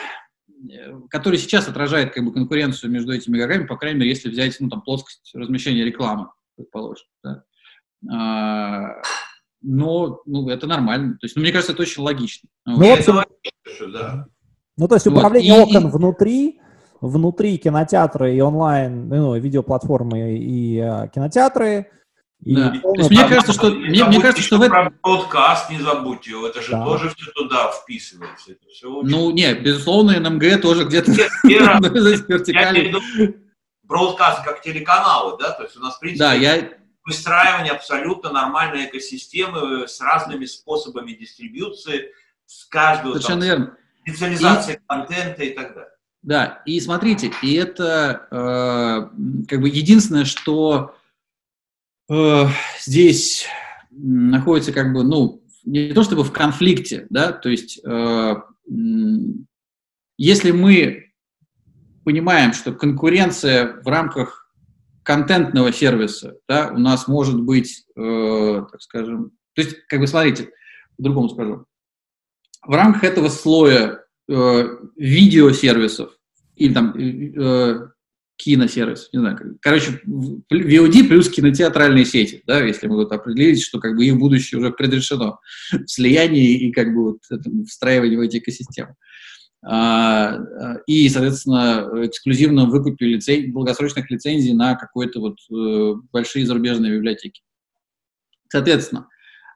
который 1.09 1.39
сейчас 1.39 1.69
отражает 1.69 2.13
как 2.13 2.25
бы 2.25 2.33
конкуренцию 2.33 2.91
между 2.91 3.13
этими 3.13 3.37
игроками, 3.37 3.65
по 3.65 3.77
крайней 3.77 3.99
мере, 3.99 4.09
если 4.09 4.27
взять, 4.27 4.59
ну, 4.59 4.67
там, 4.67 4.81
плоскость 4.81 5.31
размещения 5.33 5.85
рекламы, 5.85 6.31
предположим, 6.57 7.07
да. 7.23 7.45
А, 8.11 9.01
но 9.65 10.21
ну, 10.25 10.47
это 10.49 10.67
нормально. 10.67 11.13
То 11.13 11.25
есть, 11.25 11.35
ну, 11.35 11.41
мне 11.41 11.51
кажется, 11.51 11.73
это 11.73 11.81
очень 11.81 12.03
логично. 12.03 12.47
Ну, 12.65 12.77
вот. 12.77 12.99
общем, 12.99 13.91
да. 13.91 14.27
ну 14.77 14.87
то 14.87 14.95
есть 14.95 15.07
управление 15.07 15.53
вот. 15.59 15.69
окон 15.69 15.87
и, 15.87 15.91
внутри, 15.91 16.61
внутри 17.01 17.57
кинотеатра 17.57 18.31
и 18.31 18.39
онлайн, 18.39 19.09
ну, 19.09 19.35
видеоплатформы 19.35 20.37
и 20.37 20.77
э, 20.77 21.09
кинотеатры. 21.13 21.89
И 22.43 22.55
да. 22.55 22.69
То 22.81 22.93
есть, 22.97 23.09
мне 23.09 23.27
кажется, 23.27 23.53
что, 23.53 23.71
мне, 23.71 24.03
мне 24.05 24.21
кажется, 24.21 24.43
что 24.43 24.57
в 24.57 24.61
этом... 24.61 24.93
Подкаст 25.01 25.71
не 25.71 25.79
забудьте, 25.79 26.31
это 26.47 26.61
же 26.61 26.71
да. 26.71 26.85
тоже 26.85 27.11
все 27.15 27.31
туда 27.31 27.71
вписывается. 27.71 28.51
Это 28.51 28.67
все 28.69 28.87
очень... 28.87 29.09
Ну, 29.09 29.31
нет, 29.31 29.63
безусловно, 29.63 30.19
НМГ 30.19 30.61
тоже 30.61 30.85
где-то 30.85 31.11
вертикали. 31.43 32.93
Бродкаст 33.83 34.43
как 34.43 34.61
телеканалы, 34.61 35.37
да, 35.39 35.51
то 35.51 35.63
есть 35.63 35.77
у 35.77 35.79
нас, 35.79 35.95
в 35.95 35.99
принципе, 35.99 36.23
да, 36.23 36.33
я, 36.33 36.69
выстраивание 37.05 37.71
абсолютно 37.71 38.31
нормальной 38.31 38.85
экосистемы 38.85 39.87
с 39.87 40.01
разными 40.01 40.45
способами 40.45 41.13
дистрибьюции, 41.13 42.11
с 42.45 42.65
каждого 42.65 43.13
Совершенно 43.13 43.41
там, 43.41 43.49
верно. 43.49 43.77
специализации 44.01 44.73
и, 44.73 44.79
контента 44.87 45.43
и 45.43 45.53
так 45.53 45.73
далее. 45.75 45.91
Да, 46.23 46.63
и 46.65 46.79
смотрите, 46.79 47.31
и 47.43 47.53
это 47.53 48.27
э, 48.31 49.45
как 49.47 49.61
бы 49.61 49.69
единственное, 49.69 50.25
что 50.25 50.95
э, 52.09 52.45
здесь 52.79 53.45
находится 53.91 54.73
как 54.73 54.91
бы, 54.91 55.03
ну, 55.03 55.43
не 55.63 55.93
то 55.93 56.03
чтобы 56.03 56.23
в 56.23 56.31
конфликте, 56.31 57.05
да, 57.11 57.31
то 57.31 57.49
есть 57.49 57.79
э, 57.85 58.35
если 60.17 60.51
мы 60.51 61.11
понимаем, 62.03 62.53
что 62.53 62.73
конкуренция 62.73 63.81
в 63.81 63.87
рамках 63.87 64.44
контентного 65.05 65.71
сервиса, 65.71 66.37
да, 66.47 66.71
у 66.73 66.79
нас 66.79 67.07
может 67.07 67.39
быть, 67.39 67.85
э, 67.95 68.65
так 68.71 68.81
скажем, 68.81 69.31
то 69.53 69.61
есть, 69.61 69.77
как 69.87 69.99
бы, 69.99 70.07
смотрите, 70.07 70.49
по-другому 70.97 71.29
скажу. 71.29 71.65
В 72.63 72.73
рамках 72.73 73.03
этого 73.03 73.29
слоя 73.29 74.03
э, 74.27 74.67
видеосервисов 74.95 76.11
или 76.55 76.73
там 76.73 76.95
э, 76.97 77.87
киносервис, 78.37 79.09
не 79.13 79.19
знаю, 79.19 79.57
короче, 79.61 80.01
VOD 80.07 81.07
плюс 81.07 81.29
кинотеатральные 81.29 82.05
сети, 82.05 82.41
да, 82.47 82.63
если 82.63 82.87
мы 82.87 82.95
вот 82.95 83.11
определились, 83.11 83.63
что 83.63 83.79
как 83.79 83.95
бы 83.95 84.05
их 84.05 84.17
будущее 84.17 84.59
уже 84.59 84.71
предрешено 84.71 85.39
в 85.71 85.87
слиянии 85.87 86.67
и 86.67 86.71
как 86.71 86.93
бы 86.95 87.11
вот 87.11 87.19
встраивании 87.67 88.17
в 88.17 88.21
эти 88.21 88.37
экосистемы. 88.37 88.89
А, 88.89 88.95
и, 89.67 91.09
соответственно, 91.09 91.89
эксклюзивно 92.05 92.65
выкупе 92.65 93.07
лицей, 93.07 93.51
долгосрочных 93.51 94.11
лицензий 94.11 94.53
на 94.53 94.75
какой-то 94.75 95.19
вот 95.19 95.37
э, 95.51 95.95
большие 96.13 96.45
зарубежные 96.45 96.93
библиотеки. 96.93 97.41
Соответственно, 98.47 99.07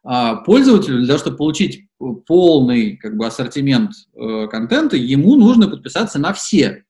а, 0.03 0.38
пользователю 0.38 0.98
для 0.98 1.07
того, 1.07 1.19
чтобы 1.19 1.38
получить 1.38 1.88
полный 2.26 2.98
как 2.98 3.18
бы, 3.18 3.27
ассортимент 3.27 3.91
э, 4.15 4.48
контента, 4.48 4.98
ему 4.98 5.36
нужно 5.36 5.68
подписаться 5.68 6.18
на 6.18 6.34
все. 6.34 6.86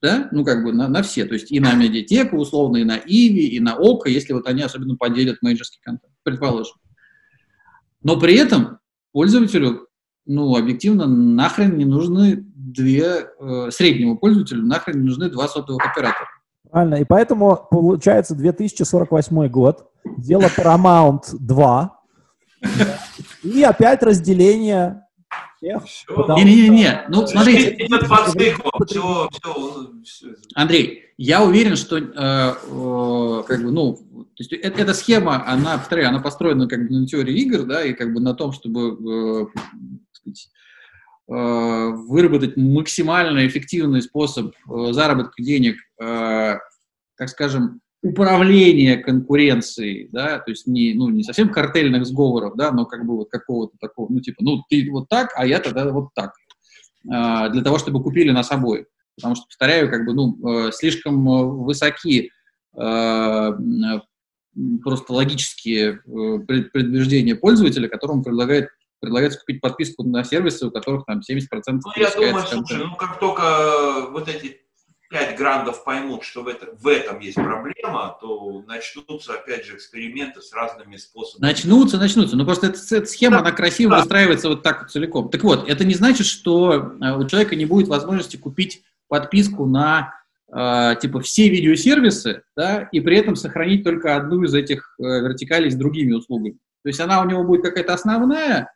Да? 0.00 0.28
Ну, 0.32 0.44
как 0.44 0.64
бы 0.64 0.72
на, 0.72 0.88
на 0.88 1.02
все. 1.02 1.26
То 1.26 1.34
есть 1.34 1.52
и 1.52 1.60
на 1.60 1.74
медиатеку, 1.74 2.38
условно, 2.38 2.78
и 2.78 2.84
на 2.84 2.96
Иви, 2.96 3.48
и 3.48 3.60
на 3.60 3.74
ОКО, 3.74 4.08
если 4.08 4.32
вот 4.32 4.46
они 4.46 4.62
особенно 4.62 4.96
поделят 4.96 5.42
менеджерский 5.42 5.80
контент, 5.82 6.14
предположим. 6.22 6.76
Но 8.02 8.18
при 8.18 8.36
этом 8.36 8.78
пользователю 9.12 9.88
ну, 10.26 10.56
объективно, 10.56 11.06
нахрен 11.06 11.76
не 11.76 11.84
нужны 11.84 12.44
две, 12.54 13.26
э, 13.38 13.70
среднему 13.70 14.18
пользователю 14.18 14.64
нахрен 14.64 15.00
не 15.00 15.08
нужны 15.08 15.28
два 15.28 15.48
сотовых 15.48 15.84
оператора. 15.84 16.28
Правильно, 16.70 16.96
и 16.96 17.04
поэтому 17.04 17.66
получается 17.70 18.34
2048 18.34 19.48
год, 19.48 19.90
дело 20.18 20.44
Paramount 20.56 21.22
2, 21.32 22.00
и 23.42 23.62
опять 23.62 24.02
разделение 24.02 25.02
Не-не-не, 26.38 27.04
ну 27.08 27.26
смотрите. 27.26 27.86
Андрей, 30.54 31.04
я 31.18 31.42
уверен, 31.44 31.76
что 31.76 31.98
э, 31.98 32.02
э, 32.02 33.42
как 33.46 33.62
бы, 33.62 33.70
ну, 33.70 33.94
то 33.94 34.24
есть 34.38 34.54
это, 34.54 34.80
эта 34.80 34.94
схема, 34.94 35.46
она, 35.46 35.76
повторяю, 35.76 36.08
она 36.08 36.20
построена 36.20 36.66
как 36.66 36.88
бы 36.88 37.00
на 37.00 37.06
теории 37.06 37.34
игр, 37.40 37.64
да, 37.64 37.84
и 37.84 37.92
как 37.92 38.14
бы 38.14 38.20
на 38.20 38.32
том, 38.32 38.52
чтобы 38.52 39.50
э, 39.52 39.60
сказать, 40.20 40.48
э, 41.28 41.32
выработать 41.32 42.56
максимально 42.56 43.46
эффективный 43.46 44.02
способ 44.02 44.54
э, 44.54 44.92
заработка 44.92 45.42
денег, 45.42 45.76
э, 46.00 46.58
так 47.16 47.28
скажем, 47.28 47.80
управления 48.02 48.96
конкуренцией, 48.96 50.08
да, 50.10 50.38
то 50.38 50.50
есть 50.50 50.66
не, 50.66 50.94
ну, 50.94 51.10
не 51.10 51.22
совсем 51.22 51.50
картельных 51.50 52.06
сговоров, 52.06 52.56
да, 52.56 52.72
но 52.72 52.86
как 52.86 53.04
бы 53.04 53.16
вот 53.16 53.28
какого-то 53.30 53.76
такого, 53.78 54.10
ну, 54.10 54.20
типа, 54.20 54.42
ну, 54.42 54.62
ты 54.70 54.90
вот 54.90 55.08
так, 55.08 55.30
а 55.36 55.46
я 55.46 55.60
тогда 55.60 55.90
вот 55.92 56.08
так, 56.14 56.32
для 57.02 57.62
того, 57.62 57.78
чтобы 57.78 58.02
купили 58.02 58.30
нас 58.30 58.50
обоих. 58.50 58.86
Потому 59.16 59.34
что, 59.34 59.44
повторяю, 59.46 59.90
как 59.90 60.06
бы, 60.06 60.14
ну, 60.14 60.72
слишком 60.72 61.24
высоки 61.62 62.30
просто 64.82 65.12
логические 65.12 66.00
предубеждения 66.72 67.34
пользователя, 67.34 67.88
которому 67.88 68.22
предлагает 68.22 68.68
предлагается 69.00 69.40
купить 69.40 69.60
подписку 69.60 70.04
на 70.04 70.24
сервисы, 70.24 70.66
у 70.66 70.70
которых 70.70 71.04
там 71.06 71.20
70% 71.20 71.42
Ну, 71.66 71.80
я 71.96 72.10
думаю, 72.10 72.46
слушай, 72.46 72.78
ну, 72.78 72.94
как 72.96 73.18
только 73.18 74.08
вот 74.10 74.28
эти 74.28 74.60
5 75.10 75.36
грандов 75.36 75.82
поймут, 75.82 76.22
что 76.22 76.42
в, 76.42 76.48
это, 76.48 76.68
в 76.80 76.86
этом 76.86 77.18
есть 77.18 77.34
проблема, 77.34 78.16
то 78.20 78.62
начнутся, 78.66 79.34
опять 79.34 79.66
же, 79.66 79.74
эксперименты 79.74 80.40
с 80.40 80.52
разными 80.52 80.96
способами. 80.96 81.48
Начнутся, 81.48 81.98
начнутся. 81.98 82.36
Но 82.36 82.44
просто 82.44 82.68
эта, 82.68 82.78
эта 82.94 83.06
схема, 83.06 83.36
да. 83.36 83.40
она 83.40 83.52
красиво 83.52 83.90
да. 83.90 83.98
выстраивается 83.98 84.48
вот 84.48 84.62
так 84.62 84.82
вот 84.82 84.90
целиком. 84.90 85.28
Так 85.28 85.42
вот, 85.42 85.68
это 85.68 85.84
не 85.84 85.94
значит, 85.94 86.26
что 86.26 86.94
э, 87.00 87.16
у 87.16 87.26
человека 87.26 87.56
не 87.56 87.66
будет 87.66 87.88
возможности 87.88 88.36
купить 88.36 88.84
подписку 89.08 89.66
на 89.66 90.14
э, 90.54 90.94
типа 91.00 91.20
все 91.20 91.48
видеосервисы, 91.48 92.44
да, 92.56 92.88
и 92.92 93.00
при 93.00 93.18
этом 93.18 93.34
сохранить 93.34 93.82
только 93.82 94.14
одну 94.14 94.44
из 94.44 94.54
этих 94.54 94.94
э, 95.00 95.02
вертикалей 95.02 95.72
с 95.72 95.74
другими 95.74 96.12
услугами. 96.12 96.58
То 96.84 96.88
есть 96.88 97.00
она 97.00 97.20
у 97.20 97.28
него 97.28 97.42
будет 97.42 97.62
какая-то 97.62 97.94
основная, 97.94 98.72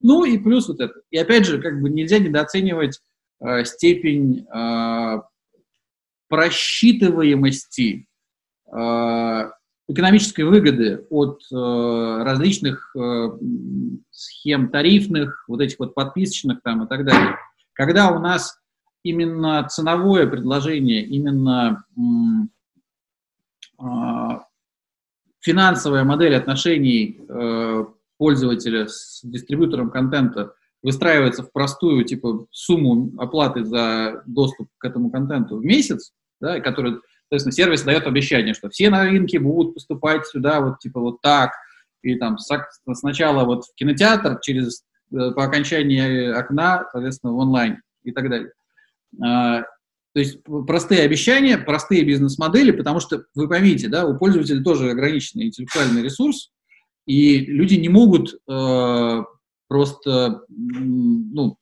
ну 0.00 0.24
и 0.24 0.38
плюс 0.38 0.68
вот 0.68 0.80
это. 0.80 0.94
И 1.10 1.18
опять 1.18 1.46
же, 1.46 1.60
как 1.60 1.80
бы 1.80 1.90
нельзя 1.90 2.18
недооценивать 2.18 3.00
э, 3.40 3.64
степень 3.64 4.46
э, 4.46 5.20
просчитываемости 6.30 8.06
э, 8.72 9.50
экономической 9.88 10.42
выгоды 10.42 11.04
от 11.10 11.42
э, 11.52 12.22
различных 12.22 12.94
э, 12.96 13.30
схем 14.10 14.70
тарифных, 14.70 15.44
вот 15.48 15.60
этих 15.60 15.78
вот 15.80 15.94
подписочных 15.94 16.62
там 16.62 16.84
и 16.84 16.88
так 16.88 17.04
далее. 17.04 17.36
Когда 17.72 18.12
у 18.12 18.20
нас 18.20 18.58
именно 19.02 19.66
ценовое 19.68 20.26
предложение, 20.26 21.02
именно 21.04 21.84
финансовая 25.40 26.04
модель 26.04 26.36
отношений 26.36 27.18
пользователя 28.20 28.86
с 28.86 29.22
дистрибьютором 29.24 29.90
контента 29.90 30.52
выстраивается 30.82 31.42
в 31.42 31.50
простую 31.52 32.04
типа 32.04 32.46
сумму 32.50 33.10
оплаты 33.18 33.64
за 33.64 34.22
доступ 34.26 34.68
к 34.76 34.84
этому 34.84 35.10
контенту 35.10 35.56
в 35.56 35.64
месяц, 35.64 36.12
да, 36.38 36.60
который, 36.60 37.00
соответственно, 37.22 37.52
сервис 37.52 37.82
дает 37.82 38.06
обещание, 38.06 38.52
что 38.52 38.68
все 38.68 38.90
новинки 38.90 39.38
будут 39.38 39.72
поступать 39.72 40.26
сюда 40.26 40.60
вот 40.60 40.80
типа 40.80 41.00
вот 41.00 41.22
так, 41.22 41.52
и 42.02 42.14
там 42.16 42.36
сначала 42.38 43.46
вот 43.46 43.64
в 43.64 43.74
кинотеатр, 43.74 44.38
через 44.42 44.84
э, 45.12 45.30
по 45.30 45.44
окончании 45.44 46.30
окна, 46.30 46.86
соответственно, 46.92 47.32
в 47.32 47.38
онлайн 47.38 47.80
и 48.04 48.12
так 48.12 48.28
далее. 48.28 48.52
А, 49.24 49.62
то 49.62 50.20
есть 50.20 50.40
простые 50.66 51.04
обещания, 51.04 51.56
простые 51.56 52.04
бизнес-модели, 52.04 52.70
потому 52.70 53.00
что 53.00 53.24
вы 53.34 53.48
поймите, 53.48 53.88
да, 53.88 54.04
у 54.04 54.18
пользователя 54.18 54.62
тоже 54.62 54.90
ограниченный 54.90 55.46
интеллектуальный 55.46 56.02
ресурс, 56.02 56.50
и 57.10 57.44
люди 57.44 57.74
не 57.74 57.88
могут 57.88 58.34
э, 58.48 59.24
просто 59.66 60.42
ну, 60.48 61.56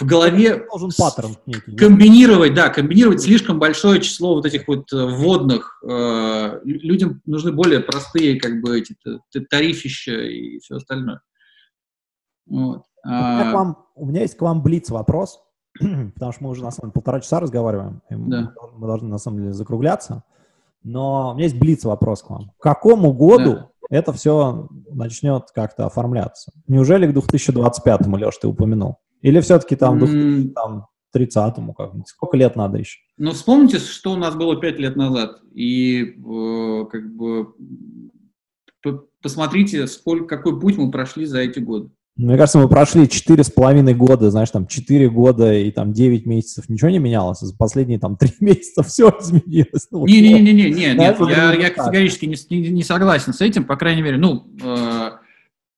в 0.00 0.04
голове 0.04 0.66
должен 0.68 0.90
паттерн 0.96 1.36
комбинировать, 1.76 2.54
да, 2.54 2.68
комбинировать 2.68 3.22
слишком 3.22 3.60
большое 3.60 4.00
число 4.00 4.34
вот 4.34 4.46
этих 4.46 4.66
вот 4.66 4.92
э, 4.92 4.96
вводных. 4.96 5.80
Э, 5.88 6.60
людям 6.64 7.22
нужны 7.24 7.52
более 7.52 7.80
простые, 7.80 8.40
как 8.40 8.60
бы, 8.60 8.80
эти 8.80 8.96
тарифища 9.48 10.12
и 10.12 10.58
все 10.58 10.76
остальное. 10.76 11.20
Вот. 12.46 12.82
У, 13.04 13.08
меня 13.08 13.52
вам, 13.52 13.86
у 13.94 14.06
меня 14.06 14.22
есть 14.22 14.36
к 14.36 14.42
вам 14.42 14.62
блиц 14.62 14.90
вопрос, 14.90 15.40
потому 16.14 16.32
что 16.32 16.44
мы 16.44 16.50
уже 16.50 16.64
на 16.64 16.72
самом 16.72 16.90
деле 16.90 16.94
полтора 16.94 17.20
часа 17.20 17.38
разговариваем, 17.38 18.02
да. 18.10 18.52
мы 18.76 18.86
должны 18.88 19.08
на 19.08 19.18
самом 19.18 19.38
деле 19.38 19.52
закругляться. 19.52 20.24
Но 20.82 21.32
у 21.32 21.34
меня 21.34 21.44
есть 21.44 21.58
блиц 21.58 21.84
вопрос 21.84 22.22
к 22.22 22.30
вам. 22.30 22.50
К 22.58 22.62
какому 22.62 23.12
году 23.12 23.54
да. 23.54 23.68
Это 23.88 24.12
все 24.12 24.68
начнет 24.90 25.50
как-то 25.54 25.86
оформляться? 25.86 26.52
Неужели 26.66 27.10
к 27.10 27.16
2025-му, 27.16 28.16
Леш, 28.16 28.36
ты 28.38 28.48
упомянул? 28.48 28.96
Или 29.22 29.40
все-таки 29.40 29.76
там, 29.76 30.02
mm. 30.02 30.50
там 30.50 30.86
30-му 31.16 31.74
как-нибудь? 31.74 32.08
Сколько 32.08 32.36
лет 32.36 32.56
надо 32.56 32.78
еще? 32.78 32.98
Ну, 33.16 33.32
вспомните, 33.32 33.78
что 33.78 34.12
у 34.12 34.16
нас 34.16 34.34
было 34.36 34.60
5 34.60 34.78
лет 34.78 34.96
назад. 34.96 35.40
И 35.54 36.02
э, 36.02 36.84
как 36.90 37.14
бы 37.14 37.48
посмотрите, 39.22 39.86
сколько, 39.86 40.36
какой 40.36 40.60
путь 40.60 40.76
мы 40.76 40.90
прошли 40.90 41.24
за 41.24 41.40
эти 41.40 41.58
годы. 41.58 41.90
Мне 42.18 42.36
кажется, 42.36 42.58
мы 42.58 42.68
прошли 42.68 43.08
четыре 43.08 43.44
с 43.44 43.50
половиной 43.50 43.94
года, 43.94 44.32
знаешь, 44.32 44.50
там 44.50 44.66
четыре 44.66 45.08
года 45.08 45.54
и 45.54 45.70
там 45.70 45.92
девять 45.92 46.26
месяцев. 46.26 46.68
Ничего 46.68 46.90
не 46.90 46.98
менялось, 46.98 47.40
а 47.42 47.46
за 47.46 47.56
последние 47.56 48.00
там 48.00 48.16
три 48.16 48.32
месяца 48.40 48.82
все 48.82 49.16
изменилось. 49.20 49.86
Ну, 49.92 50.04
Не-не-не, 50.04 50.52
не, 50.52 50.64
не, 50.64 50.94
нет, 50.94 51.16
я, 51.20 51.52
я 51.54 51.70
категорически 51.70 52.26
не, 52.26 52.36
не, 52.50 52.70
не 52.70 52.82
согласен 52.82 53.32
с 53.32 53.40
этим, 53.40 53.64
по 53.64 53.76
крайней 53.76 54.02
мере, 54.02 54.16
ну, 54.16 54.52
э, 54.60 55.10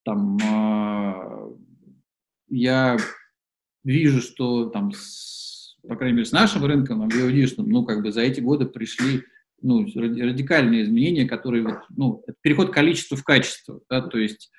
там, 0.03 0.39
э, 0.39 1.51
я 2.49 2.97
вижу, 3.85 4.23
что 4.23 4.71
там, 4.71 4.93
с, 4.93 5.77
по 5.87 5.95
крайней 5.95 6.17
мере, 6.17 6.27
с 6.27 6.33
нашим 6.33 6.65
рынком, 6.65 7.07
вижу, 7.07 7.49
что, 7.49 7.63
ну, 7.63 7.85
как 7.85 8.03
бы 8.03 8.13
за 8.13 8.23
эти 8.23 8.41
годы 8.41 8.65
пришли 8.65 9.25
ну, 9.61 9.85
радикальные 9.95 10.85
изменения, 10.85 11.27
которые, 11.27 11.65
вот, 11.65 11.81
ну, 11.95 12.25
переход 12.41 12.73
количества 12.73 13.19
в 13.19 13.25
качество, 13.25 13.81
да, 13.91 14.01
то 14.01 14.17
есть 14.17 14.51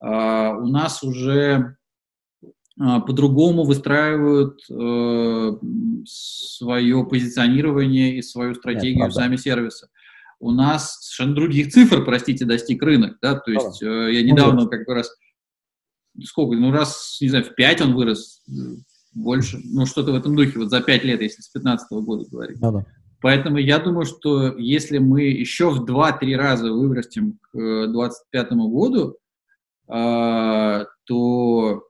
у 0.00 0.66
нас 0.66 1.02
уже 1.02 1.76
э, 2.80 2.84
по-другому 3.06 3.64
выстраивают 3.64 4.60
э, 4.70 5.52
свое 6.06 7.04
позиционирование 7.04 8.16
и 8.16 8.22
свою 8.22 8.54
стратегию 8.54 9.04
Нет, 9.04 9.14
сами 9.14 9.36
сервисы. 9.36 9.88
У 10.38 10.52
нас 10.52 10.98
совершенно 11.00 11.34
других 11.34 11.70
цифр, 11.70 12.04
простите, 12.04 12.46
достиг 12.46 12.82
рынок, 12.82 13.18
да, 13.20 13.34
то 13.34 13.50
есть 13.50 13.82
э, 13.82 14.12
я 14.12 14.22
недавно 14.22 14.66
как 14.66 14.88
раз 14.88 15.10
сколько, 16.24 16.56
ну 16.56 16.72
раз, 16.72 17.18
не 17.20 17.28
знаю, 17.28 17.44
в 17.44 17.54
пять 17.54 17.80
он 17.80 17.94
вырос, 17.94 18.42
больше, 19.14 19.58
ну 19.64 19.86
что-то 19.86 20.12
в 20.12 20.14
этом 20.14 20.34
духе, 20.36 20.58
вот 20.58 20.70
за 20.70 20.80
пять 20.80 21.04
лет, 21.04 21.20
если 21.20 21.42
с 21.42 21.48
15 21.48 21.92
-го 21.92 22.02
года 22.02 22.24
говорить. 22.30 22.58
Да, 22.60 22.70
да. 22.70 22.86
Поэтому 23.20 23.58
я 23.58 23.78
думаю, 23.78 24.06
что 24.06 24.56
если 24.56 24.98
мы 24.98 25.22
еще 25.22 25.70
в 25.70 25.84
2-3 25.84 26.36
раза 26.36 26.72
вырастем 26.72 27.38
к 27.52 27.86
25 27.88 28.52
году, 28.52 29.10
э, 29.10 29.12
то, 29.90 31.82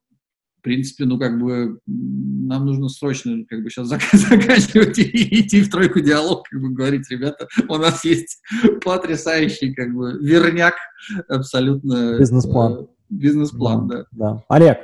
в 0.61 0.63
принципе, 0.63 1.05
ну, 1.07 1.19
как 1.19 1.39
бы, 1.39 1.79
нам 1.87 2.67
нужно 2.67 2.89
срочно, 2.89 3.45
как 3.49 3.63
бы, 3.63 3.71
сейчас 3.71 3.87
заканчивать 4.13 4.99
и 4.99 5.41
идти 5.41 5.63
в 5.63 5.71
тройку 5.71 6.01
диалог, 6.01 6.47
как 6.49 6.61
бы, 6.61 6.69
говорить, 6.71 7.11
ребята, 7.11 7.49
у 7.69 7.77
нас 7.77 8.05
есть 8.05 8.43
потрясающий, 8.85 9.75
как 9.75 9.95
бы, 9.95 10.19
верняк 10.21 10.75
абсолютно... 11.29 12.19
Бизнес-план. 12.19 12.73
Э, 12.73 12.87
Бизнес-план, 13.09 13.89
да. 13.89 14.05
да. 14.13 14.45
Олег, 14.49 14.79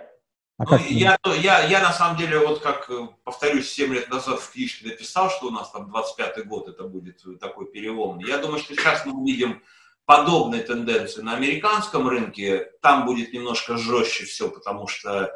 а 0.59 0.65
ну, 0.65 0.71
как 0.71 0.91
я, 0.91 1.19
я, 1.43 1.67
я 1.67 1.83
на 1.83 1.93
самом 1.93 2.17
деле, 2.17 2.39
вот 2.39 2.61
как, 2.61 2.89
э, 2.89 3.09
повторюсь, 3.25 3.71
7 3.71 3.93
лет 3.93 4.09
назад 4.09 4.41
в 4.41 4.53
книжке 4.53 4.89
написал, 4.89 5.29
что 5.29 5.49
у 5.49 5.51
нас 5.51 5.71
там 5.71 5.93
25-й 5.95 6.45
год 6.45 6.69
это 6.69 6.85
будет 6.85 7.23
такой 7.39 7.67
переломный. 7.71 8.27
Я 8.27 8.39
думаю, 8.39 8.59
что 8.61 8.75
сейчас 8.75 9.05
мы 9.05 9.13
увидим 9.13 9.63
подобные 10.07 10.63
тенденции 10.63 11.21
на 11.21 11.37
американском 11.37 12.09
рынке. 12.09 12.71
Там 12.81 13.05
будет 13.05 13.33
немножко 13.33 13.77
жестче 13.77 14.25
все, 14.25 14.49
потому 14.49 14.87
что 14.87 15.31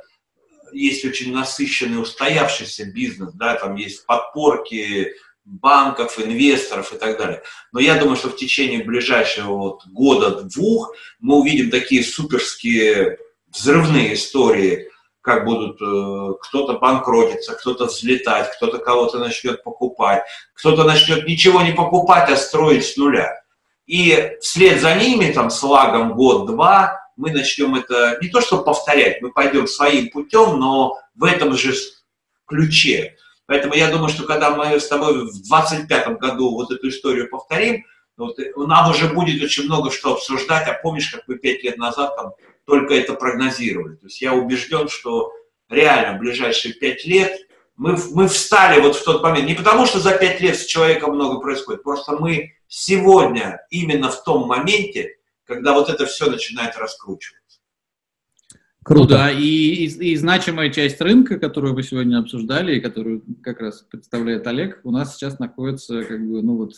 есть 0.73 1.05
очень 1.05 1.35
насыщенный 1.35 2.01
устоявшийся 2.01 2.87
бизнес, 2.87 3.33
да, 3.35 3.57
там 3.57 3.75
есть 3.75 4.07
подпорки, 4.07 5.13
банков, 5.45 6.19
инвесторов 6.21 6.93
и 6.93 6.99
так 6.99 7.19
далее. 7.19 7.43
Но 7.73 7.81
я 7.81 7.97
думаю, 7.97 8.17
что 8.17 8.29
в 8.29 8.37
течение 8.37 8.85
ближайшего 8.85 9.53
вот 9.57 9.87
года-двух 9.87 10.95
мы 11.19 11.41
увидим 11.41 11.71
такие 11.71 12.05
суперские 12.05 13.19
взрывные 13.49 14.15
истории, 14.15 14.89
как 15.23 15.45
будут 15.45 15.81
э, 15.83 16.35
кто-то 16.41 16.79
банкротиться, 16.79 17.55
кто-то 17.55 17.87
взлетать, 17.87 18.55
кто-то 18.57 18.79
кого-то 18.79 19.19
начнет 19.19 19.65
покупать, 19.65 20.25
кто-то 20.55 20.85
начнет 20.85 21.27
ничего 21.27 21.63
не 21.63 21.73
покупать, 21.73 22.31
а 22.31 22.37
строить 22.37 22.87
с 22.87 22.97
нуля. 22.97 23.40
И 23.91 24.37
вслед 24.41 24.81
за 24.81 24.95
ними, 24.95 25.33
там, 25.33 25.51
с 25.51 25.61
лагом 25.65 26.15
год-два, 26.15 27.11
мы 27.17 27.33
начнем 27.33 27.75
это 27.75 28.19
не 28.23 28.29
то 28.29 28.41
что 28.41 28.59
повторять, 28.59 29.21
мы 29.21 29.33
пойдем 29.33 29.67
своим 29.67 30.11
путем, 30.11 30.61
но 30.61 30.97
в 31.17 31.25
этом 31.25 31.57
же 31.57 31.75
ключе. 32.47 33.17
Поэтому 33.47 33.75
я 33.75 33.91
думаю, 33.91 34.09
что 34.09 34.23
когда 34.23 34.51
мы 34.51 34.79
с 34.79 34.87
тобой 34.87 35.27
в 35.27 35.43
25 35.49 36.19
году 36.21 36.53
вот 36.53 36.71
эту 36.71 36.89
историю 36.89 37.29
повторим, 37.29 37.85
вот, 38.17 38.39
нам 38.55 38.91
уже 38.91 39.09
будет 39.09 39.43
очень 39.43 39.65
много 39.65 39.91
что 39.91 40.13
обсуждать. 40.13 40.69
А 40.69 40.75
помнишь, 40.75 41.11
как 41.11 41.25
мы 41.27 41.35
пять 41.35 41.65
лет 41.65 41.77
назад 41.77 42.15
там 42.15 42.35
только 42.67 42.95
это 42.95 43.15
прогнозировали? 43.15 43.97
То 43.97 44.07
есть 44.07 44.23
я 44.23 44.35
убежден, 44.35 44.89
что 44.89 45.33
реально 45.69 46.17
в 46.17 46.21
ближайшие 46.21 46.75
пять 46.75 47.05
лет 47.05 47.37
мы, 47.77 47.99
мы 48.13 48.29
встали 48.29 48.81
вот 48.81 48.95
в 48.95 49.03
тот 49.03 49.21
момент. 49.21 49.49
Не 49.49 49.55
потому, 49.55 49.85
что 49.85 49.99
за 49.99 50.13
пять 50.13 50.41
лет 50.41 50.57
с 50.57 50.67
человеком 50.67 51.17
много 51.17 51.41
происходит, 51.41 51.83
просто 51.83 52.13
мы 52.13 52.53
сегодня 52.71 53.61
именно 53.71 54.11
в 54.11 54.23
том 54.23 54.47
моменте, 54.47 55.17
когда 55.45 55.75
вот 55.75 55.91
это 55.91 56.07
все 56.07 56.31
начинает 56.31 56.77
раскручиваться. 56.77 57.59
Круто. 58.83 59.03
Ну 59.03 59.09
да, 59.09 59.31
и, 59.31 59.45
и, 59.45 60.13
и 60.13 60.17
значимая 60.17 60.71
часть 60.71 61.01
рынка, 61.01 61.39
которую 61.39 61.75
вы 61.75 61.83
сегодня 61.83 62.19
обсуждали, 62.19 62.77
и 62.77 62.81
которую 62.81 63.23
как 63.43 63.61
раз 63.61 63.83
представляет 63.83 64.47
Олег, 64.47 64.81
у 64.85 64.91
нас 64.91 65.15
сейчас 65.15 65.39
находится 65.39 66.03
как 66.05 66.19
бы, 66.21 66.41
ну 66.43 66.57
вот, 66.57 66.73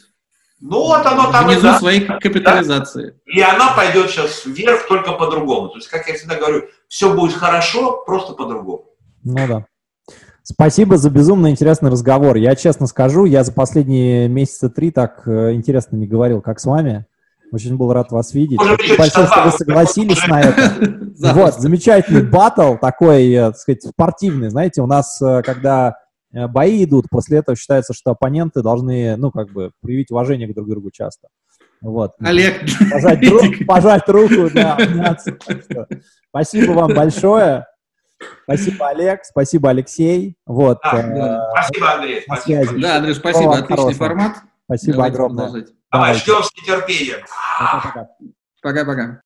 ну 0.59 0.79
вот 0.79 1.07
оно 1.07 1.31
там 1.31 1.47
внизу 1.47 1.63
да, 1.63 1.79
своей 1.79 2.01
капитализации. 2.01 3.15
Да? 3.27 3.33
И 3.33 3.41
она 3.41 3.75
пойдет 3.75 4.11
сейчас 4.11 4.45
вверх 4.47 4.89
только 4.89 5.13
по-другому. 5.13 5.69
То 5.69 5.77
есть, 5.77 5.89
как 5.89 6.09
я 6.09 6.15
всегда 6.15 6.37
говорю, 6.37 6.69
все 6.89 7.15
будет 7.15 7.35
хорошо, 7.35 8.03
просто 8.05 8.33
по-другому. 8.33 8.87
Ну 9.23 9.47
да. 9.47 9.67
Спасибо 10.45 10.97
за 10.97 11.09
безумно 11.11 11.51
интересный 11.51 11.91
разговор. 11.91 12.37
Я 12.37 12.57
честно 12.57 12.87
скажу, 12.87 13.25
я 13.27 13.45
за 13.45 13.53
последние 13.53 14.29
месяца 14.29 14.69
три 14.69 14.91
так 14.91 15.23
э, 15.27 15.53
интересно 15.53 15.97
не 15.97 16.09
говорил, 16.09 16.41
как 16.41 16.59
с 16.59 16.65
вами. 16.65 17.07
Очень 17.53 17.77
был 17.77 17.93
рад 17.93 18.11
вас 18.11 18.35
видеть. 18.35 18.59
Спасибо 18.61 18.99
большое, 18.99 19.27
что 19.27 19.43
вы 19.45 19.51
согласились 19.53 20.27
на 20.27 20.41
это. 20.41 20.73
Вот, 21.35 21.55
замечательный 21.61 22.23
батл 22.23 22.75
такой, 22.75 23.31
э, 23.31 23.51
так 23.51 23.57
сказать, 23.57 23.83
спортивный. 23.83 24.51
Знаете, 24.51 24.83
у 24.83 24.87
нас, 24.87 25.23
э, 25.23 25.43
когда 25.43 25.97
бои 26.33 26.83
идут, 26.85 27.07
после 27.11 27.39
этого 27.39 27.57
считается, 27.57 27.93
что 27.93 28.13
оппоненты 28.13 28.63
должны, 28.63 29.17
ну, 29.17 29.31
как 29.31 29.53
бы, 29.53 29.71
проявить 29.81 30.11
уважение 30.11 30.49
к 30.49 30.55
друг 30.55 30.69
другу 30.69 30.91
часто. 30.91 31.29
Вот. 31.83 32.13
Олег. 32.21 32.63
Пожать, 32.91 33.21
друг, 33.21 33.43
пожать 33.67 34.09
руку, 34.09 34.51
да, 34.53 34.77
обняться. 34.77 35.37
Спасибо 36.31 36.73
вам 36.73 36.95
большое. 36.95 37.67
Спасибо, 38.45 38.89
Олег. 38.89 39.25
Спасибо, 39.25 39.71
Алексей. 39.71 40.37
Вот. 40.47 40.79
Да, 40.83 40.99
э, 40.99 41.15
да. 41.15 41.51
Спасибо, 41.53 41.93
Андрей. 41.93 42.23
Спасибо. 42.23 42.81
Да, 42.81 42.97
Андрей, 42.97 43.15
спасибо. 43.15 43.53
Отличный 43.53 43.77
хорошего. 43.77 43.93
формат. 44.07 44.37
Спасибо 44.65 44.93
Давайте 44.95 45.15
огромное. 45.15 45.45
Продолжать. 45.45 45.75
Давай, 45.91 46.15
ждем 46.15 46.43
с 46.43 46.51
нетерпением. 46.57 47.21
Пока-пока. 48.63 49.21